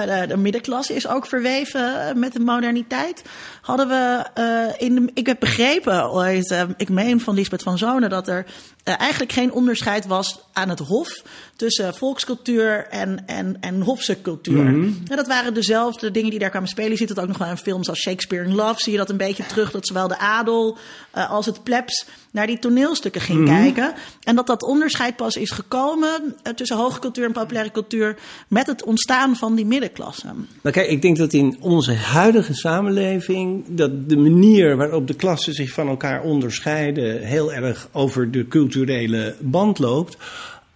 De, 0.04 0.24
de, 0.28 0.36
middenklasse 0.36 0.94
is 0.94 1.08
ook 1.08 1.26
verweven 1.26 2.18
met 2.18 2.32
de 2.32 2.40
moderniteit. 2.40 3.24
Hadden 3.60 3.88
we 3.88 4.24
uh, 4.38 4.88
in 4.88 4.94
de, 4.94 5.10
Ik 5.14 5.26
heb 5.26 5.40
begrepen 5.40 6.10
ooit, 6.10 6.64
ik 6.76 6.88
meen 6.88 7.20
van 7.20 7.34
Lisbeth 7.34 7.62
van 7.62 7.78
Zonen, 7.78 8.10
dat 8.10 8.28
er 8.28 8.46
eigenlijk 8.94 9.32
geen 9.32 9.52
onderscheid 9.52 10.06
was 10.06 10.40
aan 10.52 10.68
het 10.68 10.78
Hof 10.78 11.22
tussen 11.56 11.94
volkscultuur 11.94 12.86
en, 12.90 13.26
en, 13.26 13.56
en 13.60 13.80
hofse 13.80 14.20
cultuur. 14.22 14.62
Mm 14.62 15.04
dat 15.16 15.26
waren 15.26 15.54
dezelfde 15.54 16.10
dingen 16.10 16.30
die 16.30 16.38
daar 16.38 16.50
kwamen 16.50 16.68
spelen. 16.68 16.90
Je 16.90 16.96
ziet 16.96 17.08
het 17.08 17.20
ook 17.20 17.26
nog 17.26 17.38
wel 17.38 17.48
in 17.48 17.56
films 17.56 17.88
als 17.88 18.00
Shakespeare 18.00 18.44
in 18.44 18.54
Love. 18.54 18.80
Zie 18.80 18.92
je 18.92 18.98
dat 18.98 19.10
een 19.10 19.16
beetje 19.16 19.46
terug, 19.46 19.70
dat 19.70 19.86
zowel 19.86 20.08
de 20.08 20.18
adel 20.18 20.78
uh, 21.16 21.30
als 21.30 21.46
het 21.46 21.62
plebs 21.62 22.06
naar 22.30 22.46
die 22.46 22.58
toneelstukken 22.58 23.20
ging 23.20 23.38
mm 23.38 23.46
-hmm. 23.46 23.56
kijken. 23.56 23.94
En 24.22 24.36
dat 24.36 24.46
dat 24.46 24.62
onderscheid 24.62 25.16
pas 25.16 25.36
is 25.36 25.50
gekomen 25.50 26.22
uh, 26.22 26.52
tussen 26.52 26.76
hoge 26.76 27.00
cultuur 27.00 27.24
en 27.24 27.32
populaire 27.32 27.70
cultuur 27.70 28.16
met 28.48 28.66
het 28.66 28.84
ontstaan 28.84 29.36
van 29.36 29.54
die 29.54 29.66
middenklasse. 29.66 30.26
Nou 30.26 30.74
kijk, 30.74 30.88
ik 30.88 31.02
denk 31.02 31.16
dat 31.16 31.32
in 31.32 31.56
onze 31.60 31.92
huidige 31.92 32.54
samenleving 32.54 33.64
dat 33.68 34.08
de 34.08 34.16
manier 34.16 34.76
waarop 34.76 35.06
de 35.06 35.14
klassen 35.14 35.54
zich 35.54 35.70
van 35.70 35.88
elkaar 35.88 36.22
onderscheiden 36.22 37.22
heel 37.22 37.52
erg 37.52 37.88
over 37.92 38.30
de 38.30 38.48
culturele 38.76 39.34
band 39.40 39.78
loopt. 39.78 40.16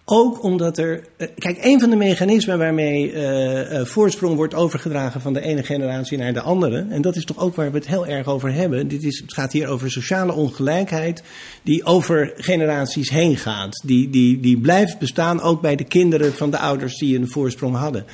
Ook 0.04 0.42
omdat 0.42 0.78
er. 0.78 1.04
Kijk, 1.16 1.58
een 1.60 1.80
van 1.80 1.90
de 1.90 1.96
mechanismen 1.96 2.58
waarmee 2.58 3.12
uh, 3.12 3.72
uh, 3.72 3.84
voorsprong 3.84 4.36
wordt 4.36 4.54
overgedragen 4.54 5.20
van 5.20 5.32
de 5.32 5.40
ene 5.40 5.62
generatie 5.62 6.18
naar 6.18 6.32
de 6.32 6.40
andere. 6.40 6.86
En 6.88 7.02
dat 7.02 7.16
is 7.16 7.24
toch 7.24 7.38
ook 7.38 7.56
waar 7.56 7.70
we 7.70 7.76
het 7.76 7.86
heel 7.86 8.06
erg 8.06 8.26
over 8.26 8.52
hebben. 8.52 8.88
Dit 8.88 9.02
is, 9.02 9.18
het 9.18 9.34
gaat 9.34 9.52
hier 9.52 9.68
over 9.68 9.90
sociale 9.90 10.32
ongelijkheid. 10.32 11.22
die 11.62 11.84
over 11.84 12.32
generaties 12.36 13.10
heen 13.10 13.36
gaat. 13.36 13.82
Die, 13.84 14.10
die, 14.10 14.40
die 14.40 14.60
blijft 14.60 14.98
bestaan 14.98 15.40
ook 15.40 15.60
bij 15.60 15.76
de 15.76 15.84
kinderen 15.84 16.32
van 16.32 16.50
de 16.50 16.58
ouders 16.58 16.98
die 16.98 17.18
een 17.18 17.28
voorsprong 17.28 17.76
hadden. 17.76 18.04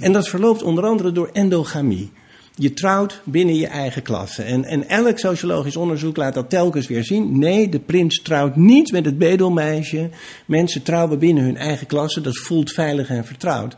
En 0.00 0.12
dat 0.12 0.28
verloopt 0.28 0.62
onder 0.62 0.84
andere 0.84 1.12
door 1.12 1.30
endogamie. 1.32 2.10
Je 2.54 2.72
trouwt 2.72 3.20
binnen 3.24 3.56
je 3.56 3.66
eigen 3.66 4.02
klasse. 4.02 4.42
En, 4.42 4.64
en 4.64 4.88
elk 4.88 5.18
sociologisch 5.18 5.76
onderzoek 5.76 6.16
laat 6.16 6.34
dat 6.34 6.50
telkens 6.50 6.86
weer 6.86 7.04
zien. 7.04 7.38
Nee, 7.38 7.68
de 7.68 7.80
prins 7.80 8.22
trouwt 8.22 8.56
niet 8.56 8.92
met 8.92 9.04
het 9.04 9.18
bedelmeisje. 9.18 10.08
Mensen 10.46 10.82
trouwen 10.82 11.18
binnen 11.18 11.44
hun 11.44 11.56
eigen 11.56 11.86
klasse. 11.86 12.20
Dat 12.20 12.38
voelt 12.38 12.72
veilig 12.72 13.08
en 13.08 13.24
vertrouwd. 13.24 13.76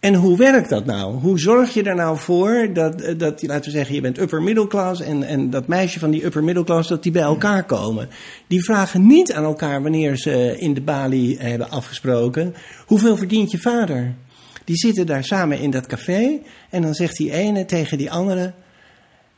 En 0.00 0.14
hoe 0.14 0.36
werkt 0.36 0.68
dat 0.68 0.84
nou? 0.84 1.14
Hoe 1.14 1.38
zorg 1.38 1.74
je 1.74 1.82
er 1.82 1.94
nou 1.94 2.18
voor 2.18 2.70
dat, 2.72 3.14
dat 3.18 3.42
laten 3.42 3.64
we 3.64 3.70
zeggen, 3.70 3.94
je 3.94 4.00
bent 4.00 4.18
upper 4.18 4.42
middelklas 4.42 5.00
en, 5.00 5.22
en 5.22 5.50
dat 5.50 5.66
meisje 5.66 5.98
van 5.98 6.10
die 6.10 6.24
upper 6.24 6.44
middelklas, 6.44 6.88
dat 6.88 7.02
die 7.02 7.12
bij 7.12 7.22
elkaar 7.22 7.64
komen? 7.64 8.08
Die 8.46 8.64
vragen 8.64 9.06
niet 9.06 9.32
aan 9.32 9.44
elkaar 9.44 9.82
wanneer 9.82 10.16
ze 10.16 10.56
in 10.58 10.74
de 10.74 10.80
balie 10.80 11.38
hebben 11.38 11.70
afgesproken, 11.70 12.54
hoeveel 12.86 13.16
verdient 13.16 13.50
je 13.50 13.58
vader? 13.58 14.14
Die 14.70 14.78
zitten 14.78 15.06
daar 15.06 15.24
samen 15.24 15.58
in 15.58 15.70
dat 15.70 15.86
café 15.86 16.40
en 16.70 16.82
dan 16.82 16.94
zegt 16.94 17.16
die 17.16 17.32
ene 17.32 17.64
tegen 17.64 17.98
die 17.98 18.10
andere: 18.10 18.52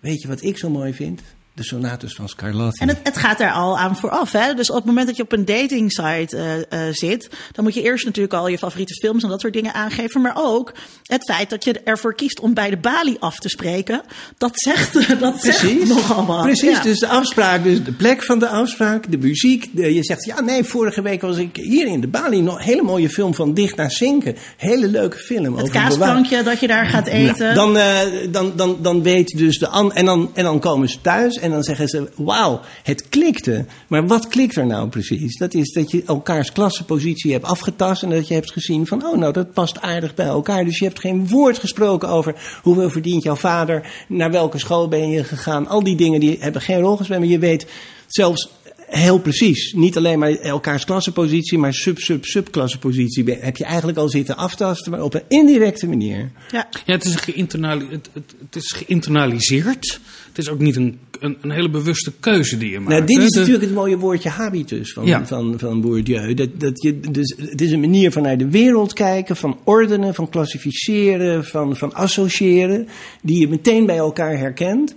Weet 0.00 0.22
je 0.22 0.28
wat 0.28 0.42
ik 0.42 0.58
zo 0.58 0.70
mooi 0.70 0.94
vind? 0.94 1.22
De 1.54 1.64
sonates 1.64 2.14
van 2.14 2.28
Scarlatti. 2.28 2.78
En 2.80 2.88
het, 2.88 2.98
het, 3.02 3.16
gaat 3.16 3.40
er 3.40 3.52
al 3.52 3.78
aan 3.78 3.96
vooraf. 3.96 4.32
Hè? 4.32 4.54
Dus 4.54 4.70
op 4.70 4.76
het 4.76 4.84
moment 4.84 5.06
dat 5.06 5.16
je 5.16 5.22
op 5.22 5.32
een 5.32 5.44
dating 5.44 5.92
site 5.92 6.66
uh, 6.70 6.86
uh, 6.86 6.94
zit, 6.94 7.30
dan 7.52 7.64
moet 7.64 7.74
je 7.74 7.82
eerst 7.82 8.04
natuurlijk 8.04 8.34
al 8.34 8.48
je 8.48 8.58
favoriete 8.58 8.94
films 8.94 9.22
en 9.22 9.28
dat 9.28 9.40
soort 9.40 9.52
dingen 9.52 9.74
aangeven. 9.74 10.20
Maar 10.20 10.32
ook 10.36 10.72
het 11.06 11.24
feit 11.24 11.50
dat 11.50 11.64
je 11.64 11.80
ervoor 11.84 12.14
kiest 12.14 12.40
om 12.40 12.54
bij 12.54 12.70
de 12.70 12.76
balie 12.76 13.16
af 13.20 13.38
te 13.38 13.48
spreken. 13.48 14.02
Dat 14.38 14.50
zegt, 14.54 14.92
dat 15.20 15.40
Precies. 15.40 15.60
zegt 15.60 15.88
nogal 15.88 16.26
wat. 16.26 16.42
Precies, 16.42 16.76
ja. 16.76 16.82
dus 16.82 16.98
de 16.98 17.08
afspraak, 17.08 17.62
dus 17.62 17.84
de 17.84 17.92
plek 17.92 18.22
van 18.22 18.38
de 18.38 18.48
afspraak, 18.48 19.10
de 19.10 19.18
muziek. 19.18 19.76
De, 19.76 19.94
je 19.94 20.04
zegt, 20.04 20.24
ja 20.24 20.40
nee, 20.40 20.64
vorige 20.64 21.02
week 21.02 21.20
was 21.20 21.36
ik 21.36 21.56
hier 21.56 21.86
in 21.86 22.00
de 22.00 22.08
balie. 22.08 22.42
Nog 22.42 22.56
een 22.56 22.64
hele 22.64 22.82
mooie 22.82 23.10
film 23.10 23.34
van 23.34 23.54
Dicht 23.54 23.76
naar 23.76 23.90
Zinken. 23.90 24.36
Hele 24.56 24.88
leuke 24.88 25.16
film. 25.16 25.56
Het 25.56 25.70
kaasplankje 25.70 26.42
dat 26.42 26.60
je 26.60 26.66
daar 26.66 26.86
gaat 26.86 27.06
eten. 27.06 27.54
Nou, 27.54 27.54
dan, 27.54 27.76
uh, 27.76 28.32
dan, 28.32 28.52
dan, 28.56 28.78
dan 28.80 29.02
weet 29.02 29.38
dus 29.38 29.58
de... 29.58 29.68
An 29.68 29.92
en, 29.92 30.04
dan, 30.04 30.30
en 30.34 30.44
dan 30.44 30.60
komen 30.60 30.88
ze 30.88 31.00
thuis 31.00 31.40
en 31.42 31.50
dan 31.50 31.62
zeggen 31.62 31.88
ze, 31.88 32.08
wauw, 32.16 32.60
het 32.82 33.08
klikte. 33.08 33.64
Maar 33.86 34.06
wat 34.06 34.28
klikt 34.28 34.56
er 34.56 34.66
nou 34.66 34.88
precies? 34.88 35.38
Dat 35.38 35.54
is 35.54 35.72
dat 35.72 35.90
je 35.90 36.02
elkaars 36.06 36.52
klassenpositie 36.52 37.32
hebt 37.32 37.44
afgetast 37.44 38.02
en 38.02 38.10
dat 38.10 38.28
je 38.28 38.34
hebt 38.34 38.52
gezien 38.52 38.86
van, 38.86 39.06
oh 39.06 39.18
nou, 39.18 39.32
dat 39.32 39.52
past 39.52 39.80
aardig 39.80 40.14
bij 40.14 40.26
elkaar. 40.26 40.64
Dus 40.64 40.78
je 40.78 40.84
hebt 40.84 41.00
geen 41.00 41.28
woord 41.28 41.58
gesproken 41.58 42.08
over 42.08 42.34
hoeveel 42.62 42.90
verdient 42.90 43.22
jouw 43.22 43.36
vader, 43.36 44.04
naar 44.08 44.30
welke 44.30 44.58
school 44.58 44.88
ben 44.88 45.08
je 45.08 45.24
gegaan. 45.24 45.68
Al 45.68 45.82
die 45.82 45.96
dingen 45.96 46.20
die 46.20 46.36
hebben 46.40 46.62
geen 46.62 46.80
rol 46.80 46.96
gespeeld, 46.96 47.20
maar 47.20 47.28
je 47.28 47.38
weet 47.38 47.66
zelfs 48.06 48.48
heel 48.92 49.18
precies. 49.18 49.72
Niet 49.72 49.96
alleen 49.96 50.18
maar 50.18 50.30
elkaars 50.30 50.84
klassenpositie, 50.84 51.58
maar 51.58 51.74
sub-sub-subklassenpositie 51.74 53.24
heb 53.40 53.56
je 53.56 53.64
eigenlijk 53.64 53.98
al 53.98 54.08
zitten 54.08 54.36
aftasten, 54.36 54.90
maar 54.90 55.02
op 55.02 55.14
een 55.14 55.22
indirecte 55.28 55.86
manier. 55.86 56.30
Ja, 56.50 56.68
ja 56.84 56.92
het, 56.92 57.04
is 57.04 57.14
geïnternali 57.14 57.86
het, 57.90 58.08
het, 58.12 58.34
het 58.38 58.56
is 58.56 58.72
geïnternaliseerd. 58.72 60.00
Het 60.28 60.38
is 60.38 60.48
ook 60.48 60.58
niet 60.58 60.76
een, 60.76 60.98
een, 61.20 61.36
een, 61.40 61.50
hele 61.50 61.70
bewuste 61.70 62.12
keuze 62.20 62.58
die 62.58 62.70
je 62.70 62.80
maakt. 62.80 62.90
Nou, 62.90 63.04
dit 63.04 63.18
is 63.18 63.30
de, 63.30 63.38
natuurlijk 63.38 63.64
het 63.64 63.74
mooie 63.74 63.96
woordje 63.96 64.28
habitus 64.28 64.92
van, 64.92 65.06
ja. 65.06 65.26
van, 65.26 65.58
van 65.58 65.80
Bourdieu. 65.80 66.34
Dat, 66.34 66.60
dat 66.60 66.82
je, 66.82 67.00
dus, 67.00 67.34
het 67.38 67.60
is 67.60 67.72
een 67.72 67.80
manier 67.80 68.12
van 68.12 68.22
naar 68.22 68.38
de 68.38 68.48
wereld 68.48 68.92
kijken, 68.92 69.36
van 69.36 69.58
ordenen, 69.64 70.14
van 70.14 70.28
klassificeren, 70.28 71.44
van, 71.44 71.76
van 71.76 71.94
associëren, 71.94 72.88
die 73.22 73.40
je 73.40 73.48
meteen 73.48 73.86
bij 73.86 73.96
elkaar 73.96 74.38
herkent. 74.38 74.94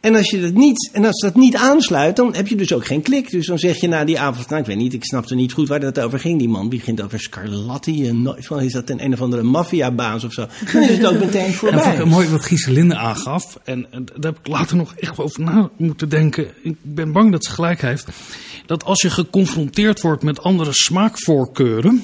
En 0.00 0.14
als, 0.14 0.30
je 0.30 0.40
dat 0.40 0.52
niet, 0.52 0.90
en 0.92 1.04
als 1.04 1.20
dat 1.20 1.34
niet 1.34 1.56
aansluit, 1.56 2.16
dan 2.16 2.34
heb 2.34 2.48
je 2.48 2.56
dus 2.56 2.72
ook 2.72 2.86
geen 2.86 3.02
klik. 3.02 3.30
Dus 3.30 3.46
dan 3.46 3.58
zeg 3.58 3.80
je 3.80 3.88
na 3.88 4.04
die 4.04 4.20
avond, 4.20 4.48
nou 4.48 4.60
ik 4.60 4.66
weet 4.66 4.76
niet, 4.76 4.92
ik 4.92 5.04
snapte 5.04 5.34
niet 5.34 5.52
goed 5.52 5.68
waar 5.68 5.80
dat 5.80 6.00
over 6.00 6.18
ging. 6.18 6.38
Die 6.38 6.48
man 6.48 6.68
begint 6.68 7.02
over 7.02 7.20
Scarlatti 7.20 8.08
en 8.08 8.22
nooit 8.22 8.46
van, 8.46 8.60
is 8.60 8.72
dat 8.72 8.90
een, 8.90 9.04
een 9.04 9.12
of 9.12 9.20
andere 9.20 9.42
maffiabaas 9.42 10.24
of 10.24 10.32
zo. 10.32 10.46
Dan 10.72 10.82
is 10.82 10.88
het 10.88 11.06
ook 11.06 11.18
meteen 11.18 11.52
voorbij. 11.60 11.94
En 11.94 12.00
ik 12.00 12.04
mooi 12.04 12.28
wat 12.28 12.44
Gieselinde 12.44 12.96
aangaf. 12.96 13.58
En, 13.64 13.86
en 13.90 14.04
daar 14.04 14.32
heb 14.32 14.38
ik 14.38 14.46
later 14.46 14.76
nog 14.76 14.94
echt 14.94 15.18
over 15.18 15.42
na 15.42 15.70
moeten 15.76 16.08
denken. 16.08 16.46
Ik 16.62 16.76
ben 16.82 17.12
bang 17.12 17.32
dat 17.32 17.44
ze 17.44 17.50
gelijk 17.50 17.80
heeft. 17.80 18.06
Dat 18.66 18.84
als 18.84 19.02
je 19.02 19.10
geconfronteerd 19.10 20.00
wordt 20.00 20.22
met 20.22 20.42
andere 20.42 20.72
smaakvoorkeuren 20.72 22.02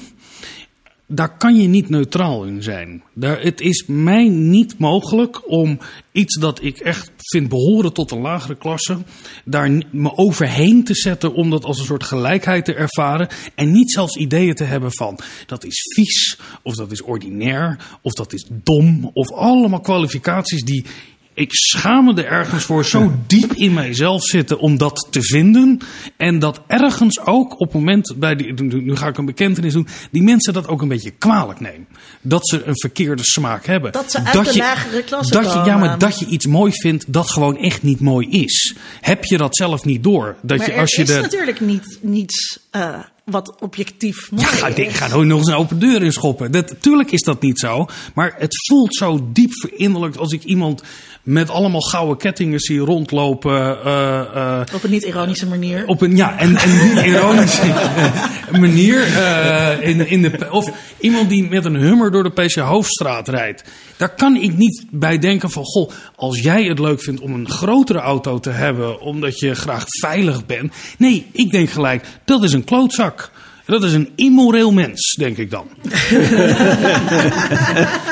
daar 1.15 1.37
kan 1.37 1.55
je 1.55 1.67
niet 1.67 1.89
neutraal 1.89 2.43
in 2.43 2.63
zijn. 2.63 3.03
Daar, 3.13 3.41
het 3.41 3.61
is 3.61 3.83
mij 3.87 4.27
niet 4.27 4.77
mogelijk 4.77 5.49
om 5.49 5.79
iets 6.11 6.39
dat 6.39 6.63
ik 6.63 6.77
echt 6.77 7.11
vind 7.17 7.49
behoren 7.49 7.93
tot 7.93 8.11
een 8.11 8.21
lagere 8.21 8.55
klasse, 8.55 8.97
daar 9.45 9.71
me 9.91 10.17
overheen 10.17 10.83
te 10.83 10.95
zetten 10.95 11.33
om 11.33 11.49
dat 11.49 11.63
als 11.63 11.79
een 11.79 11.85
soort 11.85 12.03
gelijkheid 12.03 12.65
te 12.65 12.73
ervaren. 12.73 13.27
En 13.55 13.71
niet 13.71 13.91
zelfs 13.91 14.15
ideeën 14.15 14.55
te 14.55 14.63
hebben 14.63 14.93
van 14.93 15.19
dat 15.45 15.65
is 15.65 15.81
vies, 15.95 16.39
of 16.63 16.75
dat 16.75 16.91
is 16.91 17.01
ordinair, 17.01 17.77
of 18.01 18.13
dat 18.13 18.33
is 18.33 18.47
dom, 18.63 19.11
of 19.13 19.31
allemaal 19.31 19.81
kwalificaties 19.81 20.63
die 20.63 20.85
ik 21.33 21.53
schaam 21.53 22.05
me 22.05 22.13
er 22.13 22.25
ergens 22.25 22.63
voor 22.63 22.85
zo 22.85 23.11
diep 23.27 23.53
in 23.53 23.73
mijzelf 23.73 24.23
zitten 24.23 24.59
om 24.59 24.77
dat 24.77 25.07
te 25.09 25.21
vinden. 25.21 25.79
En 26.17 26.39
dat 26.39 26.61
ergens 26.67 27.19
ook 27.19 27.59
op 27.59 27.59
het 27.59 27.73
moment, 27.73 28.13
bij 28.17 28.35
die, 28.35 28.53
nu 28.63 28.95
ga 28.95 29.07
ik 29.07 29.17
een 29.17 29.25
bekentenis 29.25 29.73
doen, 29.73 29.87
die 30.11 30.23
mensen 30.23 30.53
dat 30.53 30.67
ook 30.67 30.81
een 30.81 30.87
beetje 30.87 31.11
kwalijk 31.11 31.59
nemen. 31.59 31.87
Dat 32.21 32.47
ze 32.47 32.63
een 32.63 32.79
verkeerde 32.79 33.23
smaak 33.23 33.65
hebben. 33.65 33.91
Dat 33.91 34.11
ze 34.11 34.17
uit 34.23 34.33
dat 34.33 34.45
de 34.45 34.53
je, 34.53 34.59
lagere 34.59 35.03
klasse 35.03 35.33
dat 35.33 35.53
je, 35.53 35.59
Ja, 35.65 35.77
maar 35.77 35.97
dat 35.97 36.19
je 36.19 36.25
iets 36.25 36.45
mooi 36.45 36.71
vindt 36.71 37.13
dat 37.13 37.29
gewoon 37.29 37.57
echt 37.57 37.83
niet 37.83 37.99
mooi 37.99 38.27
is. 38.29 38.75
Heb 39.01 39.25
je 39.25 39.37
dat 39.37 39.55
zelf 39.55 39.85
niet 39.85 40.03
door? 40.03 40.35
Dat 40.41 40.57
maar 40.57 40.67
je, 40.67 40.73
er 40.73 40.79
als 40.79 40.95
je 40.95 41.01
is 41.01 41.07
de, 41.07 41.21
natuurlijk 41.21 41.59
niet, 41.59 41.97
niets 42.01 42.59
uh, 42.71 42.99
wat 43.25 43.55
objectief 43.59 44.31
mooi 44.31 44.43
ja, 44.43 44.47
ga, 44.47 44.67
is. 44.67 44.75
ik 44.75 44.91
ga 44.91 45.07
nooit 45.07 45.27
nog 45.27 45.37
eens 45.37 45.47
een 45.47 45.55
open 45.55 45.79
deur 45.79 46.03
in 46.03 46.11
schoppen. 46.11 46.51
Dat, 46.51 46.75
tuurlijk 46.79 47.11
is 47.11 47.21
dat 47.21 47.41
niet 47.41 47.59
zo. 47.59 47.85
Maar 48.13 48.35
het 48.37 48.67
voelt 48.67 48.95
zo 48.95 49.29
diep 49.31 49.51
verinnerlijkt 49.53 50.17
als 50.17 50.31
ik 50.31 50.43
iemand 50.43 50.83
met 51.23 51.49
allemaal 51.49 51.81
gouden 51.81 52.17
kettingen 52.17 52.59
zie 52.59 52.79
rondlopen. 52.79 53.77
Uh, 53.85 54.21
uh, 54.35 54.61
op 54.73 54.83
een 54.83 54.89
niet-ironische 54.89 55.47
manier. 55.47 55.87
Op 55.87 56.01
een, 56.01 56.15
ja, 56.15 56.37
en, 56.37 56.55
en 56.55 56.71
niet-ironische 56.71 57.73
manier. 58.59 59.07
Uh, 59.07 59.87
in, 59.87 60.07
in 60.07 60.21
de, 60.21 60.47
of 60.51 60.71
iemand 60.99 61.29
die 61.29 61.49
met 61.49 61.65
een 61.65 61.75
hummer 61.75 62.11
door 62.11 62.23
de 62.23 62.29
PC 62.29 62.55
Hoofdstraat 62.55 63.27
rijdt. 63.27 63.63
Daar 63.97 64.15
kan 64.15 64.35
ik 64.35 64.57
niet 64.57 64.85
bij 64.91 65.19
denken 65.19 65.49
van... 65.49 65.63
Goh, 65.63 65.91
als 66.15 66.39
jij 66.39 66.63
het 66.63 66.79
leuk 66.79 67.01
vindt 67.01 67.21
om 67.21 67.33
een 67.33 67.49
grotere 67.49 67.99
auto 67.99 68.39
te 68.39 68.49
hebben... 68.49 69.01
omdat 69.01 69.39
je 69.39 69.55
graag 69.55 69.83
veilig 69.87 70.45
bent. 70.45 70.73
Nee, 70.97 71.27
ik 71.31 71.51
denk 71.51 71.69
gelijk, 71.69 72.05
dat 72.25 72.43
is 72.43 72.53
een 72.53 72.63
klootzak. 72.63 73.31
En 73.65 73.73
dat 73.73 73.83
is 73.83 73.93
een 73.93 74.11
immoreel 74.15 74.71
mens, 74.71 75.15
denk 75.19 75.37
ik 75.37 75.51
dan. 75.51 75.67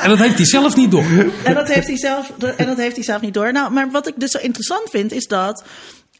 en 0.03 0.09
dat 0.09 0.19
heeft 0.19 0.37
hij 0.37 0.45
zelf 0.45 0.75
niet 0.75 0.91
door. 0.91 1.31
En 1.43 1.53
dat 1.53 1.67
heeft 1.67 1.87
hij 1.87 1.97
zelf, 1.97 2.31
en 2.57 2.65
dat 2.65 2.77
heeft 2.77 2.95
hij 2.95 3.03
zelf 3.03 3.21
niet 3.21 3.33
door. 3.33 3.51
Nou, 3.51 3.71
maar 3.71 3.91
wat 3.91 4.07
ik 4.07 4.13
dus 4.17 4.31
zo 4.31 4.37
interessant 4.37 4.89
vind, 4.89 5.11
is 5.11 5.27
dat. 5.27 5.63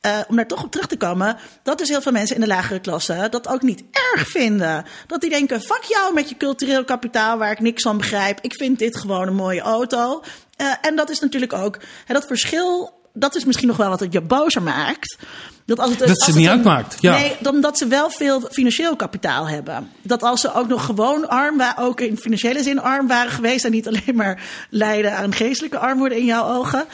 eh, 0.02 0.20
om 0.28 0.36
daar 0.36 0.48
toch 0.48 0.64
op 0.64 0.72
terug 0.72 0.88
te 0.88 0.98
komen, 0.98 1.38
dat 1.64 1.78
dus 1.78 1.90
heel 1.90 2.02
veel 2.02 2.12
mensen 2.12 2.36
in 2.36 2.42
de 2.42 2.48
lagere 2.48 2.80
klasse 2.80 3.28
dat 3.30 3.48
ook 3.48 3.62
niet 3.62 3.84
erg 4.14 4.28
vinden. 4.28 4.86
Dat 5.08 5.22
die 5.22 5.30
denken: 5.30 5.62
fuck 5.62 5.84
jou 5.84 6.14
met 6.14 6.30
je 6.30 6.38
cultureel 6.38 6.84
kapitaal 6.86 7.38
waar 7.38 7.52
ik 7.52 7.60
niks 7.60 7.82
van 7.84 7.98
begrijp. 7.98 8.40
Ik 8.42 8.54
vind 8.54 8.80
dit 8.80 8.98
gewoon 8.98 9.28
een 9.28 9.36
mooie 9.36 9.62
auto. 9.62 10.22
Eh, 10.56 10.74
en 10.82 10.96
dat 10.96 11.10
is 11.10 11.20
natuurlijk 11.20 11.54
ook 11.54 11.78
hè, 12.06 12.14
dat 12.14 12.26
verschil. 12.28 13.00
Dat 13.14 13.36
is 13.36 13.46
misschien 13.46 13.68
nog 13.68 13.78
wel 13.78 13.90
wat 13.90 14.00
het 14.00 14.14
je 14.14 14.22
bozer 14.22 14.62
maakt. 14.62 15.18
Dat, 15.66 15.80
als 15.80 15.90
het, 15.90 16.00
Dat 16.00 16.10
als 16.10 16.18
ze 16.20 16.26
het 16.26 16.36
niet 16.36 16.46
een- 16.46 16.52
uitmaakt, 16.54 16.98
ja. 17.00 17.12
Nee, 17.18 17.36
dan 17.40 17.62
dat 17.62 17.78
ze 17.78 17.88
wel 17.88 18.10
veel 18.10 18.42
financieel 18.52 18.96
kapitaal 18.96 19.48
hebben. 19.48 19.92
Dat 20.02 20.24
als 20.24 20.42
ze 20.42 20.54
ook 20.54 20.68
nog 20.68 20.86
gewoon 20.86 21.30
arm 21.30 21.58
waren, 21.58 21.84
ook 21.84 22.00
in 22.02 22.18
financiële 22.18 22.64
zin 22.64 22.82
arm 22.82 23.08
waren 23.08 23.32
geweest. 23.32 23.66
En 23.66 23.72
niet 23.72 23.88
alleen 23.88 24.16
maar 24.16 24.42
lijden 24.70 25.18
aan 25.18 25.34
geestelijke 25.34 25.78
armoede 25.78 26.18
in 26.18 26.26
jouw 26.26 26.46
ogen. 26.56 26.86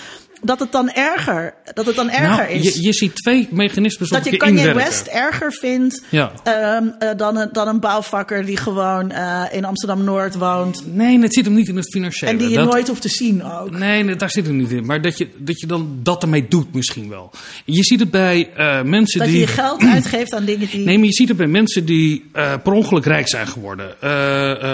Dat 0.42 0.60
het 0.60 0.72
dan 0.72 0.92
erger, 0.92 1.54
dat 1.74 1.86
het 1.86 1.96
dan 1.96 2.10
erger 2.10 2.28
Nou, 2.30 2.50
is. 2.52 2.76
je, 2.76 2.82
je 2.82 2.94
ziet 2.94 3.16
twee 3.16 3.48
mechanismes 3.52 4.10
dat 4.10 4.20
op 4.20 4.26
je 4.26 4.32
je 4.32 4.38
Kanye 4.38 4.58
inwerken. 4.58 4.84
West 4.84 5.08
erger 5.08 5.54
vindt 5.54 6.02
Ja. 6.10 6.32
ehm, 6.44 6.88
eh, 7.00 7.10
dan, 7.18 7.38
een, 7.38 7.50
dan 7.52 7.68
een 7.68 7.80
bouwvakker 7.80 8.46
die 8.46 8.58
gewoon 8.58 9.12
eh, 9.12 9.44
in 9.52 9.66
Amsterdam-Noord 9.66 10.36
woont. 10.36 10.84
Nee, 10.96 11.20
het 11.22 11.34
zit 11.34 11.46
hem 11.46 11.54
niet 11.54 11.68
in 11.68 11.76
het 11.76 11.90
financiële. 11.92 12.32
En 12.32 12.38
die 12.38 12.50
je 12.50 12.56
Dat- 12.56 12.72
nooit 12.72 12.88
hoeft 12.88 13.02
te 13.02 13.10
zien 13.10 13.44
ook. 13.44 13.72
Nee, 13.78 14.16
daar 14.16 14.30
zit 14.30 14.46
het 14.46 14.56
niet 14.56 14.72
in. 14.72 14.86
Maar 14.86 15.02
dat 15.02 15.18
je, 15.18 15.30
dat 15.38 15.60
je 15.60 15.68
dan 15.68 16.00
dat 16.04 16.22
ermee 16.24 16.46
doet 16.50 16.74
misschien 16.74 17.10
wel. 17.10 17.32
Je 17.66 17.84
ziet 17.84 18.00
het 18.00 18.12
bij 18.12 18.50
eh, 18.56 18.82
mensen 18.82 19.20
Dat 19.20 19.28
je 19.28 19.34
die... 19.34 19.42
je 19.46 19.48
geld 19.48 19.84
uitgeeft 19.96 20.34
aan 20.34 20.46
dingen 20.46 20.68
die... 20.72 20.86
Nee, 20.86 20.98
maar 20.98 21.06
je 21.08 21.14
ziet 21.14 21.28
het 21.28 21.38
bij 21.38 21.48
mensen 21.48 21.86
die 21.86 22.32
per 22.64 22.72
ongeluk 22.74 23.06
rijk 23.06 23.28
zijn 23.28 23.48
geworden. 23.48 23.96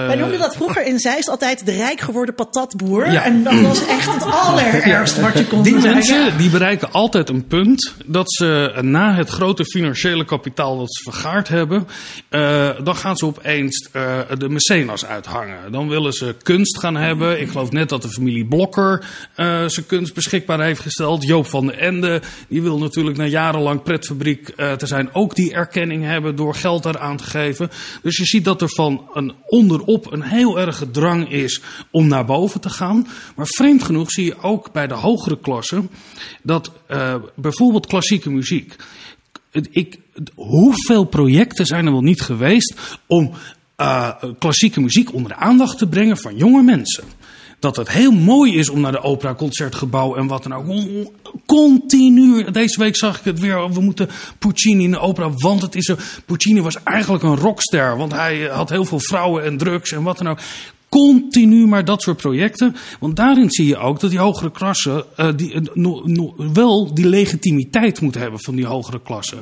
Wij 0.08 0.16
noemden 0.16 0.40
dat 0.40 0.56
vroeger 0.56 0.86
in 0.86 1.00
Zeist 1.00 1.30
altijd 1.30 1.66
de 1.66 1.72
rijk 1.72 2.00
geworden 2.02 2.36
patatboer. 2.36 3.12
Ja. 3.12 3.24
En 3.24 3.44
dat 3.44 3.60
was 3.62 3.86
echt 3.86 4.14
het 4.14 4.24
allerergste 4.24 5.22
wat 5.22 5.38
je 5.38 5.48
Die 5.62 5.76
mensen 5.76 6.38
die 6.38 6.50
bereiken 6.50 6.92
altijd 6.92 7.30
een 7.30 7.48
punt 7.48 7.94
dat 8.06 8.32
ze 8.32 8.74
na 8.82 9.16
het 9.16 9.30
grote 9.30 9.66
financiële 9.66 10.26
kapitaal 10.26 10.78
dat 10.78 10.94
ze 10.94 11.04
vergaard 11.04 11.48
hebben, 11.48 11.88
eh, 12.30 12.70
dan 12.84 12.96
gaan 12.96 13.16
ze 13.16 13.26
opeens 13.26 13.90
eh, 13.92 14.20
de 14.38 14.50
mecenas 14.50 15.06
uithangen. 15.06 15.72
Dan 15.72 15.88
willen 15.88 16.14
ze 16.14 16.36
kunst 16.42 16.80
gaan 16.80 16.96
hebben. 16.96 17.42
Ik 17.42 17.50
geloof 17.50 17.72
net 17.72 17.90
dat 17.90 18.02
de 18.02 18.10
familie 18.10 18.46
Blokker 18.46 19.06
eh, 19.36 19.64
zijn 19.66 19.86
kunst 19.86 20.14
beschikbaar 20.14 20.62
heeft 20.62 20.80
gesteld. 20.82 21.24
Joop 21.24 21.48
van 21.48 21.66
den 21.66 21.80
Ende, 21.80 22.22
die 22.48 22.62
wil 22.62 22.78
natuurlijk 22.78 23.18
na 23.18 23.26
jarenlang 23.26 23.84
pretfabriek 23.84 24.46
te 24.78 24.88
zijn 24.88 25.10
ook 25.14 25.36
die 25.36 25.54
erkenning 25.54 26.04
hebben 26.04 26.36
door 26.36 26.56
geld 26.56 26.86
eraan 26.86 27.18
te 27.18 27.24
geven. 27.24 27.70
Dus 28.02 28.18
je 28.18 28.26
ziet 28.26 28.46
dat 28.46 28.62
er 28.62 28.70
van 28.70 29.10
een 29.14 29.34
onderop 29.46 30.12
een 30.12 30.22
heel 30.22 30.60
erge 30.60 30.92
drang 30.92 31.32
is 31.32 31.62
om 31.92 32.08
naar 32.08 32.26
boven 32.26 32.62
te 32.62 32.70
gaan. 32.70 33.08
Maar 33.36 33.48
vreemd 33.48 33.84
genoeg 33.84 34.12
zie 34.12 34.26
je 34.26 34.38
ook 34.42 34.72
bij 34.72 34.88
de 34.88 34.94
hogere 34.94 35.36
klassen 35.44 35.90
dat 36.44 36.72
eh, 36.88 37.16
bijvoorbeeld 37.36 37.86
klassieke 37.88 38.30
muziek. 38.30 38.76
Ik, 39.72 40.00
hoeveel 40.36 41.04
projecten 41.04 41.66
zijn 41.66 41.86
er 41.86 41.92
wel 41.92 42.02
niet 42.02 42.22
geweest 42.22 42.74
om 43.08 43.32
eh, 43.76 44.10
klassieke 44.40 44.82
muziek 44.82 45.14
onder 45.14 45.32
de 45.32 45.38
aandacht 45.38 45.78
te 45.78 45.88
brengen 45.88 46.18
van 46.18 46.36
jonge 46.38 46.62
mensen? 46.64 47.04
Dat 47.60 47.76
het 47.76 47.90
heel 47.92 48.12
mooi 48.12 48.56
is 48.58 48.70
om 48.70 48.82
naar 48.82 48.92
de 48.92 49.02
opera, 49.02 49.36
concertgebouw 49.36 50.16
en 50.16 50.28
wat 50.28 50.44
dan 50.44 50.54
ook. 50.54 50.68
on- 50.68 51.08
Continu. 51.46 52.52
Deze 52.52 52.80
week 52.80 52.96
zag 52.98 53.18
ik 53.20 53.24
het 53.24 53.40
weer. 53.40 53.74
We 53.74 53.82
moeten 53.82 54.10
Puccini 54.40 54.84
in 54.84 54.92
de 54.92 55.00
opera. 55.00 55.30
Want 55.32 55.62
het 55.62 55.76
is 55.76 55.86
zo. 55.86 55.96
Puccini 56.26 56.62
was 56.62 56.84
eigenlijk 56.84 57.24
een 57.24 57.36
rockster. 57.38 57.98
Want 57.98 58.12
hij 58.12 58.42
had 58.42 58.70
heel 58.70 58.86
veel 58.86 59.00
vrouwen 59.00 59.44
en 59.44 59.58
drugs 59.58 59.92
en 59.92 60.04
wat 60.04 60.18
dan 60.18 60.28
ook. 60.28 60.40
Continu 60.94 61.68
maar 61.68 61.86
dat 61.86 62.02
soort 62.02 62.18
projecten. 62.18 62.76
Want 63.00 63.16
daarin 63.16 63.52
zie 63.52 63.68
je 63.68 63.78
ook 63.78 64.00
dat 64.00 64.10
die 64.10 64.20
hogere 64.20 64.52
klassen 64.52 65.04
eh, 65.16 65.30
die, 65.36 65.54
eh, 65.54 65.62
no- 65.74 66.02
no- 66.06 66.36
wel 66.54 66.94
die 66.94 67.08
legitimiteit 67.08 68.02
moeten 68.02 68.22
hebben 68.22 68.40
van 68.42 68.56
die 68.56 68.66
hogere 68.66 69.02
klassen. 69.04 69.38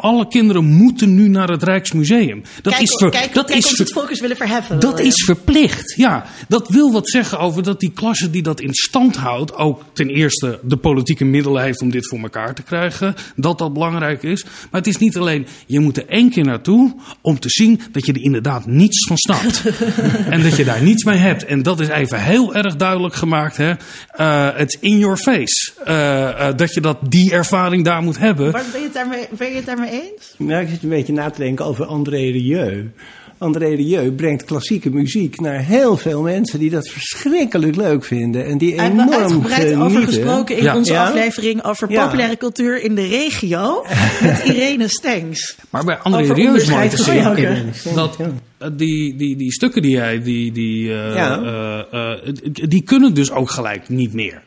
Alle 0.00 0.28
kinderen 0.28 0.64
moeten 0.64 1.14
nu 1.14 1.28
naar 1.28 1.48
het 1.48 1.62
Rijksmuseum. 1.62 2.42
Dat 2.62 2.72
kijk, 2.72 2.84
is, 2.84 2.96
ver- 2.98 3.10
kijk, 3.10 3.34
dat 3.34 3.46
kijk 3.46 3.58
is 3.58 3.68
ver- 3.68 3.78
het 3.78 3.92
focus 3.92 4.20
willen 4.20 4.36
verheffen. 4.36 4.80
dat 4.80 5.00
is 5.00 5.24
verplicht, 5.24 5.94
ja. 5.96 6.26
Dat 6.48 6.68
wil 6.68 6.92
wat 6.92 7.08
zeggen 7.10 7.38
over 7.38 7.62
dat 7.62 7.80
die 7.80 7.92
klasse 7.92 8.30
die 8.30 8.42
dat 8.42 8.60
in 8.60 8.74
stand 8.74 9.16
houdt... 9.16 9.54
ook 9.54 9.82
ten 9.92 10.08
eerste 10.08 10.60
de 10.62 10.76
politieke 10.76 11.24
middelen 11.24 11.62
heeft 11.62 11.80
om 11.80 11.90
dit 11.90 12.08
voor 12.08 12.18
elkaar 12.18 12.54
te 12.54 12.62
krijgen. 12.62 13.14
Dat 13.36 13.58
dat 13.58 13.72
belangrijk 13.72 14.22
is. 14.22 14.44
Maar 14.44 14.80
het 14.80 14.86
is 14.86 14.96
niet 14.96 15.16
alleen, 15.16 15.46
je 15.66 15.80
moet 15.80 15.96
er 15.96 16.08
één 16.08 16.30
keer 16.30 16.44
naartoe... 16.44 16.94
om 17.20 17.38
te 17.38 17.48
zien 17.50 17.80
dat 17.92 18.06
je 18.06 18.12
er 18.12 18.22
inderdaad 18.22 18.66
niets 18.66 19.06
van 19.06 19.16
snapt. 19.16 19.62
en 20.34 20.42
dat 20.42 20.56
je 20.56 20.64
daar 20.64 20.82
niets 20.86 21.04
mee 21.04 21.18
hebt. 21.18 21.44
En 21.44 21.62
dat 21.62 21.80
is 21.80 21.88
even 21.88 22.22
heel 22.22 22.54
erg 22.54 22.76
duidelijk 22.76 23.14
gemaakt. 23.14 23.56
hè. 23.56 23.72
Eh, 24.10 24.48
Het 24.56 24.68
is 24.74 24.80
in 24.80 24.98
your 24.98 25.16
face. 25.16 25.72
Eh, 25.84 26.48
eh, 26.48 26.56
dat 26.56 26.74
je 26.74 26.80
dat, 26.80 26.98
die 27.08 27.32
ervaring 27.32 27.84
daar 27.84 28.02
moet 28.02 28.18
hebben. 28.18 28.50
Maar 28.50 28.64
ben 28.72 28.80
je, 28.80 28.86
het 28.86 28.94
daarmee, 28.94 29.26
ben 29.30 29.48
je 29.48 29.56
het 29.56 29.66
daarmee 29.66 29.90
eens? 29.90 30.34
Nou, 30.36 30.62
ik 30.62 30.68
zit 30.68 30.82
een 30.82 30.88
beetje 30.88 31.12
na 31.12 31.30
te 31.30 31.38
denken 31.42 31.64
over 31.64 31.84
André 31.86 32.16
Rieu. 32.16 32.90
André 33.38 33.74
Rieu 33.74 34.12
brengt 34.12 34.44
klassieke 34.44 34.90
muziek 34.90 35.40
naar 35.40 35.58
heel 35.64 35.96
veel 35.96 36.22
mensen 36.22 36.58
die 36.58 36.70
dat 36.70 36.88
verschrikkelijk 36.88 37.76
leuk 37.76 38.04
vinden. 38.04 38.46
En 38.46 38.58
die 38.58 38.74
Hij 38.74 38.84
hebben 38.84 39.00
enorm 39.04 39.16
we 39.18 39.22
uitgebreid 39.22 39.76
over 39.76 40.02
gesproken 40.02 40.56
in 40.56 40.62
Ja. 40.62 40.76
onze 40.76 40.92
Ja? 40.92 41.06
aflevering 41.06 41.64
over 41.64 41.90
Ja. 41.90 42.04
populaire 42.04 42.36
cultuur 42.36 42.82
in 42.82 42.94
de 42.94 43.06
regio. 43.06 43.86
Met 44.22 44.42
Irene 44.48 44.88
Stengs. 44.88 45.56
Maar 45.70 45.84
bij 45.84 45.96
André 45.96 46.22
Over 46.22 46.34
Rieu 46.34 46.56
is 46.56 46.66
mooi 46.70 46.88
te 46.88 47.02
zien... 47.02 47.94
Dat 47.94 48.16
eh, 48.58 48.68
die, 48.76 49.16
die, 49.16 49.36
die 49.36 49.52
stukken 49.52 49.82
die 49.82 49.90
jij, 49.90 50.22
die, 50.22 50.52
die, 50.52 50.84
Ja. 50.84 51.42
eh, 51.42 52.12
eh, 52.14 52.34
die 52.52 52.82
kunnen 52.82 53.14
dus 53.14 53.30
ook 53.30 53.50
gelijk 53.50 53.88
niet 53.88 54.12
meer. 54.12 54.42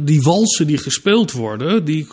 Die 0.00 0.20
walsen 0.20 0.66
die 0.66 0.78
gespeeld 0.78 1.32
worden, 1.32 1.84
die, 1.84 2.06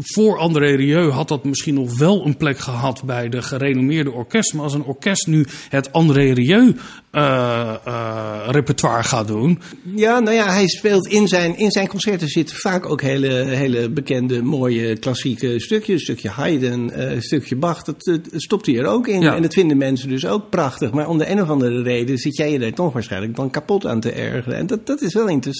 voor 0.00 0.38
André 0.38 0.74
Rieu 0.74 1.10
had 1.10 1.28
dat 1.28 1.44
misschien 1.44 1.74
nog 1.74 1.98
wel 1.98 2.26
een 2.26 2.36
plek 2.36 2.58
gehad 2.58 3.02
bij 3.04 3.28
de 3.28 3.42
gerenommeerde 3.42 4.10
orkest. 4.10 4.54
Maar 4.54 4.62
als 4.62 4.74
een 4.74 4.84
orkest 4.84 5.26
nu 5.26 5.46
het 5.68 5.92
André 5.92 6.32
Rieu 6.32 6.76
eh, 7.10 7.74
eh, 7.84 8.46
repertoire 8.46 9.02
gaat 9.02 9.26
doen, 9.26 9.60
Ja, 9.94 10.18
nou 10.18 10.36
ja, 10.36 10.52
hij 10.52 10.68
speelt 10.68 11.06
in 11.06 11.28
zijn, 11.28 11.58
in 11.58 11.70
zijn 11.70 11.88
concerten 11.88 12.28
zitten 12.28 12.56
vaak 12.56 12.90
ook 12.90 13.00
hele, 13.00 13.28
hele 13.32 13.90
bekende, 13.90 14.42
mooie 14.42 14.98
klassieke 14.98 15.60
stukjes. 15.60 15.94
Een 15.94 16.00
stukje 16.00 16.28
Haydn, 16.28 16.88
eh, 16.88 17.10
een 17.10 17.22
stukje 17.22 17.56
Bach, 17.56 17.82
dat, 17.82 18.18
stopt 18.32 18.66
hij 18.66 18.78
er 18.78 18.86
ook 18.86 19.08
in. 19.08 19.22
En 19.22 19.42
dat 19.42 19.52
vinden 19.52 19.76
mensen 19.76 20.08
dus 20.08 20.26
ook 20.26 20.50
prachtig. 20.50 20.92
Maar 20.92 21.08
om 21.08 21.18
de 21.18 21.30
een 21.30 21.42
of 21.42 21.48
andere 21.48 21.82
reden 21.82 22.18
zit 22.18 22.36
jij 22.36 22.52
je 22.52 22.58
daar 22.58 22.72
toch 22.72 22.92
waarschijnlijk 22.92 23.36
dan 23.36 23.50
kapot 23.50 23.86
aan 23.86 24.00
te 24.00 24.12
ergeren. 24.12 24.58
En 24.58 24.66
dat, 24.66 24.86
dat 24.86 25.00
is 25.00 25.14
wel 25.14 25.28
interessant. 25.28 25.53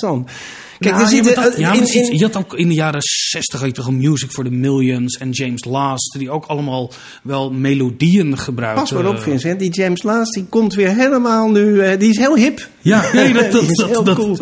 Kijk, 0.79 0.95
Nou, 0.95 1.07
er 1.07 1.11
ja, 1.11 1.23
zitten, 1.25 1.35
maar 1.43 1.51
dat- 1.51 1.59
ja, 1.59 1.69
maar 1.69 1.77
in- 1.77 2.11
in- 2.11 2.19
je 2.19 2.25
had 2.25 2.37
ook 2.37 2.55
in 2.55 2.69
de 2.69 2.75
jaren 2.75 3.01
60 3.03 3.59
had 3.61 3.69
je 3.69 3.75
toch 3.75 3.87
een 3.87 3.97
Music 3.97 4.31
for 4.31 4.45
the 4.45 4.51
Millions 4.51 5.17
en 5.19 5.31
James 5.31 5.65
Last, 5.65 6.15
die 6.19 6.31
ook 6.31 6.45
allemaal 6.45 6.93
wel 7.23 7.53
melodieën 7.53 8.39
gebruikten. 8.39 8.83
Pas 8.83 8.93
maar 8.93 9.07
op, 9.07 9.19
Vincent. 9.19 9.59
Die 9.59 9.71
James 9.71 10.03
Last, 10.03 10.33
die 10.35 10.45
komt 10.49 10.75
weer 10.75 10.95
helemaal 10.95 11.51
nu... 11.51 11.81
eh, 11.81 11.99
die 11.99 12.11
is 12.11 12.17
heel 12.19 12.37
hip. 12.37 12.69
Ja, 12.81 13.05
nee, 13.13 13.33
dat- 13.33 13.53
dat- 13.53 13.63
is 13.63 13.77
dat- 13.77 13.89
heel 13.89 14.05
dat- 14.05 14.17
cool. 14.17 14.39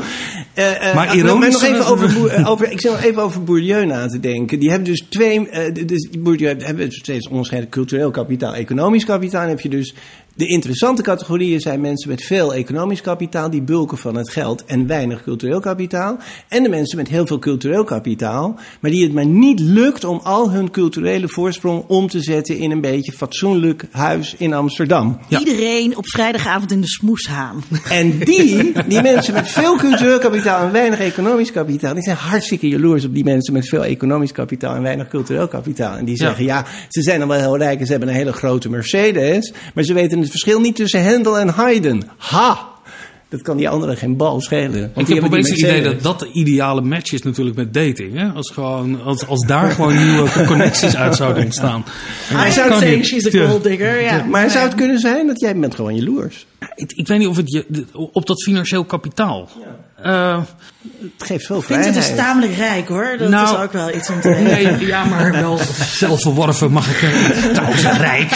Eh, 0.55 0.89
eh, 0.89 0.95
Maar 0.95 1.17
ironisch, 1.17 1.53
nog 1.53 1.63
even 1.63 1.87
over, 1.87 2.47
over... 2.49 2.71
Ik 2.71 2.81
zit 2.81 2.91
nog 2.91 3.03
even 3.03 3.23
over 3.23 3.45
Bourdieu 3.45 3.87
na 3.87 4.07
te 4.07 4.21
denken. 4.21 4.59
Die 4.59 4.69
hebben 4.71 4.89
dus 4.89 5.05
twee... 5.09 5.49
dus 5.87 6.09
Bourdieu 6.19 6.55
hebben 6.59 6.93
steeds 6.93 7.29
onderscheiden. 7.29 7.71
Cultureel 7.71 8.11
kapitaal, 8.11 8.55
economisch 8.55 9.05
kapitaal. 9.05 9.49
Heb 9.49 9.61
je 9.61 9.69
dus... 9.69 9.95
De 10.35 10.47
interessante 10.47 11.03
categorieën 11.03 11.61
zijn 11.61 11.81
mensen 11.81 12.09
met 12.09 12.23
veel 12.23 12.55
economisch 12.55 13.01
kapitaal, 13.01 13.51
die 13.51 13.63
bulken 13.63 13.99
van 13.99 14.15
het 14.17 14.31
geld 14.31 14.65
en 14.65 14.87
weinig 14.87 15.23
cultureel 15.23 15.61
kapitaal. 15.61 16.17
En 16.49 16.63
de 16.63 16.69
mensen 16.69 16.97
met 16.97 17.09
heel 17.09 17.27
veel 17.27 17.39
cultureel 17.39 17.85
kapitaal, 17.85 18.59
maar 18.81 18.91
die 18.91 19.03
het 19.03 19.13
maar 19.13 19.27
niet 19.27 19.61
lukt 19.61 20.05
om 20.05 20.21
al 20.23 20.51
hun 20.51 20.71
culturele 20.71 21.29
voorsprong 21.29 21.85
om 21.87 22.09
te 22.09 22.21
zetten 22.23 22.59
in 22.59 22.71
een 22.71 22.81
beetje 22.81 23.13
fatsoenlijk 23.13 23.85
huis 23.91 24.35
in 24.39 24.53
Amsterdam. 24.55 25.19
Ja. 25.29 25.39
Iedereen 25.39 25.97
op 25.97 26.09
vrijdagavond 26.09 26.73
in 26.73 26.81
de 26.81 26.89
smoeshaan. 26.89 27.63
En 27.91 28.19
die, 28.19 28.73
die 28.89 29.03
mensen 29.03 29.35
met 29.35 29.49
veel 29.49 29.77
cultureel 29.77 30.19
kapitaal 30.19 30.67
en 30.67 30.73
weinig 30.73 30.99
economisch 31.01 31.53
kapitaal, 31.53 31.95
die 31.95 32.03
zijn 32.03 32.17
hartstikke 32.17 32.69
jaloers 32.69 33.05
op 33.05 33.15
die 33.15 33.25
mensen 33.25 33.53
met 33.53 33.69
veel 33.69 33.85
economisch 33.85 34.33
kapitaal 34.33 34.75
en 34.75 34.83
weinig 34.83 35.09
cultureel 35.09 35.49
kapitaal. 35.49 35.97
En 35.97 36.05
die 36.05 36.17
Ja. 36.19 36.27
zeggen, 36.27 36.45
ja, 36.45 36.67
ze 36.89 37.03
zijn 37.03 37.19
dan 37.19 37.29
wel 37.29 37.39
heel 37.39 37.57
rijk 37.59 37.79
en 37.81 37.85
ze 37.87 37.91
hebben 37.91 38.09
een 38.11 38.15
hele 38.15 38.33
grote 38.33 38.71
Mercedes, 38.71 39.53
maar 39.75 39.85
ze 39.85 39.95
weten 39.95 40.21
het 40.23 40.31
verschil 40.31 40.61
niet 40.61 40.77
tussen 40.77 41.03
Hendel 41.03 41.39
en 41.39 41.49
Haydn. 41.49 42.03
Ha! 42.17 42.71
Dat 43.29 43.43
kan 43.43 43.57
die 43.57 43.69
anderen 43.69 43.97
geen 43.97 44.17
bal 44.17 44.41
schelen. 44.41 44.91
Want 44.95 45.09
Ik 45.09 45.15
heb 45.15 45.25
opeens 45.25 45.49
het 45.49 45.59
idee 45.59 45.83
dat 45.83 46.03
dat 46.03 46.19
de 46.19 46.31
ideale 46.33 46.81
match 46.81 47.13
is 47.13 47.23
natuurlijk 47.23 47.57
met 47.57 47.75
dating. 47.75 48.19
Hè? 48.19 48.29
Als, 48.29 48.51
gewoon, 48.51 49.03
als, 49.03 49.27
als 49.27 49.47
daar 49.47 49.71
gewoon 49.71 50.05
nieuwe 50.07 50.29
connecties 50.47 50.97
uit 50.97 51.17
zouden 51.17 51.45
ontstaan. 51.45 51.85
Hij 52.33 52.51
zou 52.51 52.79
zeggen, 52.79 53.05
she's 53.05 53.27
a 53.27 53.29
Ja. 53.39 53.49
gold 53.49 53.63
digger. 53.63 54.01
Ja. 54.03 54.25
Maar 54.25 54.51
zou 54.51 54.65
het 54.65 54.75
kunnen 54.75 54.99
zijn 54.99 55.27
dat 55.27 55.41
jij 55.41 55.57
bent 55.57 55.75
gewoon 55.75 55.95
jaloers? 55.95 56.47
Ik, 56.75 56.93
ik 56.93 57.07
weet 57.07 57.19
niet 57.19 57.29
of 57.29 57.37
het 57.37 57.53
je, 57.53 57.85
op 57.93 58.27
dat 58.27 58.43
financieel 58.43 58.85
kapitaal. 58.85 59.49
Eh, 60.03 60.43
Het 61.19 61.27
geeft 61.27 61.47
veel 61.47 61.61
Vincent 61.63 61.85
vrijheid. 61.95 62.11
is 62.19 62.25
tamelijk 62.25 62.55
rijk 62.57 62.89
hoor. 62.89 63.15
Dat 63.19 63.29
Nou, 63.29 63.57
is 63.57 63.63
ook 63.65 63.73
wel 63.73 63.95
iets 63.95 64.11
om 64.11 64.21
te 64.21 64.29
weten. 64.29 64.45
Nee, 64.79 64.87
ja, 64.87 65.05
maar 65.05 65.33
wel 65.33 65.59
zelfverworven 65.87 66.71
mag 66.73 66.91
ik 66.91 66.97
zeggen. 66.97 67.53
Trouwens, 67.53 67.83
rijk. 67.83 68.31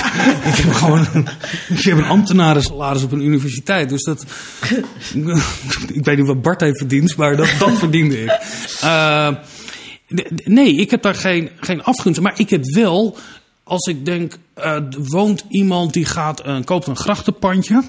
Ik 0.44 0.54
heb 0.56 0.72
gewoon 0.72 1.06
een, 1.12 1.28
ik 1.68 1.82
heb 1.82 1.98
een 1.98 2.04
ambtenarensalaris 2.04 3.02
op 3.02 3.12
een 3.12 3.20
universiteit. 3.24 3.88
Dus 3.88 4.02
dat... 4.04 4.24
Ik 5.92 6.04
weet 6.04 6.16
niet 6.16 6.26
wat 6.26 6.42
Bart 6.42 6.60
heeft 6.60 6.78
verdiend, 6.78 7.16
maar 7.16 7.36
dat, 7.36 7.48
dat 7.58 7.78
verdiende 7.78 8.22
ik. 8.22 8.38
Eh, 8.80 9.28
nee, 10.44 10.74
ik 10.76 10.90
heb 10.90 11.02
daar 11.02 11.14
geen, 11.14 11.50
geen 11.60 11.82
afgunst. 11.82 12.20
Maar 12.20 12.32
ik 12.36 12.50
heb 12.50 12.64
wel, 12.64 13.16
als 13.64 13.86
ik 13.86 14.04
denk, 14.04 14.34
er 14.56 14.88
woont 14.90 15.44
iemand 15.48 15.92
die 15.92 16.04
gaat, 16.04 16.40
eh, 16.40 16.56
koopt 16.64 16.86
een 16.86 16.96
grachtenpandje. 16.96 17.82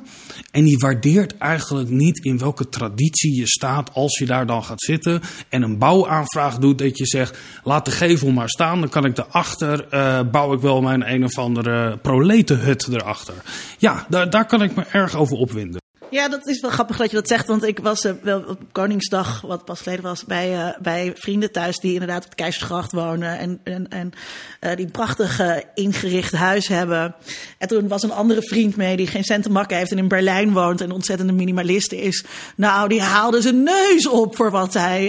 En 0.52 0.64
die 0.64 0.78
waardeert 0.78 1.38
eigenlijk 1.38 1.90
niet 1.90 2.26
in 2.26 2.38
welke 2.38 2.70
traditie 2.70 3.36
je 3.36 3.48
staat 3.48 3.94
als 3.94 4.18
je 4.18 4.26
daar 4.26 4.46
dan 4.46 4.64
gaat 4.64 4.82
zitten. 4.82 5.22
En 5.50 5.62
een 5.62 5.78
bouwaanvraag 5.78 6.58
doet 6.58 6.78
dat 6.78 6.98
je 6.98 7.06
zegt, 7.06 7.38
laat 7.64 7.86
de 7.86 7.92
gevel 7.92 8.32
maar 8.32 8.50
staan. 8.50 8.80
Dan 8.80 8.90
kan 8.90 9.06
ik 9.06 9.16
daarachter, 9.16 9.88
eh 9.90 10.20
bouw 10.32 10.54
ik 10.54 10.60
wel 10.60 10.82
mijn 10.82 11.14
een 11.14 11.24
of 11.24 11.38
andere 11.38 11.98
proletenhut 11.98 12.88
erachter. 12.88 13.36
Ja, 13.78 14.06
daar, 14.10 14.30
daar 14.30 14.46
kan 14.46 14.62
ik 14.62 14.76
me 14.76 14.84
erg 14.84 15.16
over 15.16 15.38
opwinden. 15.38 15.86
Ja, 16.10 16.28
dat 16.28 16.48
is 16.48 16.60
wel 16.60 16.72
grappig 16.72 16.98
dat 16.98 17.10
je 17.10 17.16
dat 17.16 17.28
zegt. 17.28 17.48
Want 17.48 17.64
ik 17.64 17.80
was 17.80 18.06
eh, 18.06 18.12
wel 18.22 18.44
op 18.48 18.60
Koningsdag, 18.72 19.42
wat 19.42 19.66
pas 19.66 19.82
geleden 19.82 20.04
was, 20.04 20.26
bij, 20.26 20.54
eh, 20.54 20.82
bij 20.82 21.12
vrienden 21.16 21.52
thuis 21.52 21.78
die 21.78 21.94
inderdaad 21.94 22.24
op 22.24 22.30
het 22.30 22.36
Keizersgracht 22.36 22.92
wonen. 22.92 23.38
En, 23.38 23.60
en, 23.64 23.88
en 23.88 24.12
eh, 24.60 24.76
die 24.76 24.86
een 24.86 24.92
prachtig 24.92 25.42
ingericht 25.74 26.32
huis 26.32 26.68
hebben. 26.68 27.16
En 27.58 27.68
toen 27.68 27.88
was 27.88 28.04
een 28.04 28.12
andere 28.12 28.42
vriend 28.42 28.76
mee 28.76 28.98
die 28.98 29.08
geen 29.08 29.24
cent 29.24 29.44
te 29.44 29.50
makken 29.50 29.78
heeft 29.78 29.92
en 29.92 29.98
in 29.98 30.08
Berlijn 30.08 30.54
woont 30.54 30.82
en 30.82 30.86
een 30.86 30.96
ontzettende 30.96 31.34
minimalist 31.34 31.92
is. 31.92 32.26
Nou, 32.56 32.90
die 32.90 33.02
haalde 33.02 33.42
zijn 33.42 33.64
neus 33.64 34.08
op 34.08 34.36
voor 34.36 34.52
wat 34.52 34.72
zij 34.72 35.08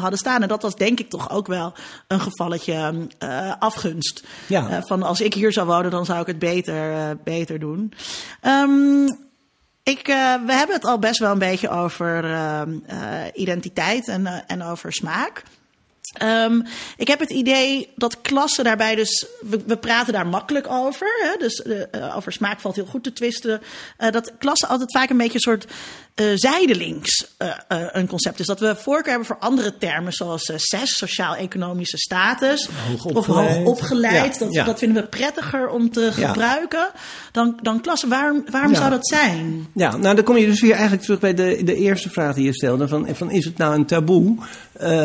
hadden 0.00 0.18
staan. 0.18 0.42
En 0.42 0.48
dat 0.48 0.62
was 0.62 0.74
denk 0.74 1.00
ik 1.00 1.10
toch 1.10 1.30
ook 1.30 1.46
wel 1.46 1.72
een 2.08 2.20
gevalletje 2.20 3.08
afgunst. 3.58 4.24
Ja. 4.46 4.82
Van 4.86 5.02
als 5.02 5.20
ik 5.20 5.34
hier 5.34 5.52
zou 5.52 5.66
wonen, 5.66 5.90
dan 5.90 6.04
zou 6.04 6.20
ik 6.20 6.26
het 6.26 6.38
beter, 6.38 7.16
beter 7.24 7.58
doen. 7.58 7.92
Ehm, 8.40 9.06
ik, 9.90 10.08
eh, 10.08 10.34
we 10.46 10.52
hebben 10.52 10.76
het 10.76 10.84
al 10.84 10.98
best 10.98 11.18
wel 11.18 11.32
een 11.32 11.38
beetje 11.38 11.68
over 11.68 12.24
ehm, 12.24 12.78
eh, 12.86 13.24
identiteit 13.34 14.08
en, 14.08 14.26
eh, 14.26 14.38
en 14.46 14.62
over 14.62 14.92
smaak. 14.92 15.42
Ehm, 16.12 16.60
ik 16.96 17.08
heb 17.08 17.20
het 17.20 17.30
idee 17.30 17.92
dat 17.96 18.20
klassen 18.20 18.64
daarbij 18.64 18.94
dus... 18.94 19.26
We, 19.40 19.62
we 19.66 19.76
praten 19.76 20.12
daar 20.12 20.26
makkelijk 20.26 20.70
over. 20.70 21.06
Hè? 21.22 21.38
Dus 21.38 21.64
over 22.14 22.32
smaak 22.32 22.60
valt 22.60 22.74
heel 22.74 22.86
goed 22.86 23.04
te 23.04 23.12
twisten. 23.12 23.62
Dat 23.96 24.32
klassen 24.38 24.68
altijd 24.68 24.92
vaak 24.92 25.10
een 25.10 25.16
beetje 25.16 25.34
een 25.34 25.40
soort 25.40 25.66
eh, 26.16 26.26
zijdelings 26.34 27.26
eh, 27.36 27.48
een 27.92 28.06
concept 28.06 28.40
is. 28.40 28.46
Dat 28.46 28.60
we 28.60 28.76
voorkeur 28.76 29.08
hebben 29.08 29.26
voor 29.26 29.38
andere 29.38 29.76
termen 29.78 30.12
zoals 30.12 30.52
SES, 30.56 30.96
sociaal-economische 30.96 31.96
status. 31.98 32.68
Of 32.68 33.02
Hoogopgeleid. 33.02 33.56
hoogopgeleid. 33.56 34.32
Ja, 34.34 34.44
dat, 34.44 34.52
ja. 34.52 34.64
dat 34.64 34.78
vinden 34.78 35.02
we 35.02 35.08
prettiger 35.08 35.68
om 35.68 35.90
te 35.90 36.12
Ja. 36.16 36.28
gebruiken 36.28 36.88
dan, 37.32 37.58
dan 37.62 37.80
klassen. 37.80 38.08
Waarom, 38.08 38.44
waarom 38.50 38.74
zou 38.74 38.90
dat 38.90 39.08
zijn? 39.08 39.66
Ja, 39.74 39.96
nou 39.96 40.14
dan 40.14 40.24
kom 40.24 40.36
je 40.36 40.46
dus 40.46 40.60
weer 40.60 40.72
eigenlijk 40.72 41.02
terug 41.02 41.20
bij 41.20 41.34
de, 41.34 41.60
de 41.64 41.74
eerste 41.74 42.10
vraag 42.10 42.34
die 42.34 42.44
je 42.44 42.54
stelde. 42.54 42.88
Van, 42.88 43.08
van 43.12 43.30
is 43.30 43.44
het 43.44 43.56
nou 43.56 43.74
een 43.74 43.86
taboe 43.86 44.36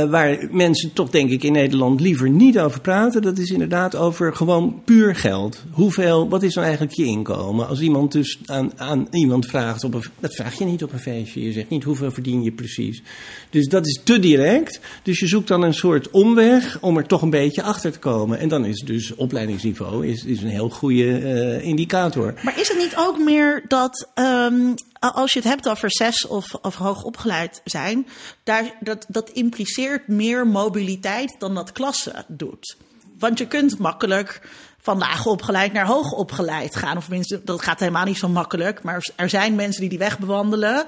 waar 0.09 0.47
mensen 0.51 0.93
toch 0.93 1.09
denk 1.09 1.30
ik 1.30 1.43
in 1.43 1.51
Nederland 1.51 1.99
liever 2.01 2.30
niet 2.30 2.59
over 2.59 2.82
praten? 2.82 3.22
Dat 3.22 3.38
is 3.38 3.49
inderdaad 3.49 3.95
over 3.95 4.36
gewoon 4.36 4.82
puur 4.86 5.16
geld. 5.16 5.64
Hoeveel, 5.72 6.30
wat 6.30 6.43
is 6.43 6.53
nou 6.53 6.68
eigenlijk 6.68 6.97
je 6.97 7.05
inkomen? 7.05 7.68
Als 7.68 7.80
iemand 7.80 8.12
dus 8.12 8.38
aan, 8.45 8.72
aan 8.78 9.07
iemand 9.12 9.45
vraagt, 9.45 9.84
op 9.84 9.93
een, 9.93 10.03
dat 10.20 10.36
vraag 10.36 10.57
je 10.57 10.66
niet 10.66 10.84
op 10.84 10.93
een 10.93 10.99
Je 11.03 11.51
zegt 11.51 11.69
niet 11.69 11.83
hoeveel 11.83 12.11
verdien 12.11 12.43
je 12.43 12.51
precies. 12.51 13.01
Dus 13.49 13.67
dat 13.67 13.85
is 13.85 14.01
te 14.03 14.19
direct. 14.19 14.79
Dus 15.03 15.19
je 15.19 15.27
zoekt 15.27 15.47
dan 15.47 15.61
een 15.61 15.73
soort 15.73 16.09
omweg 16.09 16.77
om 16.81 16.97
er 16.97 17.07
toch 17.07 17.21
een 17.21 17.29
beetje 17.29 17.63
achter 17.63 17.91
te 17.91 17.99
komen. 17.99 18.39
En 18.39 18.49
dan 18.49 18.65
is 18.65 18.79
dus 18.79 19.15
opleidingsniveau 19.15 20.07
is, 20.07 20.25
is 20.25 20.41
een 20.41 20.49
heel 20.49 20.69
goede 20.69 21.17
eh, 21.17 21.67
indicator. 21.67 22.33
Maar 22.43 22.59
is 22.59 22.67
het 22.67 22.77
niet 22.77 22.95
ook 22.95 23.19
meer 23.19 23.65
dat 23.67 24.09
ehm, 24.13 24.73
als 24.99 25.33
je 25.33 25.39
het 25.39 25.47
hebt 25.47 25.69
over 25.69 25.91
zes 25.91 26.27
of, 26.27 26.53
of 26.53 26.75
hoog 26.75 27.03
opgeleid 27.03 27.61
zijn, 27.63 28.07
daar, 28.43 28.77
dat, 28.79 29.05
dat 29.07 29.29
impliceert 29.29 30.07
meer 30.07 30.47
mobiliteit 30.47 31.35
dan 31.39 31.55
dat 31.55 31.71
klasse 31.71 32.25
doet? 32.27 32.77
Want 33.19 33.37
je 33.37 33.47
kunt 33.47 33.77
makkelijk 33.77 34.41
van 34.82 34.97
laag 34.97 35.25
opgeleid 35.25 35.73
naar 35.73 35.86
hoog 35.86 36.11
opgeleid 36.11 36.75
gaan. 36.75 36.97
Of 36.97 37.09
minstens, 37.09 37.41
dat 37.43 37.61
gaat 37.61 37.79
helemaal 37.79 38.05
niet 38.05 38.17
zo 38.17 38.27
makkelijk. 38.27 38.84
Maar 38.84 39.09
er 39.15 39.29
zijn 39.29 39.55
mensen 39.55 39.82
die 39.82 39.89
die 39.89 39.99
weg 39.99 40.19
bewandelen. 40.19 40.86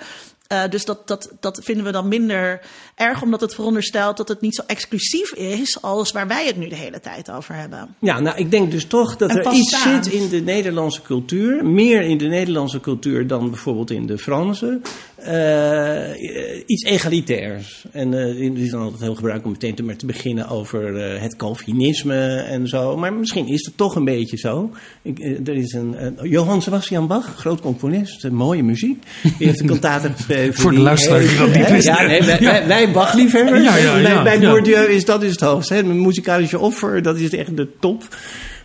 Eh, 0.47 0.69
dus 0.69 0.85
dat, 0.85 1.07
dat, 1.07 1.31
dat 1.39 1.59
vinden 1.63 1.85
we 1.85 1.91
dan 1.91 2.07
minder 2.07 2.61
erg, 2.95 3.21
omdat 3.21 3.41
het 3.41 3.55
veronderstelt 3.55 4.17
dat 4.17 4.27
het 4.27 4.41
niet 4.41 4.55
zo 4.55 4.61
exclusief 4.67 5.33
is 5.33 5.81
als 5.81 6.11
waar 6.11 6.27
wij 6.27 6.45
het 6.45 6.57
nu 6.57 6.67
de 6.67 6.75
hele 6.75 6.99
tijd 6.99 7.31
over 7.31 7.55
hebben. 7.55 7.95
Ja, 7.99 8.19
nou, 8.19 8.37
ik 8.37 8.51
denk 8.51 8.71
dus 8.71 8.85
toch 8.85 9.15
dat 9.15 9.29
En 9.29 9.37
er 9.37 9.51
iets 9.51 9.77
staan. 9.77 10.03
zit 10.03 10.13
in 10.13 10.29
de 10.29 10.39
Nederlandse 10.39 11.01
cultuur, 11.01 11.65
meer 11.65 12.01
in 12.01 12.17
de 12.17 12.27
Nederlandse 12.27 12.79
cultuur 12.79 13.27
dan 13.27 13.49
bijvoorbeeld 13.49 13.91
in 13.91 14.05
de 14.05 14.17
Franse, 14.17 14.81
eh, 15.23 16.63
iets 16.65 16.83
egalitairs. 16.83 17.85
En 17.91 18.13
eh 18.13 18.49
het 18.49 18.57
is 18.57 18.69
dan 18.69 18.81
altijd 18.81 19.01
heel 19.01 19.15
gebruikelijk 19.15 19.45
om 19.45 19.51
meteen 19.51 19.75
te, 19.75 19.83
maar 19.83 19.95
te 19.95 20.05
beginnen 20.05 20.47
over 20.47 20.95
eh, 20.97 21.21
het 21.21 21.35
Calvinisme 21.35 22.35
en 22.35 22.67
zo. 22.67 22.97
Maar 22.97 23.13
misschien 23.13 23.47
is 23.47 23.65
het 23.65 23.77
toch 23.77 23.95
een 23.95 24.05
beetje 24.05 24.37
zo. 24.37 24.71
Ik, 25.01 25.19
er 25.47 25.55
is 25.55 25.73
een, 25.73 26.17
Johann 26.21 26.61
Sebastian 26.61 27.07
Bach, 27.07 27.35
groot 27.37 27.61
componist, 27.61 28.29
mooie 28.29 28.63
muziek. 28.63 29.03
Die 29.37 29.47
heeft 29.47 29.59
een 29.59 29.67
kantate 29.67 30.11
geschreven. 30.15 30.53
Voor 30.53 30.69
de 30.69 30.75
die 30.75 30.85
luisteraar 30.85 31.19
die 31.19 31.27
heet- 31.29 31.37
dat 31.37 31.55
niet 31.55 31.65
hè, 31.65 31.73
wist. 31.73 31.87
Ja, 31.87 32.01
nee, 32.07 32.21
wij, 32.23 32.39
wij, 32.39 32.67
wij 32.67 32.91
Bach-liefhebbers. 32.91 33.63
Ja, 33.63 33.75
ja, 33.77 33.97
ja, 33.97 34.23
bij. 34.23 34.39
Bourdieu 34.39 34.85
is 34.85 35.05
dat 35.05 35.23
is 35.23 35.31
het 35.31 35.41
hoogste. 35.41 35.73
Hè? 35.73 35.79
Een 35.79 36.01
muzikalische 36.01 36.59
offer, 36.59 37.01
dat 37.01 37.17
is 37.17 37.29
echt 37.29 37.57
de 37.57 37.67
top. 37.79 38.03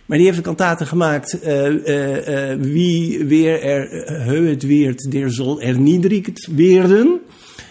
Maar 0.09 0.17
die 0.17 0.27
heeft 0.27 0.37
een 0.37 0.43
kantate 0.43 0.85
gemaakt. 0.85 1.41
eh, 1.41 1.67
eh, 1.67 2.51
eh, 2.51 2.59
wie 2.59 3.25
weer 3.25 3.61
er 3.61 3.89
het 4.49 4.63
weert, 4.63 5.11
der 5.11 5.33
zal 5.33 5.61
erniedrigt 5.61 6.47
werden. 6.55 7.19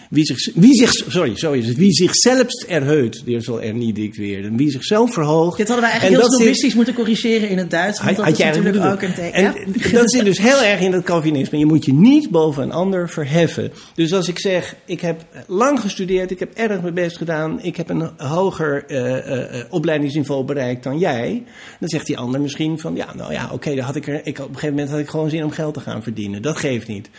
Wie 0.09 0.25
zich, 0.25 0.51
wie 0.55 0.73
zich, 0.73 0.91
sorry, 0.91 1.37
zo 1.37 1.51
is 1.51 1.67
het. 1.67 1.77
Wie 1.77 1.91
zich 1.91 2.15
zelfs 2.15 2.65
erheut, 2.67 3.21
der 3.25 3.41
zal 3.41 3.61
erniedrigt 3.61 4.17
werden. 4.17 4.57
Wie 4.57 4.71
zichzelf 4.71 5.13
verhoogt. 5.13 5.57
Dit 5.57 5.67
hadden 5.67 5.85
we 5.85 5.91
En 5.91 5.99
eigenlijk 5.99 6.29
heel 6.29 6.37
snobistisch 6.37 6.73
moeten 6.73 6.93
corrigeren 6.93 7.49
in 7.49 7.57
het 7.57 7.69
Duits. 7.69 7.97
Want 7.97 8.09
had- 8.09 8.15
dat 8.17 8.25
had 8.25 8.33
is 8.33 8.39
jij 8.39 8.47
natuurlijk 8.55 8.85
ook 8.93 9.01
een 9.01 9.13
teken. 9.13 9.33
En 9.33 9.53
dat 9.91 10.11
zit 10.11 10.23
dus 10.25 10.37
heel 10.37 10.61
erg 10.61 10.79
in 10.79 10.91
dat 10.91 11.03
Calvinisme. 11.03 11.57
Je 11.57 11.65
moet 11.65 11.85
je 11.85 11.93
niet 11.93 12.29
boven 12.29 12.63
een 12.63 12.71
ander 12.71 13.09
verheffen. 13.09 13.71
Dus 13.95 14.13
als 14.13 14.27
ik 14.27 14.39
zeg, 14.39 14.75
ik 14.85 15.01
heb 15.01 15.25
lang 15.47 15.79
gestudeerd, 15.79 16.31
ik 16.31 16.39
heb 16.39 16.53
erg 16.53 16.81
mijn 16.81 16.93
best 16.93 17.17
gedaan, 17.17 17.59
ik 17.61 17.77
heb 17.77 17.89
een 17.89 18.09
hoger 18.17 18.85
eh, 18.87 19.17
eh, 19.17 19.59
eh, 19.59 19.65
opleidingsniveau 19.69 20.43
bereikt 20.45 20.83
dan 20.83 20.97
jij, 20.99 21.43
dan 21.79 21.89
zegt 21.89 22.05
die 22.05 22.17
ander 22.17 22.41
misschien 22.41 22.79
van, 22.79 22.95
ja, 22.95 23.13
nou 23.15 23.31
ja, 23.33 23.49
oké, 23.53 23.75
dan 23.75 23.85
had 23.85 23.95
ik 23.95 24.07
er, 24.07 24.21
ik, 24.23 24.39
op 24.39 24.47
een 24.47 24.53
gegeven 24.53 24.69
moment 24.69 24.89
had 24.89 24.99
ik 24.99 25.09
gewoon 25.09 25.29
zin 25.29 25.43
om 25.43 25.51
geld 25.51 25.73
te 25.73 25.79
gaan 25.79 26.03
verdienen. 26.03 26.41
Dat 26.41 26.57
geeft 26.57 26.87
niet. 26.87 27.09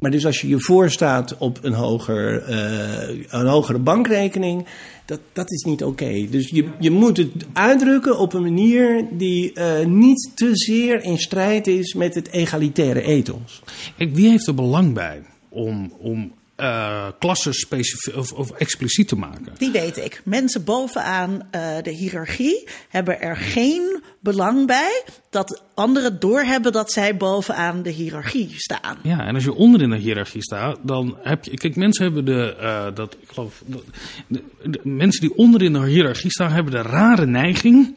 Maar 0.00 0.10
dus 0.10 0.26
als 0.26 0.40
je 0.40 0.48
je 0.48 0.60
voorstaat 0.60 1.36
op 1.38 1.58
een, 1.62 1.72
hoger, 1.72 2.42
eh, 2.42 3.08
een 3.28 3.46
hogere 3.46 3.78
bankrekening, 3.78 4.66
dat, 5.04 5.20
dat 5.32 5.50
is 5.50 5.62
niet 5.62 5.84
oké. 5.84 6.26
Dus 6.30 6.48
je, 6.48 6.68
je 6.78 6.90
moet 6.90 7.16
het 7.16 7.30
uitdrukken 7.52 8.18
op 8.18 8.32
een 8.32 8.42
manier 8.42 9.08
die 9.10 9.52
eh, 9.52 9.86
niet 9.86 10.30
te 10.34 10.50
zeer 10.52 11.02
in 11.02 11.18
strijd 11.18 11.66
is 11.66 11.94
met 11.94 12.14
het 12.14 12.28
egalitaire 12.28 13.02
ethos. 13.02 13.62
Kijk, 13.96 14.14
wie 14.14 14.28
heeft 14.28 14.46
er 14.46 14.54
belang 14.54 14.94
bij 14.94 15.22
om, 15.48 15.92
om 15.98 16.32
eh, 16.62 17.06
klassen 17.18 17.52
specifiek 17.54 18.16
of, 18.16 18.32
of 18.32 18.50
expliciet 18.50 19.08
te 19.08 19.16
maken? 19.16 19.52
Die 19.58 19.70
weet 19.70 19.96
ik. 19.96 20.20
Mensen 20.24 20.64
bovenaan 20.64 21.42
eh, 21.50 21.76
de 21.82 21.90
hiërarchie 21.90 22.68
hebben 22.88 23.20
er 23.20 23.36
geen 23.36 24.02
belang 24.20 24.66
bij 24.66 25.02
dat 25.30 25.62
anderen 25.74 26.20
doorhebben 26.20 26.72
dat 26.72 26.92
zij 26.92 27.16
bovenaan 27.16 27.82
de 27.82 27.90
hiërarchie 27.90 28.54
staan. 28.56 28.98
Ja, 29.02 29.18
en 29.26 29.34
als 29.34 29.44
je 29.44 29.54
onder 29.54 29.82
in 29.82 29.90
de 29.90 29.96
hiërarchie 29.96 30.42
staat, 30.42 30.78
dan 30.82 31.16
heb 31.22 31.44
je. 31.44 31.50
Kijk, 31.56 31.76
mensen 31.76 32.04
hebben 32.04 32.24
de. 32.24 32.56
eh, 32.60 32.86
dat, 32.94 33.16
ik 33.20 33.28
geloof. 33.32 33.62
De, 33.66 33.82
de- 34.26 34.42
de 34.70 34.80
mensen 34.82 35.20
die 35.20 35.36
onder 35.36 35.62
in 35.62 35.72
de 35.72 35.86
hiërarchie 35.86 36.30
staan, 36.30 36.52
hebben 36.52 36.72
de 36.72 36.82
rare 36.82 37.26
neiging. 37.26 37.96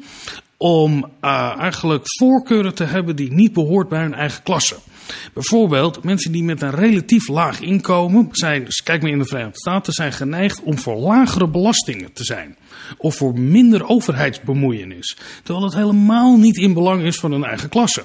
om 0.57 1.09
eigenlijk 1.59 2.01
voorkeuren 2.05 2.73
te 2.75 2.83
hebben 2.83 3.15
die 3.15 3.31
niet 3.31 3.53
behoort 3.53 3.89
bij 3.89 4.01
hun 4.01 4.13
eigen 4.13 4.43
klasse. 4.43 4.75
Bijvoorbeeld, 5.33 6.03
mensen 6.03 6.31
die 6.31 6.43
met 6.43 6.61
een 6.61 6.75
relatief 6.75 7.27
laag 7.27 7.59
inkomen 7.59 8.27
zijn, 8.31 8.67
kijk 8.83 9.01
maar 9.01 9.11
in 9.11 9.19
de 9.19 9.25
Verenigde 9.25 9.59
Staten, 9.59 9.93
zijn 9.93 10.13
geneigd 10.13 10.61
om 10.61 10.77
voor 10.77 10.95
lagere 10.95 11.47
belastingen 11.47 12.13
te 12.13 12.23
zijn. 12.23 12.55
Of 12.97 13.15
voor 13.15 13.39
minder 13.39 13.87
overheidsbemoeienis. 13.87 15.17
Terwijl 15.43 15.65
dat 15.65 15.75
helemaal 15.75 16.37
niet 16.37 16.57
in 16.57 16.73
belang 16.73 17.03
is 17.03 17.15
van 17.15 17.31
hun 17.31 17.43
eigen 17.43 17.69
klasse. 17.69 18.03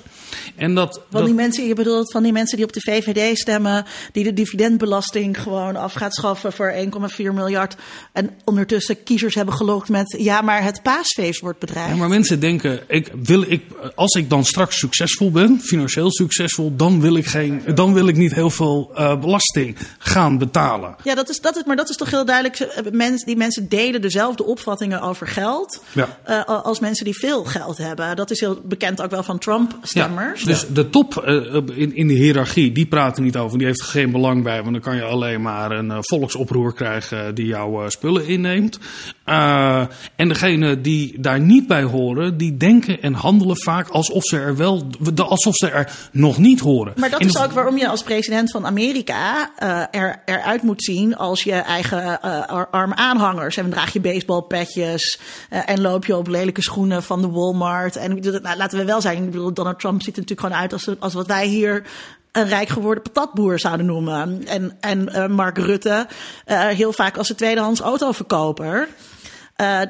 En 0.56 0.74
dat, 0.74 0.94
Van 0.94 1.04
dat- 1.10 1.24
die 1.24 1.34
mensen, 1.34 1.66
je 1.66 1.74
bedoelt 1.74 2.12
van 2.12 2.22
die 2.22 2.32
mensen 2.32 2.56
die 2.56 2.66
op 2.66 2.72
de 2.72 2.80
VVD 2.80 3.38
stemmen, 3.38 3.84
die 4.12 4.24
de 4.24 4.32
dividendbelasting 4.32 5.42
gewoon 5.42 5.76
af 5.76 5.92
gaat 5.92 6.14
schaffen 6.14 6.52
voor 6.52 6.72
1,4 6.72 7.32
miljard. 7.34 7.76
En 8.12 8.30
ondertussen 8.44 9.02
kiezers 9.02 9.34
hebben 9.34 9.54
gelokt 9.54 9.88
met 9.88 10.14
ja, 10.18 10.40
maar 10.40 10.62
het 10.62 10.82
paasfeest 10.82 11.40
wordt 11.40 11.58
bedreigd. 11.58 11.90
Ja, 11.90 11.96
maar 11.96 12.08
mensen 12.08 12.40
denken, 12.40 12.80
ik 12.88 13.12
wil, 13.22 13.42
ik, 13.48 13.62
als 13.94 14.14
ik 14.14 14.30
dan 14.30 14.44
straks 14.44 14.78
succesvol 14.78 15.30
ben, 15.30 15.60
financieel 15.60 16.12
succesvol, 16.12 16.76
dan 16.76 17.00
wil 17.00 17.16
ik, 17.16 17.26
geen, 17.26 17.62
dan 17.74 17.94
wil 17.94 18.08
ik 18.08 18.16
niet 18.16 18.34
heel 18.34 18.50
veel 18.50 18.90
uh, 18.94 19.20
belasting 19.20 19.76
gaan 19.98 20.38
betalen. 20.38 20.96
Ja, 21.04 21.14
dat 21.14 21.28
is, 21.28 21.40
dat 21.40 21.56
is, 21.56 21.64
maar 21.64 21.76
dat 21.76 21.88
is 21.88 21.96
toch 21.96 22.10
heel 22.10 22.24
duidelijk. 22.24 22.88
Mensen, 22.92 23.26
die 23.26 23.36
mensen 23.36 23.68
delen 23.68 24.00
dezelfde 24.00 24.44
over 25.00 25.26
geld 25.26 25.82
Ja. 25.92 26.18
uh, 26.28 26.44
als 26.44 26.80
mensen 26.80 27.04
die 27.04 27.18
veel 27.18 27.44
geld 27.44 27.78
hebben. 27.78 28.16
Dat 28.16 28.30
is 28.30 28.40
heel 28.40 28.60
bekend 28.64 29.02
ook 29.02 29.10
wel 29.10 29.22
van 29.22 29.38
Trump-stemmers. 29.38 30.40
Ja, 30.40 30.46
dus 30.46 30.66
de 30.68 30.90
top 30.90 31.24
uh, 31.26 31.54
in, 31.78 31.94
in 31.94 32.06
de 32.06 32.14
hiërarchie, 32.14 32.72
die 32.72 32.86
praten 32.86 33.22
niet 33.22 33.36
over. 33.36 33.58
Die 33.58 33.66
heeft 33.66 33.80
er 33.80 33.86
geen 33.86 34.10
belang 34.10 34.42
bij, 34.42 34.60
want 34.60 34.72
dan 34.72 34.80
kan 34.80 34.96
je 34.96 35.02
alleen 35.02 35.42
maar 35.42 35.70
een 35.70 35.86
uh, 35.86 35.98
volksoproer 36.00 36.74
krijgen 36.74 37.34
die 37.34 37.46
jouw 37.46 37.88
spullen 37.88 38.26
inneemt. 38.26 38.78
En 40.16 40.28
degene 40.28 40.80
die 40.80 41.20
daar 41.20 41.40
niet 41.40 41.66
bij 41.66 41.82
horen, 41.82 42.36
die 42.36 42.56
denken 42.56 43.02
en 43.02 43.12
handelen 43.12 43.60
vaak 43.62 43.88
alsof 43.88 44.24
ze 44.24 44.38
er 44.38 44.56
wel, 44.56 44.86
alsof 45.16 45.54
ze 45.54 45.70
er 45.70 45.92
nog 46.12 46.38
niet 46.38 46.60
horen. 46.60 46.92
Maar 46.96 47.10
dat 47.10 47.20
en 47.20 47.26
is 47.26 47.38
ook 47.38 47.52
waarom 47.52 47.76
je 47.76 47.88
als 47.88 48.02
president 48.02 48.50
van 48.50 48.66
Amerika 48.66 49.50
er, 49.90 50.22
eruit 50.24 50.62
moet 50.62 50.84
zien 50.84 51.16
als 51.16 51.42
je 51.42 51.52
eigen 51.52 52.20
arme 52.70 52.94
aanhangers. 52.94 53.56
En 53.56 53.62
dan 53.62 53.72
draag 53.72 53.92
je 53.92 54.00
baseballpetjes 54.60 55.18
en 55.48 55.80
loop 55.80 56.06
je 56.06 56.16
op 56.16 56.28
lelijke 56.28 56.62
schoenen 56.62 57.02
van 57.02 57.20
de 57.20 57.28
Walmart. 57.28 57.96
En 57.96 58.14
nou, 58.20 58.56
laten 58.56 58.78
we 58.78 58.84
wel 58.84 59.00
zijn, 59.00 59.22
ik 59.22 59.30
bedoel, 59.30 59.52
Donald 59.52 59.80
Trump 59.80 60.02
ziet 60.02 60.16
er 60.16 60.20
natuurlijk 60.20 60.46
gewoon 60.46 60.62
uit 60.62 60.72
als, 60.72 61.00
als 61.00 61.14
wat 61.14 61.26
wij 61.26 61.46
hier 61.46 61.86
een 62.32 62.48
rijk 62.48 62.68
geworden 62.68 63.02
patatboer 63.02 63.58
zouden 63.58 63.86
noemen. 63.86 64.46
En, 64.46 64.76
en 64.80 65.08
uh, 65.08 65.26
Mark 65.26 65.58
Rutte 65.58 66.06
uh, 66.46 66.66
heel 66.66 66.92
vaak 66.92 67.16
als 67.16 67.28
een 67.28 67.36
tweedehands 67.36 67.80
autoverkoper. 67.80 68.88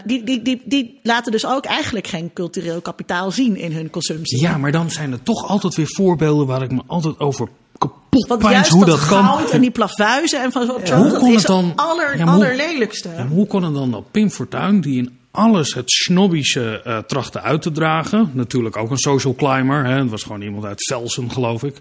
Die, 0.04 0.24
die, 0.24 0.42
die, 0.42 0.62
die 0.64 1.00
laten 1.02 1.32
dus 1.32 1.46
ook 1.46 1.64
eigenlijk 1.64 2.06
geen 2.06 2.32
cultureel 2.32 2.80
kapitaal 2.80 3.30
zien 3.30 3.56
in 3.56 3.72
hun 3.72 3.90
consumptie. 3.90 4.40
Ja, 4.40 4.58
maar 4.58 4.72
dan 4.72 4.90
zijn 4.90 5.12
er 5.12 5.22
toch 5.22 5.48
altijd 5.48 5.74
weer 5.74 5.88
voorbeelden 5.88 6.46
waar 6.46 6.62
ik 6.62 6.70
me 6.70 6.82
altijd 6.86 7.18
over 7.18 7.48
kapot 7.80 8.26
Want 8.28 8.42
juist 8.42 8.70
hoe 8.70 8.84
dat, 8.84 8.98
dat 8.98 9.08
kan. 9.08 9.24
goud 9.24 9.50
en 9.50 9.60
die 9.60 9.70
plavuizen 9.70 10.42
en 10.42 10.52
van 10.52 10.66
zo'n 10.66 10.82
Trump, 10.82 11.02
Hoe 11.10 11.18
kon 11.18 11.28
is 11.28 11.34
het 11.36 11.46
dan- 11.46 11.72
aller, 11.76 12.18
Ja, 12.18 12.24
allerlelijkste. 12.24 13.08
Ja, 13.08 13.26
hoe 13.26 13.46
kon 13.46 13.62
het 13.62 13.74
dan 13.74 13.90
dat 13.90 14.10
Pim 14.10 14.30
Fortuyn, 14.30 14.80
die 14.80 14.98
in 14.98 15.18
alles 15.30 15.74
het 15.74 15.90
snobbische 15.90 16.80
eh 16.84 16.98
trachtte 16.98 17.40
uit 17.40 17.62
te 17.62 17.72
dragen, 17.72 18.30
natuurlijk 18.34 18.76
ook 18.76 18.90
een 18.90 18.98
social 18.98 19.34
climber, 19.34 19.84
hè, 19.84 19.98
het 20.00 20.10
was 20.10 20.22
gewoon 20.22 20.40
iemand 20.42 20.64
uit 20.64 20.84
Velsen, 20.84 21.30
geloof 21.30 21.62
ik, 21.62 21.76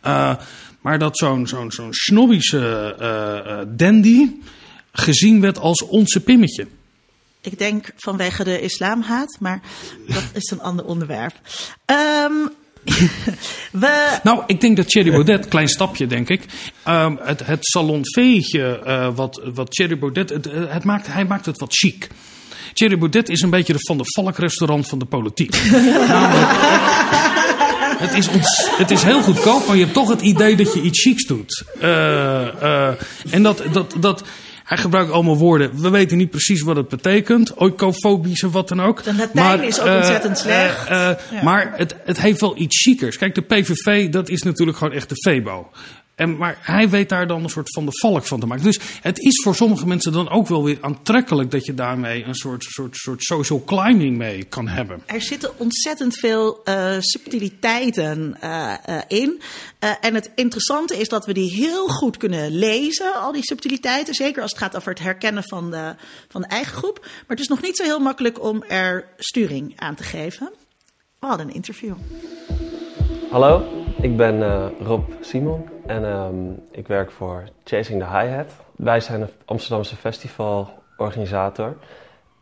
eh, 0.00 0.34
maar 0.80 0.98
dat 0.98 1.18
zo'n 1.18 1.46
zo'n 1.46 1.72
zo'n 1.72 1.92
snobbische 1.94 2.94
eh, 2.98 3.58
dandy 3.76 4.30
gezien 4.92 5.40
werd 5.40 5.58
als 5.58 5.82
onze 5.82 6.20
Pimmetje. 6.20 6.66
Ik 7.40 7.58
denk 7.58 7.92
vanwege 7.96 8.44
de 8.44 8.60
islamhaat, 8.60 9.36
maar 9.40 9.60
dat 10.06 10.24
is 10.32 10.50
een 10.50 10.60
ander 10.60 10.84
onderwerp. 10.84 11.34
Ehm 11.84 12.32
we, 13.72 14.18
Nou, 14.22 14.42
ik 14.46 14.60
denk 14.60 14.76
dat 14.76 14.88
Thierry 14.88 15.10
Baudet, 15.10 15.48
klein 15.48 15.68
stapje 15.68 16.06
denk 16.06 16.28
ik, 16.28 16.42
ehm, 16.82 17.16
het, 17.20 17.46
het 17.46 17.58
salonveetje 17.66 18.78
eh, 18.84 19.08
wat, 19.14 19.42
wat 19.54 19.70
Thierry 19.70 19.98
Baudet, 19.98 20.30
het, 20.30 20.46
eh, 20.46 20.62
het 20.68 20.84
maakt, 20.84 21.06
hij 21.06 21.24
maakt 21.24 21.46
het 21.46 21.58
wat 21.58 21.72
chic. 21.72 22.08
Thierry 22.72 22.98
Baudet 22.98 23.28
is 23.28 23.42
een 23.42 23.50
beetje 23.50 23.72
de 23.72 23.78
Van 23.80 23.96
der 23.96 24.06
Valk 24.08 24.38
restaurant 24.38 24.88
van 24.88 24.98
de 24.98 25.04
politiek. 25.04 25.56
Namelijk, 26.08 26.50
het, 27.98 28.14
is 28.14 28.28
ons, 28.28 28.70
het 28.76 28.90
is 28.90 29.02
heel 29.02 29.22
goedkoop, 29.22 29.66
maar 29.66 29.76
je 29.76 29.82
hebt 29.82 29.94
toch 29.94 30.08
het 30.08 30.20
idee 30.20 30.56
dat 30.56 30.72
je 30.72 30.80
iets 30.80 31.02
chics 31.02 31.26
doet. 31.26 31.64
Eh, 31.80 32.86
en 33.30 33.42
dat, 33.42 33.62
dat, 33.72 33.94
dat, 34.00 34.24
hij 34.64 34.76
gebruikt 34.76 35.10
allemaal 35.12 35.36
woorden. 35.38 35.80
We 35.80 35.90
weten 35.90 36.16
niet 36.16 36.30
precies 36.30 36.62
wat 36.62 36.76
het 36.76 36.88
betekent. 36.88 37.52
Oikofobisch 37.60 38.42
of 38.44 38.52
wat 38.52 38.68
dan 38.68 38.82
ook. 38.82 39.02
De 39.02 39.14
Latijn 39.14 39.62
is 39.62 39.80
ook 39.80 39.86
eh, 39.86 39.94
ontzettend 39.96 40.38
slecht. 40.38 40.86
eh, 40.88 41.10
eh, 41.10 41.16
Ja. 41.32 41.42
Maar 41.42 41.72
het, 41.76 41.94
het 42.04 42.20
heeft 42.20 42.40
wel 42.40 42.58
iets 42.58 42.82
chiekers. 42.82 43.16
Kijk, 43.18 43.34
de 43.34 43.40
PVV, 43.42 44.08
dat 44.10 44.28
is 44.28 44.42
natuurlijk 44.42 44.78
gewoon 44.78 44.92
echt 44.94 45.08
de 45.08 45.16
Febo. 45.16 45.70
En, 46.14 46.36
maar 46.36 46.58
hij 46.60 46.88
weet 46.88 47.08
daar 47.08 47.26
dan 47.26 47.42
een 47.42 47.50
soort 47.50 47.72
van 47.72 47.84
de 47.84 47.98
valk 48.00 48.24
van 48.24 48.40
te 48.40 48.46
maken. 48.46 48.64
Dus 48.64 48.80
het 49.00 49.18
is 49.18 49.42
voor 49.42 49.54
sommige 49.54 49.86
mensen 49.86 50.12
dan 50.12 50.30
ook 50.30 50.48
wel 50.48 50.64
weer 50.64 50.78
aantrekkelijk 50.80 51.50
dat 51.50 51.64
je 51.64 51.74
daarmee 51.74 52.24
een 52.24 52.34
soort, 52.34 52.62
soort, 52.62 52.96
soort 52.96 53.22
social 53.22 53.62
climbing 53.64 54.16
mee 54.16 54.44
kan 54.44 54.68
hebben. 54.68 55.02
er 55.06 55.22
zitten 55.22 55.58
ontzettend 55.58 56.18
veel 56.18 56.64
eh, 56.64 56.96
subtiliteiten 56.98 58.36
eh, 58.40 58.74
eh, 58.84 59.02
in. 59.08 59.42
Eh, 59.78 59.90
en 60.00 60.14
het 60.14 60.30
interessante 60.34 60.96
is 60.96 61.08
dat 61.08 61.26
we 61.26 61.32
die 61.32 61.50
heel 61.50 61.88
goed 61.88 62.16
kunnen 62.16 62.50
lezen, 62.50 63.14
al 63.14 63.32
die 63.32 63.44
subtiliteiten. 63.44 64.14
Zeker 64.14 64.42
als 64.42 64.50
het 64.50 64.60
gaat 64.60 64.76
over 64.76 64.90
het 64.90 65.00
herkennen 65.00 65.44
van 65.44 65.70
de, 65.70 65.94
van 66.28 66.40
de 66.40 66.46
eigen 66.46 66.76
groep. 66.76 66.98
Maar 67.00 67.24
het 67.26 67.40
is 67.40 67.48
nog 67.48 67.62
niet 67.62 67.76
zo 67.76 67.84
heel 67.84 67.98
makkelijk 67.98 68.42
om 68.42 68.62
er 68.62 69.08
sturing 69.16 69.72
aan 69.76 69.94
te 69.94 70.02
geven. 70.02 70.52
We 71.18 71.26
hadden 71.26 71.48
een 71.48 71.54
interview. 71.54 71.94
Hallo, 73.30 73.66
ik 74.00 74.16
ben 74.16 74.42
eh, 74.42 74.66
Rob 74.80 75.10
Simon 75.20 75.73
en 75.86 76.04
ehm, 76.04 76.50
ik 76.70 76.86
werk 76.86 77.10
voor 77.10 77.44
Chasing 77.64 78.02
the 78.02 78.18
Hi-Hat. 78.18 78.52
Wij 78.76 79.00
zijn 79.00 79.20
een 79.20 79.30
Amsterdamse 79.44 79.96
festivalorganisator 79.96 81.76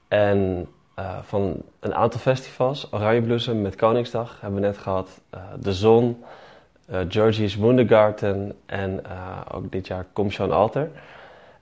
en 0.09 0.69
eh, 0.95 1.19
van 1.23 1.63
een 1.81 1.95
aantal 1.95 2.21
festivals, 2.21 2.93
Oranje 2.93 3.23
Bloesem 3.23 3.63
met 3.63 3.77
Koningsdag 3.77 4.41
hebben 4.41 4.61
we 4.61 4.67
net 4.67 4.79
gehad, 4.79 5.21
eh, 5.31 5.41
De 5.61 5.73
Zon, 5.73 6.25
eh 6.87 7.01
Georgie's 7.09 7.57
Wundergarten 7.57 8.57
en 8.67 9.03
ook 9.53 9.73
dit 9.73 9.87
jaar 9.87 10.07
Commission 10.13 10.53
Alter. 10.53 10.91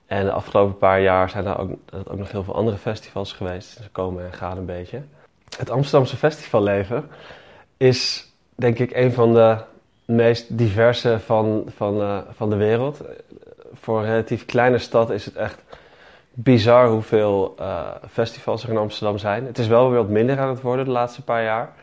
En 0.05 0.25
de 0.25 0.31
afgelopen 0.31 0.77
paar 0.77 1.01
jaar 1.01 1.29
zijn 1.29 1.45
er 1.45 1.57
ook, 1.57 1.71
ook 2.07 2.17
nog 2.17 2.31
heel 2.31 2.43
veel 2.43 2.55
andere 2.55 2.77
festivals 2.77 3.33
geweest. 3.33 3.69
Ze 3.69 3.89
komen 3.89 4.25
en 4.25 4.33
gaan 4.33 4.57
een 4.57 4.65
beetje. 4.65 5.01
Het 5.57 5.69
Amsterdamse 5.69 6.17
festivalleven 6.17 7.09
is 7.77 8.27
denk 8.55 8.79
ik 8.79 8.95
een 8.95 9.13
van 9.13 9.33
de 9.33 9.57
meest 10.11 10.57
diverse 10.57 11.19
van, 11.19 11.65
van, 11.75 12.01
eh, 12.01 12.17
van 12.31 12.49
de 12.49 12.55
wereld. 12.55 13.01
Voor 13.73 13.99
een 13.99 14.05
relatief 14.05 14.45
kleine 14.45 14.77
stad 14.77 15.09
is 15.09 15.25
het 15.25 15.35
echt 15.35 15.63
bizar 16.33 16.87
hoeveel 16.87 17.55
eh, 17.59 17.87
festivals 18.09 18.63
er 18.63 18.69
in 18.69 18.77
Amsterdam 18.77 19.17
zijn. 19.17 19.45
Het 19.45 19.57
is 19.57 19.67
wel 19.67 19.89
weer 19.89 19.99
wat 19.99 20.09
minder 20.09 20.39
aan 20.39 20.49
het 20.49 20.61
worden 20.61 20.85
de 20.85 20.91
laatste 20.91 21.23
paar 21.23 21.43
jaar. 21.43 21.73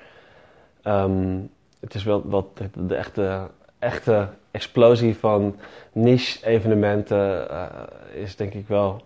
Ehm, 0.82 1.38
het 1.80 1.94
is 1.94 2.04
wel 2.04 2.22
wat 2.24 2.46
de, 2.54 2.86
de 2.86 2.94
echte, 2.94 3.48
echte 3.78 4.28
explosie 4.50 5.16
van 5.16 5.56
niche-evenementen 5.92 7.50
eh, 7.50 7.66
is 8.14 8.36
denk 8.36 8.54
ik 8.54 8.68
wel 8.68 9.02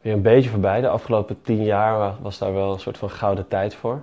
weer 0.00 0.12
een 0.12 0.22
beetje 0.22 0.50
voorbij. 0.50 0.80
De 0.80 0.88
afgelopen 0.88 1.42
tien 1.42 1.64
jaar 1.64 2.14
was 2.20 2.38
daar 2.38 2.54
wel 2.54 2.72
een 2.72 2.80
soort 2.80 2.98
van 2.98 3.10
gouden 3.10 3.48
tijd 3.48 3.74
voor 3.74 4.02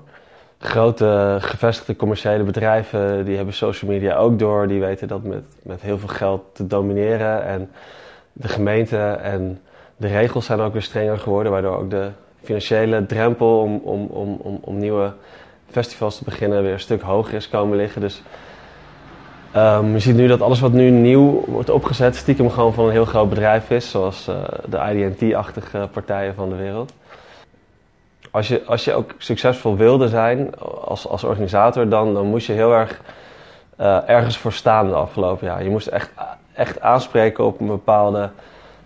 grote 0.60 1.38
gevestigde 1.40 1.96
commerciële 1.96 2.44
bedrijven 2.44 3.26
die 3.26 3.36
hebben 3.36 3.54
social 3.54 3.92
media 3.92 4.16
ook 4.16 4.40
door. 4.40 4.68
Die 4.68 4.80
weten 4.80 5.08
dat 5.08 5.24
met, 5.24 5.44
met 5.64 5.82
heel 5.82 5.98
veel 5.98 6.08
geld 6.08 6.42
te 6.54 6.68
domineren. 6.68 7.46
En 7.46 7.72
de 8.34 8.48
gemeente 8.48 8.98
en 9.22 9.60
de 9.98 10.08
regels 10.08 10.46
zijn 10.46 10.60
ook 10.60 10.74
weer 10.74 10.82
strenger 10.82 11.18
geworden, 11.18 11.52
waardoor 11.52 11.78
ook 11.78 11.90
de 11.90 12.10
financiële 12.44 13.06
drempel 13.06 13.60
om, 13.60 13.82
om, 13.84 14.06
om, 14.06 14.40
om, 14.42 14.60
om 14.62 14.78
nieuwe 14.78 15.14
festivals 15.70 16.18
te 16.18 16.24
beginnen 16.24 16.64
weer 16.64 16.74
een 16.74 16.80
stuk 16.80 17.02
hoger 17.02 17.34
is 17.34 17.50
komen 17.50 17.78
liggen. 17.78 18.02
Dus 18.02 18.22
ehm, 19.52 19.92
je 19.92 20.00
ziet 20.00 20.16
nu 20.16 20.28
dat 20.28 20.42
alles 20.42 20.60
wat 20.60 20.72
nu 20.74 20.90
nieuw 20.90 21.44
wordt 21.48 21.70
opgezet, 21.70 22.16
stiekem 22.16 22.50
gewoon 22.50 22.74
van 22.74 22.86
een 22.86 22.92
heel 22.92 23.06
groot 23.06 23.30
bedrijf 23.30 23.70
is, 23.70 23.90
zoals 23.90 24.28
eh, 24.28 24.36
de 24.66 24.78
IDT-achtige 24.94 25.90
partijen 25.92 26.36
van 26.36 26.50
de 26.50 26.56
wereld 26.56 26.94
als 28.32 28.48
je, 28.48 28.62
als 28.66 28.86
je 28.86 28.94
ook 28.94 29.12
succesvol 29.18 29.76
wilde 29.76 30.08
zijn 30.08 30.60
als, 30.60 31.08
als 31.08 31.24
organisator, 31.24 31.90
dan, 31.90 32.14
dan 32.14 32.26
moest 32.26 32.48
je 32.48 32.54
heel 32.54 32.74
erg 32.74 33.02
eh, 33.76 34.10
ergens 34.10 34.38
voor 34.38 34.54
staan 34.54 34.88
de 34.88 34.94
afgelopen 34.94 35.48
jaar. 35.48 35.64
Je 35.64 35.70
moest 35.70 35.88
echt, 35.88 36.10
echt 36.54 36.82
aanspreken 36.82 37.46
op 37.46 37.60
een 37.60 37.68
bepaalde 37.68 38.30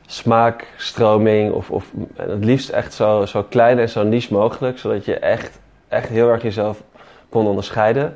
smaakstroming. 0.06 1.52
Of, 1.52 1.72
of 1.72 1.92
het 2.16 2.46
liefst 2.46 2.70
echt 2.70 2.94
zo, 2.94 3.26
zo 3.26 3.44
klein 3.44 3.80
en 3.80 3.90
zo 3.90 4.04
niche 4.04 4.34
mogelijk, 4.34 4.78
zodat 4.78 5.06
je 5.06 5.16
echt, 5.16 5.60
echt 5.88 6.10
heel 6.10 6.30
erg 6.30 6.42
jezelf 6.42 6.82
kon 7.30 7.48
onderscheiden. 7.48 8.14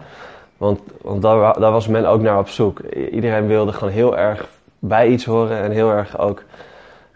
Want, 0.58 0.80
want 1.02 1.22
daar, 1.22 1.60
daar 1.60 1.72
was 1.72 1.88
men 1.88 2.06
ook 2.06 2.22
naar 2.22 2.40
op 2.40 2.50
zoek. 2.50 2.80
Iedereen 3.12 3.48
wilde 3.48 3.74
gewoon 3.74 3.94
heel 3.94 4.18
erg 4.18 4.48
bij 4.80 5.08
iets 5.08 5.26
horen 5.26 5.62
en 5.62 5.72
heel 5.72 5.92
erg 5.92 6.18
ook 6.20 6.44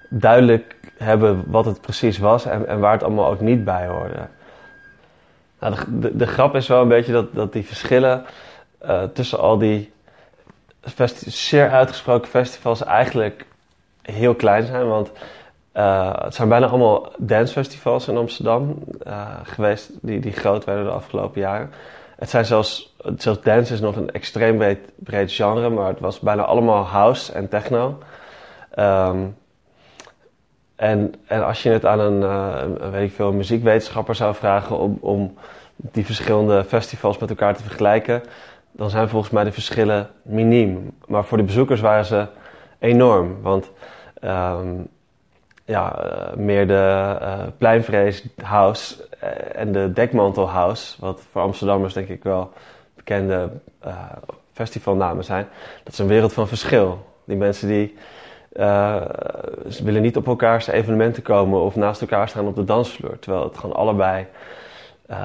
duidelijk 0.09 0.75
hebben 1.01 1.43
wat 1.47 1.65
het 1.65 1.81
precies 1.81 2.17
was 2.17 2.45
en, 2.45 2.67
en 2.67 2.79
waar 2.79 2.91
het 2.91 3.03
allemaal 3.03 3.31
ook 3.31 3.41
niet 3.41 3.63
bij 3.63 3.87
hoorde. 3.87 4.27
Nou, 5.59 5.75
de, 5.87 6.15
de, 6.15 6.25
grap 6.25 6.55
is 6.55 6.67
wel 6.67 6.81
een 6.81 6.87
beetje 6.87 7.11
dat, 7.11 7.33
dat 7.33 7.53
die 7.53 7.65
verschillen 7.65 8.25
eh, 8.77 9.03
tussen 9.03 9.39
al 9.39 9.57
die 9.57 9.93
zeer 11.25 11.69
uitgesproken 11.69 12.29
festivals 12.29 12.83
eigenlijk 12.83 13.45
heel 14.01 14.35
klein 14.35 14.65
zijn. 14.65 14.87
Want 14.87 15.11
eh, 15.71 16.23
het 16.23 16.35
zijn 16.35 16.49
bijna 16.49 16.67
allemaal 16.67 17.11
dancefestivals 17.17 18.07
in 18.07 18.17
Amsterdam 18.17 18.83
eh, 19.03 19.27
geweest 19.43 19.89
die, 20.01 20.19
die 20.19 20.31
groot 20.31 20.65
werden 20.65 20.85
de 20.85 20.91
afgelopen 20.91 21.41
jaren. 21.41 21.71
Het 22.15 22.29
zijn 22.29 22.45
zelfs, 22.45 22.95
zelfs 23.17 23.41
dance 23.41 23.73
is 23.73 23.79
nog 23.79 23.95
een 23.95 24.11
extreem 24.11 24.57
breed, 24.57 24.79
breed 24.95 25.31
genre, 25.31 25.69
maar 25.69 25.87
het 25.87 25.99
was 25.99 26.19
bijna 26.19 26.43
allemaal 26.43 26.83
house 26.83 27.33
en 27.33 27.49
techno. 27.49 27.97
Ehm, 28.71 29.17
en, 30.81 31.13
en 31.27 31.45
als 31.45 31.63
je 31.63 31.69
het 31.69 31.85
aan 31.85 31.99
een, 31.99 32.23
eh, 32.23 32.89
weet 32.89 33.09
ik 33.09 33.15
veel, 33.15 33.31
muziekwetenschapper 33.31 34.15
zou 34.15 34.35
vragen 34.35 34.77
om, 34.77 34.97
om 35.01 35.33
die 35.75 36.05
verschillende 36.05 36.63
festivals 36.63 37.17
met 37.17 37.29
elkaar 37.29 37.55
te 37.55 37.63
vergelijken, 37.63 38.23
dan 38.71 38.89
zijn 38.89 39.09
volgens 39.09 39.31
mij 39.31 39.43
de 39.43 39.51
verschillen 39.51 40.09
miniem. 40.21 40.91
Maar 41.07 41.25
voor 41.25 41.37
de 41.37 41.43
bezoekers 41.43 41.81
waren 41.81 42.05
ze 42.05 42.27
enorm. 42.79 43.41
Want 43.41 43.71
ehm, 44.19 44.67
ja, 45.65 45.95
eh, 45.95 46.35
meer 46.35 46.67
de 46.67 47.17
uh, 47.21 47.39
pleinvrees 47.57 48.25
house 48.43 49.07
en 49.53 49.71
de 49.71 49.91
dekmantel 49.93 50.49
house, 50.49 50.95
wat 50.99 51.21
voor 51.31 51.41
Amsterdammers 51.41 51.93
denk 51.93 52.07
ik 52.07 52.23
wel 52.23 52.53
bekende 52.95 53.49
festivalnamen 54.53 55.23
zijn, 55.23 55.47
dat 55.83 55.93
is 55.93 55.99
een 55.99 56.07
wereld 56.07 56.33
van 56.33 56.47
verschil. 56.47 57.05
Die 57.25 57.37
mensen 57.37 57.67
die 57.67 57.97
ze 59.69 59.81
willen 59.83 60.01
niet 60.01 60.17
op 60.17 60.27
elkaars 60.27 60.67
evenementen 60.67 61.23
komen 61.23 61.61
of 61.61 61.75
naast 61.75 62.01
elkaar 62.01 62.29
staan 62.29 62.47
op 62.47 62.55
de 62.55 62.63
dansvloer, 62.63 63.19
terwijl 63.19 63.43
het 63.43 63.57
gewoon 63.57 63.75
allebei 63.75 64.25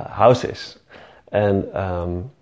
house 0.08 0.48
is. 0.50 0.78
En 1.28 1.82
um, 1.82 2.32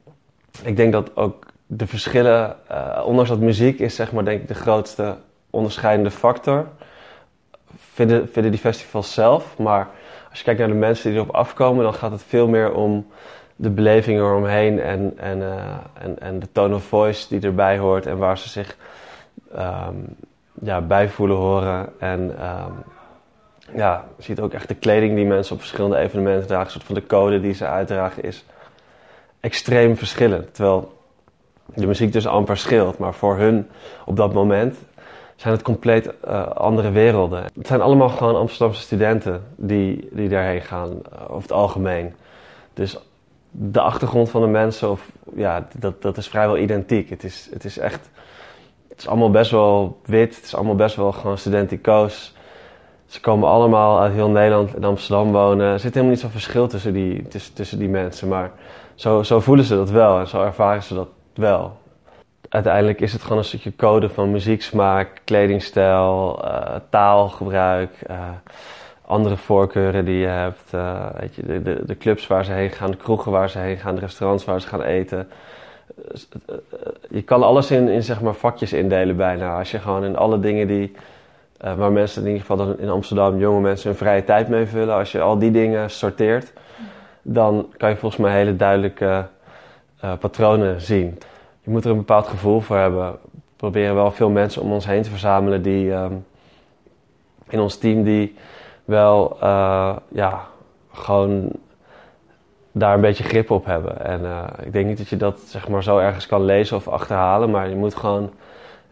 ik 0.62 0.76
denk 0.76 0.92
dat 0.92 1.16
ook 1.16 1.46
de 1.66 1.86
verschillen, 1.86 2.56
ondanks 3.04 3.30
dat 3.30 3.38
muziek 3.38 3.78
is 3.78 3.94
zeg 3.94 4.12
maar 4.12 4.24
denk 4.24 4.40
ik 4.40 4.48
de 4.48 4.54
grootste 4.54 5.16
onderscheidende 5.50 6.10
factor 6.10 6.66
vinden, 7.76 8.28
vinden 8.28 8.50
die 8.50 8.60
festivals 8.60 9.14
zelf. 9.14 9.58
Maar 9.58 9.88
als 10.30 10.38
je 10.38 10.44
kijkt 10.44 10.60
naar 10.60 10.68
de 10.68 10.74
mensen 10.74 11.10
die 11.10 11.18
erop 11.18 11.34
afkomen, 11.34 11.84
dan 11.84 11.94
gaat 11.94 12.10
het 12.10 12.22
veel 12.22 12.48
meer 12.48 12.72
om 12.74 13.06
de 13.56 13.70
beleving 13.70 14.18
eromheen 14.18 14.80
en, 14.80 15.12
en, 15.16 15.38
uh, 15.38 15.76
en, 15.94 16.20
en 16.20 16.38
de 16.38 16.52
tone 16.52 16.74
of 16.74 16.84
voice 16.84 17.28
die 17.28 17.48
erbij 17.48 17.78
hoort 17.78 18.06
en 18.06 18.18
waar 18.18 18.38
ze 18.38 18.48
zich 18.48 18.76
um, 19.56 20.16
ja, 20.62 20.80
bij 20.80 21.08
voelen 21.08 21.36
horen. 21.36 21.88
En 21.98 22.20
um, 22.20 22.84
ja, 23.74 24.04
je 24.16 24.22
ziet 24.22 24.40
ook 24.40 24.52
echt 24.52 24.68
de 24.68 24.74
kleding 24.74 25.14
die 25.14 25.26
mensen 25.26 25.54
op 25.54 25.60
verschillende 25.60 25.96
evenementen 25.96 26.46
dragen, 26.46 26.64
een 26.64 26.72
soort 26.72 26.84
van 26.84 26.94
de 26.94 27.06
code 27.06 27.40
die 27.40 27.54
ze 27.54 27.66
uitdragen 27.66 28.22
is 28.22 28.44
extreem 29.40 29.96
verschillend. 29.96 30.54
Terwijl 30.54 30.92
de 31.74 31.86
muziek 31.86 32.12
dus 32.12 32.26
amper 32.26 32.56
scheelt, 32.56 32.98
maar 32.98 33.14
voor 33.14 33.36
hun 33.36 33.68
op 34.04 34.16
dat 34.16 34.32
moment 34.32 34.76
zijn 35.36 35.54
het 35.54 35.62
compleet 35.62 36.12
uh, 36.24 36.46
andere 36.46 36.90
werelden. 36.90 37.44
Het 37.54 37.66
zijn 37.66 37.80
allemaal 37.80 38.08
gewoon 38.08 38.36
Amsterdamse 38.36 38.82
studenten 38.82 39.44
die, 39.56 40.08
die 40.12 40.28
daarheen 40.28 40.60
gaan, 40.60 40.90
uh, 40.90 41.22
over 41.22 41.42
het 41.42 41.52
algemeen. 41.52 42.14
Dus 42.74 42.98
de 43.50 43.80
achtergrond 43.80 44.30
van 44.30 44.40
de 44.40 44.46
mensen, 44.46 44.90
of, 44.90 45.10
ja, 45.34 45.66
dat, 45.78 46.02
dat 46.02 46.16
is 46.16 46.28
vrijwel 46.28 46.58
identiek. 46.58 47.10
Het 47.10 47.24
is, 47.24 47.48
het 47.52 47.64
is 47.64 47.78
echt, 47.78 48.10
het 48.94 49.02
is 49.02 49.08
allemaal 49.08 49.30
best 49.30 49.50
wel 49.50 50.00
wit, 50.04 50.36
het 50.36 50.44
is 50.44 50.54
allemaal 50.54 50.74
best 50.74 50.96
wel 50.96 51.12
gewoon 51.12 51.38
studenticoos. 51.38 52.34
Ze 53.06 53.20
komen 53.20 53.48
allemaal 53.48 54.00
uit 54.00 54.12
heel 54.12 54.30
Nederland 54.30 54.76
in 54.76 54.84
Amsterdam 54.84 55.32
wonen. 55.32 55.66
Er 55.66 55.80
zit 55.80 55.94
helemaal 55.94 56.10
niet 56.14 56.22
zo'n 56.22 56.30
verschil 56.30 56.66
tussen 56.66 56.92
die, 56.92 57.26
tussen, 57.54 57.78
die 57.78 57.88
mensen, 57.88 58.28
maar 58.28 58.50
zo, 58.94 59.22
zo 59.22 59.40
voelen 59.40 59.64
ze 59.64 59.74
dat 59.74 59.90
wel 59.90 60.18
en 60.18 60.28
zo 60.28 60.42
ervaren 60.42 60.82
ze 60.82 60.94
dat 60.94 61.08
wel 61.34 61.82
uiteindelijk 62.54 63.00
is 63.00 63.12
het 63.12 63.22
gewoon 63.22 63.38
een 63.38 63.44
stukje 63.44 63.76
code 63.76 64.08
van 64.08 64.30
muzieksmaak, 64.30 65.20
kledingstijl, 65.24 66.40
uh, 66.44 66.76
taalgebruik, 66.88 67.90
uh, 68.10 68.28
andere 69.06 69.36
voorkeuren 69.36 70.04
die 70.04 70.18
je 70.18 70.26
hebt. 70.26 70.72
Uh, 70.74 71.06
weet 71.18 71.34
je, 71.34 71.42
de, 71.42 71.62
de, 71.62 71.82
de, 71.86 71.96
clubs 71.96 72.26
waar 72.26 72.44
ze 72.44 72.52
heen 72.52 72.70
gaan, 72.70 72.90
de 72.90 72.96
kroegen 72.96 73.32
waar 73.32 73.50
ze 73.50 73.58
heen 73.58 73.76
gaan, 73.76 73.94
de 73.94 74.00
restaurants 74.00 74.44
waar 74.44 74.60
ze 74.60 74.68
gaan 74.68 74.82
eten. 74.82 75.28
Je 77.14 77.22
kan 77.22 77.42
alles 77.42 77.70
in, 77.70 77.88
in 77.88 78.02
zeg 78.02 78.20
maar 78.20 78.34
vakjes 78.34 78.72
indelen 78.72 79.16
bijna. 79.16 79.58
Als 79.58 79.70
je 79.70 79.78
gewoon 79.78 80.04
in 80.04 80.16
alle 80.16 80.40
dingen 80.40 80.66
die, 80.66 80.92
waar 81.76 81.92
mensen 81.92 82.22
in 82.22 82.28
ieder 82.28 82.46
geval 82.46 82.74
in 82.78 82.88
Amsterdam, 82.88 83.38
jonge 83.38 83.60
mensen 83.60 83.88
hun 83.88 83.98
vrije 83.98 84.24
tijd 84.24 84.48
mee 84.48 84.66
vullen. 84.66 84.94
Als 84.94 85.12
je 85.12 85.20
al 85.20 85.38
die 85.38 85.50
dingen 85.50 85.90
sorteert, 85.90 86.52
dan 87.22 87.72
kan 87.76 87.90
je 87.90 87.96
volgens 87.96 88.20
mij 88.20 88.32
hele 88.32 88.56
duidelijke 88.56 89.26
patronen 90.20 90.80
zien 90.80 91.18
je 91.64 91.70
moet 91.70 91.84
er 91.84 91.90
een 91.90 91.96
bepaald 91.96 92.26
gevoel 92.26 92.60
voor 92.60 92.76
hebben. 92.76 93.12
We 93.12 93.18
proberen 93.56 93.94
wel 93.94 94.10
veel 94.10 94.30
mensen 94.30 94.62
om 94.62 94.72
ons 94.72 94.86
heen 94.86 95.02
te 95.02 95.10
verzamelen 95.10 95.62
die 95.62 95.92
um, 95.92 96.24
in 97.48 97.60
ons 97.60 97.76
team 97.76 98.02
die 98.02 98.36
wel 98.84 99.36
uh, 99.42 99.96
ja, 100.08 100.46
gewoon 100.92 101.50
daar 102.76 102.94
een 102.94 103.00
beetje 103.00 103.24
grip 103.24 103.50
op 103.50 103.64
hebben. 103.64 104.04
En 104.04 104.20
uh, 104.20 104.44
ik 104.62 104.72
denk 104.72 104.86
niet 104.86 104.98
dat 104.98 105.08
je 105.08 105.16
dat 105.16 105.40
zeg 105.40 105.68
maar 105.68 105.82
zo 105.82 105.98
ergens 105.98 106.26
kan 106.26 106.44
lezen 106.44 106.76
of 106.76 106.88
achterhalen, 106.88 107.50
maar 107.50 107.68
je 107.68 107.76
moet 107.76 107.94
gewoon, 107.94 108.30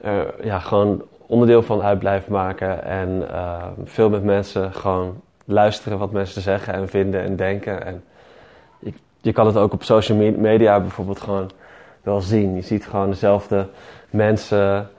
uh, 0.05 0.21
ja, 0.43 0.59
gewoon 0.59 1.03
onderdeel 1.27 1.63
van 1.63 1.83
uit 1.83 1.99
blijven 1.99 2.33
maken 2.33 2.85
en 2.85 3.29
uh, 3.31 3.63
veel 3.85 4.11
met 4.11 4.25
mensen 4.25 4.73
gewoon 4.73 5.21
luisteren 5.45 5.99
wat 5.99 6.13
mensen 6.13 6.43
zeggen 6.43 6.75
en 6.75 6.89
vinden 6.89 7.23
en 7.23 7.37
denken. 7.37 7.85
En 7.85 8.05
je, 8.79 8.93
je 9.21 9.33
kan 9.33 9.47
het 9.47 9.57
ook 9.57 9.73
op 9.73 9.83
social 9.83 10.19
media 10.37 10.81
bijvoorbeeld 10.81 11.21
gewoon 11.21 11.51
wel 12.03 12.21
zien. 12.21 12.55
Je 12.55 12.63
ziet 12.63 12.87
gewoon 12.87 13.11
dezelfde 13.11 13.69
mensen 14.11 14.91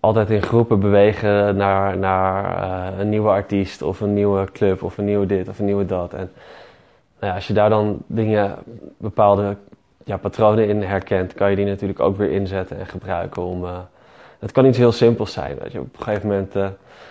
altijd 0.00 0.30
in 0.30 0.42
groepen 0.42 0.80
bewegen 0.80 1.56
naar, 1.56 1.98
naar 1.98 2.98
een 2.98 3.08
nieuwe 3.08 3.28
artiest 3.28 3.82
of 3.82 4.00
een 4.00 4.14
nieuwe 4.14 4.48
club 4.52 4.82
of 4.82 4.98
een 4.98 5.04
nieuwe 5.04 5.26
dit 5.26 5.48
of 5.48 5.58
een 5.58 5.64
nieuwe 5.64 5.86
dat. 5.86 6.14
En 6.14 6.30
nou 7.22 7.34
als 7.34 7.46
je 7.46 7.52
daar 7.52 7.70
dan 7.70 7.98
dingen, 8.06 8.54
bepaalde 8.96 9.56
ja, 10.04 10.16
patronen 10.16 10.68
in 10.68 10.82
herkent, 10.82 11.34
kan 11.34 11.50
je 11.50 11.56
die 11.56 11.64
natuurlijk 11.64 12.00
ook 12.00 12.16
weer 12.16 12.30
inzetten 12.30 12.78
en 12.78 12.86
gebruiken 12.86 13.42
om. 13.42 13.64
Uh, 13.64 13.78
het 14.38 14.52
kan 14.52 14.66
iets 14.66 14.78
heel 14.78 14.92
simpels 14.92 15.32
zijn. 15.32 15.58
Weet 15.58 15.72
je. 15.72 15.80
Op 15.80 15.94
een 15.96 16.02
gegeven 16.02 16.28
moment, 16.28 16.56
uh, 16.56 16.66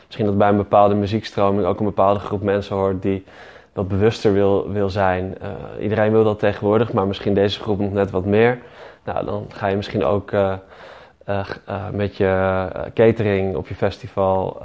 misschien 0.06 0.26
dat 0.26 0.38
bij 0.38 0.50
een 0.50 0.58
bepaalde 0.58 0.96
muziekstroming 0.96 1.66
ook 1.66 1.80
een 1.80 1.86
bepaalde 1.86 2.20
groep 2.20 2.42
mensen 2.42 2.76
hoort 2.76 3.02
die 3.02 3.26
wat 3.74 3.88
bewuster 3.88 4.34
wil, 4.34 4.72
wil 4.72 4.90
zijn. 4.90 5.38
iedereen 5.80 6.12
wil 6.12 6.24
dat 6.24 6.40
tegenwoordig, 6.40 6.94
maar 6.94 7.08
misschien 7.08 7.34
deze 7.34 7.60
groep 7.60 7.80
nog 7.80 7.92
net 7.92 8.12
wat 8.12 8.26
meer. 8.26 8.60
Nou, 9.04 9.26
dan 9.26 9.46
ga 9.50 9.68
je 9.68 9.76
misschien 9.76 10.04
ook 10.04 10.32
met 11.92 12.18
je 12.18 12.68
catering 12.94 13.56
op 13.56 13.68
je 13.68 13.76
festival 13.76 14.62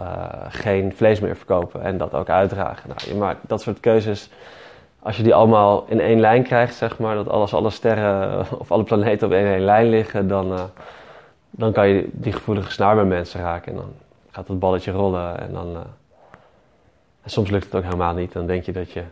geen 0.49 0.93
vlees 0.97 1.21
meer 1.21 1.37
verkopen 1.37 1.83
en 1.83 1.99
dat 1.99 2.15
ook 2.15 2.29
uitdragen. 2.29 2.89
Nou, 2.89 3.01
je 3.09 3.15
maakt 3.15 3.39
dat 3.49 3.63
soort 3.63 3.81
keuzes. 3.81 4.31
Als 5.07 5.17
je 5.17 5.23
die 5.23 5.35
allemaal 5.35 5.85
in 5.89 6.01
één 6.01 6.21
lijn 6.21 6.43
krijgt, 6.43 6.75
zeg 6.75 6.99
maar, 6.99 7.15
dat 7.15 7.29
alles, 7.29 7.55
alle 7.55 7.71
sterren 7.71 8.47
of 8.59 8.73
alle 8.73 8.83
planeten 8.83 9.27
op 9.27 9.33
één, 9.33 9.47
één 9.47 9.65
lijn 9.65 9.89
liggen, 9.89 10.29
dan, 10.29 10.71
dan 11.51 11.73
kan 11.73 11.89
je 11.89 12.09
die 12.13 12.33
gevoelige 12.33 12.71
snaar 12.71 12.95
bij 12.95 13.05
mensen 13.05 13.41
raken. 13.41 13.73
En 13.73 13.79
dan 13.79 13.93
gaat 14.31 14.49
het 14.49 14.59
balletje 14.59 14.93
rollen 14.93 15.41
en 15.41 15.53
dan. 15.53 15.77
en 17.23 17.31
soms 17.31 17.51
lukt 17.51 17.65
het 17.65 17.75
ook 17.75 17.83
helemaal 17.83 18.15
niet. 18.15 18.33
Dan 18.33 18.47
denk 18.47 18.65
je 18.65 18.73
dat 18.73 18.91
je 18.91 19.03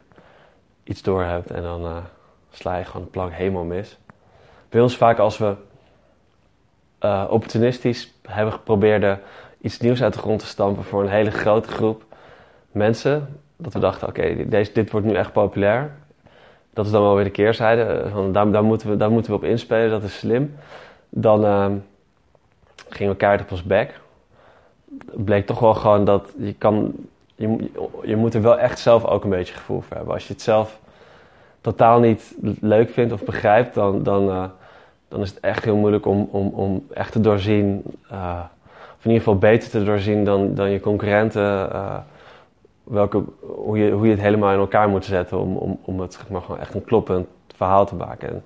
iets 0.85 1.03
door 1.03 1.23
hebt 1.23 1.51
en 1.51 1.63
dan 1.63 2.03
sla 2.51 2.77
je 2.77 2.85
gewoon 2.85 3.05
de 3.05 3.11
plank 3.11 3.33
helemaal 3.33 3.65
mis 3.65 3.99
bij 4.75 4.83
ons 4.83 4.97
vaak 4.97 5.19
als 5.19 5.39
we 5.39 5.55
opportunistisch 7.29 8.15
hebben 8.29 8.55
geprobeerd 8.55 9.19
iets 9.61 9.79
nieuws 9.79 10.03
uit 10.03 10.13
de 10.13 10.19
grond 10.19 10.41
te 10.41 10.47
stampen 10.47 10.85
voor 10.85 11.03
een 11.03 11.09
hele 11.09 11.31
grote 11.31 11.69
groep 11.69 12.05
mensen. 12.71 13.41
Dat 13.57 13.73
we 13.73 13.79
dachten, 13.79 14.09
oké, 14.09 14.49
dit 14.49 14.91
wordt 14.91 15.07
nu 15.07 15.15
echt 15.15 15.33
populair. 15.33 15.91
Dat 16.73 16.87
is 16.87 16.91
dan 16.91 17.03
wel 17.03 17.15
weer 17.15 17.25
de 17.25 17.31
keerzijde. 17.31 17.83
Eh, 17.83 18.13
van, 18.13 18.33
daar, 18.33 18.65
moeten 18.65 18.91
we, 18.91 18.97
daar 18.97 19.11
moeten 19.11 19.31
we 19.31 19.37
op 19.37 19.45
inspelen, 19.45 19.91
dat 19.91 20.03
is 20.03 20.19
slim. 20.19 20.55
Dan 21.09 21.45
uh, 21.45 21.67
gingen 22.89 23.13
we 23.13 23.19
kaart 23.19 23.41
op 23.41 23.51
ons 23.51 23.63
bek. 23.63 24.01
Het 25.11 25.25
bleek 25.25 25.47
toch 25.47 25.59
wel 25.59 25.75
gewoon 25.75 26.05
dat 26.05 26.33
je 26.39 26.55
kan... 26.55 26.93
Je, 27.37 27.71
je 28.03 28.17
moet 28.17 28.35
er 28.35 28.43
wel 28.43 28.59
echt 28.59 28.79
zelf 28.79 29.05
ook 29.05 29.25
een 29.25 29.31
beetje 29.31 29.55
gevoel 29.55 29.81
voor 29.81 29.97
hebben. 29.97 30.15
Als 30.15 30.27
je 30.27 30.33
het 30.33 30.43
zelf 30.43 30.79
totaal 31.61 32.01
niet 32.01 32.35
leuk 32.61 32.91
vindt 32.91 33.13
of 33.13 33.25
begrijpt, 33.25 33.75
dan, 33.75 34.03
dan, 34.03 34.29
uh, 34.29 34.45
dan 35.09 35.21
is 35.21 35.29
het 35.29 35.41
echt 35.41 35.65
heel 35.65 35.77
moeilijk 35.77 36.07
om, 36.07 36.29
om, 36.31 36.49
om 36.49 36.87
echt 36.93 37.13
te 37.13 37.21
doorzien, 37.21 37.83
uh, 38.13 38.41
of 38.97 39.05
in 39.05 39.11
ieder 39.11 39.19
geval 39.19 39.39
beter 39.39 39.71
te 39.71 39.85
doorzien 39.85 40.25
dan, 40.25 40.55
dan 40.55 40.71
je 40.71 40.81
concurrenten, 40.81 41.69
uh, 41.73 41.97
welke, 42.85 43.23
hoe, 43.41 43.79
je, 43.79 43.91
hoe 43.91 44.05
je 44.05 44.11
het 44.11 44.21
helemaal 44.21 44.53
in 44.53 44.59
elkaar 44.59 44.89
moet 44.89 45.05
zetten 45.05 45.39
om, 45.39 45.57
om, 45.57 45.79
om 45.85 46.01
het 46.01 46.13
zeg 46.13 46.29
maar, 46.29 46.41
gewoon 46.41 46.61
echt 46.61 46.75
een 46.75 46.85
kloppend 46.85 47.27
verhaal 47.55 47.87
te 47.87 47.95
maken. 47.95 48.29
En 48.29 48.43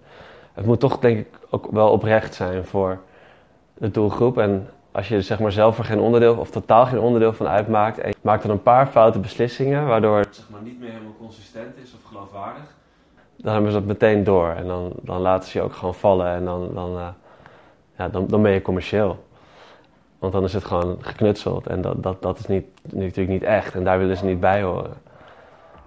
het 0.53 0.67
moet 0.67 0.81
toch 0.81 0.99
denk 0.99 1.19
ik 1.19 1.39
ook 1.51 1.69
wel 1.71 1.91
oprecht 1.91 2.35
zijn 2.35 2.65
voor 2.65 2.99
de 3.75 3.91
doelgroep. 3.91 4.39
En 4.39 4.69
als 4.93 5.09
je 5.09 5.15
er 5.15 5.23
zeg 5.23 5.41
maar 5.41 5.53
zelf 5.53 5.79
er 5.79 5.85
geen 5.85 6.01
onderdeel 6.01 6.37
of 6.37 6.51
totaal 6.51 6.87
geen 6.87 7.01
onderdeel 7.01 7.33
van 7.33 7.49
uitmaakt 7.49 7.99
en 7.99 8.09
je 8.09 8.17
maakt 8.21 8.43
dan 8.43 8.51
een 8.51 8.63
paar 8.63 8.87
foute 8.87 9.19
beslissingen 9.19 9.87
waardoor 9.87 10.19
het 10.19 10.37
zeg 10.37 10.51
maar, 10.51 10.63
niet 10.63 10.81
meer 10.81 10.91
helemaal 10.91 11.17
consistent 11.19 11.77
is 11.83 11.95
of 11.95 12.09
geloofwaardig 12.09 12.77
dan 13.39 13.53
hebben 13.53 13.73
ze 13.73 13.79
dat 13.79 13.87
meteen 13.87 14.25
door. 14.25 14.49
En 14.49 14.67
dan, 14.67 14.93
dan 15.03 15.21
laten 15.21 15.51
ze 15.51 15.59
je 15.59 15.65
ook 15.65 15.75
gewoon 15.75 15.95
vallen 15.95 16.27
en 16.27 16.45
dan, 16.45 16.75
dan, 16.75 16.97
uh, 16.97 17.09
ja, 17.99 18.09
dan, 18.09 18.27
dan 18.27 18.43
ben 18.43 18.53
je 18.53 18.63
commercieel. 18.63 19.27
Want 20.19 20.33
dan 20.33 20.45
is 20.45 20.53
het 20.53 20.65
gewoon 20.65 20.99
geknutseld 21.01 21.67
en 21.67 21.81
dat, 21.81 22.03
dat, 22.03 22.23
dat 22.23 22.39
is 22.39 22.47
niet, 22.47 22.65
natuurlijk 22.93 23.29
niet 23.29 23.43
echt 23.43 23.75
en 23.75 23.85
daar 23.85 23.99
willen 23.99 24.17
ze 24.17 24.25
niet 24.25 24.41
bij 24.41 24.63
horen. 24.63 24.97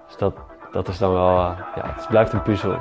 Dus 0.07 0.17
dat, 0.17 0.33
dat 0.71 0.87
is 0.87 0.97
dan 0.97 1.13
wel, 1.13 1.37
uh, 1.37 1.59
ja, 1.75 1.93
het 1.95 2.07
blijft 2.07 2.33
een 2.33 2.41
puzzel. 2.41 2.79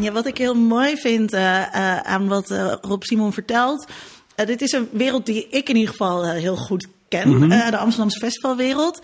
Ja, 0.00 0.12
wat 0.12 0.26
ik 0.26 0.38
heel 0.38 0.54
mooi 0.54 0.96
vind 0.96 1.32
uh, 1.32 1.98
aan 2.00 2.28
wat 2.28 2.50
Rob 2.80 3.02
Simon 3.02 3.32
vertelt. 3.32 3.86
dit 4.34 4.60
is 4.60 4.72
een 4.72 4.88
wereld 4.92 5.26
die 5.26 5.48
ik 5.48 5.68
in 5.68 5.76
ieder 5.76 5.90
geval 5.90 6.30
heel 6.30 6.56
goed 6.56 6.88
ken, 7.08 7.28
mm 7.28 7.40
-hmm. 7.40 7.48
de 7.70 7.76
Amsterdamse 7.76 8.18
festivalwereld. 8.18 9.00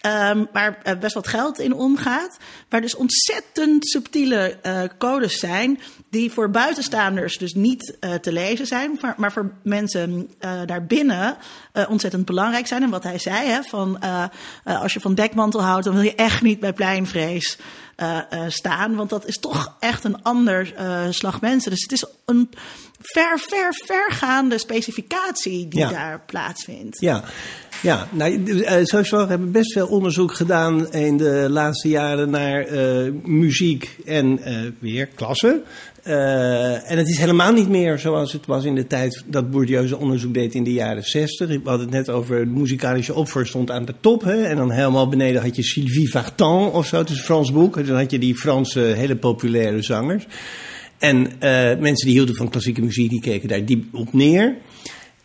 Ehm, 0.00 0.44
waar 0.52 0.78
eh, 0.82 0.98
best 0.98 1.14
wat 1.14 1.28
geld 1.28 1.58
in 1.58 1.72
omgaat. 1.72 2.36
Waar 2.68 2.80
dus 2.80 2.96
ontzettend 2.96 3.88
subtiele 3.88 4.58
eh, 4.62 4.82
codes 4.98 5.38
zijn. 5.38 5.80
Die 6.10 6.32
voor 6.32 6.50
buitenstaanders 6.50 7.38
dus 7.38 7.54
niet 7.54 7.96
eh, 8.00 8.14
te 8.14 8.32
lezen 8.32 8.66
zijn. 8.66 8.98
Maar, 9.00 9.14
maar 9.16 9.32
voor 9.32 9.52
mensen 9.62 10.30
daarbinnen 10.66 11.36
ontzettend 11.88 12.24
belangrijk 12.24 12.66
zijn. 12.66 12.82
En 12.82 12.90
wat 12.90 13.02
hij 13.02 13.18
zei, 13.18 13.48
hè, 13.48 13.62
van, 13.62 13.98
als 14.64 14.92
je 14.92 15.00
van 15.00 15.14
dekmantel 15.14 15.62
houdt, 15.62 15.84
dan 15.84 15.94
wil 15.94 16.02
je 16.02 16.14
echt 16.14 16.42
niet 16.42 16.60
bij 16.60 16.72
pleinvrees 16.72 17.58
staan. 18.48 18.94
Want 18.94 19.10
dat 19.10 19.26
is 19.26 19.38
toch 19.38 19.76
echt 19.80 20.04
een 20.04 20.22
ander 20.22 20.74
slag 21.10 21.40
mensen. 21.40 21.70
Dus 21.70 21.82
het 21.82 21.92
is 21.92 22.04
een 22.24 22.50
ver, 23.00 23.38
ver, 23.38 23.74
vergaande 23.74 24.58
specificatie 24.58 25.68
die 25.68 25.78
Ja. 25.78 25.88
daar 25.88 26.20
plaatsvindt. 26.26 27.00
Ja, 27.00 27.24
ja. 27.82 28.08
Nou, 28.12 28.62
eh, 28.62 28.84
sociologen 28.84 29.30
hebben 29.30 29.52
best 29.52 29.72
veel 29.72 29.86
onderzoek 29.86 30.32
gedaan 30.32 30.92
in 30.92 31.16
de 31.16 31.46
laatste 31.50 31.88
jaren 31.88 32.30
naar 32.30 32.60
eh, 32.60 33.12
muziek 33.24 33.98
en 34.04 34.42
eh, 34.42 34.56
weer 34.78 35.06
klassen. 35.06 35.62
En 36.02 36.98
het 36.98 37.08
is 37.08 37.18
helemaal 37.18 37.52
niet 37.52 37.68
meer 37.68 37.98
zoals 37.98 38.32
het 38.32 38.46
was 38.46 38.64
in 38.64 38.74
de 38.74 38.86
tijd 38.86 39.24
dat 39.26 39.50
Bourdieu 39.50 39.86
zijn 39.86 40.00
onderzoek 40.00 40.34
deed 40.34 40.54
in 40.54 40.64
de 40.64 40.72
jaren 40.72 41.02
60. 41.02 41.48
We 41.48 41.60
hadden 41.64 41.86
het 41.86 41.90
net 41.90 42.10
over 42.10 42.38
de 42.38 42.50
muzikalische 42.50 43.14
opvoer 43.14 43.46
stond 43.46 43.70
aan 43.70 43.84
de 43.84 43.94
top. 44.00 44.22
Hè? 44.22 44.42
En 44.42 44.56
dan 44.56 44.70
helemaal 44.70 45.08
beneden 45.08 45.42
had 45.42 45.56
je 45.56 45.62
Sylvie 45.62 46.10
Vartan 46.10 46.72
of 46.72 46.86
zo, 46.86 46.98
het 46.98 47.10
is 47.10 47.18
een 47.18 47.24
Frans 47.24 47.52
boek. 47.52 47.76
En 47.76 47.86
dan 47.86 47.96
had 47.96 48.10
je 48.10 48.18
die 48.18 48.36
Franse 48.36 48.80
hele 48.80 49.16
populaire 49.16 49.82
zangers. 49.82 50.26
En 50.98 51.32
mensen 51.78 52.06
die 52.06 52.16
hielden 52.16 52.34
van 52.34 52.48
klassieke 52.48 52.82
muziek, 52.82 53.10
die 53.10 53.20
keken 53.20 53.48
daar 53.48 53.64
diep 53.64 53.94
op 53.94 54.12
neer. 54.12 54.56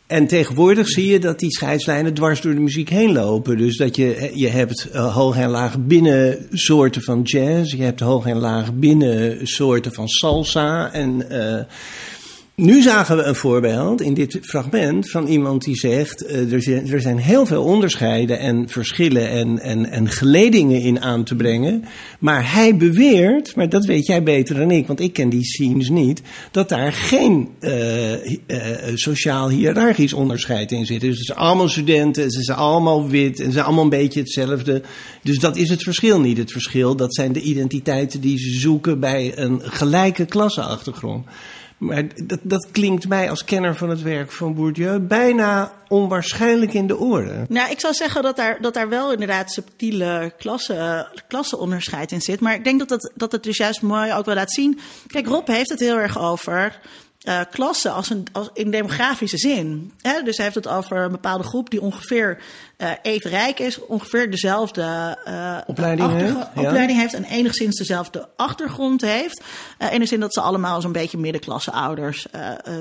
En 0.07 0.27
tegenwoordig 0.27 0.87
zie 0.87 1.07
je 1.07 1.19
dat 1.19 1.39
die 1.39 1.51
scheidslijnen 1.51 2.13
dwars 2.13 2.41
door 2.41 2.53
de 2.53 2.59
muziek 2.59 2.89
heen 2.89 3.11
lopen. 3.11 3.57
Dus 3.57 3.77
dat 3.77 3.95
je, 3.95 4.31
je 4.33 4.49
hebt 4.49 4.89
uh, 4.93 5.15
hoog 5.15 5.35
en 5.35 5.49
laag 5.49 5.79
binnen 5.79 6.47
soorten 6.51 7.01
van 7.01 7.21
jazz. 7.21 7.73
Je 7.73 7.83
hebt 7.83 7.99
hoog 7.99 8.25
en 8.25 8.37
laag 8.37 8.73
binnen 8.73 9.47
soorten 9.47 9.93
van 9.93 10.07
salsa. 10.07 10.91
En 10.91 11.25
uh, 11.31 11.59
nu 12.55 12.81
zagen 12.81 13.17
we 13.17 13.23
een 13.23 13.35
voorbeeld 13.35 14.01
in 14.01 14.13
dit 14.13 14.39
fragment 14.41 15.09
van 15.09 15.27
iemand 15.27 15.63
die 15.63 15.75
zegt: 15.75 16.23
uh, 16.23 16.53
er, 16.53 16.61
zijn, 16.61 16.91
er 16.91 17.01
zijn 17.01 17.17
heel 17.17 17.45
veel 17.45 17.63
onderscheiden 17.63 18.39
en 18.39 18.69
verschillen 18.69 19.29
en, 19.29 19.59
en, 19.59 19.89
en 19.89 20.09
geledingen 20.09 20.81
in 20.81 21.01
aan 21.01 21.23
te 21.23 21.35
brengen. 21.35 21.85
Maar 22.19 22.53
hij 22.53 22.77
beweert, 22.77 23.55
maar 23.55 23.69
dat 23.69 23.85
weet 23.85 24.05
jij 24.05 24.23
beter 24.23 24.55
dan 24.55 24.71
ik, 24.71 24.87
want 24.87 24.99
ik 24.99 25.13
ken 25.13 25.29
die 25.29 25.43
scenes 25.43 25.89
niet, 25.89 26.21
dat 26.51 26.69
daar 26.69 26.93
geen 26.93 27.49
uh, 27.59 28.25
uh, 28.25 28.37
sociaal 28.93 29.49
hiërarchisch 29.49 30.13
onderscheid 30.13 30.71
in 30.71 30.85
zit. 30.85 31.01
Dus 31.01 31.17
het 31.17 31.25
zijn 31.25 31.37
allemaal 31.37 31.69
studenten, 31.69 32.31
ze 32.31 32.43
zijn 32.43 32.57
allemaal 32.57 33.09
wit 33.09 33.39
en 33.39 33.45
ze 33.45 33.51
zijn 33.51 33.65
allemaal 33.65 33.83
een 33.83 33.89
beetje 33.89 34.19
hetzelfde. 34.19 34.81
Dus 35.23 35.39
dat 35.39 35.55
is 35.55 35.69
het 35.69 35.83
verschil 35.83 36.19
niet. 36.19 36.37
Het 36.37 36.51
verschil, 36.51 36.95
dat 36.95 37.15
zijn 37.15 37.33
de 37.33 37.41
identiteiten 37.41 38.21
die 38.21 38.37
ze 38.37 38.59
zoeken 38.59 38.99
bij 38.99 39.37
een 39.37 39.61
gelijke 39.63 40.25
klasseachtergrond. 40.25 41.25
Maar 41.85 42.03
dat, 42.23 42.39
dat 42.41 42.67
klinkt 42.71 43.07
mij 43.07 43.29
als 43.29 43.43
kenner 43.43 43.75
van 43.75 43.89
het 43.89 44.01
werk 44.01 44.31
van 44.31 44.53
Bourdieu 44.53 44.99
bijna 44.99 45.71
onwaarschijnlijk 45.87 46.73
in 46.73 46.87
de 46.87 46.99
oren. 46.99 47.45
Nou, 47.49 47.71
ik 47.71 47.79
zou 47.79 47.93
zeggen 47.93 48.23
dat 48.23 48.35
daar, 48.35 48.61
dat 48.61 48.73
daar 48.73 48.89
wel 48.89 49.11
inderdaad 49.11 49.51
subtiele 49.51 50.33
klasse, 50.37 51.07
klasseonderscheid 51.27 52.11
in 52.11 52.21
zit. 52.21 52.39
Maar 52.39 52.53
ik 52.53 52.63
denk 52.63 52.79
dat, 52.79 52.89
dat, 52.89 53.11
dat 53.15 53.31
het 53.31 53.43
dus 53.43 53.57
juist 53.57 53.81
mooi 53.81 54.13
ook 54.13 54.25
wel 54.25 54.35
laat 54.35 54.51
zien. 54.51 54.79
Kijk, 55.07 55.27
Rob 55.27 55.47
heeft 55.47 55.69
het 55.69 55.79
heel 55.79 55.97
erg 55.97 56.19
over 56.19 56.79
uh, 57.23 57.39
klasse 57.51 57.89
als 57.89 58.09
een, 58.09 58.27
als 58.31 58.49
in 58.53 58.71
demografische 58.71 59.37
zin. 59.37 59.93
Hè? 60.01 60.21
Dus 60.23 60.35
hij 60.35 60.45
heeft 60.45 60.57
het 60.57 60.67
over 60.67 60.97
een 60.97 61.11
bepaalde 61.11 61.43
groep 61.43 61.69
die 61.69 61.81
ongeveer 61.81 62.37
uh, 62.77 62.91
even 63.01 63.29
rijk 63.29 63.59
is, 63.59 63.79
ongeveer 63.79 64.31
dezelfde 64.31 65.17
uh, 65.27 65.57
opleiding, 65.67 66.11
heeft, 66.11 66.35
opleiding 66.55 66.91
ja. 66.91 66.99
heeft 66.99 67.13
en 67.13 67.23
enigszins 67.23 67.77
dezelfde 67.77 68.29
achtergrond 68.35 69.01
heeft. 69.01 69.43
in 69.91 69.99
de 69.99 70.05
zin 70.05 70.19
dat 70.19 70.33
ze 70.33 70.41
allemaal 70.41 70.81
zo'n 70.81 70.91
beetje 70.91 71.17
middenklasse 71.17 71.71
ouders 71.71 72.25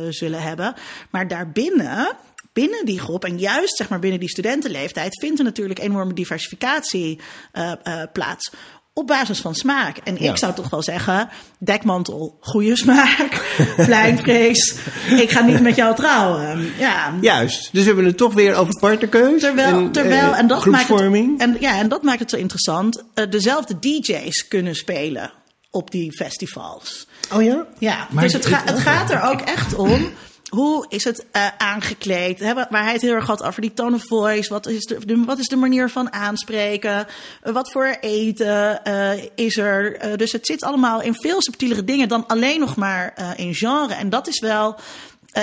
zullen 0.09 0.43
hebben. 0.43 0.75
Maar 1.11 1.29
daarbinnen 1.29 2.17
binnen 2.53 2.85
die 2.85 3.01
groep 3.01 3.25
en 3.25 3.39
juist 3.39 3.77
zeg 3.77 3.89
maar 3.89 3.99
binnen 3.99 4.21
die 4.21 4.29
studentenleeftijd 4.29 5.21
vindt 5.21 5.39
er 5.39 5.45
natuurlijk 5.45 5.79
enorme 5.79 6.13
diversificatie 6.13 7.21
uh, 7.53 7.73
uh, 7.85 8.03
plaats. 8.13 8.53
Op 8.95 9.07
basis 9.07 9.41
van 9.41 9.55
smaak. 9.55 9.97
En 9.97 10.17
ja. 10.19 10.31
ik 10.31 10.37
zou 10.37 10.55
toch 10.55 10.71
wel 10.71 10.83
zeggen: 10.83 11.29
dekmantel, 11.59 12.37
goede 12.41 12.77
smaak. 12.77 13.45
Pleinvrees, 13.87 14.75
ik 15.19 15.31
ga 15.31 15.41
niet 15.41 15.61
met 15.61 15.77
jou 15.77 15.95
trouwen. 15.95 16.73
Ja. 16.79 17.15
Juist. 17.21 17.69
Dus 17.73 17.81
we 17.81 17.87
hebben 17.87 18.05
het 18.05 18.17
toch 18.17 18.35
weer 18.35 18.55
over 18.55 18.79
partnerkeus. 18.79 19.41
Terwijl, 19.41 19.77
en, 19.77 19.93
terwijl, 19.93 20.31
uh, 20.31 20.39
en, 20.39 20.47
dat 20.47 20.65
maakt 20.65 20.89
het, 20.89 21.01
en, 21.39 21.57
ja, 21.61 21.79
en 21.79 21.89
dat 21.89 22.03
maakt 22.03 22.19
het 22.19 22.31
zo 22.31 22.37
interessant. 22.37 23.03
Uh, 23.15 23.31
dezelfde 23.31 23.79
DJ's 23.79 24.49
kunnen 24.49 24.75
spelen 24.75 25.33
op 25.71 25.91
die 25.91 26.13
festivals. 26.13 27.07
Oh 27.33 27.43
ja? 27.43 27.67
Ja, 27.79 28.09
maar 28.11 28.23
dus 28.23 28.33
het, 28.33 28.47
ga, 28.47 28.63
het 28.65 28.79
gaat 28.79 29.11
er 29.11 29.23
ook 29.23 29.41
echt 29.41 29.75
om 29.75 30.11
hoe 30.55 30.87
is 30.89 31.05
het 31.05 31.25
uh, 31.37 31.47
aangekleed? 31.59 32.41
Waar 32.41 32.83
hij 32.83 32.93
het 32.93 33.03
heel 33.03 33.15
erg 33.15 33.27
had 33.27 33.43
over 33.43 33.61
die 33.61 33.73
tone 33.75 33.97
of 33.97 34.07
voice. 34.07 34.49
Wat 34.49 34.67
is 34.67 34.85
de, 34.85 35.07
de 35.07 35.25
wat 35.25 35.39
is 35.39 35.49
de 35.49 35.57
manier 35.57 35.89
van 35.89 36.13
aanspreken? 36.13 37.07
Uh, 37.45 37.53
wat 37.53 37.71
voor 37.71 37.97
eten 38.01 38.81
uh, 38.87 39.11
is 39.35 39.57
er? 39.57 39.99
dus 40.17 40.33
het 40.33 40.47
zit 40.47 40.63
allemaal 40.63 41.03
in 41.03 41.15
veel 41.15 41.43
subtielere 41.43 41.85
dingen 41.85 42.09
dan 42.09 42.27
alleen 42.27 42.61
nog 42.61 42.77
maar 42.77 43.35
in 43.37 43.55
genre. 43.55 43.95
En 43.95 44.11
dat 44.11 44.29
is 44.29 44.41
wel. 44.41 44.77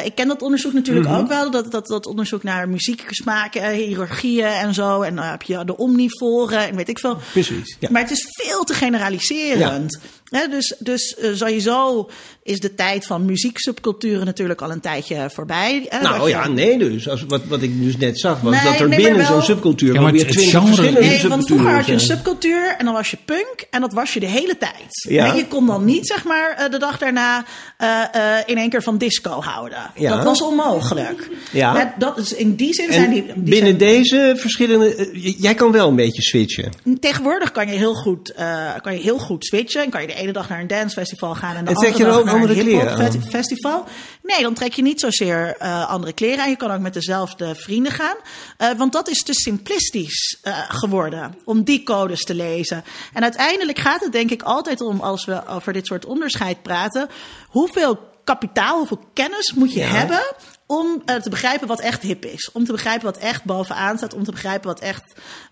Ik 0.03 0.15
ken 0.15 0.27
dat 0.27 0.41
onderzoek 0.41 0.73
natuurlijk 0.73 1.07
mm 1.07 1.13
-hmm. 1.13 1.21
ook 1.21 1.29
wel. 1.29 1.51
Dat, 1.51 1.71
dat, 1.71 1.87
dat 1.87 2.05
onderzoek 2.05 2.43
naar 2.43 2.69
muzieksmaken, 2.69 3.71
hiërarchieën 3.71 4.45
en 4.45 4.73
zo. 4.73 5.01
En 5.01 5.15
dan 5.15 5.25
heb 5.25 5.41
je 5.41 5.65
de 5.65 5.77
omnivoren 5.77 6.67
en 6.67 6.75
weet 6.75 6.89
ik 6.89 6.99
veel. 6.99 7.17
Precies. 7.31 7.77
Ja. 7.79 7.89
Maar 7.91 8.01
het 8.01 8.11
is 8.11 8.27
veel 8.29 8.63
te 8.63 8.73
generaliserend. 8.73 9.99
Ja. 10.01 10.07
Dus 10.29 10.75
dus 10.79 11.15
uh, 11.21 11.35
sowieso 11.35 12.09
is 12.43 12.59
de 12.59 12.75
tijd 12.75 13.05
van 13.05 13.25
muzieksubculturen 13.25 14.25
natuurlijk 14.25 14.61
al 14.61 14.71
een 14.71 14.79
tijdje 14.79 15.29
voorbij. 15.29 15.85
Hè, 15.89 16.01
nou 16.01 16.29
ja, 16.29 16.43
je... 16.43 16.49
nee 16.49 16.77
dus. 16.77 17.09
Als, 17.09 17.25
wat, 17.27 17.41
wat 17.45 17.61
ik 17.61 17.83
dus 17.83 17.97
net 17.97 18.19
zag 18.19 18.41
was 18.41 18.53
nee, 18.53 18.63
dat 18.63 18.79
er 18.79 18.87
nee, 18.87 18.97
binnen 18.97 19.17
wel... 19.17 19.27
zo'n 19.27 19.41
subcultuur 19.41 19.93
ja, 19.93 20.11
weer 20.11 20.27
twintig 20.27 20.65
verschillende 20.65 20.99
Nee, 20.99 21.27
want 21.27 21.45
vroeger 21.45 21.75
had 21.75 21.85
je 21.85 21.93
een 21.93 21.99
subcultuur 21.99 22.75
en 22.77 22.85
dan 22.85 22.93
was 22.93 23.11
je 23.11 23.17
punk 23.25 23.65
en 23.69 23.81
dat 23.81 23.93
was 23.93 24.13
je 24.13 24.19
de 24.19 24.25
hele 24.25 24.57
tijd. 24.57 25.07
Ja. 25.09 25.25
En 25.25 25.35
je 25.35 25.47
kon 25.47 25.65
dan 25.65 25.85
niet 25.85 26.07
zeg 26.07 26.23
maar 26.23 26.67
de 26.71 26.79
dag 26.79 26.97
daarna 26.97 27.45
uh, 27.81 28.37
in 28.45 28.57
één 28.57 28.69
keer 28.69 28.83
van 28.83 28.97
disco 28.97 29.41
houden. 29.41 29.91
Ja. 29.95 30.15
Dat 30.15 30.23
was 30.23 30.41
onmogelijk. 30.41 31.29
Ja. 31.51 31.73
Maar 31.73 31.95
dat 31.97 32.17
is, 32.17 32.33
in 32.33 32.55
die 32.55 32.73
zin 32.73 32.93
zijn 32.93 33.09
die. 33.09 33.25
die 33.25 33.33
binnen 33.35 33.77
zijn, 33.77 33.77
deze 33.77 34.33
verschillende. 34.37 35.09
Jij 35.37 35.53
kan 35.53 35.71
wel 35.71 35.87
een 35.87 35.95
beetje 35.95 36.21
switchen. 36.21 36.71
Tegenwoordig 36.99 37.51
kan 37.51 37.67
je 37.67 37.77
heel 37.77 37.93
goed, 37.93 38.33
uh, 38.39 38.71
kan 38.81 38.93
je 38.93 39.01
heel 39.01 39.17
goed 39.17 39.45
switchen. 39.45 39.83
En 39.83 39.89
kan 39.89 40.01
je 40.01 40.07
de 40.07 40.13
ene 40.19 40.31
dag 40.31 40.49
naar 40.49 40.59
een 40.59 40.67
dancefestival 40.67 41.35
gaan 41.35 41.55
en 41.55 41.65
de 41.65 41.69
en 41.69 41.75
andere 41.75 41.97
je 41.97 42.03
dag 42.03 42.17
ook 42.17 42.25
naar 42.25 42.33
andere 42.33 42.53
een 42.53 42.65
kleren 42.65 43.23
festival. 43.23 43.85
Nee, 44.21 44.41
dan 44.41 44.53
trek 44.53 44.73
je 44.73 44.81
niet 44.81 44.99
zozeer 44.99 45.55
uh, 45.61 45.89
andere 45.89 46.13
kleren 46.13 46.43
aan. 46.43 46.49
Je 46.49 46.55
kan 46.55 46.71
ook 46.71 46.79
met 46.79 46.93
dezelfde 46.93 47.55
vrienden 47.55 47.91
gaan. 47.91 48.15
Uh, 48.57 48.71
want 48.77 48.93
dat 48.93 49.09
is 49.09 49.23
te 49.23 49.33
simplistisch 49.33 50.39
uh, 50.43 50.57
geworden 50.67 51.35
om 51.45 51.63
die 51.63 51.83
codes 51.83 52.21
te 52.21 52.35
lezen. 52.35 52.83
En 53.13 53.23
uiteindelijk 53.23 53.79
gaat 53.79 54.01
het 54.01 54.11
denk 54.11 54.31
ik 54.31 54.41
altijd 54.41 54.81
om, 54.81 54.99
als 54.99 55.25
we 55.25 55.47
over 55.47 55.73
dit 55.73 55.85
soort 55.85 56.05
onderscheid 56.05 56.61
praten, 56.61 57.09
hoeveel 57.47 57.99
kapitaal, 58.23 58.77
hoeveel 58.77 59.03
kennis 59.13 59.53
moet 59.53 59.73
je 59.73 59.79
ja. 59.79 59.87
hebben 59.87 60.21
om 60.65 61.01
uh, 61.05 61.15
te 61.15 61.29
begrijpen 61.29 61.67
wat 61.67 61.79
echt 61.79 62.01
hip 62.01 62.25
is. 62.25 62.51
Om 62.51 62.65
te 62.65 62.71
begrijpen 62.71 63.05
wat 63.05 63.17
echt 63.17 63.43
bovenaan 63.43 63.97
staat. 63.97 64.13
Om 64.13 64.23
te 64.23 64.31
begrijpen 64.31 64.67
wat 64.67 64.79
echt 64.79 65.03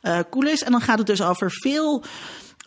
uh, 0.02 0.20
cool 0.30 0.48
is. 0.48 0.64
En 0.64 0.72
dan 0.72 0.82
gaat 0.82 0.98
het 0.98 1.08
dus 1.08 1.22
over 1.22 1.52
veel 1.52 2.04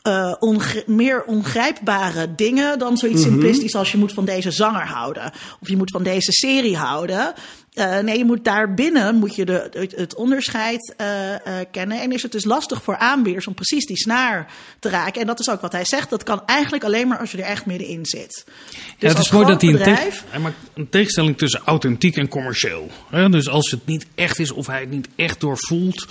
uh, 0.02 0.34
ongr 0.38 0.82
meer 0.86 1.24
ongrijpbare 1.24 2.34
dingen 2.34 2.78
dan 2.78 2.96
zoiets 2.96 3.20
mm 3.20 3.24
-hmm. 3.24 3.32
simplistisch 3.32 3.74
als 3.74 3.92
je 3.92 3.98
moet 3.98 4.12
van 4.12 4.24
deze 4.24 4.50
zanger 4.50 4.86
houden. 4.86 5.32
Of 5.60 5.68
je 5.68 5.76
moet 5.76 5.90
van 5.90 6.02
deze 6.02 6.32
serie 6.32 6.76
houden. 6.76 7.34
Uh, 7.74 7.98
nee, 7.98 8.18
je 8.18 8.24
moet 8.24 8.44
daarbinnen 8.44 9.16
moet 9.16 9.34
je 9.34 9.44
de, 9.44 9.68
het, 9.72 9.96
het 9.96 10.14
onderscheid 10.14 10.94
uh, 11.00 11.30
uh, 11.30 11.36
kennen. 11.70 12.00
En 12.00 12.12
is 12.12 12.22
het 12.22 12.32
dus 12.32 12.44
lastig 12.44 12.82
voor 12.82 12.96
aanbieders 12.96 13.46
om 13.46 13.54
precies 13.54 13.86
die 13.86 13.96
snaar 13.96 14.52
te 14.78 14.88
raken. 14.88 15.20
En 15.20 15.26
dat 15.26 15.40
is 15.40 15.50
ook 15.50 15.60
wat 15.60 15.72
hij 15.72 15.84
zegt. 15.84 16.10
Dat 16.10 16.22
kan 16.22 16.42
eigenlijk 16.46 16.84
alleen 16.84 17.08
maar 17.08 17.18
als 17.18 17.30
je 17.30 17.38
er 17.38 17.44
echt 17.44 17.66
middenin 17.66 18.06
zit. 18.06 18.44
Dus 18.44 18.84
ja, 18.98 19.08
het 19.08 19.18
is 19.18 19.30
mooi 19.30 19.46
dat 19.46 19.62
hij, 19.62 19.72
bedrijf, 19.72 20.20
een, 20.20 20.26
hij 20.30 20.40
maakt 20.40 20.56
een 20.74 20.88
tegenstelling 20.88 21.38
tussen 21.38 21.60
authentiek 21.64 22.16
en 22.16 22.28
commercieel. 22.28 22.90
Hè? 23.10 23.28
Dus 23.28 23.48
als 23.48 23.70
het 23.70 23.86
niet 23.86 24.06
echt 24.14 24.38
is 24.38 24.50
of 24.50 24.66
hij 24.66 24.80
het 24.80 24.90
niet 24.90 25.08
echt 25.16 25.40
doorvoelt. 25.40 26.06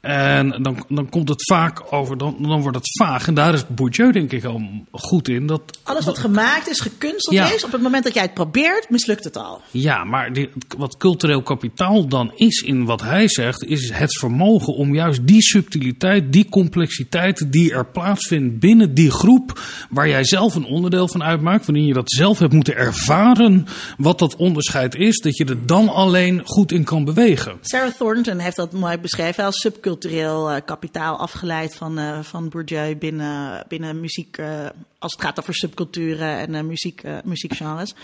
En 0.00 0.62
dan, 0.62 0.84
dan 0.88 1.08
komt 1.08 1.28
het 1.28 1.44
vaak 1.44 1.92
over, 1.92 2.18
dan, 2.18 2.36
dan 2.40 2.60
wordt 2.60 2.76
het 2.76 2.96
vaag. 2.98 3.26
En 3.26 3.34
daar 3.34 3.54
is 3.54 3.66
Bourdieu 3.66 4.12
denk 4.12 4.32
ik 4.32 4.44
al 4.44 4.62
goed 4.92 5.28
in. 5.28 5.46
Dat, 5.46 5.78
Alles 5.82 6.04
wat 6.04 6.14
dat, 6.14 6.24
gemaakt 6.24 6.68
is, 6.68 6.80
gekunsteld 6.80 7.36
ja. 7.36 7.52
is, 7.52 7.64
op 7.64 7.72
het 7.72 7.82
moment 7.82 8.04
dat 8.04 8.14
jij 8.14 8.22
het 8.22 8.34
probeert, 8.34 8.90
mislukt 8.90 9.24
het 9.24 9.36
al. 9.36 9.60
Ja, 9.70 10.04
maar 10.04 10.32
die, 10.32 10.50
wat 10.76 10.96
cultureel 10.96 11.42
kapitaal 11.42 12.06
dan 12.06 12.32
is 12.36 12.60
in 12.60 12.84
wat 12.84 13.02
hij 13.02 13.28
zegt, 13.28 13.64
is 13.64 13.90
het 13.92 14.18
vermogen 14.18 14.74
om 14.74 14.94
juist 14.94 15.26
die 15.26 15.42
subtiliteit, 15.42 16.32
die 16.32 16.48
complexiteit 16.48 17.52
die 17.52 17.72
er 17.72 17.86
plaatsvindt 17.86 18.58
binnen 18.58 18.94
die 18.94 19.10
groep, 19.10 19.60
waar 19.90 20.08
jij 20.08 20.24
zelf 20.24 20.54
een 20.54 20.64
onderdeel 20.64 21.08
van 21.08 21.22
uitmaakt, 21.22 21.66
wanneer 21.66 21.86
je 21.86 21.94
dat 21.94 22.10
zelf 22.10 22.38
hebt 22.38 22.52
moeten 22.52 22.76
ervaren, 22.76 23.66
wat 23.96 24.18
dat 24.18 24.36
onderscheid 24.36 24.94
is, 24.94 25.18
dat 25.18 25.36
je 25.36 25.44
er 25.44 25.66
dan 25.66 25.88
alleen 25.88 26.40
goed 26.44 26.72
in 26.72 26.84
kan 26.84 27.04
bewegen. 27.04 27.58
Sarah 27.60 27.92
Thornton 27.98 28.38
heeft 28.38 28.56
dat 28.56 28.72
mooi 28.72 28.98
beschreven 28.98 29.44
als 29.44 29.60
subcultuur 29.60 29.88
subcultureel 29.90 30.50
eh, 30.50 30.60
kapitaal 30.64 31.18
afgeleid 31.18 31.74
van, 31.74 31.98
eh, 31.98 32.18
van 32.22 32.48
Bourdieu 32.48 32.96
binnen, 32.96 33.64
binnen 33.68 34.00
muziek. 34.00 34.38
eh, 34.38 34.66
als 34.98 35.12
het 35.12 35.22
gaat 35.22 35.38
over 35.40 35.54
subculturen 35.54 36.38
en 36.38 36.54
eh, 36.54 36.62
muziek, 36.62 37.02
muziekgenres. 37.24 37.94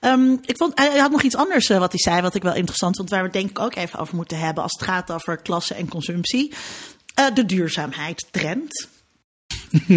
Ehm, 0.00 0.32
ik 0.44 0.56
vond, 0.56 0.78
hij 0.78 0.98
had 0.98 1.10
nog 1.10 1.22
iets 1.22 1.36
anders 1.36 1.68
wat 1.68 1.92
hij 1.92 2.00
zei, 2.00 2.20
wat 2.20 2.34
ik 2.34 2.42
wel 2.42 2.54
interessant 2.54 2.96
vond, 2.96 3.10
waar 3.10 3.18
we 3.18 3.24
het 3.24 3.34
denk 3.34 3.50
ik 3.50 3.58
ook 3.58 3.74
even 3.74 3.98
over 3.98 4.16
moeten 4.16 4.38
hebben 4.38 4.62
als 4.62 4.72
het 4.72 4.88
gaat 4.88 5.12
over 5.12 5.36
klasse 5.36 5.74
en 5.74 5.88
consumptie. 5.88 6.52
Eh, 7.14 7.26
de 7.34 7.44
duurzaamheidstrend. 7.46 8.88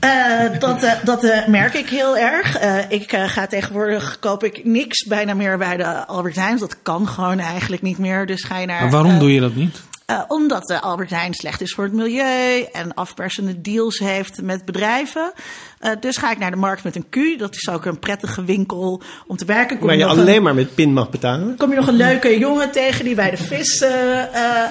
Eh, 0.00 0.58
dat 0.58 0.86
dat 1.04 1.46
merk 1.46 1.74
ik 1.74 1.88
heel 1.88 2.16
erg. 2.16 2.56
Eh, 2.56 2.90
ik 2.90 3.12
ga 3.12 3.46
tegenwoordig 3.46 4.18
koop 4.18 4.44
ik 4.44 4.64
niks 4.64 5.06
bijna 5.06 5.34
meer 5.34 5.58
bij 5.58 5.76
de 5.76 6.06
Albert 6.06 6.36
Heijn. 6.36 6.58
Dat 6.58 6.82
kan 6.82 7.08
gewoon 7.08 7.38
eigenlijk 7.38 7.82
niet 7.82 7.98
meer. 7.98 8.26
Dus 8.26 8.44
ga 8.44 8.58
je 8.58 8.66
naar. 8.66 8.80
Maar 8.80 8.90
waarom 8.90 9.18
doe 9.18 9.32
je 9.32 9.40
dat 9.40 9.54
niet? 9.54 9.82
Eh, 10.06 10.20
omdat 10.28 10.66
de 10.66 10.80
Albert 10.80 11.10
Heijn 11.10 11.34
slecht 11.34 11.60
is 11.60 11.72
voor 11.74 11.84
het 11.84 11.92
milieu 11.92 12.62
en 12.72 12.94
afpersende 12.94 13.60
deals 13.60 13.98
heeft 13.98 14.42
met 14.42 14.64
bedrijven. 14.64 15.32
Eh, 15.78 15.90
dus 16.00 16.16
ga 16.16 16.30
ik 16.30 16.38
naar 16.38 16.50
de 16.50 16.56
markt 16.56 16.84
met 16.84 16.96
een 16.96 17.06
Q. 17.10 17.38
Dat 17.38 17.54
is 17.54 17.68
ook 17.68 17.84
een 17.84 17.98
prettige 17.98 18.44
winkel 18.44 19.02
om 19.26 19.36
te 19.36 19.44
werken. 19.44 19.78
Kom 19.78 19.86
Waar 19.86 19.96
je 19.96 20.04
alleen 20.04 20.36
een, 20.36 20.42
maar 20.42 20.54
met 20.54 20.74
pin 20.74 20.92
mag 20.92 21.10
betalen. 21.10 21.56
kom 21.56 21.70
je 21.70 21.76
nog 21.76 21.86
een 21.86 21.94
leuke 21.96 22.38
jongen 22.38 22.70
tegen 22.70 23.04
die 23.04 23.14
bij 23.14 23.30
de 23.30 23.36
vis 23.36 23.80
eh, 23.80 23.90
eh, 24.22 24.26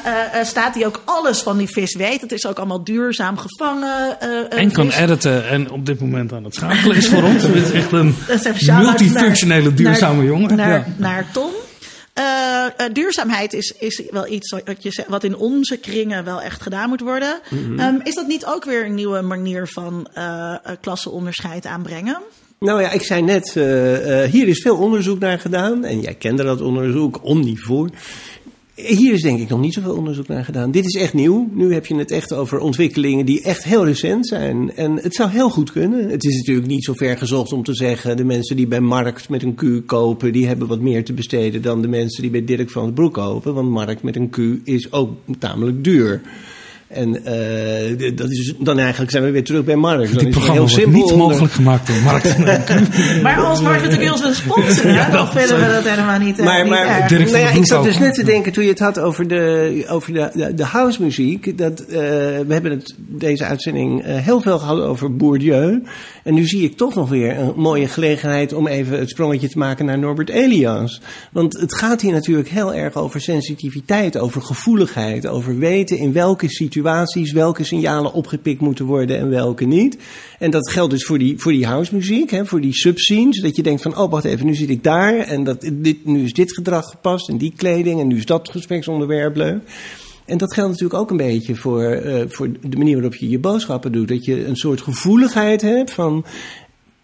eh, 0.05 0.39
eh, 0.39 0.45
staat. 0.45 0.73
Die 0.73 0.86
ook 0.86 1.01
alles 1.05 1.39
van 1.41 1.57
die 1.57 1.67
vis 1.67 1.95
weet. 1.95 2.21
Het 2.21 2.32
is 2.32 2.45
ook 2.45 2.57
allemaal 2.57 2.84
duurzaam 2.84 3.38
gevangen. 3.38 4.19
En 4.49 4.71
kan 4.71 4.86
vis. 4.91 4.95
editen 4.99 5.47
en 5.47 5.71
op 5.71 5.86
dit 5.86 5.99
moment 5.99 6.34
aan 6.34 6.43
het 6.43 6.55
schakelen 6.55 6.95
is 6.95 7.07
voor 7.09 7.23
ons. 7.23 7.43
Dit 7.51 7.55
is 7.63 7.71
echt 7.71 7.91
een 7.91 8.15
multifunctionele 8.77 9.61
naar- 9.63 9.75
duurzame 9.75 10.15
naar, 10.17 10.25
jongen. 10.25 10.55
Naar, 10.55 10.69
Ja. 10.69 10.86
naar 10.97 11.25
Tom. 11.32 11.49
Eh, 12.14 12.66
eh, 12.66 12.93
duurzaamheid 12.93 13.53
is, 13.53 13.74
is 13.80 14.01
wel 14.09 14.28
iets 14.28 14.49
wat, 14.66 14.84
je, 14.84 15.03
wat 15.07 15.24
in 15.24 15.36
onze 15.36 15.78
kringen 15.78 16.24
wel 16.24 16.41
echt 16.41 16.62
gedaan 16.62 16.89
moet 16.89 17.01
worden. 17.01 17.39
Mhm. 17.49 17.80
Ehm, 17.80 17.95
is 18.03 18.16
dat 18.16 18.28
niet 18.28 18.45
ook 18.45 18.66
weer 18.66 18.86
een 18.86 18.93
nieuwe 18.93 19.22
manier 19.22 19.68
van 19.68 20.07
eh 20.14 20.53
eh, 20.64 20.78
klasseonderscheid 20.82 21.66
aanbrengen? 21.66 22.18
Nou 22.59 22.82
ja, 22.82 22.91
ik 22.91 23.01
zei 23.01 23.22
net, 23.22 23.53
hier 24.32 24.47
is 24.47 24.62
veel 24.62 24.78
onderzoek 24.78 25.20
naar 25.20 25.39
gedaan. 25.39 25.84
En 25.84 26.01
jij 26.01 26.14
kende 26.14 26.43
dat 26.43 26.62
onderzoek, 26.62 27.20
omnivoor. 27.24 27.89
Hier 28.76 29.13
is 29.13 29.22
denk 29.22 29.39
ik 29.39 29.49
nog 29.49 29.59
niet 29.59 29.74
zoveel 29.74 29.95
onderzoek 29.95 30.28
naar 30.28 30.45
gedaan. 30.45 30.72
Dit 30.72 30.86
is 30.86 30.95
echt 30.95 31.13
nieuw. 31.13 31.49
Nu 31.53 31.74
heb 31.74 31.86
je 31.86 31.95
het 31.95 32.11
echt 32.11 32.34
over 32.34 32.59
ontwikkelingen 32.59 33.26
die 33.26 33.41
echt 33.41 33.63
heel 33.63 33.86
recent 33.86 34.28
zijn. 34.28 34.76
En 34.76 34.95
het 34.95 35.15
zou 35.15 35.30
heel 35.30 35.49
goed 35.49 35.72
kunnen. 35.72 36.09
Het 36.09 36.24
is 36.24 36.38
natuurlijk 36.38 36.67
niet 36.67 36.84
zo 36.84 36.93
ver 36.93 37.17
gezocht 37.17 37.53
om 37.53 37.63
te 37.63 37.76
zeggen... 37.76 38.17
de 38.17 38.24
mensen 38.24 38.55
die 38.55 38.67
bij 38.67 38.80
Markt 38.80 39.30
met 39.30 39.43
een 39.43 39.55
Q 39.55 39.86
kopen... 39.86 40.34
die 40.34 40.47
hebben 40.47 40.67
wat 40.67 40.80
meer 40.80 41.03
te 41.03 41.13
besteden 41.13 41.61
dan 41.61 41.82
de 41.82 41.88
mensen 41.88 42.22
die 42.22 42.32
bij 42.32 42.45
Dirk 42.45 42.69
van 42.69 42.86
den 42.86 42.93
Broek 42.93 43.13
kopen. 43.13 43.53
Want 43.53 43.69
Markt 43.69 44.03
met 44.03 44.15
een 44.15 44.30
Q 44.30 44.38
is 44.63 44.91
ook 44.91 45.11
tamelijk 45.39 45.84
duur. 45.84 46.22
En 46.94 47.26
eh, 47.26 48.16
dat 48.16 48.32
is, 48.32 48.54
dan 48.60 48.80
eigenlijk 48.80 49.12
zijn 49.12 49.24
we 49.24 49.32
weer 49.32 49.44
terug 49.44 49.64
bij 49.64 49.76
Markt. 49.76 50.04
Dan 50.04 50.12
Dit 50.14 50.18
is 50.18 50.22
het 50.24 50.30
programma 50.30 50.54
heel 50.54 50.62
wordt 50.62 50.84
simpel 50.84 51.02
niet 51.02 51.12
onder- 51.12 51.28
mogelijk 51.28 51.54
gemaakt 51.54 51.88
door 51.88 52.02
Markt. 52.04 52.38
Maar 53.24 53.38
als 53.38 53.62
Mark 53.62 53.82
natuurlijk 53.84 54.12
ons 54.12 54.22
wil 54.22 54.34
sponsoren, 54.34 55.12
dan 55.12 55.28
vinden 55.28 55.60
we 55.60 55.68
dat 55.74 55.84
helemaal 55.84 56.20
niet, 56.20 56.39
eh, 56.39 56.46
Maar, 56.46 56.62
niet 56.62 56.70
maar 56.70 56.86
nou 57.10 57.38
ja, 57.38 57.50
ik 57.50 57.66
zat 57.66 57.84
dus 57.84 57.94
ook. 57.96 58.00
net 58.02 58.14
te 58.14 58.24
denken 58.24 58.52
toen 58.52 58.64
je 58.64 58.70
het 58.70 58.80
had 58.80 59.00
over 59.00 59.28
de, 59.28 59.84
over 59.89 60.14
de, 60.14 60.30
de, 60.34 60.54
de 60.54 60.64
housemuziek. 60.66 61.58
Dat, 61.58 61.80
eh, 61.80 61.96
we 61.98 62.46
hebben 62.48 62.72
het, 62.72 62.96
deze 62.98 63.46
uitzending 63.46 64.04
eh, 64.04 64.16
heel 64.18 64.42
veel 64.42 64.60
gehad 64.60 64.80
over 64.82 65.16
Bourdieu. 65.16 65.84
En 66.24 66.34
nu 66.34 66.46
zie 66.48 66.64
ik 66.64 66.78
toch 66.78 66.96
nog 66.96 67.10
weer 67.10 67.39
een 67.39 67.54
mooie 67.56 67.88
gelegenheid 67.88 68.54
om 68.54 68.68
even 68.68 69.00
het 69.00 69.10
sprongetje 69.10 69.50
te 69.50 69.58
maken 69.58 69.86
naar 69.86 70.00
Norbert 70.00 70.30
Elias. 70.30 71.02
Want 71.32 71.60
het 71.60 71.74
gaat 71.76 72.02
hier 72.02 72.12
natuurlijk 72.14 72.50
heel 72.50 72.74
erg 72.74 72.96
over 72.96 73.22
sensitiviteit, 73.22 74.18
over 74.18 74.42
gevoeligheid, 74.42 75.28
over 75.28 75.58
weten 75.58 75.98
in 75.98 76.14
welke 76.14 76.50
situaties 76.82 77.32
welke 77.32 77.63
signalen 77.63 78.13
opgepikt 78.13 78.61
moeten 78.61 78.86
worden 78.86 79.17
en 79.17 79.29
welke 79.29 79.65
niet. 79.65 79.97
En 80.39 80.51
dat 80.51 80.71
geldt 80.71 80.91
dus 80.91 81.05
voor 81.05 81.19
die, 81.19 81.39
voor 81.39 81.51
die 81.51 81.65
housemuziek, 81.65 82.32
hè, 82.32 82.45
voor 82.45 82.61
die 82.61 82.73
subscenes. 82.73 83.41
Dat 83.41 83.55
je 83.55 83.63
denkt 83.63 83.82
van, 83.82 83.97
oh 83.97 84.11
wacht 84.11 84.25
even, 84.25 84.45
nu 84.45 84.55
zit 84.55 84.69
ik 84.69 84.84
daar 84.84 85.17
en 85.17 85.43
dat, 85.43 85.71
dit, 85.73 86.05
nu 86.05 86.23
is 86.23 86.34
dit 86.34 86.53
gedrag 86.53 86.89
gepast 86.89 87.29
en 87.29 87.38
die 87.38 87.53
kleding 87.55 87.99
en 87.99 88.07
nu 88.07 88.17
is 88.17 88.25
dat 88.25 88.49
gespreksonderwerp 88.49 89.36
leuk. 89.36 89.61
En 90.25 90.38
dat 90.38 90.53
geldt 90.53 90.71
natuurlijk 90.71 90.99
ook 90.99 91.09
een 91.09 91.17
beetje 91.17 91.55
voor, 91.55 91.84
eh, 91.84 92.23
voor 92.27 92.49
de 92.61 92.77
manier 92.77 92.93
waarop 92.93 93.15
je 93.15 93.29
je 93.29 93.39
boodschappen 93.39 93.91
doet. 93.91 94.07
Dat 94.07 94.25
je 94.25 94.45
een 94.45 94.55
soort 94.55 94.82
gevoeligheid 94.82 95.61
hebt 95.61 95.91
van. 95.91 96.25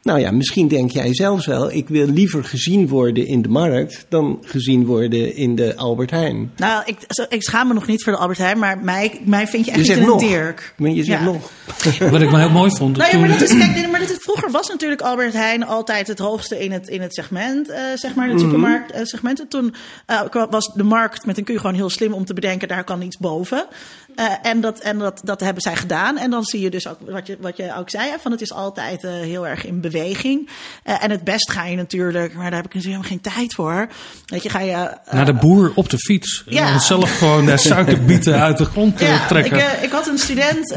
Nou 0.08 0.20
ja, 0.20 0.32
misschien 0.32 0.68
denk 0.68 0.92
jij 0.92 1.14
zelfs 1.14 1.46
wel, 1.46 1.72
ik 1.72 1.88
wil 1.88 2.08
liever 2.08 2.44
gezien 2.44 2.88
worden 2.88 3.28
in 3.28 3.42
de 3.42 3.50
markt 3.50 4.06
dan 4.10 4.38
gezien 4.42 4.86
worden 4.86 5.36
in 5.36 5.56
de 5.56 5.76
Albert 5.76 6.12
Heijn. 6.12 6.52
Nou, 6.56 6.84
ik, 6.86 6.98
ik 7.30 7.44
schaam 7.44 7.68
me 7.68 7.74
nog 7.74 7.88
niet 7.88 8.04
voor 8.04 8.14
de 8.14 8.20
Albert 8.20 8.38
Heijn, 8.38 8.60
maar 8.60 8.78
mij, 8.80 9.22
mij 9.24 9.48
vind 9.48 9.66
je 9.66 9.72
echt 9.72 9.86
Je 9.86 9.94
niet 9.94 10.02
een 10.02 10.08
nog. 10.08 10.20
Dirk. 10.20 10.74
Maar 10.78 10.90
je 10.90 11.04
zegt 11.04 11.20
Ja. 11.20 11.26
nog. 11.26 11.52
Wat 12.12 12.22
ik 12.22 12.32
me 12.32 12.38
heel 12.38 12.50
mooi 12.50 12.72
vond. 12.72 12.98
Nou 12.98 13.12
ja, 13.12 13.20
maar 13.20 13.30
dat 13.30 13.42
is, 13.42 13.58
kijk, 13.58 13.92
maar 13.92 14.00
dat 14.00 14.10
is, 14.10 14.18
vroeger 14.20 14.52
was 14.52 14.68
natuurlijk 14.68 15.02
Albert 15.02 15.34
Heijn 15.34 15.66
altijd 15.66 16.08
het 16.08 16.20
hoogste 16.20 16.64
in 16.64 16.72
het, 16.72 16.88
in 16.88 17.02
het 17.02 17.14
segment, 17.14 17.70
eh, 17.70 17.82
zeg 17.96 18.16
maar, 18.16 18.30
het 18.30 18.40
supermarktsegment. 18.40 19.40
En 19.40 19.48
toen 19.48 19.74
eh, 20.06 20.22
was 20.50 20.72
de 20.74 20.84
markt 20.84 21.26
met 21.26 21.38
een 21.38 21.44
Q 21.44 21.48
gewoon 21.48 21.76
heel 21.76 21.90
slim 21.90 22.14
om 22.14 22.26
te 22.26 22.34
bedenken, 22.34 22.68
daar 22.68 22.84
kan 22.84 23.02
iets 23.02 23.18
boven. 23.18 23.66
Eh, 24.18 24.26
en 24.42 24.62
dat, 24.62 24.80
en 24.80 24.98
dat, 24.98 25.22
dat 25.24 25.40
hebben 25.40 25.62
zij 25.62 25.76
gedaan. 25.76 26.18
En 26.18 26.30
dan 26.30 26.44
zie 26.44 26.62
je 26.62 26.70
dus 26.70 26.88
ook, 26.88 26.98
wat 27.08 27.28
je, 27.28 27.38
wat 27.42 27.58
je 27.58 27.76
ook 27.78 27.90
zei, 27.90 28.12
van 28.22 28.32
het 28.32 28.42
is 28.42 28.54
altijd 28.54 29.04
eh, 29.04 29.12
heel 29.12 29.48
erg 29.48 29.66
in 29.66 29.82
beweging. 29.82 30.50
Eh, 30.84 31.04
en 31.04 31.12
het 31.12 31.24
best 31.24 31.52
ga 31.52 31.66
je 31.66 31.76
natuurlijk, 31.76 32.34
maar 32.34 32.44
daar 32.50 32.62
heb 32.62 32.66
ik 32.66 32.74
natuurlijk 32.74 33.04
helemaal 33.04 33.22
geen 33.24 33.34
tijd 33.40 33.54
voor. 33.54 33.88
Weet 34.26 34.44
je, 34.44 34.50
ga 34.50 34.60
je... 34.60 34.98
Naar 35.12 35.26
de 35.26 35.34
boer 35.34 35.72
op 35.76 35.90
de 35.90 35.98
fiets. 35.98 36.44
En 36.48 36.54
Ja. 36.54 36.70
dan 36.72 36.80
zelf 36.80 37.18
gewoon 37.18 37.46
de 37.46 37.58
suikerbieten 37.58 38.40
uit 38.48 38.58
de 38.58 38.66
grond 38.66 39.00
Ja, 39.00 39.22
ik, 39.22 39.28
trekken. 39.28 39.60
eh, 39.60 39.84
ik 39.84 39.92
had 39.92 40.08
een 40.08 40.18
student 40.20 40.76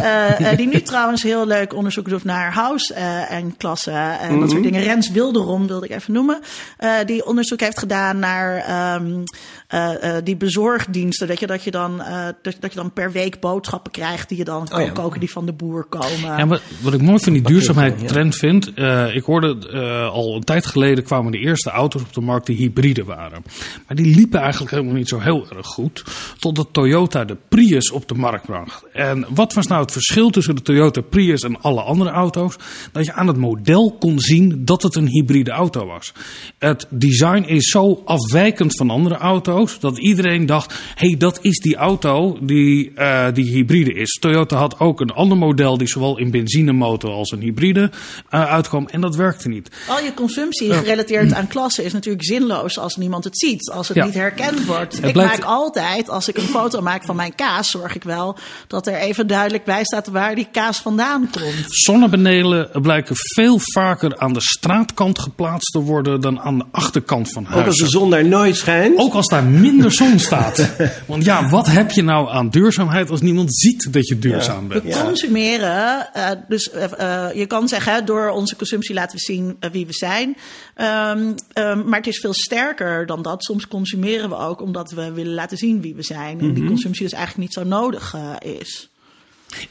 die 0.56 0.68
nu 0.68 0.82
trouwens 0.82 1.22
heel 1.22 1.46
leuk 1.46 1.74
onderzoek 1.74 2.08
doet 2.08 2.24
naar 2.24 2.52
house 2.52 2.94
eh, 2.94 3.30
en 3.32 3.56
klassen 3.56 4.18
en 4.20 4.40
dat 4.40 4.50
soort 4.50 4.62
dingen. 4.62 4.82
Rens 4.82 5.10
Wilderom 5.10 5.66
wilde 5.66 5.86
ik 5.86 5.92
even 5.92 6.12
noemen. 6.12 6.40
eh, 6.76 6.92
die 7.06 7.26
onderzoek 7.26 7.60
heeft 7.60 7.78
gedaan 7.78 8.18
naar 8.18 8.56
ehm, 8.56 9.22
eh, 9.70 10.16
eh, 10.16 10.24
die 10.24 10.36
bezorgdiensten. 10.36 11.28
Dat 11.28 11.40
je, 11.40 11.46
dat, 11.46 11.64
je 11.64 11.70
dan, 11.70 12.02
eh, 12.02 12.26
dat, 12.42 12.56
dat 12.60 12.72
je 12.72 12.78
dan 12.78 12.92
per 12.92 13.12
week 13.12 13.40
boodschappen 13.40 13.92
krijgt 13.92 14.28
die 14.28 14.38
je 14.38 14.44
dan 14.44 14.68
kan 14.68 14.84
ja. 14.84 14.90
koken 14.90 15.20
die 15.20 15.30
van 15.30 15.46
de 15.46 15.52
boer 15.52 15.84
komen. 15.84 16.36
Ja, 16.38 16.46
wat, 16.46 16.62
wat 16.80 16.92
ik 16.94 17.02
mooi 17.02 17.18
van 17.18 17.32
die 17.32 17.42
duurzaamheid 17.42 18.08
trend 18.08 18.36
vind. 18.36 18.74
eh, 18.74 19.14
ik 19.14 19.24
hoorde 19.24 19.68
eh, 19.72 20.12
al 20.12 20.34
een 20.34 20.44
tijd 20.44 20.66
geleden 20.66 21.04
kwamen 21.04 21.32
de 21.32 21.38
eerste 21.38 21.70
auto's 21.70 22.02
op 22.02 22.12
de 22.12 22.20
markt 22.20 22.46
die 22.46 22.56
hybride 22.56 23.04
waren. 23.04 23.42
Maar 23.86 23.96
die 23.96 24.14
liepen 24.14 24.40
eigenlijk 24.40 24.70
helemaal 24.70 24.94
niet 24.94 25.08
zo 25.08 25.18
heel 25.18 25.46
erg 25.56 25.66
goed. 25.66 26.04
Totdat 26.38 26.68
Toyota 26.72 27.24
de 27.24 27.36
Prius 27.48 27.90
op 27.90 28.08
de 28.08 28.14
markt 28.14 28.46
bracht. 28.46 28.84
En 28.92 29.26
wat 29.28 29.52
was 29.52 29.66
nou 29.66 29.82
het 29.82 29.92
verschil 29.92 30.30
tussen 30.30 30.54
de 30.54 30.62
Toyota 30.62 31.00
Prius 31.00 31.42
en 31.42 31.60
alle 31.60 31.82
andere 31.82 32.10
auto's? 32.10 32.56
Dat 32.92 33.04
je 33.06 33.12
aan 33.12 33.26
het 33.26 33.36
model 33.36 33.96
kon 33.98 34.20
zien 34.20 34.64
dat 34.64 34.82
het 34.82 34.94
een 34.94 35.08
hybride 35.08 35.50
auto 35.50 35.86
was. 35.86 36.12
Het 36.58 36.86
design 36.90 37.42
is 37.46 37.70
zo 37.70 38.02
afwijkend 38.04 38.76
van 38.76 38.90
andere 38.90 39.14
auto's 39.14 39.58
dat 39.80 39.98
iedereen 39.98 40.46
dacht: 40.46 40.72
hé, 40.94 41.06
hey, 41.08 41.16
dat 41.16 41.38
is 41.42 41.58
die 41.58 41.76
auto 41.76 42.38
die, 42.40 42.92
eh, 42.94 43.26
die 43.34 43.50
hybride 43.52 43.92
is. 43.94 44.10
Toyota 44.20 44.56
had 44.56 44.78
ook 44.78 45.00
een 45.00 45.10
ander 45.10 45.38
model 45.38 45.78
die 45.78 45.88
zowel 45.88 46.18
in 46.18 46.30
benzinemotor 46.30 47.10
als 47.10 47.30
een 47.30 47.40
hybride 47.40 47.90
eh, 48.28 48.44
uitkwam 48.52 48.88
en 48.90 49.00
dat 49.00 49.16
werkte 49.16 49.48
niet. 49.48 49.70
Al 49.88 50.04
je 50.04 50.14
consumptie 50.14 50.72
gerelateerd 50.72 51.32
aan 51.32 51.46
klassen 51.48 51.84
is 51.84 51.92
natuurlijk 51.92 52.24
zinloos 52.24 52.78
als 52.78 52.96
niemand 52.96 53.24
het 53.24 53.38
ziet, 53.38 53.70
als 53.70 53.88
het 53.88 53.96
Ja. 53.96 54.04
niet 54.04 54.14
herkend 54.14 54.64
wordt. 54.66 54.96
Het 54.96 55.04
ik 55.06 55.12
blijkt- 55.12 55.38
maak 55.38 55.48
altijd, 55.48 56.08
als 56.08 56.28
ik 56.28 56.36
een 56.36 56.42
foto 56.42 56.80
maak 56.80 57.04
van 57.04 57.16
mijn 57.16 57.34
kaas, 57.34 57.70
zorg 57.70 57.94
ik 57.94 58.02
wel 58.02 58.38
dat 58.66 58.86
er 58.86 58.94
even 58.94 59.26
duidelijk 59.26 59.64
bij 59.64 59.84
staat 59.84 60.08
waar 60.08 60.34
die 60.34 60.48
kaas 60.52 60.78
vandaan 60.78 61.28
komt. 61.30 61.64
Zonnepanelen 61.68 62.68
blijken 62.82 63.14
veel 63.16 63.58
vaker 63.72 64.18
aan 64.18 64.32
de 64.32 64.40
straatkant 64.40 65.18
geplaatst 65.18 65.72
te 65.72 65.78
worden 65.78 66.20
dan 66.20 66.40
aan 66.40 66.58
de 66.58 66.64
achterkant 66.70 67.32
van 67.32 67.42
Ook 67.42 67.48
als 67.48 67.56
de 67.58 67.62
huizen. 67.62 67.88
zon 67.88 68.10
daar 68.10 68.24
nooit 68.26 68.56
schijnt. 68.56 68.98
Ook 68.98 69.14
als 69.14 69.26
daar 69.26 69.44
minder 69.50 69.92
zon 69.92 70.18
staat. 70.18 70.76
Want 71.06 71.24
ja, 71.24 71.48
wat 71.48 71.66
heb 71.66 71.90
je 71.90 72.02
nou 72.02 72.30
aan 72.30 72.50
duurzaamheid 72.50 73.10
als 73.10 73.20
niemand 73.20 73.54
ziet 73.54 73.92
dat 73.92 74.08
je 74.08 74.18
duurzaam 74.18 74.68
bent? 74.68 74.82
We 74.82 75.02
consumeren, 75.04 76.14
eh, 76.14 76.30
dus 76.48 76.70
eh, 76.70 77.26
eh, 77.28 77.36
je 77.36 77.46
kan 77.46 77.68
zeggen, 77.68 77.92
hè, 77.92 78.04
door 78.04 78.28
onze 78.28 78.56
consumptie 78.56 78.94
laten 78.94 79.16
we 79.16 79.22
zien 79.22 79.56
wie 79.72 79.86
we 79.86 79.92
zijn. 79.92 80.36
Ehm, 80.74 81.32
ehm, 81.52 81.88
maar 81.88 81.98
het 81.98 82.06
is 82.06 82.18
veel 82.18 82.34
sterker 82.34 83.06
dan 83.06 83.22
dat. 83.22 83.44
Soms 83.44 83.68
consumeren 83.68 84.28
we 84.28 84.36
ook 84.36 84.60
omdat 84.60 84.90
we 84.90 85.12
willen 85.12 85.34
laten 85.34 85.56
zien 85.56 85.80
wie 85.80 85.94
we 85.94 86.02
zijn. 86.02 86.40
En 86.40 86.54
die 86.54 86.64
consumptie 86.64 87.02
dus 87.02 87.12
eigenlijk 87.12 87.48
niet 87.48 87.54
zo 87.54 87.64
nodig 87.64 88.14
eh, 88.14 88.58
is. 88.58 88.88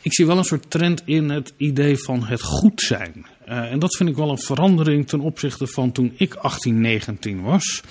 Ik 0.01 0.13
zie 0.13 0.25
wel 0.25 0.37
een 0.37 0.43
soort 0.43 0.69
trend 0.69 1.01
in 1.05 1.29
het 1.29 1.53
idee 1.57 1.97
van 1.97 2.23
het 2.23 2.41
goed 2.41 2.81
zijn. 2.81 3.25
Eh, 3.49 3.71
en 3.71 3.79
dat 3.79 3.95
vind 3.95 4.09
ik 4.09 4.15
wel 4.15 4.29
een 4.29 4.41
verandering 4.41 5.07
ten 5.07 5.19
opzichte 5.19 5.67
van 5.67 5.91
toen 5.91 6.13
ik 6.17 6.33
18, 6.33 6.81
19 6.81 7.41
was. 7.41 7.81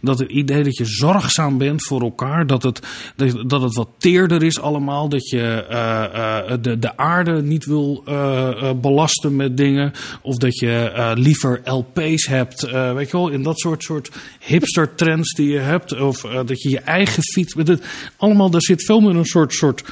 Dat 0.00 0.18
het 0.18 0.30
idee 0.30 0.62
dat 0.62 0.76
je 0.76 0.84
zorgzaam 0.84 1.58
bent 1.58 1.84
voor 1.86 2.02
elkaar, 2.02 2.46
dat 2.46 2.62
het, 2.62 2.80
dat, 3.46 3.62
het 3.62 3.74
wat 3.74 3.88
teerder 3.98 4.42
is 4.42 4.60
allemaal, 4.60 5.08
dat 5.08 5.28
je 5.28 5.66
eh, 5.68 6.04
eh, 6.04 6.62
de, 6.62 6.78
de 6.78 6.96
aarde 6.96 7.42
niet 7.42 7.64
wil 7.64 8.04
belasten 8.80 9.36
met 9.36 9.56
dingen, 9.56 9.92
of 10.22 10.36
dat 10.36 10.58
je 10.58 11.12
liever 11.14 11.60
LP's 11.64 12.26
hebt, 12.26 12.60
weet 12.70 13.10
je 13.10 13.16
wel, 13.16 13.28
in 13.28 13.42
dat 13.42 13.58
soort, 13.58 13.82
soort 13.82 14.10
hipster 14.40 14.94
trends 14.94 15.34
die 15.34 15.50
je 15.50 15.58
hebt, 15.58 16.00
of 16.00 16.20
dat 16.20 16.62
je 16.62 16.70
je 16.70 16.80
eigen 16.80 17.22
fiets, 17.22 17.54
met 17.54 17.68
het, 17.68 17.84
allemaal, 18.16 18.50
daar 18.50 18.62
zit 18.62 18.84
veel 18.84 19.00
meer 19.00 19.16
een 19.16 19.24
soort, 19.24 19.52
soort 19.52 19.82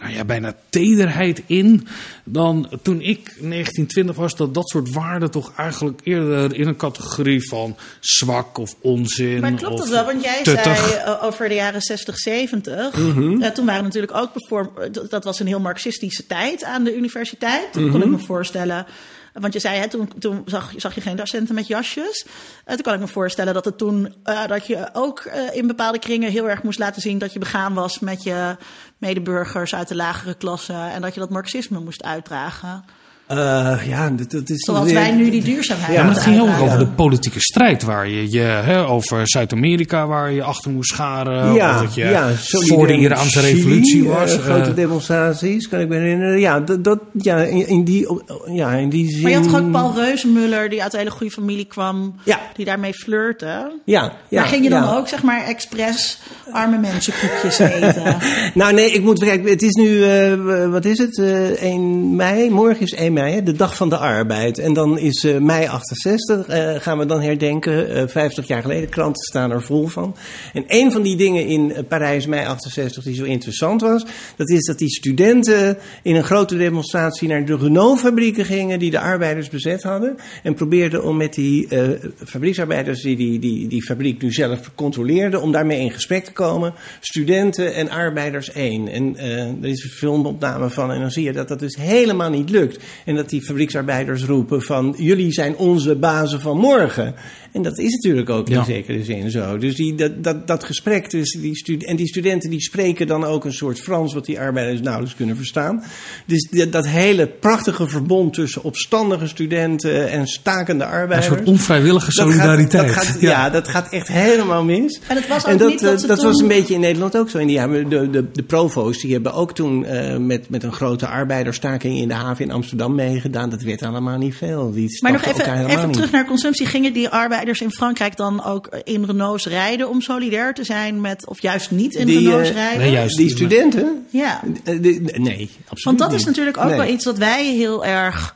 nou 0.00 0.12
ja, 0.12 0.24
bijna 0.24 0.54
tederheid 0.68 1.42
in 1.46 1.88
dan 2.24 2.68
toen 2.82 3.00
ik 3.00 3.24
1920 3.24 4.16
was. 4.16 4.36
Dat 4.36 4.54
dat 4.54 4.68
soort 4.68 4.92
waarden 4.92 5.30
toch 5.30 5.52
eigenlijk 5.56 6.00
eerder 6.04 6.54
in 6.54 6.66
een 6.68 6.76
categorie 6.76 7.48
van 7.48 7.76
zwak 8.00 8.58
of 8.58 8.74
onzin. 8.80 9.40
Maar 9.40 9.52
klopt 9.52 9.78
dat 9.78 9.88
wel? 9.88 10.04
Want 10.04 10.22
jij 10.22 10.42
tuttig. 10.42 10.88
zei 10.88 10.92
eh, 10.94 11.24
over 11.24 11.48
de 11.48 11.54
jaren 11.54 11.80
60, 11.80 12.18
70. 12.18 12.96
Mhm. 12.96 13.42
eh, 13.42 13.50
toen 13.50 13.66
waren 13.66 13.82
natuurlijk 13.84 14.14
ook 14.16 14.32
bijvoorbeeld. 14.32 15.10
dat- 15.10 15.24
was 15.24 15.40
een 15.40 15.46
heel 15.46 15.60
marxistische 15.60 16.26
tijd 16.26 16.64
aan 16.64 16.84
de 16.84 16.96
universiteit. 16.96 17.74
Mhm. 17.74 17.90
kon 17.90 18.02
ik 18.02 18.08
me 18.08 18.18
voorstellen. 18.18 18.86
Want 19.32 19.52
je 19.52 19.58
zei, 19.58 19.78
hè, 19.78 19.88
toen, 19.88 20.10
toen 20.18 20.42
zag, 20.46 20.72
zag 20.76 20.94
je 20.94 21.00
geen 21.00 21.16
docenten 21.16 21.54
met 21.54 21.66
jasjes. 21.66 22.26
Eh, 22.64 22.74
toen 22.74 22.82
kan 22.82 22.94
ik 22.94 23.00
me 23.00 23.06
voorstellen 23.06 23.54
dat 23.54 23.64
het 23.64 23.78
toen 23.78 24.14
dat 24.46 24.66
je 24.66 24.88
ook 24.92 25.30
in 25.52 25.66
bepaalde 25.66 25.98
kringen 25.98 26.30
heel 26.30 26.48
erg 26.48 26.62
moest 26.62 26.78
laten 26.78 27.02
zien 27.02 27.18
dat 27.18 27.32
je 27.32 27.38
begaan 27.38 27.74
was 27.74 27.98
met 27.98 28.22
je 28.22 28.56
medeburgers 28.98 29.74
uit 29.74 29.88
de 29.88 29.94
lagere 29.94 30.34
klasse. 30.34 30.72
En 30.72 31.02
dat 31.02 31.14
je 31.14 31.20
dat 31.20 31.30
marxisme 31.30 31.80
moest 31.80 32.02
uitdragen. 32.02 32.84
Eh, 33.28 33.76
ja, 33.88 34.10
dat, 34.10 34.30
dat 34.30 34.50
is 34.50 34.64
Zoals 34.64 34.84
weer- 34.84 34.94
wij 34.94 35.12
nu 35.12 35.30
die 35.30 35.42
duurzaamheid 35.42 35.92
Ja, 35.94 36.02
maar 36.04 36.12
het 36.14 36.22
ging 36.22 36.34
heel 36.34 36.44
erg 36.44 36.52
uitdragen. 36.54 36.76
over 36.80 36.88
de 36.90 36.94
politieke 37.02 37.40
strijd 37.40 37.82
waar 37.82 38.08
je, 38.08 38.30
je 38.30 38.40
hè, 38.40 38.86
over 38.86 39.20
Zuid-Amerika 39.28 40.06
waar 40.06 40.32
je 40.32 40.42
achter 40.42 40.70
moest 40.70 40.90
scharen. 40.90 41.52
of 41.52 41.80
dat 41.80 41.94
je 41.94 42.34
voor 42.66 42.86
de 42.86 42.96
Iraanse 42.96 43.40
revolutie 43.40 44.08
eh, 44.10 44.14
was. 44.18 44.36
grote 44.36 44.68
eh, 44.70 44.74
demonstraties, 44.74 45.68
kan 45.68 45.80
ik 45.80 45.88
me 45.88 45.96
herinneren. 45.96 46.40
Ja, 46.40 46.60
dat, 46.60 46.84
dat, 46.84 46.98
ja, 47.12 47.36
in, 47.36 47.68
in 47.68 47.84
die, 47.84 48.06
ja, 48.52 48.72
in 48.72 48.88
die 48.88 49.10
zin... 49.10 49.22
Maar 49.22 49.30
je 49.30 49.36
had 49.36 49.48
toch 49.50 49.60
ook 49.60 49.70
Paul 49.70 49.94
Reuzenmuller, 49.96 50.68
die 50.68 50.82
uit 50.82 50.92
een 50.92 50.98
hele 50.98 51.10
goede 51.10 51.32
familie 51.32 51.64
kwam, 51.64 52.14
Ja. 52.24 52.40
die 52.56 52.64
daarmee 52.64 52.92
flirte. 52.94 53.46
Ja, 53.84 54.12
ja, 54.28 54.40
maar 54.40 54.48
ging 54.48 54.64
je 54.64 54.70
dan 54.70 54.82
ja. 54.82 54.96
ook, 54.96 55.08
zeg 55.08 55.22
maar, 55.22 55.44
expres 55.44 56.18
arme 56.52 56.78
mensen 56.78 57.12
koekjes 57.20 57.58
eten? 57.58 58.16
Nou 58.54 58.72
nee, 58.74 58.90
ik 58.92 59.02
moet 59.02 59.18
kijken. 59.18 59.50
Het 59.50 59.62
is 59.62 59.72
nu, 59.74 60.04
eh, 60.04 60.70
wat 60.70 60.84
is 60.84 60.98
het? 60.98 61.18
eh 61.18 61.62
1 61.62 62.16
mei. 62.16 62.50
Morgen 62.50 62.80
is 62.80 62.92
1 62.92 63.12
mei, 63.12 63.17
de 63.18 63.52
dag 63.52 63.76
van 63.76 63.88
de 63.88 63.96
arbeid. 63.96 64.58
En 64.58 64.72
dan 64.72 64.98
is 64.98 65.24
eh, 65.24 65.38
mei 65.38 65.66
68. 65.66 66.46
eh, 66.46 66.74
gaan 66.74 66.98
we 66.98 67.06
dan 67.06 67.20
herdenken. 67.20 67.88
Eh 67.90 68.06
50 68.08 68.46
jaar 68.46 68.62
geleden. 68.62 68.88
Kranten 68.88 69.22
staan 69.22 69.50
er 69.50 69.62
vol 69.62 69.86
van. 69.86 70.16
En 70.52 70.64
een 70.66 70.92
van 70.92 71.02
die 71.02 71.16
dingen 71.16 71.46
in 71.46 71.74
eh, 71.74 71.84
Parijs, 71.88 72.26
mei 72.26 72.46
68, 72.46 73.04
die 73.04 73.14
zo 73.14 73.24
interessant 73.24 73.80
was. 73.80 74.04
Dat 74.36 74.50
is 74.50 74.64
dat 74.64 74.78
die 74.78 74.88
studenten 74.88 75.78
in 76.02 76.16
een 76.16 76.24
grote 76.24 76.56
demonstratie 76.56 77.28
naar 77.28 77.44
de 77.44 77.56
Renault-fabrieken 77.56 78.44
gingen. 78.44 78.78
die 78.78 78.90
de 78.90 79.00
arbeiders 79.00 79.48
bezet 79.48 79.82
hadden. 79.82 80.16
En 80.42 80.54
probeerden 80.54 81.04
om 81.04 81.16
met 81.16 81.34
die 81.34 81.68
eh, 81.68 81.88
fabrieksarbeiders 82.24 83.02
die, 83.02 83.16
die 83.16 83.38
die 83.38 83.68
die 83.68 83.82
fabriek 83.82 84.22
nu 84.22 84.32
zelf 84.32 84.70
controleerden. 84.74 85.42
om 85.42 85.52
daarmee 85.52 85.80
in 85.80 85.90
gesprek 85.90 86.24
te 86.24 86.32
komen. 86.32 86.74
Studenten 87.00 87.74
en 87.74 87.90
arbeiders 87.90 88.52
één. 88.52 88.88
En 88.88 89.16
eh, 89.16 89.46
er 89.46 89.68
is 89.68 89.84
een 89.84 89.90
filmopname 89.90 90.70
van. 90.70 90.92
En 90.92 91.00
dan 91.00 91.10
zie 91.10 91.24
je 91.24 91.32
dat 91.32 91.48
dat 91.48 91.58
dus 91.58 91.76
helemaal 91.76 92.30
niet 92.30 92.50
lukt. 92.50 92.78
En 93.08 93.14
dat 93.14 93.28
die 93.28 93.42
fabrieksarbeiders 93.42 94.24
roepen 94.24 94.62
van... 94.62 94.94
jullie 94.98 95.32
zijn 95.32 95.56
onze 95.56 95.96
bazen 95.96 96.40
van 96.40 96.58
morgen. 96.58 97.14
En 97.52 97.62
dat 97.62 97.78
is 97.78 97.92
natuurlijk 97.92 98.30
ook 98.30 98.48
Ja. 98.48 98.58
in 98.58 98.64
zekere 98.64 99.04
zin 99.04 99.30
zo. 99.30 99.58
Dus 99.58 99.74
die, 99.76 99.94
dat, 99.94 100.24
dat, 100.24 100.46
dat 100.46 100.64
gesprek 100.64 101.06
tussen 101.06 101.40
die 101.40 101.56
studenten... 101.56 101.88
en 101.88 101.96
die 101.96 102.06
studenten 102.08 102.50
die 102.50 102.60
spreken 102.60 103.06
dan 103.06 103.24
ook 103.24 103.44
een 103.44 103.52
soort 103.52 103.80
Frans... 103.80 104.14
wat 104.14 104.24
die 104.26 104.40
arbeiders 104.40 104.80
nauwelijks 104.80 105.16
kunnen 105.16 105.36
verstaan. 105.36 105.82
Dus 106.26 106.48
dat, 106.50 106.72
dat 106.72 106.86
hele 106.86 107.26
prachtige 107.26 107.88
verbond 107.88 108.34
tussen 108.34 108.62
opstandige 108.62 109.26
studenten... 109.26 110.08
en 110.10 110.26
stakende 110.26 110.84
een 110.84 110.90
arbeiders... 110.90 111.26
soort 111.26 111.44
onvrijwillige 111.48 112.06
Dat 112.06 112.14
gaat- 112.14 112.24
solidariteit. 112.32 112.86
dat 112.94 112.96
gaat, 113.04 113.20
ja. 113.20 113.50
dat 113.50 113.68
gaat 113.68 113.92
echt 113.92 114.08
helemaal 114.08 114.64
mis. 114.64 115.00
En 115.08 115.16
het 115.16 115.28
was 115.28 115.44
ook 115.44 115.50
En 115.50 115.58
dat, 115.58 115.68
niet 115.68 115.80
dat 115.80 115.92
eh, 115.94 115.98
ze 115.98 116.06
dat 116.06 116.18
toen- 116.18 116.26
was 116.28 116.40
een 116.40 116.48
beetje 116.48 116.74
in 116.74 116.80
Nederland 116.80 117.16
ook 117.16 117.30
zo 117.30 117.38
in 117.38 117.46
die 117.46 117.56
jaren. 117.56 117.88
De, 117.88 118.10
de, 118.10 118.24
de 118.32 118.42
provo's 118.42 118.98
die 119.00 119.12
hebben 119.12 119.32
ook 119.32 119.54
toen 119.54 119.84
eh, 119.84 120.16
met, 120.16 120.50
met 120.50 120.62
een 120.62 120.72
grote 120.72 121.06
arbeiderstaking 121.06 121.98
in 121.98 122.08
de 122.08 122.14
haven 122.14 122.44
in 122.44 122.50
Amsterdam 122.50 122.94
meegedaan. 122.94 123.50
Dat 123.50 123.62
werd 123.62 123.82
allemaal 123.82 124.18
niet 124.18 124.34
veel. 124.34 124.72
Die 124.72 124.98
Maar 125.02 125.12
nog 125.12 125.24
even, 125.24 125.66
even 125.66 125.90
terug 125.90 126.10
naar 126.10 126.24
consumptie. 126.26 126.66
Gingen 126.66 126.92
die 126.92 127.08
arbeiders 127.08 127.36
in 127.46 127.70
Frankrijk 127.70 128.16
dan 128.16 128.44
ook 128.44 128.66
in 128.84 129.04
Renaults 129.04 129.46
rijden 129.46 129.88
om 129.88 130.00
solidair 130.00 130.54
te 130.54 130.64
zijn 130.64 131.00
met, 131.00 131.26
of 131.26 131.42
juist 131.42 131.70
niet 131.70 131.94
in 131.94 132.06
Die, 132.06 132.18
Renaults 132.18 132.48
eh, 132.48 132.54
rijden? 132.54 132.78
Nee, 132.80 132.90
juist. 132.90 133.16
Die 133.16 133.30
studenten? 133.30 134.06
Ja. 134.10 134.40
Eh, 134.64 134.82
die- 134.82 135.00
nee, 135.00 135.50
absoluut 135.60 135.84
Want 135.84 135.98
dat 135.98 136.10
niet. 136.10 136.18
is 136.20 136.24
natuurlijk 136.26 136.56
ook 136.56 136.64
Nee. 136.64 136.76
wel 136.76 136.86
iets 136.88 137.04
wat 137.04 137.18
wij 137.18 137.46
heel 137.46 137.84
erg. 137.84 138.34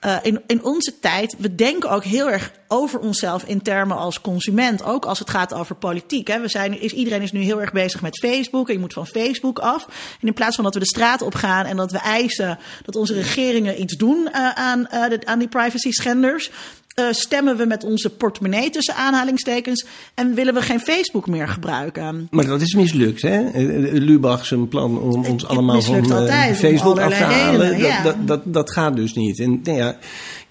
eh, 0.00 0.16
in, 0.22 0.40
in 0.46 0.64
onze 0.64 0.98
tijd, 1.00 1.34
we 1.38 1.54
denken 1.54 1.90
ook 1.90 2.04
heel 2.04 2.30
erg 2.30 2.52
over 2.68 3.00
onszelf 3.00 3.44
in 3.44 3.62
termen 3.62 3.96
als 3.96 4.20
consument. 4.20 4.84
Ook 4.84 5.04
als 5.04 5.18
het 5.18 5.30
gaat 5.30 5.54
over 5.54 5.74
politiek. 5.74 6.28
Hè. 6.28 6.40
We 6.40 6.48
zijn, 6.48 6.80
is, 6.80 6.92
iedereen 6.92 7.22
is 7.22 7.32
nu 7.32 7.40
heel 7.40 7.60
erg 7.60 7.72
bezig 7.72 8.02
met 8.02 8.18
Facebook. 8.18 8.68
En 8.68 8.74
je 8.74 8.80
moet 8.80 8.92
van 8.92 9.06
Facebook 9.06 9.58
af. 9.58 9.84
En 10.20 10.26
in 10.26 10.34
plaats 10.34 10.54
van 10.54 10.64
dat 10.64 10.74
we 10.74 10.80
de 10.80 10.86
straat 10.86 11.22
op 11.22 11.34
gaan 11.34 11.64
en 11.66 11.76
dat 11.76 11.92
we 11.92 11.98
eisen 11.98 12.58
dat 12.84 12.96
onze 12.96 13.14
regeringen 13.14 13.80
iets 13.80 13.96
doen 13.96 14.28
eh, 14.32 14.50
aan, 14.50 14.86
eh, 14.88 15.08
de- 15.08 15.20
aan 15.26 15.38
die 15.38 15.48
privacy 15.48 15.90
schenders. 15.90 16.50
Eh, 16.94 17.04
stemmen 17.10 17.56
we 17.56 17.66
met 17.66 17.84
onze 17.84 18.10
portemonnee 18.10 18.70
tussen 18.70 18.94
aanhalingstekens 18.94 19.86
en 20.14 20.34
willen 20.34 20.54
we 20.54 20.62
geen 20.62 20.80
Facebook 20.80 21.26
meer 21.26 21.48
gebruiken. 21.48 22.28
Maar 22.30 22.46
dat 22.46 22.60
is 22.60 22.74
mislukt, 22.74 23.22
hè? 23.22 23.50
Lubach 23.92 24.46
zijn 24.46 24.68
plan 24.68 24.98
om 24.98 25.24
ons 25.24 25.46
allemaal 25.46 25.82
van 25.82 26.12
eh, 26.12 26.52
Facebook 26.52 26.98
af 26.98 27.16
te 27.16 27.24
halen. 27.24 27.60
redenen, 27.60 27.80
dat, 27.80 27.88
ja. 27.88 28.02
dat, 28.02 28.26
dat, 28.26 28.40
dat 28.44 28.70
gaat 28.70 28.96
dus 28.96 29.14
niet. 29.14 29.40
En 29.40 29.60
nou 29.62 29.78
ja, 29.78 29.96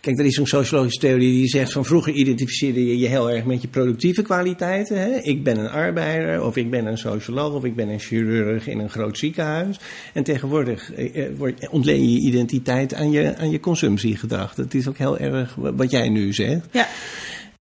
kijk, 0.03 0.19
er 0.19 0.25
is 0.25 0.35
zo'n 0.35 0.47
sociologische 0.47 0.99
theorie 0.99 1.31
die 1.31 1.47
zegt 1.47 1.71
van 1.71 1.85
vroeger 1.85 2.13
identificeerde 2.13 2.85
je 2.85 2.97
je 2.97 3.07
heel 3.07 3.31
erg 3.31 3.45
met 3.45 3.61
je 3.61 3.67
productieve 3.67 4.21
kwaliteiten. 4.21 4.99
Hè? 4.99 5.09
Ik 5.21 5.43
ben 5.43 5.57
een 5.57 5.69
arbeider, 5.69 6.43
of 6.43 6.55
ik 6.55 6.69
ben 6.69 6.85
een 6.85 6.97
socioloog, 6.97 7.53
of 7.53 7.63
ik 7.63 7.75
ben 7.75 7.89
een 7.89 7.99
chirurg 7.99 8.67
in 8.67 8.79
een 8.79 8.89
groot 8.89 9.17
ziekenhuis. 9.17 9.79
En 10.13 10.23
tegenwoordig 10.23 10.93
eh, 10.93 11.25
eh, 11.25 11.37
wordt- 11.37 11.69
ontleen 11.69 12.03
je 12.09 12.13
je 12.13 12.27
identiteit 12.27 12.93
aan 12.93 13.11
je, 13.11 13.37
aan 13.37 13.51
je 13.51 13.59
consumptiegedrag. 13.59 14.55
Dat 14.55 14.73
is 14.73 14.87
ook 14.87 14.97
heel 14.97 15.17
erg 15.17 15.55
wat 15.55 15.91
jij 15.91 16.09
nu 16.09 16.33
zegt. 16.33 16.67
Ja. 16.71 16.87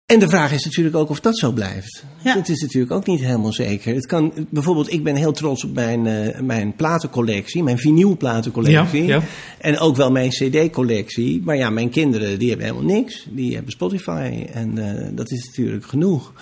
En 0.09 0.19
de 0.19 0.29
vraag 0.29 0.53
is 0.53 0.65
natuurlijk 0.65 0.97
ook 0.97 1.11
of 1.11 1.21
dat 1.21 1.39
zo 1.39 1.53
blijft. 1.53 2.05
Ja. 2.25 2.35
Dat 2.35 2.49
is 2.49 2.61
natuurlijk 2.61 2.93
ook 2.93 3.07
niet 3.07 3.21
helemaal 3.21 3.53
zeker. 3.53 3.95
Het 3.95 4.07
kan, 4.07 4.33
bijvoorbeeld, 4.51 4.93
ik 4.93 5.03
ben 5.05 5.15
heel 5.15 5.33
trots 5.33 5.65
op 5.65 5.75
mijn, 5.75 6.07
eh, 6.07 6.41
mijn 6.41 6.75
platencollectie, 6.77 7.63
mijn 7.63 7.79
vinylplatencollectie. 7.79 9.05
Ja, 9.05 9.15
ja. 9.15 9.23
En 9.59 9.79
ook 9.79 9.97
wel 9.97 10.11
mijn 10.11 10.31
cd-collectie. 10.31 11.43
Maar 11.45 11.57
ja, 11.57 11.71
mijn 11.71 11.91
kinderen 11.91 12.39
die 12.39 12.49
hebben 12.49 12.67
helemaal 12.67 12.95
niks. 12.95 13.27
Die 13.31 13.55
hebben 13.55 13.73
Spotify 13.73 14.47
en 14.53 14.79
eh, 14.79 15.09
dat 15.13 15.31
is 15.31 15.47
natuurlijk 15.47 15.85
genoeg. 15.85 16.33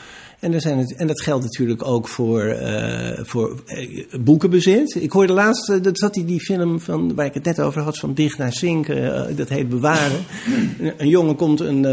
En, 0.41 0.53
er 0.53 0.61
zijn 0.61 0.79
het, 0.79 0.95
en 0.95 1.07
dat 1.07 1.23
geldt 1.23 1.45
natuurlijk 1.45 1.85
ook 1.85 2.09
voor, 2.09 2.43
eh, 2.43 3.25
voor 3.25 3.63
eh, 3.67 4.05
boekenbezit. 4.21 4.95
Ik 4.95 5.13
hoorde 5.13 5.33
laatst, 5.33 5.71
eh, 5.71 5.83
dat 5.83 5.99
zat 5.99 6.15
die, 6.15 6.25
die 6.25 6.41
film 6.41 6.81
van, 6.81 7.15
waar 7.15 7.27
ik 7.27 7.35
het 7.35 7.45
net 7.45 7.61
over 7.61 7.83
had, 7.83 7.99
van 7.99 8.15
Dicht 8.15 8.39
naar 8.39 8.53
Zinken, 8.53 9.29
eh, 9.29 9.37
dat 9.37 9.49
heet 9.49 9.69
Bewaren. 9.69 10.25
een, 10.79 10.93
een 11.03 11.09
jongen 11.09 11.37
komt 11.37 11.61
een, 11.61 11.85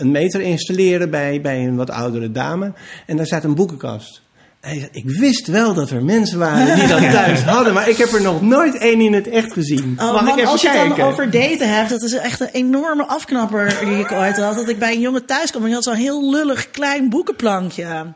een 0.00 0.10
meter 0.10 0.40
installeren 0.40 1.10
bij, 1.10 1.40
bij 1.40 1.66
een 1.66 1.76
wat 1.76 1.90
oudere 1.90 2.30
dame. 2.30 2.72
En 3.06 3.16
daar 3.16 3.26
staat 3.26 3.44
een 3.44 3.54
boekenkast. 3.54 4.22
Hij 4.60 4.78
zei, 4.78 4.88
ik 4.92 5.04
wist 5.04 5.46
wel 5.46 5.74
dat 5.74 5.90
er 5.90 6.04
mensen 6.04 6.38
waren 6.38 6.78
die 6.78 6.86
dat 6.88 7.00
thuis 7.20 7.42
hadden, 7.42 7.74
maar 7.74 7.88
ik 7.88 7.96
heb 7.96 8.12
er 8.12 8.22
nog 8.22 8.42
nooit 8.42 8.78
één 8.78 9.00
in 9.00 9.12
het 9.12 9.28
echt 9.28 9.52
gezien. 9.52 9.96
Oh, 10.00 10.12
Mag 10.12 10.24
man, 10.24 10.32
ik 10.32 10.38
even 10.38 10.50
als 10.50 10.62
je 10.62 10.68
het 10.68 10.96
dan 10.96 11.06
over 11.06 11.30
daten 11.30 11.74
hebt, 11.74 11.90
dat 11.90 12.02
is 12.02 12.12
echt 12.12 12.40
een 12.40 12.48
enorme 12.52 13.06
afknapper 13.06 13.78
die 13.84 13.98
ik 13.98 14.12
ooit 14.12 14.36
had. 14.36 14.54
Dat 14.54 14.68
ik 14.68 14.78
bij 14.78 14.92
een 14.92 15.00
jongen 15.00 15.24
thuis 15.24 15.50
kwam 15.50 15.60
en 15.62 15.66
die 15.66 15.76
had 15.76 15.84
zo'n 15.84 15.94
heel 15.94 16.30
lullig 16.30 16.70
klein 16.70 17.08
boekenplankje. 17.08 18.06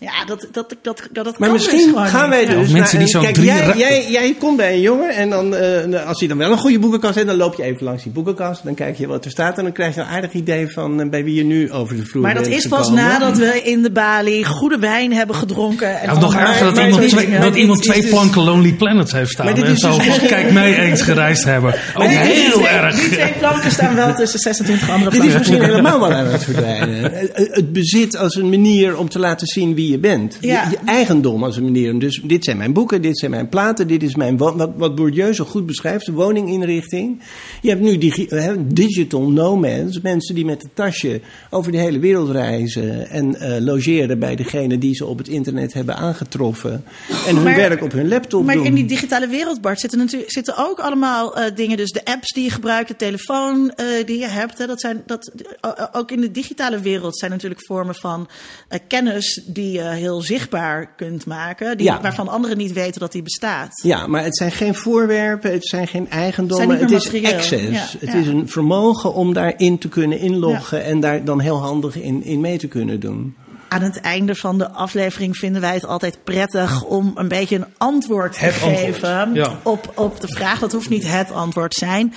Ja, 0.00 0.24
dat, 0.26 0.48
dat, 0.52 0.76
dat, 0.82 0.98
dat, 1.12 1.24
dat 1.24 1.38
Maar 1.38 1.48
kan 1.48 1.58
dus 1.58 1.66
misschien 1.66 1.88
gewoon 1.88 2.06
gaan 2.06 2.30
wij 2.30 2.46
dus. 2.46 2.68
Mensen 2.70 2.98
die 2.98 3.08
zo'n 3.08 3.22
kijk, 3.22 3.34
drie 3.34 3.46
jij, 3.46 3.72
jij, 3.76 4.10
jij 4.10 4.34
komt 4.38 4.56
bij 4.56 4.72
een 4.74 4.80
jongen 4.80 5.10
en 5.10 5.30
dan, 5.30 5.54
eh, 5.54 6.06
als 6.06 6.18
hij 6.18 6.28
dan 6.28 6.38
wel 6.38 6.50
een 6.52 6.58
goede 6.58 6.78
boekenkast 6.78 7.14
heeft, 7.14 7.26
dan 7.26 7.36
loop 7.36 7.54
je 7.54 7.62
even 7.62 7.84
langs 7.84 8.02
die 8.02 8.12
boekenkast. 8.12 8.64
Dan 8.64 8.74
kijk 8.74 8.96
je 8.98 9.06
wat 9.06 9.24
er 9.24 9.30
staat 9.30 9.56
en 9.58 9.64
dan 9.64 9.72
krijg 9.72 9.94
je 9.94 10.00
een 10.00 10.06
aardig 10.06 10.32
idee 10.32 10.68
van 10.72 11.00
eh, 11.00 11.08
bij 11.08 11.24
wie 11.24 11.34
je 11.34 11.44
nu 11.44 11.72
over 11.72 11.96
de 11.96 12.04
vloer 12.04 12.22
Maar 12.22 12.34
dat 12.34 12.42
bent 12.42 12.54
is 12.56 12.66
pas 12.66 12.90
nadat 12.90 13.36
we 13.38 13.60
in 13.64 13.82
de 13.82 13.90
balie 13.90 14.44
goede 14.44 14.78
wijn 14.78 15.12
hebben 15.12 15.36
gedronken. 15.36 16.00
En 16.00 16.12
Ja, 16.14 16.18
nog 16.20 16.34
erger 16.34 16.64
dat 16.64 16.74
maar 16.74 16.84
iemand 16.84 17.02
dit- 17.02 17.10
twee, 17.10 17.30
dat 17.30 17.42
dit 17.42 17.54
iemand 17.54 17.82
twee 17.82 18.00
dus- 18.00 18.10
planken 18.10 18.42
Lonely 18.42 18.72
Planet 18.72 19.12
heeft 19.12 19.30
staan. 19.30 19.44
Maar 19.46 19.54
dit 19.54 19.64
En 19.64 19.70
is 19.72 19.80
zo 19.80 19.96
dus- 19.98 20.06
van, 20.06 20.26
kijk 20.26 20.52
mij 20.52 20.78
eens 20.78 21.02
gereisd 21.02 21.44
hebben. 21.44 21.74
Ook 21.94 22.08
die 22.08 22.18
heel 22.18 22.50
twee- 22.52 22.66
erg. 22.66 23.00
Die 23.00 23.08
twee 23.10 23.32
planken 23.38 23.70
staan 23.70 23.94
wel 23.94 24.14
tussen 24.14 24.38
26 24.38 24.90
andere 24.90 25.10
Dit 25.10 25.20
is 25.24 25.26
planken. 25.30 25.50
misschien 25.50 25.70
helemaal 25.70 26.00
wel 26.00 26.12
aan 26.12 26.26
het 26.26 26.44
verdwijnen. 26.44 27.12
Eh, 27.34 27.44
Het 27.50 27.72
bezit 27.72 28.16
als 28.16 28.34
een 28.34 28.48
manier 28.48 28.96
om 28.98 29.08
te 29.08 29.18
laten 29.18 29.46
zien 29.46 29.74
wie 29.74 29.90
je 29.90 29.95
je 29.96 30.02
bent. 30.02 30.38
Ja. 30.40 30.64
Je, 30.64 30.70
je 30.70 30.78
eigendom 30.84 31.44
als 31.44 31.56
een 31.56 31.62
manier. 31.64 31.98
Dus 31.98 32.20
dit 32.24 32.44
zijn 32.44 32.56
mijn 32.56 32.72
boeken, 32.72 33.02
dit 33.02 33.18
zijn 33.18 33.30
mijn 33.30 33.48
platen, 33.48 33.88
dit 33.88 34.02
is 34.02 34.14
mijn 34.14 34.36
wat, 34.36 34.70
wat 34.76 34.94
Bourdieu 34.94 35.32
zo 35.32 35.44
goed 35.44 35.66
beschrijft, 35.66 36.06
de 36.06 36.12
woninginrichting. 36.12 37.22
Je 37.62 37.68
hebt 37.68 37.80
nu 37.80 37.98
digi- 37.98 38.26
hè, 38.28 38.66
digital 38.66 39.30
nomads, 39.30 40.00
mensen 40.00 40.34
die 40.34 40.44
met 40.44 40.62
een 40.62 40.70
tasje 40.74 41.20
over 41.50 41.72
de 41.72 41.78
hele 41.78 41.98
wereld 41.98 42.30
reizen 42.30 43.10
en 43.10 43.34
eh, 43.34 43.60
logeren 43.64 44.18
bij 44.18 44.36
degene 44.36 44.78
die 44.78 44.94
ze 44.94 45.06
op 45.06 45.18
het 45.18 45.28
internet 45.28 45.72
hebben 45.72 45.96
aangetroffen 45.96 46.84
en 47.26 47.34
hun 47.34 47.44
Maar- 47.44 47.56
werk 47.56 47.82
op 47.82 47.92
hun 47.92 48.08
laptop 48.08 48.44
Maar 48.44 48.54
doen. 48.54 48.64
in 48.64 48.74
die 48.74 48.84
digitale 48.84 49.26
wereld, 49.26 49.60
Bart, 49.60 49.80
zitten, 49.80 49.98
natuurlijk, 49.98 50.32
zitten 50.32 50.54
ook 50.56 50.78
allemaal 50.78 51.36
eh, 51.36 51.54
dingen. 51.54 51.76
Dus 51.76 51.90
de 51.90 52.04
apps 52.04 52.32
die 52.32 52.44
je 52.44 52.50
gebruikt, 52.50 52.88
de 52.88 52.96
telefoon 52.96 53.70
eh, 53.70 53.86
die 54.06 54.18
je 54.18 54.26
hebt. 54.28 54.58
Hè, 54.58 54.66
dat 54.66 54.80
zijn, 54.80 55.02
dat, 55.06 55.32
eh, 55.60 55.70
ook 55.92 56.10
in 56.10 56.20
de 56.20 56.30
digitale 56.30 56.80
wereld 56.80 57.18
zijn 57.18 57.30
natuurlijk 57.30 57.64
vormen 57.66 57.94
van 57.94 58.28
eh, 58.68 58.78
kennis 58.88 59.42
die 59.46 59.75
je 59.76 59.82
heel 59.82 60.22
zichtbaar 60.22 60.94
kunt 60.96 61.26
maken. 61.26 61.76
Die, 61.76 61.86
Ja. 61.86 62.00
Waarvan 62.00 62.28
anderen 62.28 62.56
niet 62.56 62.72
weten 62.72 63.00
dat 63.00 63.12
die 63.12 63.22
bestaat. 63.22 63.82
Ja, 63.82 64.06
maar 64.06 64.24
het 64.24 64.36
zijn 64.36 64.52
geen 64.52 64.74
voorwerpen, 64.74 65.52
het 65.52 65.66
zijn 65.66 65.86
geen 65.86 66.10
eigendommen, 66.10 66.68
Het 66.68 66.88
zijn 66.88 67.02
het 67.02 67.12
niet 67.12 67.24
is 67.24 67.34
access. 67.34 67.92
Ja, 67.92 67.98
het 67.98 68.12
ja. 68.12 68.18
is 68.18 68.26
een 68.26 68.48
vermogen 68.48 69.14
om 69.14 69.32
daarin 69.32 69.78
te 69.78 69.88
kunnen 69.88 70.18
inloggen 70.18 70.84
en 70.84 71.00
daar 71.00 71.24
dan 71.24 71.40
heel 71.40 71.58
handig 71.58 71.96
in, 71.96 72.24
in 72.24 72.40
mee 72.40 72.58
te 72.58 72.68
kunnen 72.68 73.00
doen. 73.00 73.36
Aan 73.68 73.82
het 73.82 74.00
einde 74.00 74.34
van 74.34 74.58
de 74.58 74.70
aflevering 74.70 75.36
vinden 75.36 75.60
wij 75.60 75.74
het 75.74 75.86
altijd 75.86 76.18
prettig 76.24 76.84
om 76.84 77.12
een 77.14 77.28
beetje 77.28 77.56
een 77.56 77.66
antwoord 77.76 78.32
te 78.32 78.38
Het 78.38 78.54
antwoord, 78.54 78.76
geven 78.76 79.34
ja. 79.34 79.58
op, 79.62 79.92
op 79.94 80.20
de 80.20 80.28
vraag. 80.28 80.58
Dat 80.58 80.72
hoeft 80.72 80.88
niet 80.88 81.10
het 81.10 81.32
antwoord 81.32 81.74
zijn. 81.74 82.14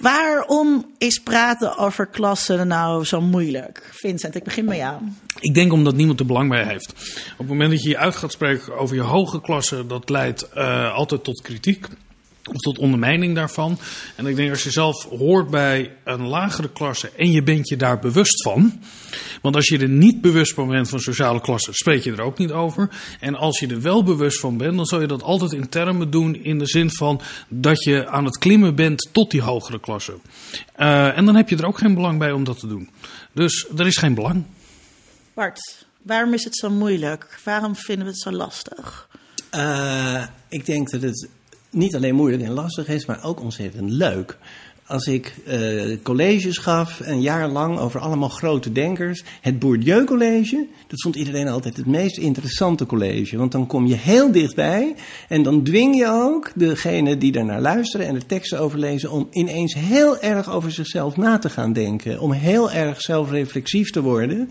Waarom 0.00 0.94
is 0.98 1.18
praten 1.18 1.78
over 1.78 2.06
klassen 2.06 2.68
nou 2.68 3.04
zo 3.04 3.20
moeilijk? 3.20 3.90
Vincent, 3.92 4.34
ik 4.34 4.44
begin 4.44 4.66
bij 4.66 4.76
jou. 4.76 5.02
Ik 5.40 5.54
denk 5.54 5.72
omdat 5.72 5.94
niemand 5.94 6.20
er 6.20 6.26
belang 6.26 6.48
bij 6.48 6.64
heeft. 6.64 6.92
Op 7.32 7.38
het 7.38 7.48
moment 7.48 7.70
dat 7.70 7.82
je 7.82 7.88
je 7.88 7.98
uit 7.98 8.16
gaat 8.16 8.32
spreken 8.32 8.78
over 8.78 8.96
je 8.96 9.02
hoge 9.02 9.40
klasse, 9.40 9.86
dat 9.86 10.10
leidt 10.10 10.48
eh, 10.48 10.94
altijd 10.94 11.24
tot 11.24 11.40
kritiek. 11.42 11.86
Of 12.52 12.56
tot 12.56 12.78
ondermijning 12.78 13.34
daarvan. 13.34 13.78
En 14.16 14.26
ik 14.26 14.36
denk 14.36 14.50
als 14.50 14.62
je 14.62 14.70
zelf 14.70 15.04
hoort 15.04 15.50
bij 15.50 15.92
een 16.04 16.26
lagere 16.26 16.72
klasse 16.72 17.10
en 17.16 17.30
je 17.30 17.42
bent 17.42 17.68
je 17.68 17.76
daar 17.76 17.98
bewust 17.98 18.42
van. 18.42 18.80
Want 19.46 19.58
als 19.58 19.68
je 19.68 19.78
er 19.78 19.88
niet 19.88 20.20
bewust 20.20 20.54
van 20.54 20.68
bent 20.68 20.88
van 20.88 21.00
sociale 21.00 21.40
klasse, 21.40 21.72
spreek 21.72 22.04
je 22.04 22.12
er 22.12 22.20
ook 22.20 22.38
niet 22.38 22.52
over. 22.52 22.90
En 23.20 23.34
als 23.34 23.58
je 23.58 23.66
er 23.66 23.80
wel 23.80 24.02
bewust 24.02 24.40
van 24.40 24.56
bent, 24.56 24.76
dan 24.76 24.86
zal 24.86 25.00
je 25.00 25.06
dat 25.06 25.22
altijd 25.22 25.52
in 25.52 25.68
termen 25.68 26.10
doen 26.10 26.34
in 26.34 26.58
de 26.58 26.66
zin 26.66 26.90
van 26.90 27.20
dat 27.48 27.82
je 27.82 28.08
aan 28.08 28.24
het 28.24 28.38
klimmen 28.38 28.74
bent 28.74 29.08
tot 29.12 29.30
die 29.30 29.42
hogere 29.42 29.80
klasse. 29.80 30.18
Eh, 30.72 31.18
en 31.18 31.24
dan 31.24 31.36
heb 31.36 31.48
je 31.48 31.56
er 31.56 31.66
ook 31.66 31.78
geen 31.78 31.94
belang 31.94 32.18
bij 32.18 32.32
om 32.32 32.44
dat 32.44 32.58
te 32.58 32.66
doen. 32.66 32.90
Dus 33.32 33.66
er 33.76 33.86
is 33.86 33.96
geen 33.96 34.14
belang. 34.14 34.44
Bart, 35.34 35.86
waarom 36.02 36.34
is 36.34 36.44
het 36.44 36.56
zo 36.56 36.70
moeilijk? 36.70 37.40
Waarom 37.44 37.76
vinden 37.76 38.04
we 38.04 38.10
het 38.10 38.20
zo 38.20 38.30
lastig? 38.30 39.08
Eh, 39.50 40.26
ik 40.48 40.66
denk 40.66 40.90
dat 40.90 41.02
het 41.02 41.28
niet 41.70 41.94
alleen 41.94 42.14
moeilijk 42.14 42.42
en 42.42 42.52
lastig 42.52 42.88
is, 42.88 43.06
maar 43.06 43.24
ook 43.24 43.40
ontzettend 43.40 43.90
leuk. 43.90 44.38
Als 44.86 45.06
ik 45.06 45.34
eh, 45.44 45.96
colleges 46.02 46.58
gaf, 46.58 47.00
een 47.02 47.20
jaar 47.20 47.48
lang, 47.48 47.78
over 47.78 48.00
allemaal 48.00 48.28
grote 48.28 48.72
denkers. 48.72 49.24
Het 49.40 49.58
Bourdieu 49.58 50.04
College, 50.04 50.66
dat 50.86 51.02
vond 51.02 51.16
iedereen 51.16 51.48
altijd 51.48 51.76
het 51.76 51.86
meest 51.86 52.18
interessante 52.18 52.86
college. 52.86 53.36
Want 53.36 53.52
dan 53.52 53.66
kom 53.66 53.86
je 53.86 53.94
heel 53.94 54.32
dichtbij 54.32 54.94
en 55.28 55.42
dan 55.42 55.62
dwing 55.62 55.96
je 55.96 56.08
ook 56.08 56.52
degene 56.54 57.18
die 57.18 57.32
daarnaar 57.32 57.60
luisteren 57.60 58.06
en 58.06 58.14
de 58.14 58.26
teksten 58.26 58.60
overlezen... 58.60 59.10
om 59.10 59.28
ineens 59.30 59.74
heel 59.74 60.20
erg 60.20 60.50
over 60.50 60.72
zichzelf 60.72 61.16
na 61.16 61.38
te 61.38 61.50
gaan 61.50 61.72
denken. 61.72 62.20
Om 62.20 62.32
heel 62.32 62.70
erg 62.70 63.00
zelfreflexief 63.00 63.90
te 63.90 64.02
worden. 64.02 64.50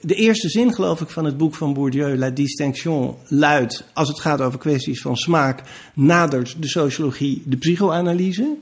De 0.00 0.14
eerste 0.14 0.48
zin, 0.48 0.74
geloof 0.74 1.00
ik, 1.00 1.08
van 1.08 1.24
het 1.24 1.36
boek 1.36 1.54
van 1.54 1.74
Bourdieu, 1.74 2.18
La 2.18 2.30
Distinction, 2.30 3.14
luidt, 3.26 3.84
als 3.92 4.08
het 4.08 4.20
gaat 4.20 4.40
over 4.40 4.58
kwesties 4.58 5.00
van 5.00 5.16
smaak, 5.16 5.62
nadert 5.94 6.62
de 6.62 6.68
sociologie 6.68 7.42
de 7.44 7.56
psychoanalyse. 7.56 8.56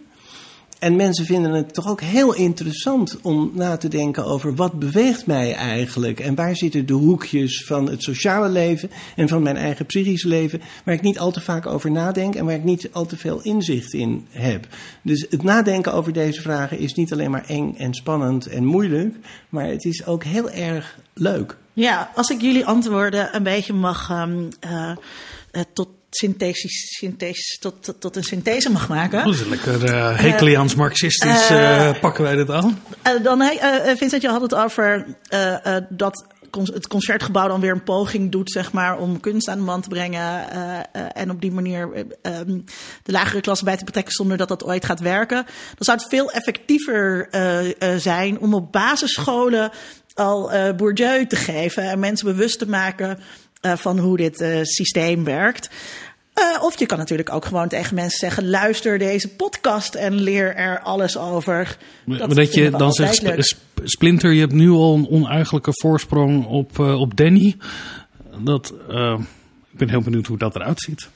En 0.79 0.97
mensen 0.97 1.25
vinden 1.25 1.53
het 1.53 1.75
toch 1.75 1.89
ook 1.89 2.01
heel 2.01 2.35
interessant 2.35 3.19
om 3.23 3.51
na 3.55 3.77
te 3.77 3.89
denken 3.89 4.25
over 4.25 4.55
wat 4.55 4.79
beweegt 4.79 5.27
mij 5.27 5.55
eigenlijk 5.55 6.21
en 6.21 6.35
waar 6.35 6.57
zitten 6.57 6.87
de 6.87 6.93
hoekjes 6.93 7.65
van 7.65 7.91
het 7.91 8.03
sociale 8.03 8.49
leven 8.49 8.91
en 9.17 9.29
van 9.29 9.43
mijn 9.43 9.57
eigen 9.57 9.87
psychische 9.87 10.29
leven 10.29 10.61
waar 10.85 10.95
ik 10.95 11.03
niet 11.03 11.19
al 11.19 11.31
te 11.31 11.41
vaak 11.41 11.67
over 11.67 11.91
nadenk 11.91 12.35
en 12.35 12.45
waar 12.45 12.55
ik 12.55 12.65
niet 12.65 12.89
al 12.93 13.07
te 13.07 13.17
veel 13.17 13.43
inzicht 13.43 13.93
in 13.93 14.27
heb. 14.31 14.67
Dus 15.03 15.27
het 15.31 15.43
nadenken 15.43 15.93
over 15.93 16.13
deze 16.13 16.41
vragen 16.41 16.79
is 16.79 16.95
niet 16.95 17.13
alleen 17.13 17.31
maar 17.31 17.45
eng 17.47 17.75
en 17.79 17.95
spannend 17.95 18.47
en 18.47 18.65
moeilijk, 18.65 19.15
maar 19.49 19.67
het 19.67 19.85
is 19.85 20.07
ook 20.07 20.25
heel 20.25 20.51
erg 20.51 20.99
leuk. 21.15 21.57
Ja, 21.73 22.11
als 22.15 22.31
ik 22.31 22.41
jullie 22.41 22.67
antwoorden 22.67 23.37
een 23.37 23.43
beetje 23.43 23.73
mag 23.73 24.11
ehm, 24.11 24.45
eh, 24.61 24.91
eh, 25.51 25.63
tot, 25.73 25.89
synthesisch, 26.19 26.97
synthese, 26.99 27.59
tot, 27.59 27.83
tot, 27.83 28.01
tot 28.01 28.17
een 28.17 28.25
synthese 28.25 28.71
mag 28.71 28.89
maken. 28.89 29.25
Dat 29.25 29.35
is 29.35 29.45
lekker 29.45 29.85
uh, 29.85 30.19
Hegeliaans 30.19 30.75
marxistisch 30.75 31.51
uh, 31.51 32.01
pakken 32.01 32.25
wij 32.25 32.37
dit 32.37 32.51
aan. 32.51 32.83
Dan, 33.23 33.43
Vincent, 33.97 34.23
je 34.23 34.29
had 34.29 34.43
het 34.43 34.55
over 34.55 35.07
dat 35.89 36.27
het 36.51 36.87
concertgebouw 36.87 37.49
dan 37.49 37.61
weer 37.61 37.73
een 37.73 37.83
poging 37.83 38.33
doet, 38.33 38.51
zeg 38.51 38.73
maar, 38.73 38.99
om 38.99 39.21
kunst 39.21 39.49
aan 39.49 39.59
de 39.59 39.65
man 39.65 39.81
te 39.81 39.89
brengen. 39.89 40.53
en 41.15 41.31
op 41.31 41.41
die 41.41 41.53
manier 41.53 42.07
um, 42.23 42.65
de 43.03 43.13
lagere 43.13 43.41
klasse 43.41 43.65
bij 43.65 43.77
te 43.77 43.85
betrekken 43.85 44.13
zonder 44.13 44.37
dat 44.37 44.49
dat 44.49 44.65
ooit 44.65 44.85
gaat 44.85 45.01
werken. 45.01 45.45
Dan 45.45 45.85
zou 45.85 45.99
het 45.99 46.09
veel 46.09 46.31
effectiever 46.31 47.29
zijn 47.99 48.39
om 48.39 48.55
op 48.55 48.73
basisscholen 48.73 49.71
al 50.15 50.51
Bourdieu 50.77 51.27
te 51.27 51.37
geven 51.37 51.83
en 51.83 51.99
mensen 51.99 52.27
bewust 52.27 52.59
te 52.59 52.69
maken 52.69 53.19
van 53.61 53.99
hoe 53.99 54.17
dit 54.17 54.45
systeem 54.63 55.25
werkt. 55.25 55.69
Uh, 56.39 56.63
of 56.63 56.79
je 56.79 56.87
kan 56.87 56.99
natuurlijk 56.99 57.33
ook 57.33 57.45
gewoon 57.45 57.69
tegen 57.69 57.95
mensen 57.95 58.19
zeggen: 58.19 58.49
luister 58.49 58.99
deze 58.99 59.29
podcast 59.29 59.95
en 59.95 60.15
leer 60.15 60.55
er 60.55 60.81
alles 60.81 61.19
over. 61.19 61.77
Dat 62.05 62.19
maar 62.19 62.35
dat 62.35 62.55
je 62.55 62.71
dan 62.71 62.93
zegt: 62.93 63.15
sp 63.15 63.29
sp 63.39 63.59
Splinter, 63.85 64.33
je 64.33 64.41
hebt 64.41 64.53
nu 64.53 64.71
al 64.71 64.95
een 64.95 65.09
onuigelijke 65.09 65.71
voorsprong 65.73 66.47
op, 66.47 66.79
uh, 66.79 67.01
op 67.01 67.17
Danny. 67.17 67.57
Dat, 68.39 68.75
uh, 68.91 69.21
ik 69.71 69.79
ben 69.79 69.89
heel 69.89 70.01
benieuwd 70.01 70.27
hoe 70.27 70.39
dat 70.39 70.55
eruit 70.55 70.81
ziet. 70.81 71.09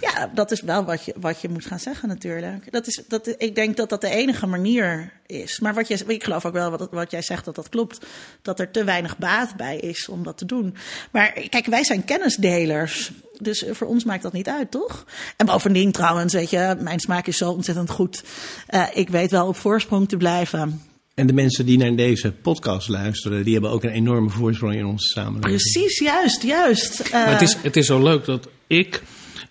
Ja, 0.00 0.30
dat 0.34 0.50
is 0.50 0.60
wel 0.60 0.84
wat 0.84 1.04
je, 1.04 1.14
wat 1.20 1.40
je 1.40 1.48
moet 1.48 1.66
gaan 1.66 1.80
zeggen 1.80 2.08
natuurlijk. 2.08 2.72
Dat 2.72 2.86
is, 2.86 3.02
dat, 3.08 3.34
ik 3.38 3.54
denk 3.54 3.76
dat 3.76 3.88
dat 3.88 4.00
de 4.00 4.08
enige 4.08 4.46
manier 4.46 5.12
is. 5.26 5.60
Maar 5.60 5.74
wat 5.74 5.88
je, 5.88 6.04
ik 6.06 6.24
geloof 6.24 6.44
ook 6.44 6.52
wel 6.52 6.70
wat, 6.70 6.88
wat 6.90 7.10
jij 7.10 7.22
zegt 7.22 7.44
dat 7.44 7.54
dat 7.54 7.68
klopt. 7.68 8.06
Dat 8.42 8.60
er 8.60 8.70
te 8.70 8.84
weinig 8.84 9.18
baat 9.18 9.56
bij 9.56 9.76
is 9.76 10.08
om 10.08 10.22
dat 10.22 10.38
te 10.38 10.46
doen. 10.46 10.74
Maar 11.10 11.32
kijk, 11.48 11.66
wij 11.66 11.84
zijn 11.84 12.04
kennisdelers. 12.04 13.12
Dus 13.38 13.64
voor 13.70 13.86
ons 13.86 14.04
maakt 14.04 14.22
dat 14.22 14.32
niet 14.32 14.48
uit, 14.48 14.70
toch? 14.70 15.04
En 15.36 15.46
bovendien 15.46 15.92
trouwens, 15.92 16.32
weet 16.32 16.50
je, 16.50 16.76
mijn 16.80 17.00
smaak 17.00 17.26
is 17.26 17.36
zo 17.36 17.50
ontzettend 17.50 17.90
goed. 17.90 18.24
Uh, 18.70 18.86
ik 18.94 19.08
weet 19.08 19.30
wel 19.30 19.46
op 19.46 19.56
voorsprong 19.56 20.08
te 20.08 20.16
blijven. 20.16 20.82
En 21.14 21.26
de 21.26 21.32
mensen 21.32 21.66
die 21.66 21.78
naar 21.78 21.96
deze 21.96 22.32
podcast 22.32 22.88
luisteren, 22.88 23.44
die 23.44 23.52
hebben 23.52 23.70
ook 23.70 23.84
een 23.84 23.90
enorme 23.90 24.30
voorsprong 24.30 24.74
in 24.74 24.86
onze 24.86 25.06
samenleving. 25.06 25.62
Precies, 25.62 25.98
juist, 25.98 26.42
juist. 26.42 27.00
Uh, 27.00 27.12
maar 27.12 27.30
het 27.30 27.42
is, 27.42 27.56
het 27.62 27.76
is 27.76 27.86
zo 27.86 28.02
leuk 28.02 28.24
dat 28.24 28.48
ik 28.66 29.02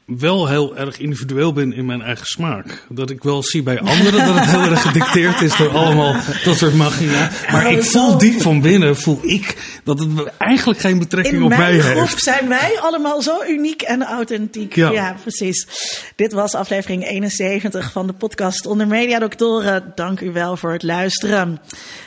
wel 0.05 0.47
heel 0.47 0.77
erg 0.77 0.99
individueel 0.99 1.53
ben 1.53 1.73
in 1.73 1.85
mijn 1.85 2.01
eigen 2.01 2.25
smaak. 2.25 2.85
Dat 2.89 3.09
ik 3.09 3.23
wel 3.23 3.43
zie 3.43 3.63
bij 3.63 3.79
anderen 3.79 4.25
dat 4.25 4.35
het 4.35 4.45
heel 4.45 4.71
erg 4.71 4.81
gedicteerd 4.81 5.41
is 5.41 5.57
door 5.57 5.69
allemaal 5.69 6.15
dat 6.43 6.57
soort 6.57 6.75
magie. 6.75 7.09
Maar 7.51 7.71
ik 7.71 7.83
voel 7.83 8.17
diep 8.17 8.41
van 8.41 8.61
binnen, 8.61 8.97
voel 8.97 9.19
ik, 9.21 9.79
dat 9.83 9.99
het 9.99 10.09
eigenlijk 10.37 10.79
geen 10.79 10.99
betrekking 10.99 11.35
in 11.35 11.43
op 11.43 11.49
mij 11.49 11.71
heeft. 11.71 11.87
In 11.87 11.93
mijn 11.93 12.07
groep 12.07 12.19
zijn 12.19 12.47
wij 12.47 12.79
allemaal 12.81 13.21
zo 13.21 13.43
uniek 13.47 13.81
en 13.81 14.03
authentiek. 14.03 14.75
Ja. 14.75 14.91
ja. 14.91 15.15
precies. 15.21 15.67
Dit 16.15 16.33
was 16.33 16.53
aflevering 16.53 17.07
71 17.07 17.91
van 17.91 18.07
de 18.07 18.13
podcast 18.13 18.65
Onder 18.65 18.87
Media 18.87 19.19
Doctoren. 19.19 19.91
Dank 19.95 20.19
u 20.19 20.31
wel 20.31 20.57
voor 20.57 20.71
het 20.71 20.83
luisteren. 20.83 21.59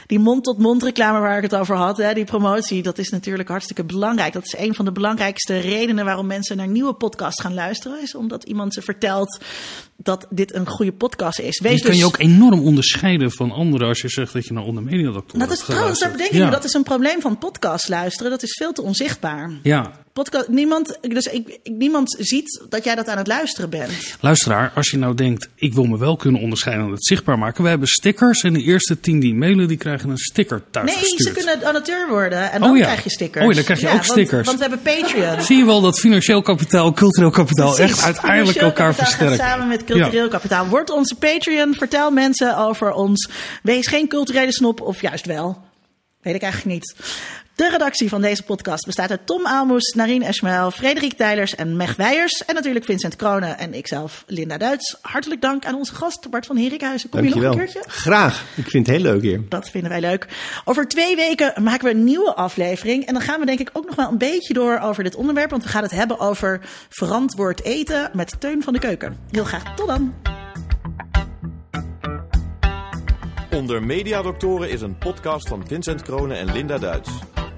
Die 0.09 0.19
mond-tot-mond 0.19 0.83
reclame 0.83 1.19
waar 1.21 1.37
ik 1.37 1.43
het 1.43 1.55
over 1.55 1.77
had, 1.77 1.97
hè, 1.97 2.15
die 2.15 2.25
promotie, 2.25 2.83
dat 2.83 2.99
is 2.99 3.09
natuurlijk 3.09 3.49
hartstikke 3.49 3.85
belangrijk. 3.85 4.33
Dat 4.33 4.45
is 4.45 4.57
een 4.59 4.75
van 4.75 4.85
de 4.85 4.93
belangrijkste 4.93 5.59
redenen 5.59 6.05
waarom 6.05 6.27
mensen 6.27 6.57
naar 6.57 6.69
nieuwe 6.69 6.95
podcasts 6.95 7.43
gaan 7.43 7.55
luisteren. 7.55 8.03
Is 8.03 8.15
omdat 8.15 8.45
iemand 8.45 8.75
ze 8.75 8.83
vertelt 8.83 9.41
dat 10.03 10.27
dit 10.31 10.55
een 10.55 10.67
goede 10.67 10.93
podcast 10.93 11.39
is. 11.39 11.61
Wees 11.61 11.75
je 11.75 11.81
kan 11.81 11.91
dus... 11.91 12.01
je 12.01 12.07
ook 12.07 12.19
enorm 12.19 12.61
onderscheiden 12.61 13.31
van 13.31 13.51
anderen 13.51 13.89
als 13.89 14.01
je 14.01 14.09
zegt 14.09 14.33
dat 14.33 14.47
je 14.47 14.53
naar 14.53 14.65
onder 14.65 14.83
media 14.83 15.11
doctor 15.11 15.39
Dat 15.39 15.51
is 15.51 15.59
trouwens, 15.59 16.01
daar 16.01 16.11
bedenk 16.11 16.31
ik 16.31 16.37
ja. 16.37 16.51
dat 16.51 16.65
is 16.65 16.73
een 16.73 16.83
probleem 16.83 17.21
van 17.21 17.39
podcast 17.39 17.89
luisteren. 17.89 18.31
Dat 18.31 18.43
is 18.43 18.57
veel 18.57 18.73
te 18.73 18.83
onzichtbaar. 18.83 19.51
Ja. 19.63 19.93
Podcast, 20.13 20.49
niemand, 20.49 20.99
dus 21.01 21.27
ik, 21.27 21.59
niemand 21.65 22.17
ziet 22.19 22.63
dat 22.69 22.85
jij 22.85 22.95
dat 22.95 23.09
aan 23.09 23.19
het 23.19 23.27
luisteren 23.27 23.71
bent. 23.71 24.17
Luisteraar, 24.21 24.73
als 24.75 24.91
je 24.91 24.99
nou 24.99 25.15
denkt, 25.15 25.49
ik 25.55 25.75
wil 25.75 25.85
me 25.85 25.99
wel 25.99 26.17
kunnen 26.17 26.41
onderscheiden 26.41 26.85
en 26.87 26.91
het 26.91 27.07
zichtbaar 27.07 27.39
maken. 27.39 27.63
We 27.63 27.69
hebben 27.69 27.89
stickers 27.89 28.43
en 28.43 28.53
de 28.53 28.63
eerste 28.63 29.01
tien 29.01 29.21
die 29.21 29.35
mailen, 29.35 29.69
die 29.69 29.77
krijgen 29.77 30.11
een 30.11 30.19
sticker 30.19 30.63
thuis 30.71 30.87
Nee, 30.87 30.99
gestuurd. 30.99 31.23
ze 31.23 31.45
kunnen 31.45 31.61
donateur 31.61 32.09
worden 32.09 32.53
en 32.53 32.61
dan 32.61 32.71
oh, 32.71 32.77
ja. 32.77 32.85
krijg 32.85 33.05
je 33.05 33.11
stickers. 33.11 33.45
Oh 33.45 33.51
ja, 33.51 33.57
dan 33.57 33.65
krijg 33.65 33.81
je 33.81 33.87
ja, 33.87 33.95
ook 33.95 34.05
stickers. 34.05 34.47
Want, 34.47 34.59
want, 34.59 34.59
we 34.59 34.65
hebben 34.65 35.03
Patreon. 35.03 35.43
Zie 35.43 35.57
je 35.57 35.65
wel 35.65 35.81
dat 35.81 36.01
financieel 36.01 36.43
kapitaal, 36.43 36.93
cultureel 36.93 37.31
kapitaal 37.31 37.75
Precies, 37.75 37.97
echt 37.97 38.05
uiteindelijk 38.05 38.59
elkaar 38.59 38.95
versterken. 38.95 39.37
samen 39.37 39.69
met 39.69 39.85
cultureel 39.95 40.25
ja. 40.25 40.31
kapitaal. 40.31 40.67
Word 40.67 40.91
onze 40.91 41.15
Patreon, 41.15 41.75
vertel 41.75 42.11
mensen 42.11 42.57
over 42.57 42.93
ons. 42.93 43.29
Wees 43.63 43.87
geen 43.87 44.09
culturele 44.09 44.53
snop 44.53 44.81
of 44.81 45.01
juist 45.01 45.27
wel. 45.27 45.63
Weet 46.21 46.35
ik 46.35 46.43
eigenlijk 46.43 46.75
niet. 46.75 46.97
De 47.59 47.71
redactie 47.71 48.09
van 48.09 48.21
deze 48.21 48.43
podcast 48.43 48.87
bestaat 48.87 49.11
uit 49.11 49.27
Tom 49.27 49.47
Aalmoes, 49.47 49.95
Narien 49.95 50.23
Esmail, 50.23 50.71
Frederik 50.71 51.13
Tijlers 51.13 51.55
en 51.55 51.77
Meg 51.77 51.97
Weijers. 51.97 52.45
En 52.45 52.55
natuurlijk 52.55 52.85
Vincent 52.85 53.17
Kronen 53.17 53.59
en 53.59 53.75
ikzelf, 53.75 54.25
Linda 54.27 54.57
Duits. 54.59 54.97
Hartelijk 55.01 55.41
dank 55.41 55.65
aan 55.65 55.75
onze 55.75 55.95
gast 55.95 56.31
Bart 56.31 56.47
van 56.47 56.57
Herikhuizen. 56.57 57.09
Kom 57.11 57.25
je 57.25 57.35
nog 57.35 57.45
een 57.45 57.57
keertje? 57.57 57.83
Graag. 57.87 58.45
Ik 58.57 58.69
vind 58.69 58.87
het 58.87 58.97
heel 58.97 59.05
leuk 59.05 59.23
hier. 59.23 59.41
Dat 59.49 59.71
vinden 59.71 59.91
wij 59.91 60.01
leuk. 60.01 60.27
Over 60.65 60.89
twee 60.89 61.17
weken 61.17 61.63
maken 61.63 61.85
we 61.85 61.91
een 61.91 62.05
nieuwe 62.05 62.35
aflevering. 62.35 63.07
En 63.07 63.13
dan 63.13 63.23
gaan 63.23 63.41
we 63.41 63.47
denk 63.47 63.61
ik 63.61 63.71
ook 63.73 63.87
nog 63.87 63.95
wel 63.95 64.11
een 64.11 64.19
beetje 64.19 64.55
door 64.55 64.79
over 64.79 65.05
dit 65.05 65.15
onderwerp. 65.15 65.51
Want 65.51 65.63
we 65.63 65.69
gaan 65.69 65.83
het 65.83 65.93
hebben 65.93 66.19
over 66.19 66.61
verantwoord 66.89 67.63
eten 67.63 68.11
met 68.13 68.41
Teun 68.41 68.63
van 68.63 68.73
de 68.73 68.79
Keuken. 68.79 69.17
Heel 69.31 69.45
graag. 69.45 69.75
Tot 69.75 69.87
dan. 69.87 70.15
Onder 73.51 73.83
Mediadoktoren 73.83 74.71
is 74.71 74.81
een 74.81 74.99
podcast 74.99 75.49
van 75.49 75.67
Vincent 75.67 76.03
Kronen 76.03 76.39
en 76.39 76.53
Linda 76.53 76.79
Duits. 76.79 77.11